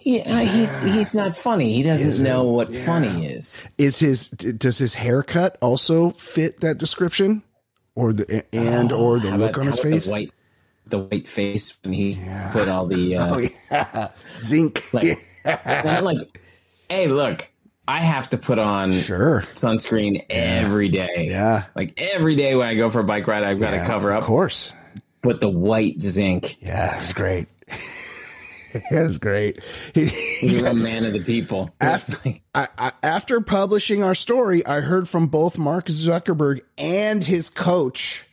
yeah, 0.00 0.42
he's 0.42 0.82
he's 0.82 1.14
not 1.14 1.36
funny. 1.36 1.72
He 1.72 1.82
doesn't 1.82 2.08
Isn't- 2.10 2.24
know 2.24 2.44
what 2.44 2.70
yeah. 2.70 2.84
funny 2.84 3.26
is. 3.26 3.64
Is 3.78 3.98
his 3.98 4.28
does 4.28 4.78
his 4.78 4.94
haircut 4.94 5.58
also 5.60 6.10
fit 6.10 6.60
that 6.60 6.78
description, 6.78 7.42
or 7.94 8.12
the 8.12 8.44
and 8.54 8.92
or 8.92 9.18
the 9.20 9.32
Oh, 9.32 9.36
look 9.36 9.50
about- 9.56 9.60
on 9.60 9.66
his 9.66 9.80
face? 9.80 10.04
The 10.06 10.12
white, 10.12 10.30
the 10.86 10.98
white 11.00 11.26
face 11.26 11.76
when 11.82 11.92
he 11.92 12.18
put 12.52 12.68
all 12.68 12.86
the 12.86 13.16
uh, 13.18 13.34
Oh 13.34 13.38
yeah, 13.70 14.08
zinc. 14.42 14.84
like, 14.92 15.18
like, 15.44 16.40
hey, 16.88 17.08
look, 17.08 17.50
I 17.88 18.00
have 18.00 18.30
to 18.30 18.38
put 18.38 18.58
on 18.58 18.92
sure. 18.92 19.42
sunscreen 19.54 20.24
every 20.30 20.88
day. 20.88 21.26
Yeah. 21.28 21.64
like 21.76 22.00
every 22.00 22.34
day 22.34 22.54
when 22.54 22.66
I 22.66 22.74
go 22.74 22.90
for 22.90 23.00
a 23.00 23.04
bike 23.04 23.26
ride, 23.26 23.44
I've 23.44 23.60
got 23.60 23.70
to 23.70 23.76
Yeah, 23.76 23.86
cover 23.86 24.12
up. 24.12 24.20
Of 24.20 24.24
course. 24.24 24.72
Put 25.22 25.40
the 25.40 25.48
white 25.48 26.00
zinc. 26.00 26.60
Yeah, 26.60 26.96
it's 26.98 27.12
great. 27.12 27.48
it's 28.74 29.18
great. 29.18 29.62
He's 29.94 30.62
a 30.62 30.74
man 30.74 31.04
of 31.04 31.12
the 31.12 31.22
people. 31.22 31.70
After, 31.80 32.16
I, 32.54 32.68
I, 32.76 32.92
after 33.02 33.40
publishing 33.40 34.02
our 34.02 34.14
story, 34.14 34.64
I 34.66 34.80
heard 34.80 35.08
from 35.08 35.28
both 35.28 35.58
Mark 35.58 35.86
Zuckerberg 35.86 36.60
and 36.76 37.22
his 37.22 37.48
coach. 37.48 38.24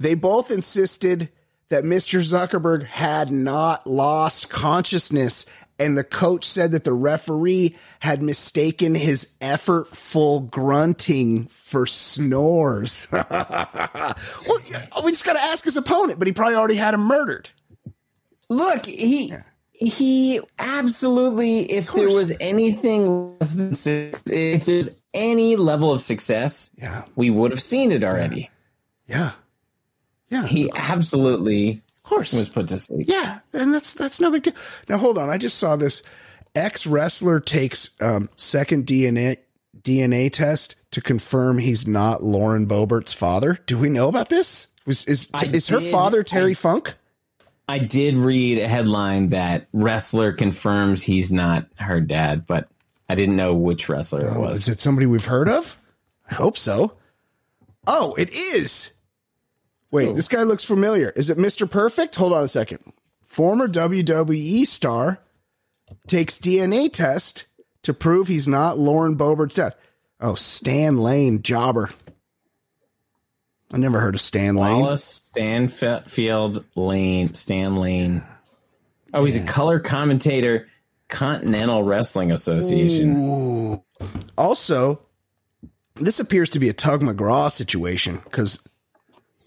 They 0.00 0.14
both 0.14 0.50
insisted 0.50 1.30
that 1.68 1.84
Mr. 1.84 2.20
Zuckerberg 2.20 2.84
had 2.86 3.30
not 3.30 3.86
lost 3.86 4.50
consciousness, 4.50 5.46
and 5.82 5.98
the 5.98 6.04
coach 6.04 6.44
said 6.44 6.72
that 6.72 6.84
the 6.84 6.92
referee 6.92 7.76
had 8.00 8.22
mistaken 8.22 8.94
his 8.94 9.32
effortful 9.40 10.48
grunting 10.50 11.46
for 11.48 11.86
snores. 11.86 13.06
well, 13.12 14.14
we 15.04 15.10
just 15.12 15.24
got 15.24 15.34
to 15.34 15.42
ask 15.42 15.64
his 15.64 15.76
opponent, 15.76 16.18
but 16.18 16.26
he 16.26 16.32
probably 16.32 16.54
already 16.56 16.76
had 16.76 16.94
him 16.94 17.00
murdered. 17.02 17.50
Look, 18.48 18.86
he 18.86 19.34
he 19.72 20.40
absolutely. 20.58 21.70
If 21.70 21.92
there 21.92 22.08
was 22.08 22.32
anything, 22.40 23.38
less 23.38 23.52
than 23.52 23.74
su- 23.74 24.12
if 24.26 24.64
there's 24.64 24.90
any 25.14 25.56
level 25.56 25.92
of 25.92 26.00
success, 26.00 26.70
Yeah. 26.76 27.04
we 27.16 27.30
would 27.30 27.50
have 27.50 27.62
seen 27.62 27.92
it 27.92 28.04
already. 28.04 28.50
Yeah. 29.06 29.32
Yeah. 30.30 30.46
He 30.46 30.70
absolutely 30.74 31.82
course. 32.14 32.32
was 32.32 32.48
put 32.48 32.68
to 32.68 32.78
sleep. 32.78 33.06
Yeah, 33.08 33.40
and 33.52 33.72
that's 33.74 33.94
that's 33.94 34.20
no 34.20 34.30
big 34.30 34.42
deal. 34.42 34.54
Now 34.88 34.98
hold 34.98 35.18
on, 35.18 35.30
I 35.30 35.38
just 35.38 35.58
saw 35.58 35.76
this. 35.76 36.02
Ex 36.54 36.86
wrestler 36.86 37.40
takes 37.40 37.90
um, 38.00 38.28
second 38.36 38.86
DNA 38.86 39.38
DNA 39.80 40.30
test 40.32 40.74
to 40.90 41.00
confirm 41.00 41.58
he's 41.58 41.86
not 41.86 42.22
Lauren 42.22 42.66
Boebert's 42.66 43.12
father. 43.14 43.58
Do 43.66 43.78
we 43.78 43.88
know 43.88 44.08
about 44.08 44.28
this? 44.28 44.66
Was 44.86 45.04
is 45.06 45.28
I 45.32 45.46
is 45.46 45.68
her 45.68 45.80
father 45.80 46.22
Terry 46.22 46.50
I- 46.50 46.54
Funk? 46.54 46.94
I 47.68 47.78
did 47.78 48.16
read 48.16 48.58
a 48.58 48.66
headline 48.68 49.28
that 49.30 49.68
wrestler 49.72 50.32
confirms 50.32 51.02
he's 51.02 51.32
not 51.32 51.66
her 51.76 52.00
dad, 52.00 52.44
but 52.46 52.68
I 53.08 53.14
didn't 53.14 53.36
know 53.36 53.54
which 53.54 53.88
wrestler 53.88 54.26
it 54.26 54.32
Oh, 54.36 54.40
was. 54.40 54.62
is 54.62 54.68
it 54.68 54.80
somebody 54.80 55.06
we've 55.06 55.24
heard 55.24 55.48
of? 55.48 55.76
I 56.30 56.34
hope 56.34 56.58
so. 56.58 56.94
Oh, 57.86 58.14
it 58.18 58.30
is. 58.32 58.91
Wait, 59.92 60.16
this 60.16 60.26
guy 60.26 60.42
looks 60.42 60.64
familiar. 60.64 61.10
Is 61.10 61.30
it 61.30 61.38
Mr. 61.38 61.70
Perfect? 61.70 62.16
Hold 62.16 62.32
on 62.32 62.42
a 62.42 62.48
second. 62.48 62.80
Former 63.24 63.68
WWE 63.68 64.66
star 64.66 65.20
takes 66.06 66.38
DNA 66.38 66.92
test 66.92 67.46
to 67.82 67.92
prove 67.92 68.26
he's 68.26 68.48
not 68.48 68.78
Lauren 68.78 69.16
Boebert's 69.16 69.54
dad. 69.54 69.74
Oh, 70.18 70.34
Stan 70.34 70.96
Lane, 70.96 71.42
jobber. 71.42 71.90
I 73.70 73.76
never 73.76 74.00
heard 74.00 74.14
of 74.14 74.20
Stan 74.20 74.56
Lane. 74.56 74.80
Wallace 74.80 75.04
Stanfield 75.04 76.64
Lane, 76.74 77.34
Stan 77.34 77.76
Lane. 77.76 78.22
Oh, 79.12 79.24
he's 79.24 79.36
a 79.36 79.44
color 79.44 79.78
commentator, 79.78 80.68
Continental 81.08 81.82
Wrestling 81.82 82.32
Association. 82.32 83.82
Also, 84.38 85.00
this 85.96 86.18
appears 86.18 86.48
to 86.50 86.58
be 86.58 86.70
a 86.70 86.72
Tug 86.72 87.02
McGraw 87.02 87.52
situation 87.52 88.20
because 88.24 88.66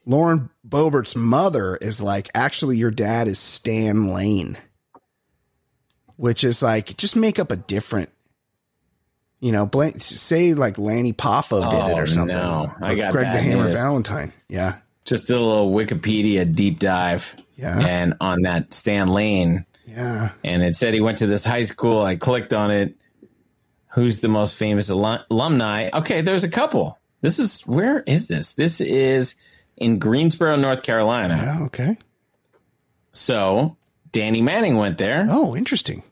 Lauren 0.05 0.49
Boebert's 0.67 1.15
mother 1.15 1.75
is 1.75 2.01
like, 2.01 2.29
actually, 2.35 2.77
your 2.77 2.91
dad 2.91 3.27
is 3.27 3.39
Stan 3.39 4.07
Lane, 4.13 4.57
which 6.15 6.43
is 6.43 6.61
like, 6.61 6.95
just 6.97 7.15
make 7.15 7.39
up 7.39 7.51
a 7.51 7.55
different, 7.55 8.09
you 9.39 9.51
know, 9.51 9.65
blank, 9.65 10.01
say 10.01 10.53
like 10.53 10.77
Lanny 10.77 11.13
Poffo 11.13 11.69
did 11.71 11.77
it 11.91 11.93
Oh, 11.93 11.97
or 11.97 12.07
something. 12.07 12.35
no. 12.35 12.71
I 12.81 12.93
Or 12.93 12.95
got 12.95 13.11
Greg 13.11 13.31
the 13.31 13.41
Hammer 13.41 13.63
news. 13.65 13.73
Valentine. 13.73 14.31
Yeah. 14.47 14.77
Just 15.05 15.27
did 15.27 15.37
a 15.37 15.41
little 15.41 15.71
Wikipedia 15.71 16.51
deep 16.53 16.79
dive. 16.79 17.35
Yeah. 17.55 17.77
And 17.79 18.15
on 18.21 18.41
that 18.43 18.73
Stan 18.73 19.07
Lane, 19.09 19.65
Yeah. 19.85 20.31
and 20.43 20.61
it 20.63 20.75
said 20.75 20.93
he 20.93 21.01
went 21.01 21.19
to 21.19 21.27
this 21.27 21.43
high 21.45 21.63
school. 21.63 22.01
I 22.01 22.15
clicked 22.15 22.53
on 22.53 22.71
it. 22.71 22.95
Who's 23.93 24.19
the 24.19 24.27
most 24.27 24.57
famous 24.57 24.89
alum- 24.89 25.21
alumni? 25.31 25.89
Okay, 25.93 26.21
there's 26.21 26.43
a 26.43 26.49
couple. 26.49 26.97
This 27.21 27.39
is 27.39 27.61
where 27.61 28.01
is 28.01 28.27
this? 28.27 28.53
This 28.53 28.81
is 28.81 29.35
in 29.77 29.99
Greensboro, 29.99 30.55
North 30.55 30.83
Carolina. 30.83 31.35
Yeah. 31.35 31.65
Okay. 31.65 31.97
So 33.13 33.77
Danny 34.11 34.41
Manning 34.41 34.77
went 34.77 34.97
there. 34.97 35.27
Oh, 35.29 35.55
interesting. 35.55 36.03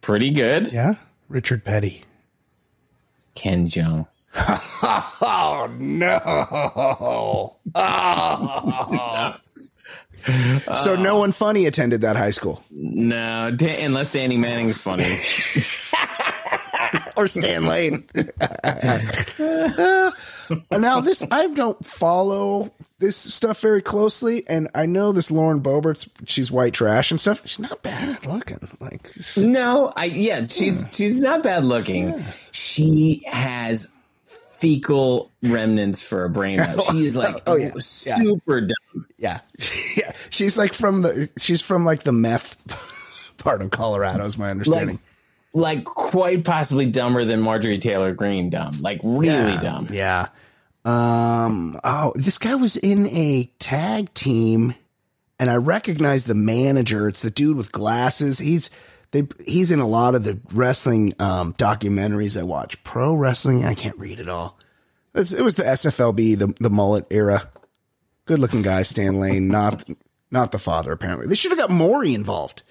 Pretty 0.00 0.30
good. 0.30 0.72
Yeah. 0.72 0.94
Richard 1.28 1.64
Petty. 1.64 2.04
Ken 3.34 3.68
Jeong. 3.68 4.06
Oh, 5.22 5.70
no. 5.78 6.20
Oh. 7.74 9.36
so 10.74 10.96
no 10.96 11.18
one 11.18 11.32
funny 11.32 11.66
attended 11.66 12.00
that 12.02 12.16
high 12.16 12.30
school. 12.30 12.62
No, 12.70 13.50
da- 13.50 13.84
unless 13.84 14.12
Danny 14.12 14.36
Manning's 14.36 14.78
funny. 14.78 15.04
or 17.16 17.26
Stan 17.26 17.66
Lane. 17.66 18.04
Uh, 18.40 20.10
Now 20.70 21.00
this 21.00 21.24
I 21.30 21.46
don't 21.48 21.84
follow 21.84 22.72
this 22.98 23.16
stuff 23.16 23.60
very 23.60 23.82
closely, 23.82 24.46
and 24.48 24.68
I 24.74 24.86
know 24.86 25.12
this 25.12 25.30
Lauren 25.30 25.60
Boebert's 25.60 26.08
she's 26.26 26.50
white 26.50 26.74
trash 26.74 27.10
and 27.10 27.20
stuff. 27.20 27.42
She's 27.46 27.58
not 27.58 27.82
bad 27.82 28.26
looking. 28.26 28.58
Like 28.80 29.10
no, 29.36 29.92
I 29.96 30.06
yeah, 30.06 30.46
she's 30.48 30.84
she's 30.92 31.22
not 31.22 31.42
bad 31.42 31.64
looking. 31.64 32.22
She 32.52 33.22
has 33.26 33.90
fecal 34.26 35.30
remnants 35.42 36.02
for 36.02 36.24
a 36.24 36.30
brain. 36.30 36.58
though. 36.58 36.76
Oh, 36.88 36.92
she 36.92 37.06
is 37.06 37.16
like 37.16 37.42
Oh, 37.46 37.56
yeah. 37.56 37.72
super 37.78 38.60
dumb. 38.60 39.06
yeah, 39.18 39.40
yeah. 39.96 40.12
She's 40.30 40.58
like 40.58 40.74
from 40.74 41.02
the 41.02 41.30
she's 41.38 41.60
from 41.62 41.84
like 41.84 42.02
the 42.02 42.12
meth 42.12 42.56
part 43.38 43.62
of 43.62 43.70
Colorado, 43.70 44.24
is 44.24 44.36
my 44.36 44.50
understanding. 44.50 44.98
Like 45.52 45.84
quite 45.84 46.44
possibly 46.44 46.86
dumber 46.86 47.24
than 47.24 47.40
Marjorie 47.40 47.78
Taylor 47.80 48.12
Greene 48.12 48.50
dumb. 48.50 48.72
Like 48.80 49.00
really 49.02 49.26
yeah. 49.54 49.60
dumb. 49.60 49.88
Yeah. 49.90 50.28
Um. 50.84 51.78
Oh, 51.84 52.12
this 52.14 52.38
guy 52.38 52.54
was 52.54 52.76
in 52.76 53.06
a 53.08 53.50
tag 53.58 54.12
team, 54.14 54.74
and 55.38 55.50
I 55.50 55.56
recognize 55.56 56.24
the 56.24 56.34
manager. 56.34 57.08
It's 57.08 57.22
the 57.22 57.30
dude 57.30 57.56
with 57.56 57.72
glasses. 57.72 58.38
He's 58.38 58.70
they. 59.10 59.24
He's 59.46 59.70
in 59.70 59.78
a 59.80 59.86
lot 59.86 60.14
of 60.14 60.24
the 60.24 60.40
wrestling 60.52 61.14
um, 61.18 61.52
documentaries 61.54 62.38
I 62.38 62.44
watch. 62.44 62.82
Pro 62.82 63.14
wrestling. 63.14 63.64
I 63.64 63.74
can't 63.74 63.98
read 63.98 64.20
it 64.20 64.28
all. 64.28 64.58
It 65.12 65.18
was, 65.18 65.32
it 65.32 65.42
was 65.42 65.56
the 65.56 65.64
SFLB, 65.64 66.38
the 66.38 66.54
the 66.60 66.70
mullet 66.70 67.06
era. 67.10 67.50
Good 68.24 68.38
looking 68.38 68.62
guy, 68.62 68.82
Stan 68.82 69.20
Lane. 69.20 69.48
Not 69.48 69.86
not 70.30 70.52
the 70.52 70.58
father. 70.58 70.92
Apparently, 70.92 71.26
they 71.26 71.34
should 71.34 71.50
have 71.50 71.58
got 71.58 71.70
Maury 71.70 72.14
involved. 72.14 72.62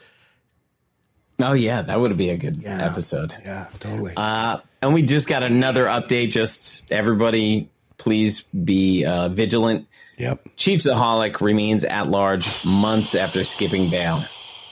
Oh 1.42 1.54
yeah, 1.54 1.82
that 1.82 2.00
would 2.00 2.16
be 2.18 2.30
a 2.30 2.38
good 2.38 2.66
episode. 2.66 3.34
Yeah, 3.44 3.68
totally. 3.80 4.14
Uh, 4.18 4.60
and 4.82 4.94
we 4.94 5.04
just 5.04 5.28
got 5.28 5.44
another 5.44 5.86
update. 5.86 6.32
Just 6.32 6.84
everybody, 6.92 7.70
please 8.00 8.42
be 8.42 9.06
uh, 9.06 9.30
vigilant. 9.30 9.88
yep. 10.18 10.44
Chiefsaholic 10.58 11.40
remains 11.42 11.84
at 11.84 12.10
large 12.10 12.66
months 12.66 13.14
after 13.14 13.44
skipping 13.44 13.92
bail. 13.92 14.24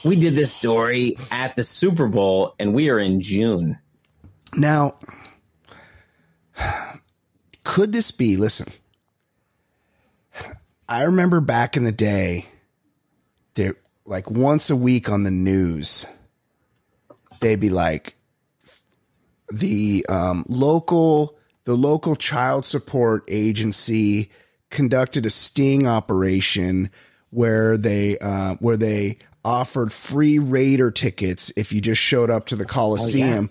We 0.04 0.16
did 0.16 0.34
this 0.34 0.52
story 0.52 1.16
at 1.30 1.54
the 1.54 1.62
Super 1.62 2.08
Bowl, 2.08 2.54
and 2.58 2.74
we 2.74 2.90
are 2.90 2.98
in 2.98 3.20
June. 3.20 3.78
Now, 4.54 4.96
could 7.64 7.92
this 7.92 8.10
be? 8.10 8.36
Listen, 8.36 8.72
I 10.88 11.02
remember 11.04 11.40
back 11.40 11.76
in 11.76 11.84
the 11.84 11.92
day, 11.92 12.46
there 13.54 13.76
like 14.06 14.30
once 14.30 14.70
a 14.70 14.76
week 14.76 15.10
on 15.10 15.22
the 15.24 15.30
news, 15.30 16.06
they'd 17.40 17.60
be 17.60 17.70
like 17.70 18.16
the 19.52 20.06
um, 20.08 20.44
local 20.48 21.37
the 21.68 21.76
local 21.76 22.16
child 22.16 22.64
support 22.64 23.24
agency 23.28 24.30
conducted 24.70 25.26
a 25.26 25.30
sting 25.30 25.86
operation 25.86 26.88
where 27.28 27.76
they 27.76 28.16
uh, 28.20 28.54
where 28.60 28.78
they 28.78 29.18
offered 29.44 29.92
free 29.92 30.38
raider 30.38 30.90
tickets 30.90 31.52
if 31.56 31.70
you 31.70 31.82
just 31.82 32.00
showed 32.00 32.30
up 32.30 32.46
to 32.46 32.56
the 32.56 32.64
Coliseum, 32.64 33.50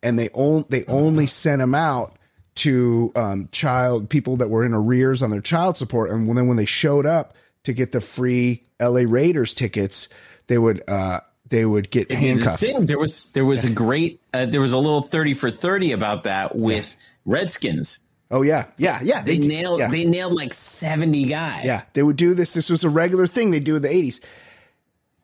and 0.00 0.16
they 0.16 0.28
on, 0.28 0.64
they 0.68 0.84
only 0.84 1.26
sent 1.26 1.58
them 1.58 1.74
out 1.74 2.16
to 2.54 3.10
um, 3.16 3.48
child 3.50 4.08
people 4.10 4.36
that 4.36 4.48
were 4.48 4.64
in 4.64 4.72
arrears 4.72 5.20
on 5.20 5.30
their 5.30 5.40
child 5.40 5.76
support, 5.76 6.12
and 6.12 6.38
then 6.38 6.46
when 6.46 6.56
they 6.56 6.66
showed 6.66 7.04
up 7.04 7.34
to 7.64 7.72
get 7.72 7.90
the 7.90 8.00
free 8.00 8.62
LA 8.78 9.02
Raiders 9.04 9.52
tickets, 9.52 10.08
they 10.46 10.56
would 10.56 10.88
uh, 10.88 11.18
they 11.48 11.66
would 11.66 11.90
get 11.90 12.12
handcuffed. 12.12 12.60
thing, 12.60 12.86
there 12.86 13.00
was 13.00 13.24
there 13.32 13.44
was 13.44 13.64
a 13.64 13.70
great 13.70 14.20
uh, 14.32 14.46
there 14.46 14.60
was 14.60 14.72
a 14.72 14.78
little 14.78 15.02
thirty 15.02 15.34
for 15.34 15.50
thirty 15.50 15.90
about 15.90 16.22
that 16.22 16.54
with 16.54 16.96
Redskins. 17.26 17.98
Oh 18.30 18.42
yeah, 18.42 18.66
yeah, 18.78 19.00
yeah. 19.02 19.22
They, 19.22 19.36
did- 19.38 19.48
nailed 19.48 19.80
yeah. 19.80 19.88
they 19.88 20.04
nailed 20.04 20.32
like 20.32 20.54
seventy 20.54 21.26
guys. 21.26 21.64
Yeah, 21.64 21.82
they 21.92 22.02
would 22.02 22.16
do 22.16 22.32
this. 22.34 22.54
This 22.54 22.70
was 22.70 22.82
a 22.82 22.88
regular 22.88 23.26
thing 23.26 23.50
they 23.50 23.60
do 23.60 23.76
in 23.76 23.82
the 23.82 23.88
80s. 23.88 24.20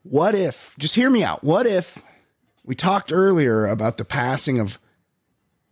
What 0.02 0.34
if, 0.34 0.74
just 0.78 0.94
hear 0.94 1.08
me 1.08 1.22
out. 1.22 1.44
What 1.44 1.66
if 1.66 2.02
we 2.64 2.74
talked 2.74 3.12
earlier 3.12 3.66
about 3.66 3.98
the 3.98 4.04
passing 4.04 4.58
of 4.58 4.78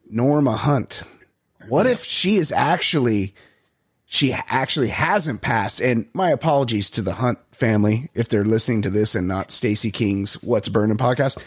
Norma 0.08 0.56
Hunt? 0.56 1.02
What 1.68 1.86
if 1.86 2.04
she 2.04 2.36
is 2.36 2.52
actually, 2.52 3.34
she 4.06 4.32
actually 4.32 4.88
hasn't 4.88 5.40
passed? 5.40 5.80
And 5.80 6.06
my 6.14 6.30
apologies 6.30 6.90
to 6.90 7.02
the 7.02 7.14
Hunt 7.14 7.38
family 7.60 8.10
if 8.14 8.28
they're 8.28 8.44
listening 8.44 8.82
to 8.82 8.90
this 8.90 9.14
and 9.14 9.28
not 9.28 9.52
Stacey 9.52 9.90
King's 9.92 10.34
What's 10.42 10.68
Burning 10.68 10.96
podcast. 10.96 11.38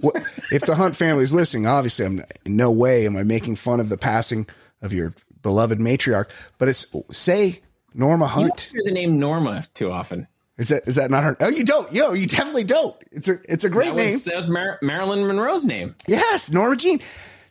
What, 0.00 0.16
if 0.50 0.62
the 0.62 0.74
Hunt 0.74 0.96
family 0.96 1.22
is 1.22 1.32
listening, 1.32 1.66
obviously, 1.66 2.06
I'm 2.06 2.22
in 2.44 2.56
no 2.56 2.72
way 2.72 3.06
am 3.06 3.16
I 3.16 3.22
making 3.22 3.56
fun 3.56 3.78
of 3.78 3.88
the 3.90 3.98
passing 3.98 4.46
of 4.82 4.92
your 4.92 5.14
beloved 5.42 5.78
matriarch, 5.78 6.28
but 6.58 6.68
it's 6.68 6.86
say 7.12 7.60
Norma 7.94 8.26
Hunt. 8.26 8.48
don't 8.48 8.72
hear 8.72 8.82
the 8.84 8.92
name 8.92 9.18
Norma 9.20 9.64
too 9.74 9.92
often. 9.92 10.26
Is 10.56 10.68
that 10.70 10.88
is 10.88 10.96
that 10.96 11.10
not 11.10 11.22
her? 11.22 11.36
Oh, 11.38 11.48
you 11.48 11.62
don't. 11.64 11.92
Yo, 11.92 12.14
you 12.14 12.26
definitely 12.26 12.64
don't. 12.64 12.96
It's 13.12 13.28
a 13.28 13.38
it's 13.44 13.62
a 13.62 13.70
great 13.70 13.90
That 13.90 13.96
name. 13.96 14.12
was, 14.14 14.24
that 14.24 14.36
was 14.36 14.48
Mar- 14.48 14.78
Marilyn 14.82 15.24
Monroe's 15.26 15.64
name. 15.64 15.94
Yes, 16.08 16.50
Norma 16.50 16.74
Jean. 16.74 17.00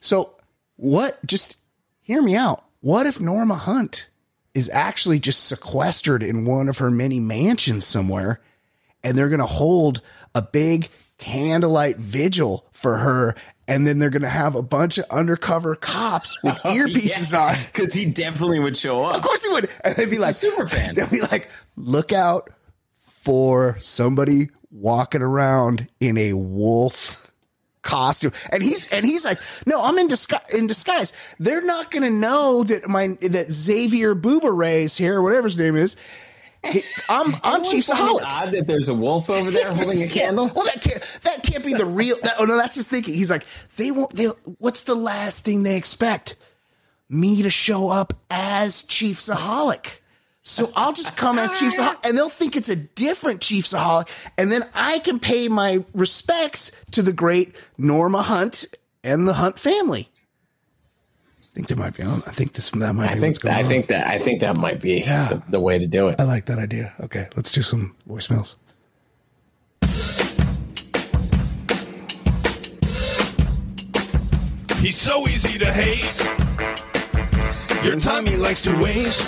So 0.01 0.35
what? 0.75 1.25
Just 1.25 1.55
hear 2.01 2.21
me 2.21 2.35
out. 2.35 2.65
What 2.81 3.05
if 3.05 3.21
Norma 3.21 3.55
Hunt 3.55 4.09
is 4.57 4.71
actually 4.73 5.19
just 5.19 5.43
sequestered 5.43 6.23
in 6.23 6.43
one 6.43 6.67
of 6.67 6.79
her 6.79 6.89
many 6.89 7.19
mansions 7.19 7.85
somewhere, 7.85 8.41
and 9.03 9.15
they're 9.15 9.29
going 9.29 9.39
to 9.39 9.45
hold 9.45 10.01
a 10.33 10.41
big 10.41 10.89
candlelight 11.19 11.97
vigil 11.97 12.65
for 12.71 12.97
her, 12.97 13.35
and 13.67 13.85
then 13.85 13.99
they're 13.99 14.09
going 14.09 14.23
to 14.23 14.27
have 14.27 14.55
a 14.55 14.63
bunch 14.63 14.97
of 14.97 15.05
undercover 15.11 15.75
cops 15.75 16.41
with 16.41 16.59
oh, 16.65 16.73
earpieces 16.73 17.39
on. 17.39 17.55
because 17.71 17.93
he 17.93 18.09
definitely 18.09 18.57
would 18.57 18.75
show 18.75 19.05
up. 19.05 19.17
Of 19.17 19.21
course 19.21 19.43
he 19.43 19.49
would. 19.49 19.69
And 19.83 19.95
they'd 19.95 20.09
be 20.09 20.17
like, 20.17 20.33
super 20.33 20.65
fan. 20.65 20.95
They'd 20.95 21.11
be 21.11 21.21
like, 21.21 21.51
look 21.75 22.11
out 22.11 22.49
for 22.95 23.77
somebody 23.79 24.49
walking 24.71 25.21
around 25.21 25.85
in 25.99 26.17
a 26.17 26.33
wolf 26.33 27.26
costume. 27.87 28.33
And 28.51 28.61
he's 28.61 28.87
and 28.89 29.05
he's 29.05 29.25
like, 29.25 29.39
no, 29.65 29.83
I'm 29.83 29.97
in 29.97 30.07
disguise. 30.07 30.45
In 30.51 30.67
disguise. 30.67 31.13
They're 31.39 31.63
not 31.63 31.89
going 31.89 32.03
to 32.03 32.11
know 32.11 32.63
that 32.63 32.87
my 32.87 33.17
that 33.21 33.49
Xavier 33.49 34.13
Booba 34.13 34.83
is 34.83 34.95
here, 34.95 35.21
whatever 35.21 35.47
his 35.47 35.57
name 35.57 35.75
is. 35.75 35.95
I'm 36.63 37.35
I'm 37.43 37.63
Chiefsaholic. 37.63 38.23
Odd 38.23 38.51
that 38.51 38.67
there's 38.67 38.89
a 38.89 38.93
wolf 38.93 39.29
over 39.29 39.49
there 39.49 39.71
holding 39.73 40.03
a 40.03 40.07
candle. 40.07 40.51
Well, 40.53 40.65
that 40.65 40.81
can't 40.81 41.19
that 41.23 41.43
can't 41.43 41.65
be 41.65 41.73
the 41.73 41.85
real. 41.85 42.17
That, 42.23 42.35
oh 42.39 42.45
no, 42.45 42.57
that's 42.57 42.75
his 42.75 42.87
thinking. 42.87 43.13
He's 43.13 43.29
like, 43.29 43.45
they 43.77 43.91
won't. 43.91 44.11
They 44.11 44.25
what's 44.59 44.83
the 44.83 44.95
last 44.95 45.43
thing 45.43 45.63
they 45.63 45.77
expect? 45.77 46.35
Me 47.09 47.41
to 47.41 47.49
show 47.49 47.89
up 47.89 48.13
as 48.29 48.83
Chiefsaholic. 48.83 49.91
So 50.49 50.71
I'll 50.77 50.93
just 50.93 51.17
come 51.17 51.37
as 51.39 51.51
Chiefsaholic, 51.51 51.97
and 52.05 52.17
they'll 52.17 52.29
think 52.29 52.55
it's 52.55 52.69
a 52.69 52.75
different 52.77 53.41
Chiefsaholic, 53.41 54.07
and 54.37 54.49
then 54.49 54.63
I 54.73 54.99
can 54.99 55.19
pay 55.19 55.49
my 55.49 55.83
respects 55.93 56.71
to 56.91 57.01
the 57.01 57.11
great 57.11 57.53
Norma 57.77 58.21
Hunt 58.21 58.63
and 59.03 59.27
the 59.27 59.33
Hunt 59.33 59.59
family. 59.59 60.09
I 61.43 61.45
think 61.53 61.67
there 61.67 61.77
might 61.77 61.97
be. 61.97 62.03
I 62.03 62.07
think 62.31 62.53
this 62.53 62.69
that 62.69 62.93
might 62.93 63.11
I 63.11 63.15
be 63.15 63.19
what's 63.19 63.39
think 63.39 63.41
going 63.41 63.55
I 63.55 63.63
on. 63.63 63.67
think 63.67 63.87
that 63.87 64.07
I 64.07 64.19
think 64.19 64.39
that 64.39 64.55
might 64.55 64.79
be 64.79 64.99
Yeah. 65.01 65.27
the, 65.27 65.43
the 65.49 65.59
way 65.59 65.79
to 65.79 65.85
do 65.85 66.07
it. 66.07 66.15
I 66.19 66.23
like 66.23 66.45
that 66.45 66.59
idea. 66.59 66.93
Okay, 67.01 67.27
let's 67.35 67.51
do 67.51 67.61
some 67.61 67.93
voicemails. 68.07 68.55
He's 74.79 74.95
so 74.97 75.27
easy 75.27 75.57
to 75.59 75.65
hate. 75.65 76.05
Your 77.83 77.99
time 77.99 78.25
he 78.25 78.35
likes 78.37 78.61
to 78.63 78.75
waste. 78.77 79.27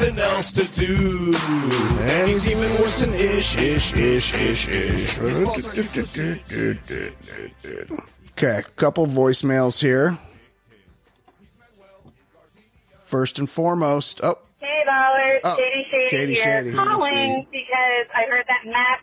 nothing 0.00 0.18
else 0.18 0.52
to 0.52 0.64
do. 0.64 1.34
And 1.36 2.28
he's 2.28 2.50
even 2.50 2.70
worse 2.80 2.98
than 2.98 3.14
ish, 3.14 3.56
ish, 3.56 3.94
ish, 3.94 4.34
ish, 4.34 4.68
ish. 4.68 5.18
Okay, 8.32 8.62
couple 8.76 9.06
voicemails 9.06 9.80
here. 9.80 10.18
First 12.98 13.38
and 13.38 13.50
foremost, 13.50 14.20
oh, 14.22 14.38
Hey, 14.58 14.82
Ballard. 14.86 15.40
Oh, 15.44 15.56
Katie 15.56 15.86
Shady 15.90 16.08
Katie 16.08 16.34
here. 16.34 16.62
Shady. 16.62 16.72
Calling 16.72 17.46
because 17.50 18.06
I 18.14 18.22
heard 18.30 18.44
that 18.46 18.70
Matt 18.70 19.00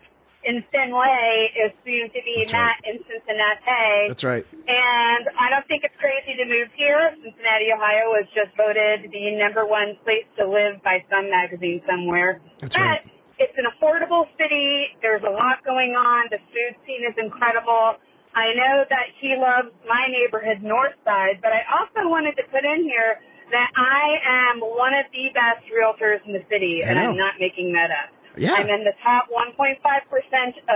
in 0.48 0.64
Fenway 0.72 1.52
is 1.60 1.72
soon 1.84 2.08
to 2.08 2.20
be 2.24 2.48
That's 2.48 2.52
Matt 2.52 2.80
in 2.88 2.96
Cincinnati. 3.04 4.08
that's 4.08 4.24
right. 4.24 4.46
And 4.66 5.28
I 5.36 5.52
don't 5.52 5.66
think 5.68 5.84
it's 5.84 5.94
crazy 6.00 6.40
to 6.40 6.44
move 6.48 6.72
here. 6.74 7.12
Cincinnati, 7.22 7.68
Ohio 7.68 8.16
was 8.16 8.24
just 8.34 8.56
voted 8.56 9.12
the 9.12 9.36
number 9.36 9.66
one 9.68 10.00
place 10.04 10.24
to 10.40 10.48
live 10.48 10.80
by 10.82 11.04
some 11.12 11.28
magazine 11.28 11.82
somewhere. 11.84 12.40
That's 12.58 12.76
but 12.76 12.82
right. 12.82 13.10
it's 13.38 13.52
an 13.60 13.68
affordable 13.68 14.24
city. 14.40 14.96
There's 15.02 15.22
a 15.22 15.30
lot 15.30 15.60
going 15.64 15.92
on. 15.92 16.32
The 16.32 16.40
food 16.48 16.74
scene 16.88 17.04
is 17.04 17.14
incredible. 17.20 18.00
I 18.34 18.54
know 18.56 18.84
that 18.88 19.12
he 19.20 19.36
loves 19.36 19.68
my 19.86 20.08
neighborhood, 20.08 20.62
North 20.62 20.96
Side, 21.04 21.40
but 21.42 21.52
I 21.52 21.60
also 21.76 22.08
wanted 22.08 22.36
to 22.36 22.44
put 22.48 22.64
in 22.64 22.84
here 22.84 23.20
that 23.50 23.70
I 23.76 24.52
am 24.52 24.60
one 24.60 24.94
of 24.94 25.06
the 25.12 25.28
best 25.32 25.64
realtors 25.72 26.24
in 26.26 26.32
the 26.32 26.44
city, 26.50 26.82
and. 26.84 26.98
I'm 26.98 27.16
not 27.16 27.34
making 27.40 27.72
that 27.72 27.90
up. 27.90 28.17
Yeah. 28.38 28.54
I'm 28.54 28.68
in 28.68 28.84
the 28.84 28.92
top 29.02 29.26
1.5% 29.30 29.76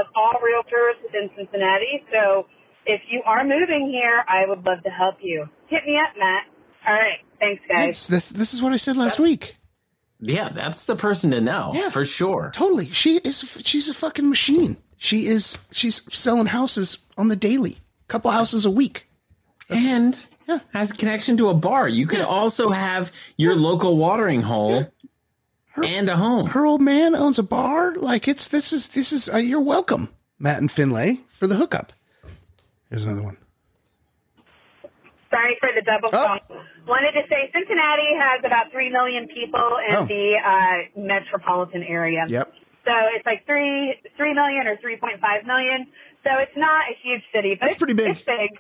of 0.01 0.07
all 0.15 0.33
realtors 0.35 1.03
within 1.03 1.31
Cincinnati. 1.37 2.05
So 2.13 2.47
if 2.87 3.01
you 3.09 3.23
are 3.25 3.45
moving 3.45 3.89
here, 3.91 4.25
I 4.29 4.47
would 4.47 4.65
love 4.65 4.83
to 4.85 4.91
help 4.91 5.17
you. 5.23 5.49
Hit 5.69 5.85
me 5.87 5.97
up, 5.99 6.11
Matt. 6.19 6.45
All 6.87 6.95
right. 6.95 7.19
Thanks, 7.41 7.63
guys. 7.69 7.89
It's, 7.91 8.07
this, 8.07 8.29
this 8.31 8.55
is 8.55 8.63
what 8.63 8.73
I 8.73 8.77
said 8.77 8.97
last 8.97 9.19
week. 9.19 9.57
Yeah, 10.21 10.51
that's 10.51 10.85
the 10.85 10.95
person 10.97 11.31
to 11.33 11.41
know 11.41 11.73
Yeah. 11.75 11.91
for 11.91 12.05
sure. 12.05 12.53
Totally. 12.55 12.89
She 12.91 13.17
is. 13.19 13.41
She's 13.65 13.89
a 13.89 13.95
fucking 13.95 14.29
machine. 14.29 14.77
She 14.97 15.27
is. 15.27 15.59
She's 15.73 16.03
selling 16.17 16.47
houses 16.47 17.05
on 17.19 17.27
the 17.29 17.35
daily. 17.37 17.79
Couple 18.09 18.31
houses 18.31 18.65
a 18.67 18.71
week. 18.71 19.09
and 19.69 20.17
Yeah. 20.47 20.59
has 20.75 20.91
a 20.91 20.95
connection 20.97 21.37
to 21.39 21.49
a 21.49 21.55
bar. 21.55 21.89
You 21.89 22.07
could 22.07 22.21
also 22.21 22.71
have 22.71 23.11
your 23.37 23.55
local 23.57 23.97
watering 23.97 24.43
hole 24.43 24.93
and 25.85 26.09
a 26.09 26.17
home. 26.17 26.47
Her 26.49 26.67
old 26.67 26.81
man 26.81 27.15
owns 27.15 27.39
a 27.39 27.43
bar. 27.43 27.95
Like 27.95 28.29
it's. 28.29 28.49
This 28.49 28.73
is. 28.73 28.89
This 28.89 29.13
is. 29.13 29.29
Uh, 29.29 29.37
you're 29.39 29.61
welcome, 29.61 30.09
Matt 30.39 30.59
and 30.59 30.71
Finlay, 30.71 31.21
for 31.29 31.47
the 31.47 31.57
hookup. 31.57 31.93
Here's 32.91 33.05
another 33.05 33.23
one. 33.23 33.37
Sorry 35.31 35.57
for 35.61 35.71
the 35.75 35.81
double 35.83 36.11
Oh. 36.13 36.29
phone. 36.29 36.61
Wanted 36.87 37.13
to 37.13 37.23
say 37.31 37.51
Cincinnati 37.55 38.09
has 38.19 38.41
about 38.45 38.71
3 38.71 38.91
million 38.91 39.29
people 39.29 39.79
in 39.89 39.95
Oh. 39.97 40.05
the 40.05 40.35
uh, 40.37 41.01
metropolitan 41.01 41.83
area. 41.83 42.27
Yep. 42.29 42.53
So 42.85 42.93
it's 43.15 43.25
like 43.25 43.47
3, 43.47 43.95
3 44.17 44.35
million 44.35 44.67
or 44.67 44.77
3.5 44.77 45.47
million. 45.47 45.87
So 46.25 46.31
it's 46.39 46.57
not 46.57 46.85
a 46.91 46.95
huge 47.03 47.23
city, 47.35 47.55
but 47.55 47.61
That's 47.63 47.75
it's 47.75 47.79
pretty 47.79 47.95
big. 47.95 48.11
It's 48.11 48.23
big. 48.23 48.51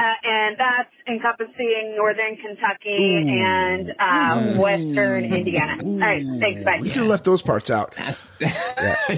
Uh, 0.00 0.14
and 0.24 0.56
that's 0.56 0.88
encompassing 1.06 1.94
northern 1.94 2.34
Kentucky 2.36 3.38
and 3.38 3.94
uh, 3.98 4.54
western 4.54 5.24
Indiana. 5.24 5.82
All 5.84 5.98
right, 5.98 6.24
thanks, 6.38 6.64
bye. 6.64 6.78
We 6.80 6.88
could 6.88 6.98
have 7.00 7.06
left 7.06 7.24
those 7.24 7.42
parts 7.42 7.70
out. 7.70 7.94
That's 7.96 8.32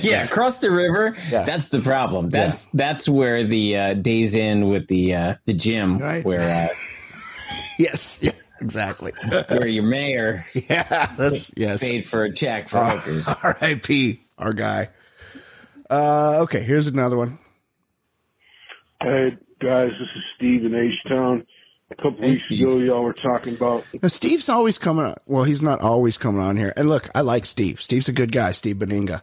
yeah, 0.02 0.24
across 0.24 0.58
the 0.58 0.72
river. 0.72 1.16
Yeah. 1.30 1.44
That's 1.44 1.68
the 1.68 1.78
problem. 1.78 2.30
That's 2.30 2.64
that's 2.74 3.08
where 3.08 3.44
the 3.44 3.76
uh, 3.76 3.94
days 3.94 4.34
in 4.34 4.70
with 4.70 4.88
the 4.88 5.14
uh, 5.14 5.34
the 5.44 5.52
gym, 5.52 5.98
Right. 5.98 6.24
where 6.24 6.40
uh, 6.40 6.74
Yes. 7.78 8.18
Yeah. 8.20 8.32
Exactly. 8.60 9.12
where 9.48 9.66
your 9.68 9.84
mayor 9.84 10.44
yeah. 10.52 11.14
That's 11.16 11.52
yes. 11.56 11.78
paid 11.78 12.08
for 12.08 12.24
a 12.24 12.32
check 12.32 12.68
for 12.68 12.84
hookers. 12.84 13.28
R.I.P. 13.28 14.20
Our 14.38 14.52
guy. 14.52 14.88
Uh, 15.88 16.40
okay. 16.42 16.62
Here's 16.64 16.88
another 16.88 17.16
one. 17.16 17.38
Hey 19.00 19.36
guys, 19.62 19.90
this 19.92 20.08
is 20.16 20.22
Steve 20.36 20.64
in 20.64 20.74
H 20.74 20.92
Town. 21.08 21.46
A 21.90 21.94
couple 21.94 22.22
Hey, 22.22 22.30
weeks 22.30 22.46
Steve. 22.46 22.62
ago, 22.66 22.78
y'all 22.78 23.02
were 23.02 23.12
talking 23.12 23.54
about 23.54 23.84
Now, 24.02 24.08
Steve's 24.08 24.48
always 24.48 24.78
coming 24.78 25.04
on. 25.04 25.14
Well, 25.26 25.44
he's 25.44 25.60
not 25.62 25.80
always 25.80 26.16
coming 26.16 26.40
on 26.40 26.56
here. 26.56 26.72
And 26.76 26.88
look, 26.88 27.08
I 27.14 27.20
like 27.20 27.44
Steve. 27.44 27.80
Steve's 27.82 28.08
a 28.08 28.12
good 28.12 28.32
guy, 28.32 28.52
Steve 28.52 28.76
Beninga. 28.76 29.20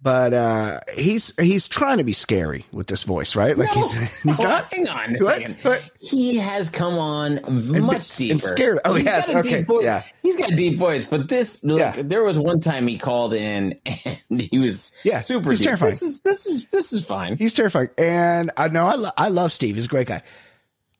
But 0.00 0.32
uh, 0.32 0.78
he's 0.94 1.34
he's 1.40 1.66
trying 1.66 1.98
to 1.98 2.04
be 2.04 2.12
scary 2.12 2.64
with 2.70 2.86
this 2.86 3.02
voice, 3.02 3.34
right? 3.34 3.58
Like 3.58 3.70
he's 3.70 3.92
he's 4.22 4.38
Oh, 4.38 4.44
not. 4.44 4.72
Hang 4.72 4.86
on 4.88 5.16
a 5.16 5.24
What? 5.24 5.34
second. 5.38 5.56
What? 5.62 5.90
He 5.98 6.36
has 6.36 6.68
come 6.70 6.96
on 6.98 7.40
much 7.84 8.16
been- 8.16 8.28
deeper. 8.28 8.32
and 8.32 8.42
scared- 8.42 8.78
oh, 8.84 8.94
He's 8.94 9.06
a 9.08 9.38
okay, 9.40 9.58
deep 9.58 9.66
voice. 9.66 9.82
yeah. 9.84 10.04
He's 10.22 10.36
got 10.36 10.52
a 10.52 10.54
deep 10.56 10.78
voice, 10.78 11.04
but 11.04 11.28
this 11.28 11.64
look, 11.64 11.80
Yeah. 11.80 11.94
there 12.02 12.22
was 12.22 12.38
one 12.38 12.60
time 12.60 12.86
he 12.86 12.96
called 12.96 13.34
in 13.34 13.80
and 14.30 14.40
he 14.40 14.60
was 14.60 14.92
Yeah, 15.02 15.18
super 15.20 15.50
he's 15.50 15.58
deep. 15.58 15.66
terrifying. 15.66 15.90
This 15.90 16.02
is 16.02 16.20
this 16.20 16.46
is 16.46 16.66
this 16.66 16.92
is 16.92 17.04
fine. 17.04 17.36
He's 17.36 17.52
terrifying, 17.54 17.88
and 17.98 18.52
I 18.56 18.68
know 18.68 18.86
I, 18.86 18.94
lo- 18.94 19.10
I 19.16 19.28
love 19.30 19.50
Steve. 19.50 19.74
He's 19.74 19.86
a 19.86 19.88
great 19.88 20.06
guy. 20.06 20.22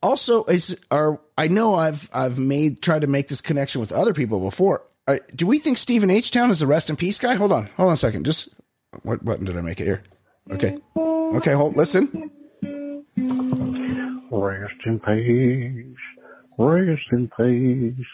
Also, 0.03 0.43
is 0.43 0.77
are 0.91 1.21
I 1.37 1.47
know 1.47 1.75
I've 1.75 2.09
I've 2.13 2.37
made 2.37 2.81
tried 2.81 3.01
to 3.01 3.07
make 3.07 3.29
this 3.29 3.39
connection 3.39 3.79
with 3.79 3.93
other 3.93 4.13
people 4.13 4.41
before. 4.41 4.83
Uh, 5.07 5.19
do 5.33 5.47
we 5.47 5.57
think 5.59 5.77
Stephen 5.77 6.09
H. 6.09 6.31
Town 6.31 6.51
is 6.51 6.59
the 6.59 6.67
rest 6.67 6.89
in 6.89 6.97
peace 6.97 7.17
guy? 7.17 7.35
Hold 7.35 7.53
on, 7.53 7.69
hold 7.77 7.87
on 7.87 7.93
a 7.93 7.97
second. 7.97 8.25
Just 8.25 8.49
what 9.03 9.23
button 9.23 9.45
did 9.45 9.57
I 9.57 9.61
make 9.61 9.79
it 9.79 9.85
here? 9.85 10.03
Okay, 10.51 10.77
mm. 10.95 11.35
okay. 11.35 11.53
Hold. 11.53 11.75
Listen. 11.75 12.31
rest 14.31 14.73
in 14.85 14.99
peace, 14.99 15.97
rest 16.57 17.11
in 17.11 17.29
peace. 17.37 18.07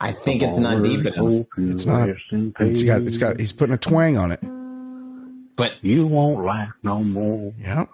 I 0.00 0.12
think 0.12 0.42
it's 0.42 0.58
not 0.58 0.82
deep 0.82 1.06
enough. 1.06 1.46
It's 1.58 1.86
not. 1.86 2.08
Rest 2.08 2.20
in 2.32 2.54
It's 2.58 2.82
got. 2.82 3.02
It's 3.02 3.18
got. 3.18 3.38
He's 3.38 3.52
putting 3.52 3.74
a 3.74 3.78
twang 3.78 4.16
on 4.16 4.32
it. 4.32 4.40
But 5.56 5.74
You 5.82 6.06
won't 6.06 6.44
laugh 6.44 6.72
no 6.82 7.02
more. 7.02 7.52
Yeah. 7.58 7.86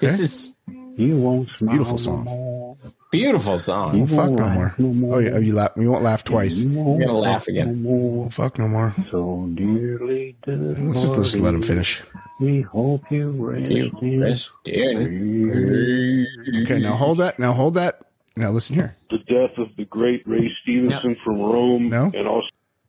this 0.00 0.20
is 0.20 0.56
You 0.96 1.16
won't 1.18 1.48
smile 1.56 1.70
Beautiful 1.70 1.94
no 1.96 2.02
song. 2.02 2.24
more. 2.24 2.76
beautiful 3.10 3.58
song. 3.58 4.00
Oh, 4.02 4.06
fuck 4.06 4.30
no 4.30 4.42
won't 4.44 4.54
more. 4.54 4.64
laugh 4.64 4.78
no 4.78 4.88
more. 4.92 5.14
Oh 5.16 5.18
yeah. 5.18 5.30
Oh, 5.32 5.38
you 5.38 5.54
laugh. 5.54 5.72
You 5.76 5.90
won't 5.90 6.02
laugh 6.02 6.24
twice. 6.24 6.56
You 6.58 6.70
won't 6.70 7.00
gonna 7.00 7.18
laugh 7.18 7.46
again. 7.48 7.82
No 7.82 7.90
more. 7.90 8.30
Fuck 8.30 8.58
no 8.58 8.68
more. 8.68 8.94
So 9.10 9.48
dearly 9.54 10.36
Let's 10.46 11.02
just, 11.02 11.16
let's 11.16 11.32
just 11.32 11.38
let 11.44 11.54
him 11.54 11.62
finish. 11.62 12.02
We 12.40 12.62
hope 12.62 13.02
you 13.10 13.30
rest 13.32 13.70
You 13.70 13.90
in 14.66 16.26
Okay. 16.62 16.78
Now 16.80 16.96
hold 16.96 17.18
that. 17.18 17.38
Now 17.38 17.52
hold 17.52 17.74
that. 17.74 18.00
Now 18.36 18.50
listen 18.50 18.74
here. 18.74 18.94
the 19.10 19.18
death 19.18 19.56
of 19.58 19.68
the 19.76 19.84
great 19.86 20.22
Ray 20.26 20.50
Stevenson 20.62 21.16
from 21.24 21.38
Rome, 21.40 21.88
No. 21.88 22.10
and 22.14 22.26
also 22.26 22.48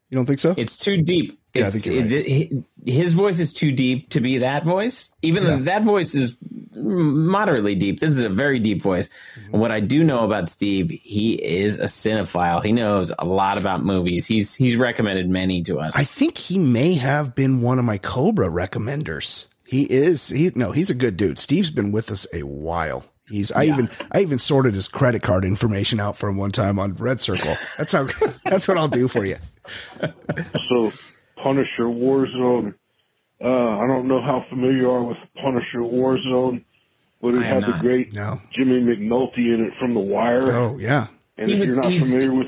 You 0.10 0.18
don't 0.18 0.26
think 0.26 0.40
so? 0.40 0.54
It's 0.58 0.78
too 0.78 1.02
deep. 1.02 1.40
Yeah, 1.60 1.68
I 1.68 1.70
think 1.70 1.86
right. 1.86 2.12
it- 2.12 2.64
his 2.88 3.14
voice 3.14 3.40
is 3.40 3.52
too 3.52 3.74
deep 3.74 4.10
to 4.12 4.22
be 4.22 4.38
that 4.38 4.64
voice. 4.64 5.12
Even 5.22 5.44
though 5.44 5.58
that 5.58 5.84
voice 5.84 6.16
is 6.16 6.38
moderately 6.74 7.76
deep. 7.76 8.00
This 8.00 8.12
is 8.12 8.22
a 8.22 8.30
very 8.30 8.60
deep 8.60 8.82
voice. 8.82 9.10
Mm-hmm. 9.36 9.60
What 9.60 9.72
I 9.72 9.80
do 9.80 10.04
know 10.04 10.24
about 10.24 10.50
Steve, 10.50 10.90
he 10.90 11.34
is 11.34 11.80
a 11.80 11.86
cinephile. 11.86 12.64
He 12.64 12.72
knows 12.72 13.12
a 13.18 13.26
lot 13.26 13.60
about 13.60 13.84
movies. 13.84 14.26
He's 14.26 14.56
he's 14.56 14.76
recommended 14.76 15.30
many 15.30 15.64
to 15.64 15.80
us. 15.80 15.96
I 15.96 16.04
think 16.04 16.38
he 16.38 16.58
may 16.58 16.94
have 16.96 17.36
been 17.36 17.62
one 17.62 17.80
of 17.80 17.86
my 17.86 17.98
Cobra 17.98 18.48
recommenders. 18.48 19.46
He 19.66 19.84
is. 19.84 20.30
He 20.30 20.52
no. 20.56 20.72
He's 20.72 20.90
a 20.90 20.96
good 20.96 21.18
dude. 21.18 21.40
Steve's 21.40 21.72
been 21.72 21.92
with 21.92 22.12
us 22.12 22.26
a 22.34 22.44
while. 22.44 23.04
He's. 23.28 23.52
I 23.52 23.66
even. 23.66 23.90
I 24.12 24.22
even 24.22 24.40
sorted 24.40 24.74
his 24.76 24.88
credit 24.88 25.22
card 25.22 25.44
information 25.44 26.00
out 26.00 26.16
for 26.16 26.30
him 26.30 26.38
one 26.38 26.52
time 26.52 26.80
on 26.80 26.94
Red 26.96 27.20
Circle. 27.20 27.56
That's 27.78 27.92
how. 27.92 28.08
that's 28.46 28.68
what 28.68 28.78
I'll 28.78 28.88
do 28.88 29.10
for 29.10 29.26
you. 29.26 29.36
so 30.70 30.92
Punisher 31.44 31.84
Warzone. 31.86 32.74
Uh, 33.44 33.48
I 33.48 33.86
don't 33.88 34.08
know 34.08 34.22
how 34.22 34.44
familiar 34.50 34.78
you 34.78 34.90
are 34.90 35.04
with 35.04 35.18
Punisher 35.36 35.80
Warzone, 35.80 36.64
but 37.22 37.36
it 37.36 37.40
I 37.44 37.46
am 37.48 37.62
had 37.62 37.66
the 37.74 37.78
great 37.80 38.14
No. 38.14 38.42
Jimmy 38.56 38.82
McNulty 38.82 39.54
in 39.54 39.66
it 39.66 39.74
from 39.80 39.94
The 39.94 40.00
Wire. 40.00 40.52
Oh 40.52 40.78
yeah. 40.80 41.08
and 41.38 41.48
He 41.50 41.54
if 41.56 41.60
was- 41.60 41.70
you're 41.70 41.82
not 41.84 41.92
he's- 41.92 42.10
familiar 42.10 42.34
with 42.34 42.48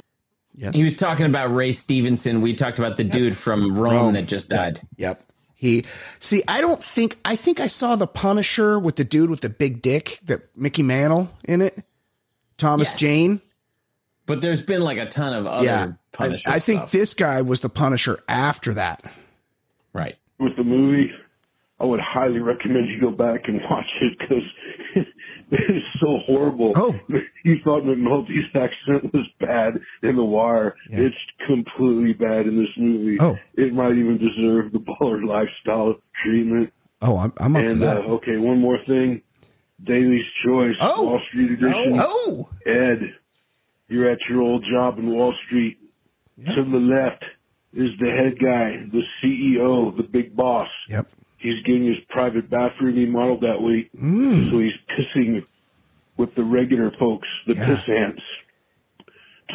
Yes. 0.55 0.75
he 0.75 0.83
was 0.83 0.95
talking 0.95 1.25
about 1.25 1.53
Ray 1.55 1.71
Stevenson. 1.71 2.41
We 2.41 2.53
talked 2.53 2.79
about 2.79 2.97
the 2.97 3.05
dude 3.05 3.37
from 3.37 3.77
Rome, 3.77 3.93
Rome. 3.93 4.13
that 4.15 4.25
just 4.27 4.49
died. 4.49 4.81
Yep. 4.97 5.23
He 5.55 5.85
see. 6.19 6.41
I 6.49 6.59
don't 6.59 6.83
think. 6.83 7.15
I 7.23 7.35
think 7.37 7.59
I 7.61 7.67
saw 7.67 7.95
the 7.95 8.07
Punisher 8.07 8.77
with 8.79 8.95
the 8.97 9.03
dude 9.05 9.29
with 9.29 9.39
the 9.41 9.49
big 9.49 9.81
dick 9.81 10.19
that 10.25 10.41
Mickey 10.57 10.83
Mantle 10.83 11.29
in 11.45 11.61
it. 11.61 11.81
Thomas 12.57 12.89
Yes. 12.91 12.99
Jane. 12.99 13.41
But 14.25 14.41
there's 14.41 14.61
been 14.61 14.81
like 14.81 14.97
a 14.97 15.05
ton 15.05 15.33
of 15.33 15.45
other 15.47 15.63
Yeah. 15.65 15.87
I, 16.13 16.17
Punisher 16.17 16.49
I 16.49 16.59
think 16.59 16.79
stuff. 16.79 16.91
this 16.91 17.13
guy 17.13 17.41
was 17.41 17.61
the 17.61 17.69
Punisher 17.69 18.19
after 18.27 18.73
that. 18.75 19.03
right. 19.93 20.15
with 20.39 20.55
the 20.57 20.63
movie, 20.63 21.11
I 21.79 21.85
would 21.85 21.99
highly 22.01 22.39
recommend 22.39 22.89
you 22.89 22.99
go 22.99 23.11
back 23.11 23.41
and 23.47 23.61
watch 23.69 23.85
it 24.01 24.17
because 24.19 24.43
it 25.51 25.71
is 25.75 25.83
so 26.01 26.17
horrible. 26.25 26.73
Oh. 26.75 26.99
you 27.43 27.57
thought 27.63 27.83
McNulty's 27.83 28.45
accent 28.55 29.13
was 29.13 29.25
bad 29.39 29.79
in 30.03 30.15
The 30.15 30.23
Wire. 30.23 30.75
Yeah. 30.89 30.99
It's 31.01 31.15
completely 31.47 32.13
bad 32.13 32.47
in 32.47 32.57
this 32.57 32.69
movie. 32.77 33.17
Oh. 33.19 33.37
It 33.55 33.73
might 33.73 33.95
even 33.97 34.17
deserve 34.17 34.71
the 34.73 34.79
baller 35.01 35.23
lifestyle 35.25 35.95
treatment. 36.23 36.73
Oh, 37.01 37.17
I'm, 37.17 37.33
I'm 37.37 37.55
up 37.55 37.65
for 37.65 37.71
And 37.71 37.83
uh, 37.83 37.93
that. 37.95 38.01
okay, 38.05 38.37
one 38.37 38.59
more 38.59 38.77
thing. 38.85 39.21
Daly's 39.81 40.25
Choice, 40.45 40.75
Oh. 40.81 41.05
Wall 41.05 41.21
Street 41.29 41.51
Edition. 41.51 41.95
oh. 41.99 42.49
Ed, 42.65 43.13
you're 43.87 44.09
at 44.11 44.17
your 44.29 44.41
old 44.41 44.65
job 44.69 44.99
in 44.99 45.09
Wall 45.09 45.33
Street. 45.45 45.78
To 46.45 46.63
the 46.63 46.77
left 46.77 47.23
is 47.73 47.89
the 47.99 48.09
head 48.09 48.39
guy, 48.39 48.85
the 48.91 49.03
CEO, 49.21 49.95
the 49.95 50.03
big 50.03 50.35
boss. 50.35 50.69
Yep. 50.89 51.07
He's 51.37 51.61
getting 51.63 51.85
his 51.85 51.97
private 52.09 52.49
bathroom 52.49 52.95
remodeled 52.95 53.41
that 53.41 53.61
week, 53.61 53.89
Mm. 53.95 54.49
so 54.51 54.59
he's 54.59 54.73
pissing 54.89 55.43
with 56.17 56.33
the 56.35 56.43
regular 56.43 56.91
folks, 56.99 57.27
the 57.47 57.55
Yeah. 57.55 57.65
piss 57.65 57.89
ants. 57.89 58.21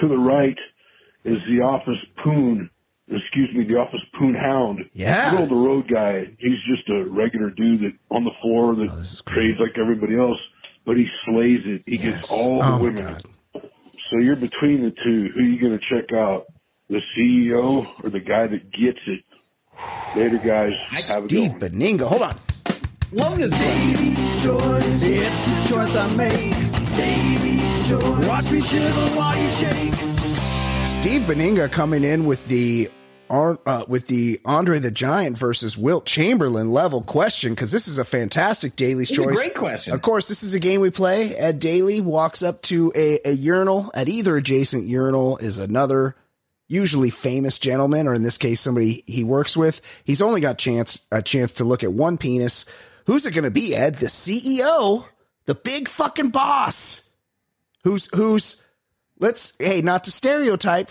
To 0.01 0.09
the 0.09 0.17
right 0.19 0.59
is 1.25 1.39
the 1.49 1.61
office 1.61 1.99
poon, 2.23 2.71
excuse 3.11 3.55
me, 3.55 3.65
the 3.65 3.77
office 3.79 4.01
poon 4.19 4.35
hound. 4.35 4.85
Yeah. 4.93 5.31
Middle 5.31 5.45
of 5.45 5.49
the 5.51 5.57
road 5.57 5.89
guy. 5.89 6.27
He's 6.39 6.63
just 6.67 6.89
a 6.89 7.05
regular 7.05 7.51
dude 7.51 7.81
that 7.83 7.93
on 8.11 8.25
the 8.25 8.33
floor 8.43 8.75
that 8.77 8.91
Oh, 8.91 9.31
trades 9.33 9.59
like 9.61 9.77
everybody 9.79 10.17
else, 10.17 10.39
but 10.85 10.97
he 10.97 11.07
slays 11.27 11.61
it. 11.67 11.83
He 11.87 11.97
Yes. 11.97 12.03
gets 12.17 12.33
all 12.33 12.61
the 12.61 12.67
oh 12.67 12.71
my 12.71 12.81
women. 12.83 13.05
god. 13.05 13.23
So 14.11 14.19
you're 14.21 14.37
between 14.37 14.83
the 14.83 14.91
two. 14.91 15.29
Who 15.35 15.41
are 15.41 15.43
you 15.43 15.59
going 15.61 15.79
to 15.79 15.85
check 15.89 16.13
out? 16.13 16.47
The 16.89 17.01
CEO 17.17 17.87
or 18.05 18.11
the 18.11 18.21
guy 18.21 18.47
that 18.47 18.71
gets 18.71 18.99
it? 19.07 19.25
Later, 20.17 20.39
guys. 20.39 20.75
Have 21.09 21.25
a 21.25 21.27
good 21.27 21.31
Steve 21.31 21.53
one. 21.53 21.61
Beninga. 21.61 22.07
Hold 22.07 22.23
on. 22.23 22.39
Love 23.13 23.39
this 23.39 23.53
one. 23.53 24.15
It's 24.47 25.49
a 25.49 25.73
choice 25.73 25.97
I 25.97 26.15
make. 26.17 26.97
Baby's 26.97 27.89
choice. 27.89 28.27
Watch 28.29 28.51
me 28.51 28.61
shiver 28.61 29.09
while 29.17 29.37
you 29.43 29.51
shake. 29.51 29.95
Steve 30.85 31.23
Beninga 31.23 31.71
coming 31.73 32.05
in 32.05 32.27
with 32.27 32.47
the 32.49 32.91
uh, 33.31 33.85
with 33.89 34.07
the 34.07 34.39
Andre 34.45 34.79
the 34.79 34.91
Giant 34.91 35.37
versus 35.39 35.77
Wilt 35.77 36.05
Chamberlain 36.07 36.71
level 36.71 37.01
question 37.03 37.53
because 37.55 37.73
this 37.73 37.89
is 37.89 37.99
a 37.99 38.05
fantastic 38.05 38.77
Daly's 38.77 39.11
It's 39.11 39.19
a 39.19 39.23
choice. 39.23 39.37
great 39.37 39.55
question. 39.55 39.93
Of 39.95 40.03
course, 40.03 40.29
this 40.29 40.43
is 40.43 40.55
a 40.55 40.61
game 40.61 40.81
we 40.81 40.91
play. 40.91 41.35
Ed 41.35 41.59
Daly 41.59 42.01
walks 42.01 42.43
up 42.43 42.63
to 42.63 42.93
a, 42.95 43.19
a 43.25 43.33
urinal. 43.33 43.91
At 43.95 44.09
either 44.09 44.37
adjacent 44.37 44.85
urinal 44.87 45.39
is 45.39 45.59
another 45.59 46.15
usually 46.69 47.11
famous 47.11 47.59
gentleman, 47.59 48.07
or 48.07 48.15
in 48.15 48.23
this 48.23 48.39
case, 48.39 48.61
somebody 48.61 49.05
he 49.07 49.25
works 49.25 49.57
with. 49.57 49.81
He's 50.05 50.23
only 50.23 50.41
got 50.41 50.59
chance 50.59 51.01
a 51.13 51.23
chance 51.23 51.53
to 51.55 51.65
look 51.65 51.85
at 51.85 51.93
one 51.93 52.19
penis. 52.19 52.65
Who's 53.07 53.27
it 53.27 53.35
going 53.35 53.45
to 53.45 53.51
be, 53.51 53.75
Ed? 53.75 53.97
The 53.97 54.07
CEO, 54.07 55.05
the 55.47 55.55
big 55.55 55.89
fucking 55.89 56.31
boss. 56.31 57.09
Who's 57.85 58.09
who's? 58.15 58.63
Let's 59.21 59.53
hey, 59.59 59.83
not 59.83 60.05
to 60.05 60.11
stereotype, 60.11 60.91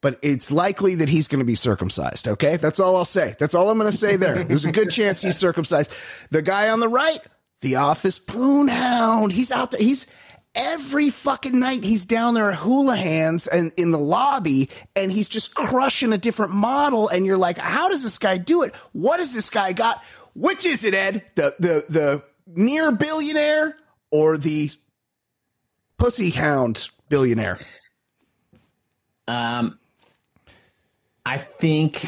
but 0.00 0.18
it's 0.22 0.50
likely 0.50 0.96
that 0.96 1.08
he's 1.08 1.28
going 1.28 1.40
to 1.40 1.44
be 1.44 1.54
circumcised. 1.54 2.28
Okay, 2.28 2.56
that's 2.56 2.78
all 2.78 2.96
I'll 2.96 3.04
say. 3.04 3.36
That's 3.38 3.54
all 3.54 3.70
I'm 3.70 3.78
going 3.78 3.90
to 3.90 3.96
say 3.96 4.16
there. 4.16 4.44
There's 4.44 4.66
a 4.66 4.72
good 4.72 4.90
chance 4.90 5.22
he's 5.22 5.36
circumcised. 5.36 5.92
The 6.30 6.42
guy 6.42 6.68
on 6.68 6.80
the 6.80 6.88
right, 6.88 7.20
the 7.60 7.76
office 7.76 8.18
poon 8.18 8.68
hound, 8.68 9.32
he's 9.32 9.50
out 9.50 9.72
there. 9.72 9.80
He's 9.80 10.06
every 10.54 11.10
fucking 11.10 11.58
night 11.58 11.84
he's 11.84 12.04
down 12.04 12.34
there 12.34 12.50
at 12.50 12.58
Hula 12.58 12.96
Hands 12.96 13.46
and 13.46 13.72
in 13.76 13.90
the 13.90 13.98
lobby, 13.98 14.68
and 14.96 15.10
he's 15.12 15.28
just 15.28 15.54
crushing 15.54 16.12
a 16.12 16.18
different 16.18 16.52
model. 16.52 17.08
And 17.08 17.26
you're 17.26 17.38
like, 17.38 17.58
how 17.58 17.88
does 17.88 18.02
this 18.02 18.18
guy 18.18 18.38
do 18.38 18.62
it? 18.62 18.74
What 18.92 19.20
has 19.20 19.32
this 19.34 19.50
guy 19.50 19.72
got? 19.72 20.02
Which 20.34 20.64
is 20.64 20.84
it, 20.84 20.94
Ed? 20.94 21.24
The 21.34 21.54
the 21.58 21.84
the 21.88 22.22
near 22.46 22.92
billionaire 22.92 23.76
or 24.10 24.36
the 24.38 24.70
pussy 25.98 26.30
hound 26.30 26.88
billionaire? 27.08 27.58
Um, 29.28 29.78
I 31.24 31.38
think 31.38 32.02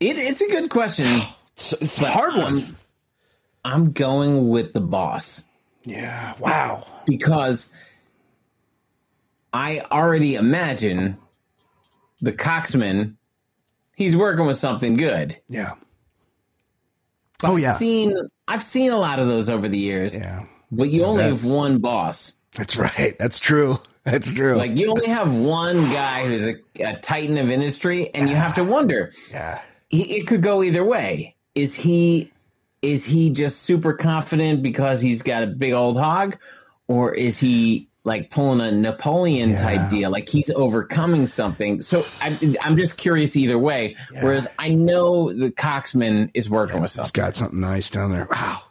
it 0.00 0.18
is 0.18 0.42
a 0.42 0.48
good 0.48 0.70
question. 0.70 1.06
It's, 1.54 1.74
it's 1.74 1.98
a 2.00 2.10
hard 2.10 2.36
one. 2.36 2.56
I'm, 2.56 2.76
I'm 3.64 3.92
going 3.92 4.48
with 4.48 4.72
the 4.72 4.80
boss 4.80 5.44
Yeah. 5.84 6.34
Wow. 6.38 6.86
Because 7.10 7.70
I 9.52 9.80
already 9.90 10.36
imagine 10.36 11.18
the 12.20 12.32
coxman. 12.32 13.16
He's 13.94 14.16
working 14.16 14.46
with 14.46 14.56
something 14.58 14.96
good. 14.96 15.36
Yeah. 15.48 15.74
But 17.40 17.50
Oh, 17.50 17.56
yeah. 17.56 17.72
I've 17.72 17.78
seen 17.78 18.16
I've 18.48 18.62
seen 18.62 18.90
a 18.90 18.96
lot 18.98 19.18
of 19.18 19.26
those 19.26 19.48
over 19.48 19.68
the 19.68 19.78
years. 19.78 20.14
Yeah. 20.14 20.44
But 20.70 20.84
you 20.90 21.02
only 21.04 21.22
bet. 21.24 21.30
have 21.30 21.44
one 21.44 21.78
boss. 21.78 22.34
That's 22.54 22.76
right. 22.76 23.14
That's 23.18 23.40
true. 23.40 23.78
That's 24.04 24.32
true. 24.32 24.56
Like 24.56 24.76
you 24.78 24.90
only 24.90 25.06
have 25.08 25.34
one 25.34 25.76
guy 25.76 26.26
who's 26.26 26.46
a, 26.46 26.54
a 26.80 26.98
titan 27.00 27.36
of 27.38 27.50
industry, 27.50 28.12
and 28.14 28.28
you 28.30 28.34
have 28.34 28.54
to 28.54 28.64
wonder. 28.64 29.12
yeah. 29.30 29.60
He, 29.90 30.02
it 30.16 30.26
could 30.26 30.40
go 30.42 30.62
either 30.62 30.84
way. 30.84 31.34
Is 31.54 31.74
he 31.74 32.32
is 32.82 33.04
he 33.04 33.28
just 33.30 33.62
super 33.62 33.92
confident 33.92 34.62
because 34.62 35.02
he's 35.02 35.20
got 35.22 35.42
a 35.42 35.46
big 35.48 35.72
old 35.74 35.98
hog, 35.98 36.38
or 36.90 37.14
is 37.14 37.38
he 37.38 37.86
like 38.02 38.30
pulling 38.30 38.60
a 38.60 38.72
Napoleon 38.72 39.50
Yeah. 39.50 39.62
type 39.62 39.90
deal? 39.90 40.10
Like 40.10 40.28
he's 40.28 40.50
overcoming 40.50 41.28
something. 41.28 41.82
So 41.82 42.04
I'm 42.20 42.36
I'm 42.62 42.76
just 42.76 42.96
curious 42.98 43.36
either 43.36 43.58
way. 43.58 43.94
Whereas 44.20 44.48
I 44.58 44.70
know 44.70 45.32
the 45.32 45.50
Coxman 45.52 46.30
is 46.34 46.50
working 46.50 46.80
with 46.82 46.90
He's 46.90 46.96
something. 46.96 47.22
got 47.22 47.36
something 47.36 47.60
nice 47.60 47.90
down 47.90 48.10
there. 48.10 48.26
Wow. 48.30 48.62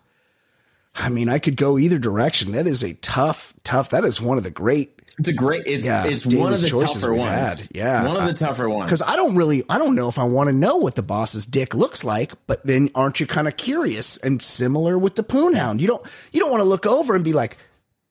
I 0.96 1.08
mean, 1.08 1.30
I 1.30 1.40
could 1.40 1.56
go 1.56 1.78
either 1.80 1.98
direction. 1.98 2.52
That 2.52 2.68
is 2.68 2.84
a 2.84 2.94
tough, 2.96 3.54
tough. 3.64 3.92
That 3.92 4.04
is 4.04 4.20
one 4.20 4.38
of 4.38 4.44
the 4.44 4.50
great 4.52 5.00
It's 5.18 5.30
a 5.30 5.34
great. 5.34 5.64
It's 5.66 5.86
Yeah, 5.86 6.06
it's 6.06 6.26
one 6.26 6.52
of 6.52 6.60
the 6.60 6.68
tougher 6.68 7.14
ones. 7.14 7.30
had. 7.60 7.68
Yeah. 7.72 8.06
one 8.06 8.18
of 8.18 8.26
the 8.26 8.34
tougher 8.34 8.68
ones. 8.68 8.88
because 8.90 9.02
I 9.04 9.16
don't 9.16 9.36
really, 9.36 9.64
I 9.70 9.78
don't 9.78 9.96
know 9.96 10.10
if 10.10 10.18
I 10.18 10.24
want 10.24 10.50
to 10.50 10.54
know 10.54 10.76
what 10.78 10.96
the 10.96 11.04
boss's 11.04 11.46
dick 11.46 11.74
looks 11.74 12.04
like. 12.04 12.34
But 12.48 12.66
then, 12.66 12.90
aren't 12.96 13.20
you 13.22 13.28
kind 13.28 13.48
of 13.48 13.56
curious? 13.56 14.18
And 14.18 14.42
similar 14.42 14.98
with 14.98 15.16
the 15.16 15.24
Poonhound, 15.24 15.80
you 15.80 15.88
don't, 15.88 16.06
you 16.34 16.40
don't 16.42 16.52
want 16.52 16.62
to 16.64 16.68
look 16.68 16.86
over 16.86 17.16
and 17.16 17.24
be 17.24 17.32
like, 17.34 17.58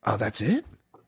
"Oh, 0.04 0.16
that's 0.16 0.40
it? 0.40 0.64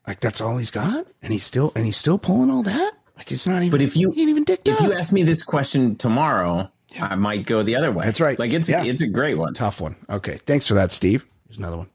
Like 0.07 0.19
that's 0.19 0.41
all 0.41 0.57
he's 0.57 0.71
got?" 0.71 1.07
And 1.21 1.31
he's 1.33 1.45
still, 1.45 1.71
and 1.75 1.85
he's 1.85 1.97
still 1.97 2.17
pulling 2.17 2.49
all 2.51 2.63
that. 2.63 2.93
Like 3.17 3.31
it's 3.31 3.45
not 3.47 3.57
even. 3.57 3.71
But 3.71 3.81
if 3.81 3.95
you 3.95 4.11
he 4.11 4.21
ain't 4.21 4.29
even 4.29 4.43
dicked 4.43 4.67
if 4.67 4.75
up. 4.75 4.81
you 4.81 4.93
ask 4.93 5.11
me 5.11 5.23
this 5.23 5.43
question 5.43 5.95
tomorrow, 5.95 6.69
I 6.99 7.15
might 7.15 7.45
go 7.45 7.61
the 7.63 7.75
other 7.75 7.91
way. 7.91 8.05
That's 8.05 8.19
right. 8.21 8.37
Like 8.39 8.51
it's 8.53 8.67
Yeah. 8.69 8.83
it's 8.83 9.01
a 9.01 9.07
great 9.07 9.35
one. 9.35 9.53
tough 9.53 9.79
one. 9.81 9.95
Okay, 10.09 10.37
thanks 10.45 10.67
for 10.67 10.73
that, 10.75 10.91
Steve. 10.91 11.25
Here's 11.47 11.57
another 11.57 11.77
one. 11.77 11.87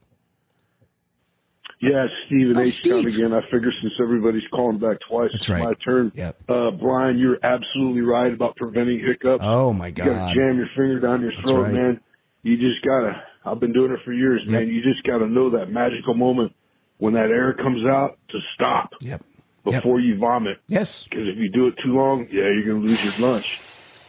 Yeah, 1.79 2.07
Steve 2.25 2.47
and 2.49 2.57
Oh, 2.57 2.61
H 2.61 2.81
Town 2.83 3.01
Steve. 3.01 3.15
again. 3.15 3.33
I 3.33 3.41
figure 3.51 3.71
since 3.81 3.93
everybody's 4.01 4.47
calling 4.51 4.79
back 4.79 4.97
twice, 5.07 5.29
That's 5.31 5.45
it's 5.45 5.49
right. 5.49 5.63
my 5.63 5.73
turn. 5.85 6.11
Yep. 6.15 6.37
Uh, 6.49 6.71
Brian, 6.71 7.19
you're 7.19 7.37
absolutely 7.43 8.01
right 8.01 8.33
about 8.33 8.55
preventing 8.55 8.99
hiccups. 8.99 9.43
Oh 9.45 9.73
my 9.73 9.91
god! 9.91 10.05
you 10.07 10.11
gotta 10.13 10.25
god. 10.25 10.33
jam 10.35 10.57
your 10.57 10.67
finger 10.75 10.99
down 10.99 11.21
your 11.21 11.31
That's 11.35 11.51
throat, 11.51 11.63
right. 11.65 11.73
man. 11.73 11.99
You 12.41 12.57
just 12.57 12.83
gotta. 12.83 13.21
I've 13.45 13.59
been 13.59 13.73
doing 13.73 13.91
it 13.91 13.99
for 14.03 14.11
years, 14.11 14.41
Yep. 14.45 14.51
man. 14.61 14.69
You 14.69 14.81
just 14.81 15.03
gotta 15.03 15.27
know 15.27 15.51
that 15.51 15.69
magical 15.69 16.15
moment 16.15 16.51
when 16.97 17.13
that 17.13 17.29
air 17.29 17.53
comes 17.53 17.85
out 17.85 18.17
to 18.29 18.39
stop 18.55 18.93
Yep. 19.01 19.21
Yep. 19.65 19.73
before 19.83 19.99
you 19.99 20.17
vomit. 20.17 20.59
Yes. 20.67 21.03
Because 21.09 21.27
if 21.27 21.37
you 21.37 21.49
do 21.49 21.67
it 21.67 21.75
too 21.83 21.93
long, 21.93 22.27
yeah, 22.31 22.43
you're 22.49 22.63
gonna 22.65 22.85
lose 22.85 23.03
your 23.19 23.29
lunch. 23.29 23.59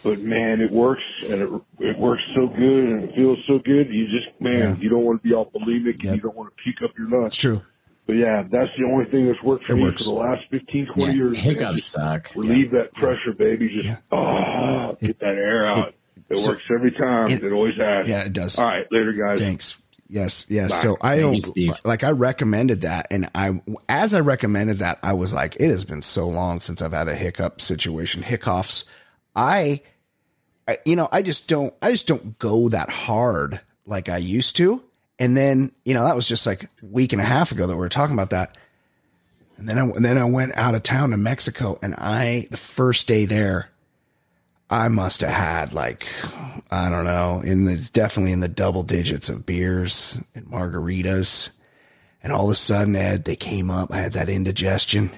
But 0.04 0.20
man, 0.20 0.60
it 0.60 0.70
works, 0.70 1.02
and 1.28 1.42
it 1.42 1.48
it 1.80 1.98
works 1.98 2.22
so 2.34 2.46
good, 2.46 2.84
and 2.88 3.04
it 3.04 3.14
feels 3.16 3.38
so 3.46 3.58
good. 3.58 3.88
You 3.90 4.06
just 4.06 4.28
man, 4.40 4.58
Yeah. 4.58 4.76
you 4.80 4.88
don't 4.88 5.04
want 5.04 5.22
to 5.22 5.28
be 5.28 5.34
all 5.34 5.50
bulimic, 5.50 6.02
Yep. 6.02 6.04
and 6.04 6.14
you 6.16 6.20
don't 6.20 6.36
want 6.36 6.50
to 6.56 6.62
puke 6.62 6.82
up 6.88 6.96
your 6.96 7.08
lunch. 7.08 7.26
It's 7.26 7.36
true. 7.36 7.60
But 8.06 8.14
yeah, 8.16 8.44
that's 8.50 8.70
the 8.78 8.84
only 8.84 9.04
thing 9.06 9.26
that's 9.26 9.42
worked 9.42 9.66
for 9.66 9.72
It 9.72 9.76
me 9.76 9.82
works. 9.82 10.04
for 10.06 10.10
the 10.14 10.20
last 10.20 10.46
15, 10.50 10.86
20 10.86 11.12
Yeah, 11.12 11.18
years. 11.18 11.36
hiccups 11.38 11.74
Just 11.76 11.90
suck. 11.90 12.30
Relieve 12.36 12.70
that 12.70 12.94
pressure, 12.94 13.34
baby. 13.34 13.68
Just, 13.74 13.86
Yeah. 13.88 13.96
oh, 14.12 14.96
get 15.02 15.18
that 15.18 15.34
air 15.34 15.66
out. 15.66 15.92
It, 16.30 16.38
so- 16.38 16.52
works 16.52 16.62
every 16.74 16.92
time. 16.92 17.28
it- 17.30 17.42
It, 17.44 17.52
always 17.52 17.76
has. 17.76 18.08
Yeah, 18.08 18.24
it 18.24 18.32
does. 18.32 18.58
All 18.58 18.64
right, 18.64 18.86
later, 18.90 19.12
guys. 19.12 19.40
Thanks. 19.40 19.82
Yes, 20.08 20.46
yes. 20.48 20.80
So 20.80 20.96
I 21.02 21.20
Thank 21.20 21.44
don't 21.44 21.56
you, 21.56 21.74
like. 21.84 22.02
I 22.02 22.10
recommended 22.10 22.80
that, 22.82 23.08
and 23.10 23.28
I, 23.34 23.60
as 23.88 24.14
I 24.14 24.20
recommended 24.20 24.78
that, 24.78 24.98
I 25.02 25.12
was 25.12 25.34
like, 25.34 25.56
it 25.56 25.68
has 25.68 25.84
been 25.84 26.00
so 26.00 26.26
long 26.28 26.60
since 26.60 26.80
I've 26.80 26.94
had 26.94 27.08
a 27.08 27.14
hiccup 27.14 27.60
situation, 27.60 28.22
hiccups. 28.22 28.86
I, 29.36 29.82
I, 30.66 30.78
you 30.86 30.96
know, 30.96 31.08
I 31.12 31.22
just 31.22 31.46
don't, 31.48 31.74
I 31.82 31.90
just 31.90 32.06
don't 32.06 32.38
go 32.38 32.70
that 32.70 32.88
hard 32.88 33.60
like 33.84 34.08
I 34.08 34.16
used 34.16 34.56
to. 34.56 34.82
And 35.18 35.36
then, 35.36 35.72
you 35.84 35.94
know, 35.94 36.04
that 36.04 36.16
was 36.16 36.26
just 36.26 36.46
like 36.46 36.64
a 36.64 36.68
week 36.82 37.12
and 37.12 37.20
a 37.20 37.24
half 37.24 37.52
ago 37.52 37.66
that 37.66 37.74
we 37.74 37.80
were 37.80 37.88
talking 37.88 38.14
about 38.14 38.30
that. 38.30 38.56
And 39.58 39.68
then 39.68 39.76
I, 39.76 39.82
and 39.82 40.04
then 40.04 40.16
I 40.16 40.24
went 40.24 40.56
out 40.56 40.74
of 40.74 40.84
town 40.84 41.10
to 41.10 41.16
Mexico, 41.16 41.78
and 41.82 41.94
I, 41.98 42.46
the 42.50 42.56
first 42.56 43.08
day 43.08 43.26
there, 43.26 43.68
I 44.70 44.88
must 44.88 45.22
have 45.22 45.30
had 45.30 45.72
like, 45.72 46.08
I 46.70 46.90
don't 46.90 47.04
know, 47.04 47.40
in 47.44 47.64
the 47.64 47.90
definitely 47.92 48.32
in 48.32 48.40
the 48.40 48.48
double 48.48 48.82
digits 48.82 49.28
of 49.28 49.46
beers 49.46 50.18
and 50.34 50.46
margaritas. 50.46 51.50
And 52.22 52.32
all 52.32 52.46
of 52.46 52.50
a 52.50 52.54
sudden, 52.54 52.96
Ed, 52.96 53.24
they 53.24 53.36
came 53.36 53.70
up. 53.70 53.92
I 53.92 53.98
had 53.98 54.12
that 54.12 54.28
indigestion 54.28 55.10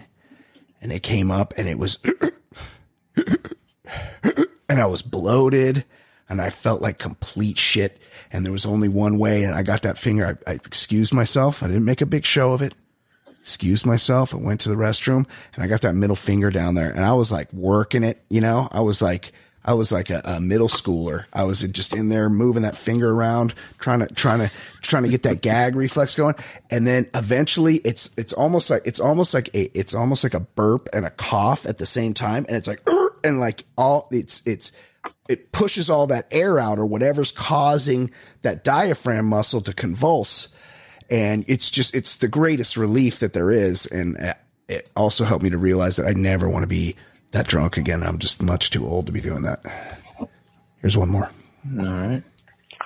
and 0.81 0.93
they 0.93 1.01
came 1.01 1.31
up 1.31 1.55
and 1.57 1.67
it 1.67 1.79
was, 1.79 1.99
and 3.17 4.81
I 4.81 4.87
was 4.87 5.03
bloated 5.03 5.85
and 6.29 6.41
I 6.41 6.51
felt 6.51 6.81
like 6.81 6.99
complete 6.99 7.59
shit. 7.59 8.01
And 8.33 8.45
there 8.45 8.53
was 8.53 8.67
only 8.67 8.89
one 8.89 9.19
way. 9.19 9.43
And 9.43 9.57
I 9.57 9.65
got 9.65 9.83
that 9.83 9.99
finger. 9.99 10.39
I, 10.47 10.53
I 10.53 10.55
excused 10.55 11.13
myself. 11.13 11.65
I 11.65 11.67
didn't 11.67 11.85
make 11.85 12.01
a 12.01 12.07
big 12.07 12.25
show 12.25 12.53
of 12.53 12.63
it 12.63 12.75
excused 13.41 13.87
myself 13.87 14.35
and 14.35 14.45
went 14.45 14.61
to 14.61 14.69
the 14.69 14.75
restroom 14.75 15.27
and 15.55 15.65
I 15.65 15.67
got 15.67 15.81
that 15.81 15.95
middle 15.95 16.15
finger 16.15 16.51
down 16.51 16.75
there 16.75 16.91
and 16.91 17.05
I 17.05 17.15
was 17.15 17.33
like 17.33 17.51
working 17.53 18.05
it, 18.05 18.23
you 18.29 18.43
know, 18.43 18.69
I 18.71 18.81
was 18.81 19.01
like, 19.01 19.33
I 19.65 19.74
was 19.74 19.93
like 19.93 20.11
a, 20.11 20.23
a 20.24 20.41
middle 20.41 20.69
schooler. 20.69 21.27
I 21.32 21.45
was 21.45 21.61
just 21.61 21.95
in 21.95 22.09
there 22.09 22.31
moving 22.31 22.62
that 22.62 22.77
finger 22.77 23.11
around, 23.11 23.55
trying 23.78 24.01
to, 24.01 24.07
trying 24.07 24.41
to, 24.41 24.51
trying 24.81 25.03
to 25.03 25.11
get 25.11 25.23
that 25.24 25.43
gag 25.43 25.77
reflex 25.77 26.15
going. 26.15 26.35
And 26.70 26.87
then 26.87 27.07
eventually 27.15 27.77
it's, 27.77 28.11
it's 28.16 28.32
almost 28.32 28.70
like, 28.70 28.82
it's 28.87 29.01
almost 29.01 29.35
like 29.35 29.49
a, 29.55 29.78
it's 29.78 29.95
almost 29.95 30.24
like 30.24 30.35
a 30.35 30.41
burp 30.41 30.89
and 30.93 31.05
a 31.05 31.11
cough 31.11 31.66
at 31.66 31.78
the 31.78 31.87
same 31.87 32.15
time. 32.15 32.47
And 32.49 32.57
it's 32.57 32.69
like, 32.69 32.89
and 33.23 33.39
like 33.39 33.65
all 33.77 34.09
it's, 34.11 34.41
it's, 34.47 34.73
it 35.28 35.53
pushes 35.53 35.91
all 35.91 36.07
that 36.09 36.27
air 36.31 36.59
out 36.59 36.78
or 36.78 36.87
whatever's 36.87 37.31
causing 37.31 38.11
that 38.43 38.65
diaphragm 38.65 39.27
muscle 39.27 39.61
to 39.61 39.73
convulse 39.73 40.57
and 41.11 41.45
it's 41.49 41.70
just 41.70 41.95
it's 41.95 42.16
the 42.16 42.28
greatest 42.28 42.77
relief 42.77 43.20
that 43.20 43.32
there 43.32 43.51
is 43.51 43.87
and 43.87 44.16
it 44.69 44.89
also 44.97 45.24
helped 45.24 45.43
me 45.43 45.51
to 45.51 45.59
realize 45.59 45.97
that 45.97 46.07
i 46.07 46.12
never 46.12 46.49
want 46.49 46.62
to 46.62 46.69
be 46.69 46.97
that 47.32 47.47
drunk 47.47 47.77
again 47.77 48.02
i'm 48.02 48.19
just 48.19 48.43
much 48.43 48.70
too 48.70 48.86
old 48.86 49.07
to 49.07 49.12
be 49.12 49.20
doing 49.20 49.43
that 49.43 49.61
here's 50.81 50.97
one 50.97 51.09
more 51.09 51.31
All 51.78 51.85
right. 51.85 52.23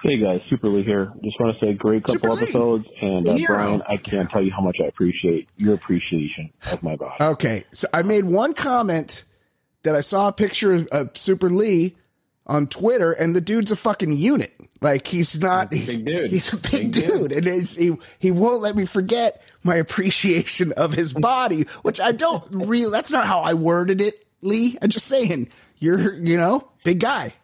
Hey 0.03 0.19
guys, 0.19 0.43
Super 0.51 0.69
Lee 0.69 0.83
here. 0.83 1.11
Just 1.23 1.41
want 1.41 1.57
to 1.59 1.65
say 1.65 1.73
great 1.73 2.05
couple 2.05 2.17
Super 2.17 2.31
Lee. 2.35 2.43
episodes, 2.43 2.87
and 3.01 3.27
uh, 3.27 3.39
Brian, 3.47 3.81
I 3.89 3.97
can't 3.97 4.31
tell 4.31 4.43
you 4.43 4.51
how 4.53 4.61
much 4.61 4.77
I 4.79 4.85
appreciate 4.85 5.49
your 5.57 5.73
appreciation 5.73 6.51
of 6.71 6.83
my 6.83 6.95
body. 6.97 7.15
okay 7.25 7.65
so 7.73 7.89
i 7.95 8.03
made 8.03 8.25
one 8.25 8.53
comment 8.53 9.25
that 9.85 9.97
i 9.97 10.01
saw 10.03 10.29
a 10.29 10.33
picture 10.33 10.87
of 10.93 11.17
super 11.17 11.49
lee 11.49 11.97
on 12.47 12.67
twitter 12.67 13.13
and 13.13 13.35
the 13.35 13.41
dude's 13.41 13.71
a 13.71 13.77
fucking 13.77 14.13
unit 14.13 14.53
like 14.83 15.07
he's 15.07 15.41
not 15.41 15.73
He's 15.73 15.85
a 15.85 15.87
big 15.87 16.05
dude. 16.05 16.31
he's 16.31 16.53
a 16.53 16.57
big, 16.59 16.71
Big 16.71 16.93
dude, 16.93 17.07
dude. 17.31 17.33
and 17.33 17.47
he's, 17.47 17.75
he 17.77 17.97
he 18.19 18.31
won't 18.31 18.61
let 18.61 18.77
me 18.77 18.85
forget 18.85 19.43
my 19.63 19.77
appreciation 19.77 20.73
of 20.73 20.93
his 20.93 21.15
body 21.15 21.63
which 21.81 21.99
i 21.99 22.13
don't 22.13 22.45
really 22.51 22.91
that's 22.91 23.11
not 23.11 23.27
how 23.27 23.41
i 23.41 23.55
worded 23.55 24.03
it 24.03 24.24
lee 24.45 24.79
i'm 24.83 24.89
just 24.91 25.07
saying 25.07 25.49
you're 25.79 26.15
you 26.23 26.37
know 26.37 26.69
big 26.85 27.01
guy 27.01 27.35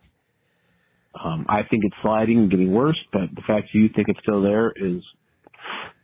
Um, 1.22 1.44
I 1.48 1.64
think 1.64 1.85
it's 1.85 1.97
sliding 2.02 2.39
and 2.39 2.51
getting 2.51 2.72
worse, 2.72 2.98
but 3.12 3.35
the 3.35 3.43
fact 3.43 3.74
you 3.74 3.89
think 3.89 4.09
it's 4.09 4.20
still 4.20 4.43
there 4.43 4.70
is 4.70 5.02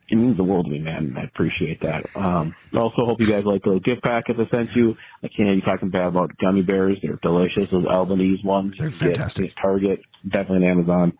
it 0.08 0.16
means 0.16 0.36
the 0.36 0.42
world 0.44 0.66
to 0.66 0.70
me, 0.70 0.78
man. 0.80 1.14
I 1.16 1.22
appreciate 1.24 1.80
that. 1.82 2.04
Um, 2.16 2.54
I 2.74 2.78
also 2.78 3.04
hope 3.06 3.20
you 3.20 3.26
guys 3.28 3.44
like 3.44 3.62
the 3.62 3.78
gift 3.80 4.02
packets 4.02 4.38
I 4.40 4.48
sent 4.50 4.74
you. 4.74 4.96
I 5.22 5.28
can't 5.28 5.48
have 5.48 5.56
you 5.56 5.62
talking 5.62 5.90
bad 5.90 6.06
about 6.08 6.36
gummy 6.38 6.62
bears. 6.62 6.98
They're 7.02 7.16
delicious. 7.22 7.68
Those 7.70 7.86
Albanese 7.86 8.42
ones. 8.44 8.74
They're 8.78 8.90
can 8.90 8.98
get 8.98 9.06
fantastic. 9.16 9.54
Target, 9.60 10.00
definitely 10.28 10.66
on 10.68 10.72
Amazon. 10.78 11.18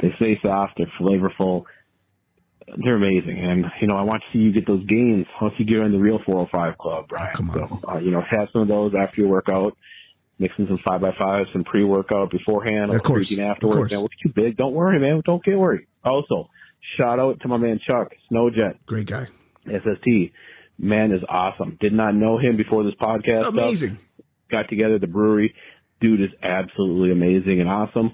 They 0.00 0.12
stay 0.12 0.38
soft. 0.42 0.74
They're 0.78 0.92
flavorful. 0.98 1.64
They're 2.76 2.96
amazing. 2.96 3.38
And, 3.38 3.64
you 3.80 3.86
know, 3.88 3.96
I 3.96 4.02
want 4.02 4.22
to 4.22 4.32
see 4.32 4.38
you 4.42 4.52
get 4.52 4.66
those 4.66 4.84
gains 4.86 5.26
once 5.40 5.54
you 5.58 5.64
get 5.64 5.78
in 5.78 5.92
the 5.92 5.98
real 5.98 6.18
405 6.24 6.78
club, 6.78 7.06
Brian. 7.08 7.34
come 7.34 7.50
on. 7.50 7.80
So, 7.80 7.88
uh, 7.88 7.98
you 7.98 8.10
know, 8.10 8.20
have 8.28 8.48
some 8.52 8.62
of 8.62 8.68
those 8.68 8.92
after 9.00 9.20
your 9.22 9.30
workout. 9.30 9.76
Mix 10.40 10.54
in 10.58 10.68
some 10.68 10.76
five 10.78 11.00
by 11.00 11.10
fives, 11.18 11.48
some 11.52 11.64
pre 11.64 11.82
workout 11.82 12.30
beforehand, 12.30 12.90
Of 12.90 12.96
or 12.96 13.00
course. 13.00 13.28
creatine 13.28 13.40
Of 13.44 13.50
afterwards. 13.56 13.76
course. 13.78 13.92
Man, 13.92 14.02
what's 14.02 14.16
too 14.22 14.28
big? 14.32 14.56
Don't 14.56 14.72
worry, 14.72 15.00
man. 15.00 15.20
Don't 15.24 15.42
get 15.42 15.58
worried. 15.58 15.86
Also, 16.04 16.48
shout 16.96 17.18
out 17.18 17.40
to 17.40 17.48
my 17.48 17.56
man 17.56 17.80
Chuck 17.84 18.12
Snowjet, 18.30 18.74
great 18.86 19.06
guy 19.08 19.26
SST. 19.66 20.32
Man 20.78 21.10
is 21.10 21.22
awesome. 21.28 21.76
Did 21.80 21.92
not 21.92 22.14
know 22.14 22.38
him 22.38 22.56
before 22.56 22.84
this 22.84 22.94
podcast. 23.00 23.40
stuff. 23.42 23.52
amazing 23.54 23.98
Got 24.48 24.68
together 24.68 24.94
at 24.94 25.00
the 25.00 25.08
brewery. 25.08 25.54
Dude 26.00 26.20
is 26.20 26.30
absolutely 26.40 27.10
amazing 27.10 27.60
and 27.60 27.68
awesome. 27.68 28.12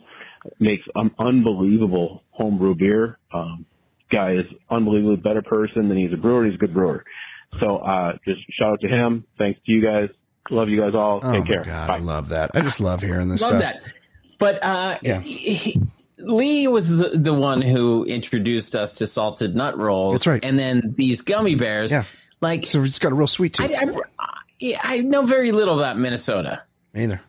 Makes 0.59 0.85
um, 0.97 1.15
unbelievable 1.19 2.23
homebrew 2.31 2.75
beer. 2.75 3.19
Um, 3.33 3.67
guy 4.15 4.33
is 4.35 4.47
unbelievably 4.71 5.17
better 5.17 5.43
person 5.43 5.89
than 5.89 5.97
he's 5.99 6.13
a 6.13 6.17
brewer. 6.17 6.45
He's 6.47 6.55
a 6.55 6.59
good 6.59 6.73
brewer. 6.75 7.05
So 7.61 7.79
uh, 7.79 8.13
just 8.27 8.41
shout 8.59 8.73
out 8.73 8.81
to 8.81 8.89
him. 8.89 9.25
Thanks 9.39 9.61
to 9.67 9.73
you 9.73 9.83
guys. 9.83 10.09
Love 10.51 10.69
you 10.69 10.81
guys 10.81 10.95
all. 10.95 11.21
oh 11.23 11.33
Take 11.33 11.41
my 11.43 11.47
care. 11.47 11.65
god 11.65 11.87
Bye. 11.89 11.95
i 11.95 11.99
love 11.99 12.29
that 12.29 12.51
i 12.53 12.61
just 12.61 12.79
love 12.79 13.01
hearing 13.01 13.29
this 13.29 13.41
Love 13.41 13.53
stuff 13.59 13.63
that. 13.63 13.93
But 14.39 14.63
uh, 14.63 14.99
Yeah. 15.03 15.21
he- 15.21 15.55
he- 15.55 15.81
Lee 16.19 16.69
was 16.69 16.89
the, 16.99 17.09
the 17.19 17.33
one 17.35 17.61
who 17.63 18.05
introduced 18.05 18.77
us 18.77 18.93
to 18.95 19.07
salted 19.07 19.55
nut 19.57 19.77
rolls. 19.79 20.13
That's 20.15 20.27
right. 20.27 20.45
And 20.45 20.59
then 20.59 20.83
these 20.97 21.21
gummy 21.23 21.55
bears. 21.55 21.91
Yeah. 21.91 22.05
Like, 22.41 22.67
so 22.67 22.83
it's 22.85 22.99
got 22.99 23.13
a 23.13 23.15
real 23.15 23.27
sweet 23.27 23.59
I, 23.61 23.67
tooth 23.67 23.77
I, 23.79 24.75
I, 24.79 24.79
I 24.97 25.01
know 25.01 25.23
very 25.23 25.51
little 25.53 25.79
about 25.79 25.99
Minnesota. 25.99 26.63
either 26.95 27.21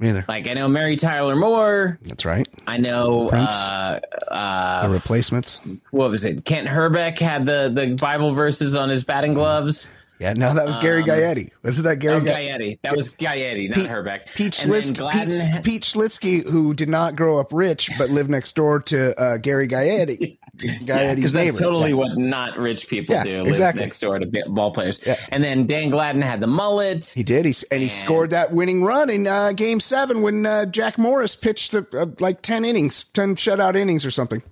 Me 0.00 0.08
either. 0.08 0.24
Like 0.28 0.48
I 0.48 0.54
know 0.54 0.66
Mary 0.68 0.96
Tyler 0.96 1.36
Moore. 1.36 1.98
That's 2.02 2.24
right. 2.24 2.48
I 2.66 2.78
know 2.78 3.28
Prince. 3.28 3.52
uh, 3.52 4.00
uh, 4.30 4.82
The 4.86 4.92
replacements. 4.92 5.60
what 5.90 6.10
was 6.10 6.24
it? 6.24 6.44
Kent 6.44 6.66
Hrbek 6.68 7.18
had 7.18 7.46
the 7.46 7.70
the 7.72 7.94
Bible 8.00 8.32
verses 8.34 8.74
on 8.74 8.88
his 8.88 9.04
batting 9.04 9.32
gloves. 9.32 9.88
Yeah, 10.18 10.34
no, 10.34 10.52
that 10.52 10.66
was 10.66 10.76
Gary 10.76 11.02
Gaetti. 11.02 11.48
Wasn't 11.64 11.84
that 11.86 11.96
Gary 11.98 12.16
Oh, 12.16 12.20
Gaetti? 12.20 12.50
Gaetti. 12.58 12.78
That 12.82 12.94
was 12.94 13.08
Gaetti, 13.08 13.68
not 13.70 13.76
Pete- 13.78 13.88
Hrbek. 13.88 14.20
Pete 14.34 14.62
And 14.64 14.72
then 14.72 14.82
Schlitzky, 14.82 14.96
Gladden 14.98 15.52
Pete, 15.54 15.62
Pete 15.62 15.82
Schlitzky, 15.82 16.44
who 16.46 16.74
did 16.74 16.90
not 16.90 17.16
grow 17.16 17.40
up 17.40 17.54
rich 17.54 17.90
but 17.96 18.10
lived 18.10 18.28
next 18.28 18.54
door 18.54 18.80
to 18.80 19.18
uh, 19.18 19.36
Gary 19.38 19.66
Gaetti. 19.66 20.36
Gaetti's 20.60 21.16
because 21.16 21.32
that's 21.32 21.44
neighbor. 21.46 21.58
totally 21.58 21.90
Yeah. 21.90 21.96
what 21.96 22.18
not 22.18 22.58
rich 22.58 22.88
people 22.88 23.14
Yeah, 23.14 23.24
do. 23.24 23.38
Live 23.38 23.48
exactly. 23.48 23.82
next 23.82 23.98
door 24.00 24.18
to 24.18 24.26
ba- 24.26 24.44
ball 24.48 24.70
players. 24.72 25.00
Yeah. 25.06 25.16
And 25.30 25.42
then 25.42 25.66
Dan 25.66 25.90
Gladden 25.90 26.22
had 26.22 26.40
the 26.40 26.46
mullet. 26.46 27.04
He 27.04 27.22
did. 27.22 27.44
He 27.46 27.54
and 27.70 27.82
he 27.82 27.88
scored 27.88 28.30
that 28.30 28.52
winning 28.52 28.84
run 28.84 29.10
in 29.10 29.26
uh, 29.26 29.52
Game 29.52 29.80
Seven 29.80 30.22
when 30.22 30.44
uh, 30.46 30.66
Jack 30.66 30.98
Morris 30.98 31.34
pitched 31.36 31.74
uh, 31.74 31.82
like 32.18 32.42
ten 32.42 32.64
innings, 32.64 33.04
ten 33.04 33.34
shutout 33.34 33.76
innings 33.76 34.04
or 34.04 34.10
something. 34.10 34.42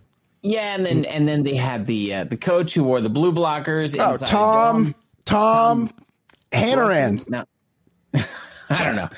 Yeah, 0.43 0.74
and 0.76 0.86
then 0.86 1.05
and 1.05 1.28
then 1.28 1.43
they 1.43 1.56
had 1.56 1.86
the 1.86 2.14
uh, 2.14 2.24
the 2.24 2.36
coach 2.36 2.74
who 2.74 2.85
wore 2.85 3.01
the 3.01 3.10
blue 3.10 3.32
blockers. 3.32 3.97
Oh, 3.98 4.12
inside 4.12 4.26
Tom. 4.28 4.94
Tom, 5.24 5.90
Hannaran. 6.52 7.28
No, 7.28 7.44
I 8.14 8.85
don't 8.85 8.97
know, 8.97 9.09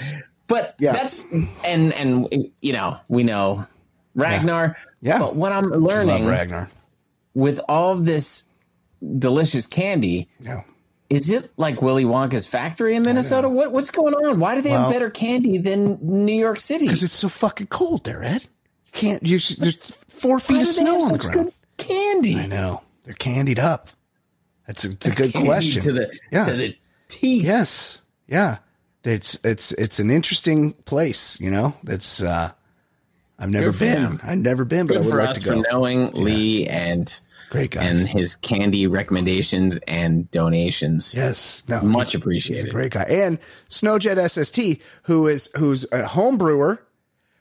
but 0.48 0.74
Yeah. 0.80 0.92
that's 0.92 1.24
and 1.64 1.92
and 1.92 2.28
you 2.60 2.72
know 2.72 2.98
we 3.08 3.22
know 3.22 3.66
Ragnar. 4.14 4.76
Yeah. 5.00 5.18
but 5.20 5.36
what 5.36 5.52
I'm 5.52 5.70
Love 5.70 5.82
learning 5.82 6.26
Ragnar. 6.26 6.68
With 7.34 7.60
all 7.68 7.92
of 7.92 8.04
this 8.04 8.44
delicious 9.18 9.66
candy. 9.66 10.28
Yeah. 10.40 10.62
Is 11.08 11.28
it 11.30 11.50
like 11.56 11.82
Willy 11.82 12.04
Wonka's 12.04 12.46
factory 12.46 12.94
in 12.94 13.02
Minnesota? 13.02 13.48
What 13.48 13.72
what's 13.72 13.90
going 13.90 14.14
on? 14.14 14.38
Why 14.38 14.54
do 14.54 14.62
they 14.62 14.70
Well- 14.70 14.84
have 14.84 14.92
better 14.92 15.10
candy 15.10 15.58
than 15.58 15.98
New 16.02 16.38
York 16.38 16.60
City? 16.60 16.86
Because 16.86 17.02
it's 17.02 17.14
so 17.14 17.28
fucking 17.28 17.66
cold 17.68 18.04
there, 18.04 18.22
Ed. 18.22 18.42
You 18.42 18.92
can't. 18.92 19.26
You, 19.26 19.38
there's 19.58 20.04
four 20.08 20.38
feet 20.38 20.60
of 20.60 20.66
snow 20.68 21.02
on 21.02 21.12
the 21.12 21.18
ground. 21.18 21.52
candy. 21.78 22.36
I 22.36 22.46
know 22.46 22.82
they're 23.04 23.14
candied 23.14 23.58
up. 23.58 23.88
That's 24.66 24.84
a, 24.84 24.90
it's 24.92 25.06
a 25.08 25.10
good 25.10 25.32
question. 25.32 25.82
to 25.82 25.92
the 25.92 26.18
Yeah. 26.30 26.42
to 26.44 26.52
the 26.52 26.76
teeth. 27.08 27.44
Yes. 27.44 28.02
Yeah. 28.28 28.58
It's 29.02 29.36
it's 29.44 29.72
it's 29.72 29.98
an 29.98 30.10
interesting 30.10 30.74
place, 30.84 31.40
you 31.40 31.50
know. 31.50 31.74
That's 31.82 32.22
uh 32.22 32.52
I've 33.40 33.50
never 33.50 33.72
been. 33.72 34.20
I've 34.22 34.38
never 34.38 34.64
been, 34.64 34.86
but 34.86 34.94
Good 34.94 35.02
I 35.02 35.04
would 35.06 35.10
for 35.10 35.18
like 35.18 35.28
us 35.30 35.42
to 35.42 35.48
for 35.48 35.54
go. 35.54 35.62
knowing 35.70 36.10
Lee 36.12 36.66
and 36.66 37.20
Great 37.48 37.70
guys. 37.72 37.98
and 38.00 38.08
his 38.08 38.36
candy 38.36 38.86
recommendations 38.86 39.78
and 39.88 40.30
donations. 40.30 41.14
yes. 41.14 41.62
No. 41.68 41.80
much 41.80 42.14
appreciated. 42.14 42.70
great 42.70 42.92
guy. 42.92 43.02
And 43.04 43.38
Snowjet 43.70 44.18
SST, 44.30 44.80
who 45.04 45.26
is 45.26 45.48
who's 45.56 45.86
a 45.90 46.06
home 46.06 46.36
brewer. 46.38 46.82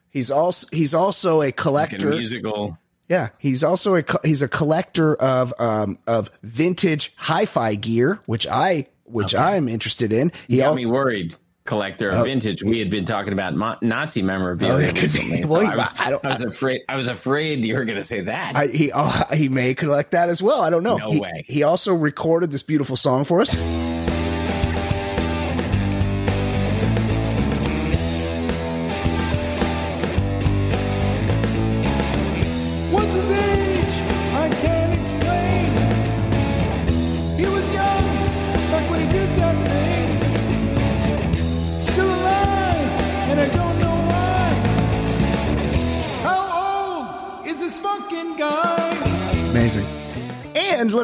He's 0.09 0.31
also 0.31 0.67
he's 0.71 0.93
also 0.93 1.38
a 1.41 1.51
Like 1.51 1.59
a 1.59 1.61
collector. 1.61 2.09
musical. 2.09 2.77
Yeah, 3.07 3.30
he's 3.39 3.63
also 3.63 3.95
a 3.95 4.03
he's 4.23 4.41
a 4.41 4.47
collector 4.47 5.15
of 5.15 5.53
um 5.59 5.99
of 6.07 6.31
vintage 6.43 7.13
hi-fi 7.17 7.76
gear, 7.76 8.19
which 8.26 8.47
I 8.47 8.88
which 9.03 9.35
I'm 9.35 9.67
interested 9.67 10.11
in. 10.13 10.31
He 10.47 10.57
Got 10.57 10.65
al- 10.67 10.76
me 10.76 10.85
worried. 10.85 11.35
Collector 11.70 12.10
of 12.10 12.22
oh. 12.22 12.24
vintage. 12.24 12.64
We 12.64 12.80
had 12.80 12.90
been 12.90 13.06
talking 13.06 13.32
about 13.32 13.56
mo- 13.56 13.78
Nazi 13.82 14.24
memorabilia. 14.24 14.74
Oh, 14.74 14.78
it 14.80 14.96
could 14.96 15.14
be. 15.14 15.20
recently, 15.20 15.41
so 15.44 15.48
Well, 15.50 15.68
I, 15.72 15.76
was, 15.76 15.94
I 16.00 16.10
don't- 16.10 16.26
I 16.26 16.34
was 16.34 16.44
afraid. 16.44 16.82
I 16.90 16.96
was 16.96 17.08
afraid 17.08 17.64
you 17.64 17.76
were 17.76 17.86
going 17.86 17.98
to 18.00 18.04
say 18.04 18.22
that. 18.22 18.56
I, 18.56 18.68
he 18.68 18.91
oh, 18.94 19.24
he 19.34 19.50
may 19.50 19.76
collect 19.76 20.12
that 20.12 20.30
as 20.30 20.41
well. 20.41 20.62
I 20.62 20.72
don't 20.72 20.82
know. 20.84 20.98
No 20.98 21.12
He- 21.12 21.20
way. 21.20 21.46
He 21.48 21.62
also 21.62 21.94
recorded 21.94 22.50
this 22.50 22.64
beautiful 22.64 22.98
song 22.98 23.24
for 23.24 23.40
us. 23.40 23.54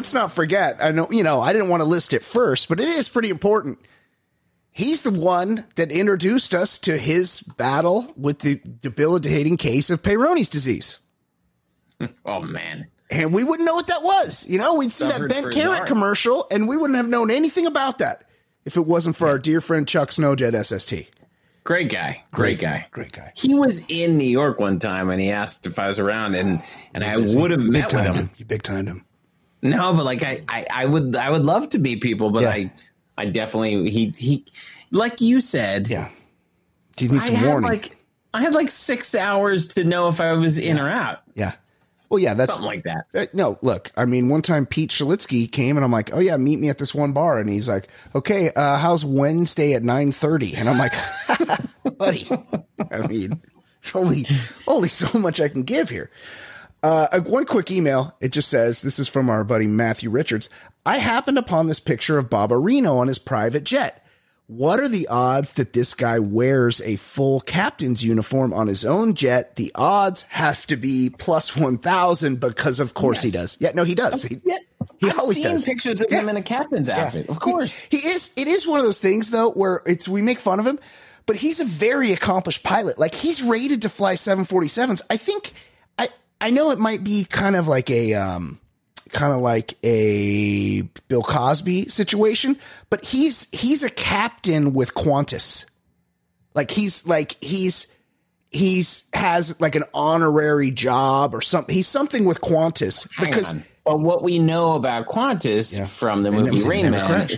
Let's 0.06 0.14
not 0.14 0.30
forget, 0.30 0.76
I 0.80 0.92
know, 0.92 1.08
you 1.10 1.24
know, 1.24 1.40
I 1.40 1.52
didn't 1.52 1.68
want 1.68 1.80
to 1.80 1.84
list 1.84 2.12
it 2.12 2.22
first, 2.22 2.68
but 2.68 2.78
it 2.78 2.86
is 2.86 3.08
pretty 3.08 3.28
important. 3.28 3.80
He's 4.70 5.02
the 5.02 5.10
one 5.10 5.64
that 5.74 5.90
introduced 5.90 6.54
us 6.54 6.78
to 6.80 6.96
his 6.96 7.40
battle 7.40 8.14
with 8.16 8.38
the 8.38 8.60
debilitating 8.80 9.56
case 9.56 9.90
of 9.90 10.02
Peyronie's 10.02 10.48
disease. 10.48 11.00
oh 12.24 12.40
man. 12.40 12.86
And 13.10 13.34
we 13.34 13.42
wouldn't 13.42 13.66
know 13.66 13.74
what 13.74 13.88
that 13.88 14.04
was. 14.04 14.48
You 14.48 14.58
know, 14.58 14.76
we'd 14.76 14.92
see 14.92 15.08
that 15.08 15.28
bent 15.28 15.52
carrot 15.52 15.86
commercial 15.86 16.46
and 16.52 16.68
we 16.68 16.76
wouldn't 16.76 16.98
have 16.98 17.08
known 17.08 17.32
anything 17.32 17.66
about 17.66 17.98
that 17.98 18.28
if 18.64 18.76
it 18.76 18.86
wasn't 18.86 19.16
for 19.16 19.26
our 19.26 19.40
dear 19.40 19.60
friend 19.60 19.88
Chuck 19.88 20.10
Snowjet 20.10 20.54
SST. 20.64 21.10
Great 21.64 21.90
guy. 21.90 22.22
Great 22.30 22.60
guy. 22.60 22.86
Great 22.92 23.10
guy. 23.10 23.32
He 23.34 23.54
was 23.54 23.84
in 23.88 24.18
New 24.18 24.28
York 24.28 24.60
one 24.60 24.78
time 24.78 25.10
and 25.10 25.20
he 25.20 25.32
asked 25.32 25.66
if 25.66 25.80
I 25.80 25.88
was 25.88 25.98
around 25.98 26.36
and 26.36 26.62
and 26.94 27.02
I 27.02 27.16
would 27.16 27.50
have 27.50 27.64
met 27.64 27.92
with 27.92 28.04
him. 28.04 28.30
You 28.36 28.44
big 28.44 28.62
timed 28.62 28.86
him. 28.86 29.04
No, 29.62 29.92
but 29.94 30.04
like 30.04 30.22
I, 30.22 30.42
I, 30.48 30.66
I 30.70 30.86
would 30.86 31.16
I 31.16 31.30
would 31.30 31.44
love 31.44 31.68
to 31.70 31.78
meet 31.78 32.00
people, 32.02 32.30
but 32.30 32.42
Yeah. 32.42 32.50
I 32.50 32.70
I 33.18 33.26
definitely 33.26 33.90
he 33.90 34.12
he 34.16 34.44
like 34.90 35.20
you 35.20 35.40
said, 35.40 35.88
Yeah. 35.88 36.08
Do 36.96 37.04
you 37.04 37.12
need 37.12 37.20
I 37.22 37.24
some 37.24 37.34
had 37.34 37.46
warning? 37.48 37.70
like 37.70 37.96
I 38.34 38.42
had 38.42 38.54
like 38.54 38.68
six 38.68 39.14
hours 39.14 39.66
to 39.68 39.84
know 39.84 40.08
if 40.08 40.20
I 40.20 40.32
was 40.34 40.58
in 40.58 40.78
or 40.78 40.88
out. 40.88 41.20
yeah. 41.34 41.52
Well, 42.08 42.20
yeah, 42.20 42.34
that's 42.34 42.52
Something 42.54 42.66
like 42.66 42.84
that. 42.84 43.06
Uh, 43.16 43.26
no, 43.32 43.58
look, 43.62 43.90
I 43.96 44.04
mean, 44.04 44.28
one 44.28 44.40
time 44.40 44.64
Pete 44.64 44.90
Shalitsky 44.90 45.50
came 45.50 45.76
and 45.76 45.82
I'm 45.84 45.90
like, 45.90 46.14
oh 46.14 46.20
yeah, 46.20 46.36
meet 46.36 46.60
me 46.60 46.68
at 46.68 46.78
this 46.78 46.94
one 46.94 47.12
bar. 47.12 47.40
And 47.40 47.50
he's 47.50 47.68
like, 47.68 47.88
okay, 48.14 48.52
uh, 48.54 48.78
how's 48.78 49.04
Wednesday 49.04 49.72
at 49.72 49.82
930? 49.82 50.54
And 50.54 50.68
I'm 50.68 50.78
like, 50.78 50.92
buddy, 51.98 52.28
I 52.92 53.06
mean, 53.08 53.40
it's 53.80 53.96
only, 53.96 54.24
only 54.68 54.88
so 54.88 55.18
much 55.18 55.40
I 55.40 55.48
can 55.48 55.64
give 55.64 55.90
here. 55.90 56.08
Uh, 56.82 57.20
one 57.20 57.44
quick 57.46 57.70
email. 57.70 58.14
It 58.20 58.30
just 58.32 58.48
says, 58.48 58.80
this 58.82 58.98
is 58.98 59.08
from 59.08 59.28
our 59.28 59.42
buddy 59.44 59.66
Matthew 59.66 60.10
Richards. 60.10 60.48
I 60.84 60.98
happened 60.98 61.38
upon 61.38 61.66
this 61.66 61.80
picture 61.80 62.18
of 62.18 62.30
Bob 62.30 62.50
Areno 62.50 62.96
on 62.98 63.08
his 63.08 63.18
private 63.18 63.64
jet. 63.64 64.02
What 64.48 64.78
are 64.78 64.86
the 64.88 65.08
odds 65.08 65.54
that 65.54 65.72
this 65.72 65.94
guy 65.94 66.20
wears 66.20 66.80
a 66.82 66.94
full 66.96 67.40
captain's 67.40 68.04
uniform 68.04 68.52
on 68.52 68.68
his 68.68 68.84
own 68.84 69.14
jet? 69.14 69.56
The 69.56 69.72
odds 69.74 70.22
have 70.28 70.64
to 70.68 70.76
be 70.76 71.10
plus 71.10 71.56
1,000 71.56 72.38
because 72.38 72.78
of 72.78 72.94
course 72.94 73.20
he 73.22 73.32
does. 73.32 73.56
Yeah, 73.58 73.72
no, 73.74 73.82
he 73.82 73.96
does. 73.96 74.22
He, 74.22 74.40
Yeah, 74.44 74.58
he 75.00 75.10
I've 75.10 75.18
always 75.18 75.38
seen 75.38 75.44
does. 75.46 75.64
pictures 75.64 76.00
of 76.00 76.06
Yeah. 76.12 76.20
him 76.20 76.28
in 76.28 76.36
a 76.36 76.42
captain's 76.42 76.88
outfit. 76.88 77.28
Of 77.28 77.40
course. 77.40 77.76
He, 77.90 77.98
he 77.98 78.08
is. 78.10 78.30
It 78.36 78.46
is 78.46 78.64
one 78.68 78.78
of 78.78 78.84
those 78.84 79.00
things 79.00 79.30
though 79.30 79.50
where 79.50 79.82
it's 79.84 80.06
we 80.06 80.22
make 80.22 80.38
fun 80.38 80.60
of 80.60 80.66
him, 80.66 80.78
but 81.26 81.34
he's 81.34 81.58
a 81.58 81.64
very 81.64 82.12
accomplished 82.12 82.62
pilot. 82.62 83.00
Like 83.00 83.16
he's 83.16 83.42
rated 83.42 83.82
to 83.82 83.88
fly 83.88 84.14
747s. 84.14 85.00
I 85.10 85.16
think 85.16 85.54
I 86.40 86.50
know 86.50 86.70
it 86.70 86.78
might 86.78 87.02
be 87.02 87.24
kind 87.24 87.56
of 87.56 87.66
like 87.68 87.90
a 87.90 88.14
um 88.14 88.60
kind 89.10 89.32
of 89.32 89.40
like 89.40 89.74
a 89.84 90.82
Bill 91.08 91.22
Cosby 91.22 91.88
situation, 91.88 92.58
but 92.90 93.04
he's 93.04 93.48
he's 93.58 93.82
a 93.82 93.90
captain 93.90 94.72
with 94.74 94.94
Qantas. 94.94 95.64
Like 96.54 96.70
he's 96.70 97.06
like 97.06 97.36
he's 97.42 97.86
he's 98.50 99.04
has 99.12 99.60
like 99.60 99.74
an 99.74 99.84
honorary 99.94 100.70
job 100.70 101.34
or 101.34 101.40
something. 101.40 101.74
He's 101.74 101.88
something 101.88 102.24
with 102.24 102.40
Qantas 102.40 103.08
Hang 103.14 103.26
because 103.30 103.52
on. 103.52 103.64
But 103.84 104.00
what 104.00 104.22
we 104.24 104.38
know 104.40 104.72
about 104.72 105.06
Qantas 105.06 105.76
Yeah. 105.76 105.84
from 105.86 106.22
the 106.22 106.32
movie 106.32 106.62
Rain 106.68 106.90
Man 106.90 107.28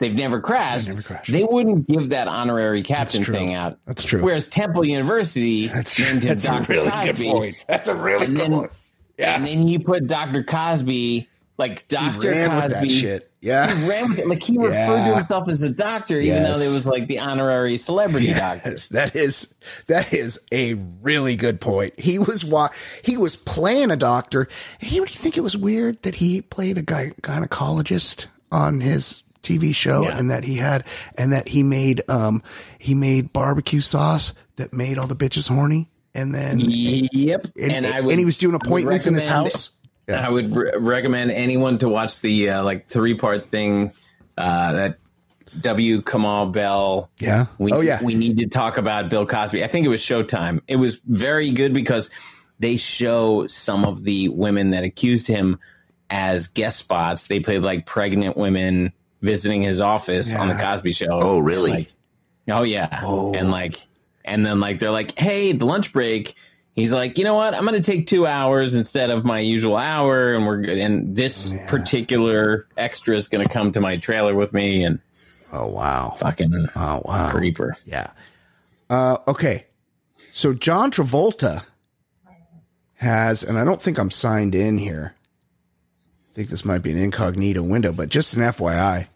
they've 0.00 0.14
never 0.14 0.40
crashed. 0.40 0.86
They 0.86 0.90
never 0.92 1.02
crashed. 1.02 1.30
They 1.30 1.44
wouldn't 1.44 1.86
give 1.88 2.08
that 2.10 2.26
honorary 2.26 2.82
captain 2.82 3.22
thing 3.22 3.54
out. 3.54 3.78
That's 3.86 4.02
true. 4.04 4.22
Whereas 4.22 4.48
Temple 4.48 4.84
University 4.84 5.68
that's 5.68 5.98
named 5.98 6.24
him 6.24 6.36
Dr. 6.38 6.38
That's 6.38 6.68
a 6.68 6.72
really 6.72 6.90
Cosby, 6.90 7.24
good 7.24 7.32
point. 7.32 7.64
That's 7.68 7.88
a 7.88 7.94
really 7.94 8.24
And 8.26 8.34
good 8.36 8.42
then- 8.42 8.52
point. 8.52 8.72
Yeah. 9.18 9.36
And 9.36 9.46
then 9.46 9.68
you 9.68 9.78
put 9.80 10.06
Dr. 10.06 10.42
Cosby, 10.42 11.28
like 11.58 11.86
Dr. 11.88 12.28
ran 12.30 12.48
Cosby. 12.48 12.62
with 12.62 12.72
that 12.80 12.90
shit. 12.90 13.30
Yeah. 13.42 13.74
He 13.74 13.86
ran 13.88 14.08
with 14.08 14.18
it. 14.18 14.26
Like 14.26 14.42
he 14.42 14.56
referred 14.56 15.08
to 15.08 15.14
himself 15.14 15.46
as 15.50 15.62
a 15.62 15.68
doctor, 15.68 16.18
even 16.18 16.42
though 16.42 16.58
it 16.58 16.72
was 16.72 16.86
like 16.86 17.06
the 17.06 17.18
honorary 17.18 17.76
celebrity 17.76 18.32
doctor. 18.32 18.70
That 18.92 19.14
is 19.14 19.54
that 19.88 20.14
is 20.14 20.40
a 20.52 20.74
really 21.02 21.36
good 21.36 21.60
point. 21.60 21.98
He 22.00 22.18
was 22.18 22.44
wa- 22.46 22.70
he 23.02 23.18
was 23.18 23.36
playing 23.36 23.90
a 23.90 23.96
doctor. 23.96 24.48
You 24.80 25.04
think 25.04 25.36
it 25.36 25.42
was 25.42 25.54
weird 25.56 26.00
that 26.02 26.14
he 26.14 26.40
played 26.40 26.78
a 26.78 26.82
guy 26.82 27.12
gynecologist 27.22 28.26
on 28.50 28.80
his 28.80 29.22
TV 29.42 29.74
show 29.74 30.02
Yeah. 30.02 30.18
and 30.18 30.30
that 30.30 30.44
he 30.44 30.56
had 30.56 30.84
and 31.16 31.32
that 31.32 31.48
he 31.48 31.62
made 31.62 32.02
um 32.08 32.42
he 32.78 32.94
made 32.94 33.32
barbecue 33.32 33.80
sauce 33.80 34.34
that 34.56 34.72
made 34.72 34.98
all 34.98 35.06
the 35.06 35.14
bitches 35.16 35.48
horny 35.48 35.90
and 36.14 36.34
then 36.34 36.58
Yep. 36.60 37.46
and, 37.60 37.86
and 37.86 38.10
he 38.18 38.24
was 38.24 38.36
doing 38.38 38.54
appointments 38.54 39.06
in 39.06 39.14
his 39.14 39.26
house. 39.26 39.70
I 40.08 40.28
would 40.28 40.54
re- 40.56 40.72
recommend 40.76 41.30
anyone 41.30 41.78
to 41.78 41.88
watch 41.88 42.20
the 42.20 42.50
uh, 42.50 42.64
like 42.64 42.88
three 42.88 43.14
part 43.14 43.48
thing 43.50 43.92
uh, 44.36 44.72
that 44.72 44.98
W. 45.60 46.02
Kamau 46.02 46.50
Bell. 46.52 47.10
Yeah. 47.20 47.46
We, 47.58 47.72
oh 47.72 47.80
yeah. 47.80 48.02
We 48.02 48.14
need 48.14 48.38
to 48.38 48.46
talk 48.48 48.76
about 48.76 49.08
Bill 49.08 49.24
Cosby. 49.26 49.62
I 49.62 49.68
think 49.68 49.86
it 49.86 49.88
was 49.88 50.00
Showtime. 50.00 50.60
It 50.66 50.76
was 50.76 51.00
very 51.06 51.50
good 51.52 51.72
because 51.72 52.10
they 52.58 52.76
show 52.76 53.46
some 53.46 53.84
of 53.84 54.02
the 54.04 54.28
women 54.28 54.70
that 54.70 54.82
accused 54.84 55.26
him 55.28 55.58
as 56.10 56.48
guest 56.48 56.78
spots. 56.78 57.28
They 57.28 57.38
played 57.40 57.62
like 57.62 57.86
pregnant 57.86 58.36
women 58.36 58.92
visiting 59.20 59.62
his 59.62 59.80
office 59.80 60.34
on 60.34 60.48
the 60.48 60.54
Cosby 60.54 60.92
Show. 60.92 61.08
Oh, 61.10 61.38
really? 61.38 61.70
Like, 61.70 61.92
oh 62.48 62.62
yeah. 62.62 63.00
Oh. 63.02 63.34
And 63.34 63.50
like, 63.50 63.76
and 64.24 64.44
then 64.44 64.60
like 64.60 64.78
they're 64.78 64.90
like, 64.90 65.18
hey, 65.18 65.52
the 65.52 65.66
lunch 65.66 65.92
break. 65.92 66.34
He's 66.74 66.92
like, 66.92 67.18
you 67.18 67.24
know 67.24 67.34
what? 67.34 67.52
I'm 67.52 67.66
going 67.66 67.80
to 67.80 67.82
take 67.82 68.06
two 68.06 68.26
hours 68.26 68.74
instead 68.74 69.10
of 69.10 69.24
my 69.24 69.40
usual 69.40 69.76
hour, 69.76 70.34
and 70.34 70.46
we're 70.46 70.62
good. 70.62 70.78
And 70.78 71.14
this 71.16 71.52
particular 71.66 72.66
extra 72.76 73.16
is 73.16 73.28
going 73.28 73.46
to 73.46 73.52
come 73.52 73.72
to 73.72 73.80
my 73.80 73.96
trailer 73.96 74.34
with 74.34 74.52
me, 74.52 74.84
and 74.84 75.00
oh 75.52 75.66
wow. 75.66 76.10
fucking 76.18 76.68
Oh 76.76 77.02
wow. 77.04 77.30
creeper. 77.30 77.76
Yeah. 77.84 78.12
Uh, 78.88 79.18
okay. 79.26 79.66
So 80.32 80.54
John 80.54 80.90
Travolta 80.90 81.64
has, 82.94 83.42
and 83.42 83.58
I 83.58 83.64
don't 83.64 83.82
think 83.82 83.98
I'm 83.98 84.10
signed 84.10 84.54
in 84.54 84.78
here. 84.78 85.14
I 86.30 86.32
think 86.34 86.48
this 86.48 86.64
might 86.64 86.82
be 86.82 86.92
an 86.92 86.98
incognito 86.98 87.62
window, 87.62 87.92
but 87.92 88.08
just 88.08 88.34
an 88.34 88.40
FYI. 88.40 89.08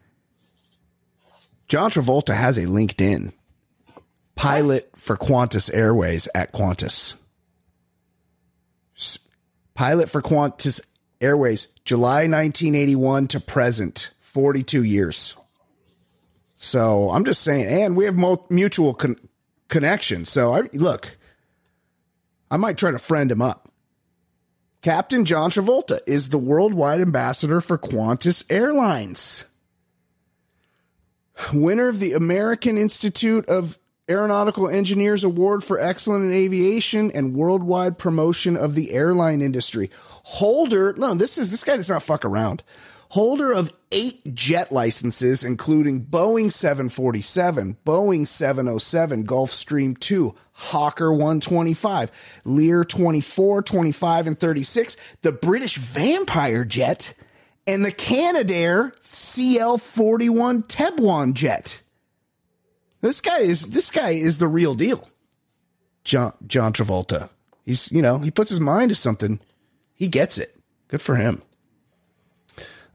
John 1.69 1.91
Travolta 1.91 2.35
has 2.35 2.59
a 2.59 2.63
LinkedIn 2.67 3.33
pilot 4.35 4.91
for 4.97 5.17
Qantas 5.17 5.71
Airways 5.73 6.29
at 6.35 6.53
Qantas. 6.53 7.15
Pilot 9.75 10.11
for 10.11 10.23
Qantas 10.23 10.81
Airways, 11.21 11.69
July 11.85 12.27
1981 12.29 13.29
to 13.29 13.41
present, 13.41 14.11
42 14.21 14.83
years. 14.83 15.37
So 16.57 17.11
I'm 17.11 17.25
just 17.25 17.43
saying, 17.43 17.67
and 17.67 17.97
we 17.97 18.05
have 18.07 18.17
mutual 18.51 18.95
con- 18.95 19.19
connection. 19.69 20.25
So 20.25 20.55
I 20.55 20.63
look, 20.73 21.17
I 22.51 22.57
might 22.57 22.79
try 22.79 22.91
to 22.91 22.99
friend 22.99 23.31
him 23.31 23.43
up. 23.43 23.64
Captain 24.85 25.25
John 25.25 25.51
Travolta 25.51 26.01
is 26.07 26.29
the 26.29 26.37
worldwide 26.37 27.01
ambassador 27.01 27.63
for 27.63 27.79
Qantas 27.79 28.45
Airlines. 28.51 29.47
Winner 31.55 31.89
of 31.89 32.01
the 32.01 32.13
American 32.13 32.77
Institute 32.77 33.49
of 33.49 33.79
Aeronautical 34.11 34.69
Engineers 34.69 35.25
Award 35.25 35.65
for 35.65 35.81
Excellent 35.81 36.27
in 36.27 36.33
Aviation 36.33 37.11
and 37.13 37.35
worldwide 37.35 37.97
promotion 37.97 38.59
of 38.59 38.75
the 38.75 38.93
airline 38.93 39.41
industry. 39.41 39.91
Holder, 40.25 40.93
no, 40.99 41.15
this 41.15 41.39
is 41.39 41.51
this 41.51 41.65
guy 41.65 41.79
does 41.79 41.89
not 41.89 42.03
fuck 42.03 42.23
around. 42.23 42.63
Holder 43.15 43.53
of 43.53 43.73
eight 43.93 44.35
jet 44.35 44.73
licenses, 44.73 45.45
including 45.45 46.05
Boeing 46.05 46.51
747, 46.51 47.77
Boeing 47.87 48.27
707, 48.27 49.25
Gulfstream 49.25 49.97
2, 50.01 50.35
Hawker 50.51 51.13
125, 51.13 52.43
Lear 52.45 52.85
24, 52.85 53.63
25, 53.63 54.27
and 54.27 54.37
36, 54.37 54.97
the 55.23 55.31
British 55.31 55.77
Vampire 55.77 56.65
jet, 56.65 57.15
and 57.69 57.85
the 57.85 57.93
Canadair 57.93 58.93
CL 59.03 59.79
41 59.79 60.65
Tebuan 60.65 61.35
jet. 61.35 61.83
This 63.01 63.21
guy 63.21 63.43
is 63.43 63.67
this 63.67 63.93
guy 63.93 64.11
is 64.11 64.39
the 64.39 64.49
real 64.49 64.75
deal. 64.75 65.09
John 66.03 66.33
John 66.49 66.73
Travolta. 66.73 67.31
He's 67.65 67.93
you 67.93 68.03
know, 68.03 68.19
he 68.19 68.33
puts 68.33 68.51
his 68.51 68.59
mind 68.59 68.89
to 68.89 68.97
something. 68.97 69.39
He 69.95 70.09
gets 70.09 70.37
it. 70.37 70.57
Good 70.89 71.01
for 71.01 71.15
him. 71.15 71.43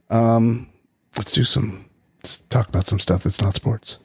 Um 0.09 0.67
let's 1.17 1.31
do 1.33 1.43
some 1.43 1.85
let's 2.17 2.39
talk 2.49 2.67
about 2.67 2.87
some 2.87 2.99
stuff 2.99 3.23
that's 3.23 3.41
not 3.41 3.55
sports. 3.55 3.97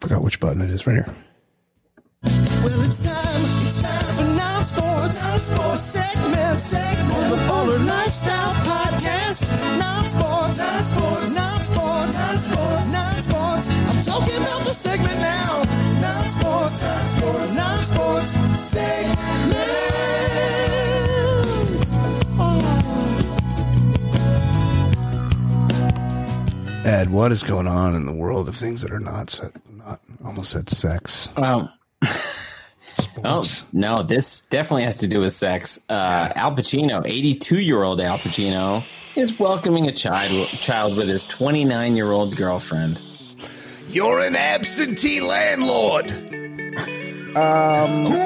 Forgot 0.00 0.22
which 0.22 0.40
button 0.40 0.60
it 0.62 0.70
is 0.70 0.86
right 0.86 0.94
here. 1.04 1.14
Well, 2.24 2.80
it's 2.88 3.04
time, 3.04 3.42
it's 3.66 3.82
time 3.82 4.14
for 4.16 4.24
non-sports, 4.36 5.22
non-sports 5.24 5.82
segment, 5.82 6.58
segment 6.58 7.30
the 7.30 7.36
Baller 7.36 7.86
Lifestyle 7.86 8.54
Podcast. 8.64 9.44
Non-sports, 9.78 10.58
non-sports, 10.58 11.36
non-sports, 11.36 12.12
non-sports, 12.16 12.92
non-sports. 12.92 13.68
I'm 13.68 14.02
talking 14.02 14.36
about 14.36 14.60
the 14.64 14.72
segment 14.72 15.20
now. 15.20 15.62
Non-sports, 16.00 16.84
non-sports, 16.84 17.54
non-sports 17.54 18.30
segment. 18.64 19.54
Ed, 26.84 27.10
what 27.10 27.32
is 27.32 27.42
going 27.42 27.66
on 27.66 27.94
in 27.94 28.04
the 28.04 28.12
world 28.12 28.46
of 28.46 28.54
things 28.54 28.82
that 28.82 28.92
are 28.92 29.00
not 29.00 29.30
set, 29.30 29.52
not 29.70 30.00
almost 30.22 30.50
said 30.50 30.68
sex? 30.68 31.30
Um, 31.36 31.70
oh 33.24 33.42
no, 33.72 34.02
this 34.02 34.42
definitely 34.50 34.82
has 34.82 34.98
to 34.98 35.06
do 35.06 35.20
with 35.20 35.32
sex. 35.32 35.80
Uh, 35.88 36.30
Al 36.36 36.54
Pacino, 36.54 37.02
82 37.06 37.60
year 37.60 37.82
old 37.82 38.02
Al 38.02 38.18
Pacino, 38.18 38.84
is 39.16 39.38
welcoming 39.38 39.86
a 39.88 39.92
child 39.92 40.46
child 40.48 40.96
with 40.98 41.08
his 41.08 41.24
29 41.24 41.96
year 41.96 42.12
old 42.12 42.36
girlfriend. 42.36 43.00
You're 43.88 44.20
an 44.20 44.36
absentee 44.36 45.22
landlord. 45.22 46.10
Um 47.36 48.06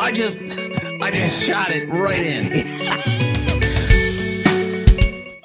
I 0.00 0.12
just, 0.14 0.40
I 0.42 1.10
just 1.10 1.42
shot 1.42 1.70
it 1.70 1.88
right 1.90 2.18
in. 2.18 3.12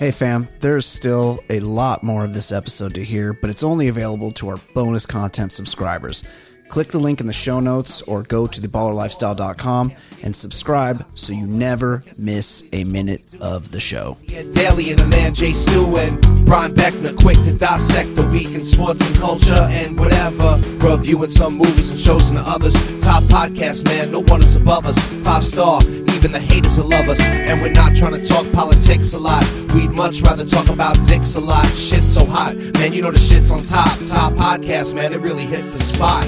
Hey 0.02 0.10
fam, 0.10 0.48
there's 0.61 0.88
still 0.88 1.44
a 1.52 1.60
lot 1.60 2.02
more 2.02 2.26
of 2.26 2.34
this 2.34 2.52
episode 2.52 2.95
to 2.95 3.03
hear, 3.03 3.34
but 3.34 3.52
it's 3.52 3.61
only 3.61 3.88
available 3.88 4.32
to 4.32 4.49
our 4.49 4.57
bonus 4.73 5.06
content 5.06 5.52
subscribers. 5.52 6.23
Click 6.72 6.88
the 6.88 6.99
link 6.99 7.19
in 7.19 7.27
the 7.27 7.34
show 7.34 7.60
notes 7.60 8.02
or 8.03 8.23
go 8.23 8.48
to 8.48 8.61
theballerlifestyle.com 8.61 9.91
and 10.23 10.34
subscribe 10.34 11.06
so 11.14 11.34
you 11.34 11.45
never 11.45 12.02
miss 12.18 12.64
a 12.72 12.85
minute 12.85 13.22
of 13.41 13.73
the 13.73 13.80
show. 13.81 14.15
Daily 14.53 14.91
and 14.91 14.99
the 14.99 15.07
man 15.07 15.34
Jay 15.34 15.52
Stu 15.52 15.98
and 15.98 16.22
Brian 16.45 16.73
Beckner, 16.73 17.14
quick 17.18 17.35
to 17.39 17.53
dissect 17.53 18.15
the 18.15 18.26
week 18.27 18.53
in 18.53 18.64
sports 18.64 19.06
and 19.06 19.18
culture 19.18 19.68
and 19.69 19.99
whatever. 19.99 20.57
Reviewing 20.77 21.30
some 21.30 21.57
movies 21.57 21.91
and 21.91 21.99
shows 21.99 22.30
and 22.30 22.39
others. 22.39 22.76
Top 23.03 23.23
podcast, 23.23 23.84
man, 23.84 24.14
no 24.14 24.22
one 24.22 24.41
is 24.41 24.56
above 24.56 24.85
us. 24.85 24.98
Five 25.26 25.45
star, 25.45 25.84
even 25.84 26.31
the 26.31 26.39
haters 26.39 26.77
will 26.77 26.88
love 26.88 27.10
us. 27.10 27.19
And 27.19 27.61
we're 27.61 27.73
not 27.73 27.98
trying 27.98 28.14
to 28.14 28.26
talk 28.26 28.49
politics 28.53 29.14
a 29.14 29.19
lot. 29.19 29.43
We'd 29.76 29.91
much 29.91 30.22
rather 30.22 30.45
talk 30.45 30.69
about 30.69 31.06
dicks 31.06 31.35
a 31.35 31.41
lot. 31.41 31.65
Shit's 31.76 32.14
so 32.14 32.26
hot, 32.26 32.56
man, 32.76 32.93
you 32.93 33.02
know 33.02 33.11
the 33.11 33.19
shit's 33.19 33.52
on 33.52 33.61
top. 33.64 33.99
Top 34.07 34.31
podcast, 34.39 34.95
man, 34.95 35.11
it 35.11 35.19
really 35.19 35.45
hits 35.45 35.73
the 35.73 35.84
spot. 35.84 36.26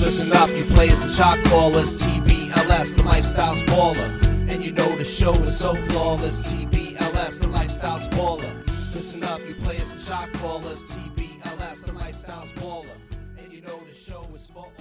Listen 0.00 0.32
up, 0.32 0.50
you 0.50 0.64
players 0.64 1.02
and 1.02 1.12
shot 1.12 1.42
callers. 1.46 2.02
TBLS, 2.02 2.96
the 2.96 3.02
lifestyle's 3.02 3.62
baller. 3.64 4.22
And 4.48 4.64
you 4.64 4.72
know 4.72 4.94
the 4.96 5.04
show 5.04 5.34
is 5.42 5.56
so 5.58 5.74
flawless. 5.74 6.52
TBLS, 6.52 7.40
the 7.40 7.48
lifestyle's 7.48 8.06
baller. 8.08 8.66
Listen 8.94 9.24
up, 9.24 9.40
you 9.48 9.54
players 9.54 9.92
and 9.92 10.00
shot 10.00 10.32
callers. 10.34 10.82
TBLS, 10.84 11.84
the 11.86 11.92
lifestyle's 11.92 12.52
baller. 12.52 12.98
And 13.38 13.52
you 13.52 13.62
know 13.62 13.80
the 13.88 13.94
show 13.94 14.26
is 14.34 14.50
us. 14.56 14.75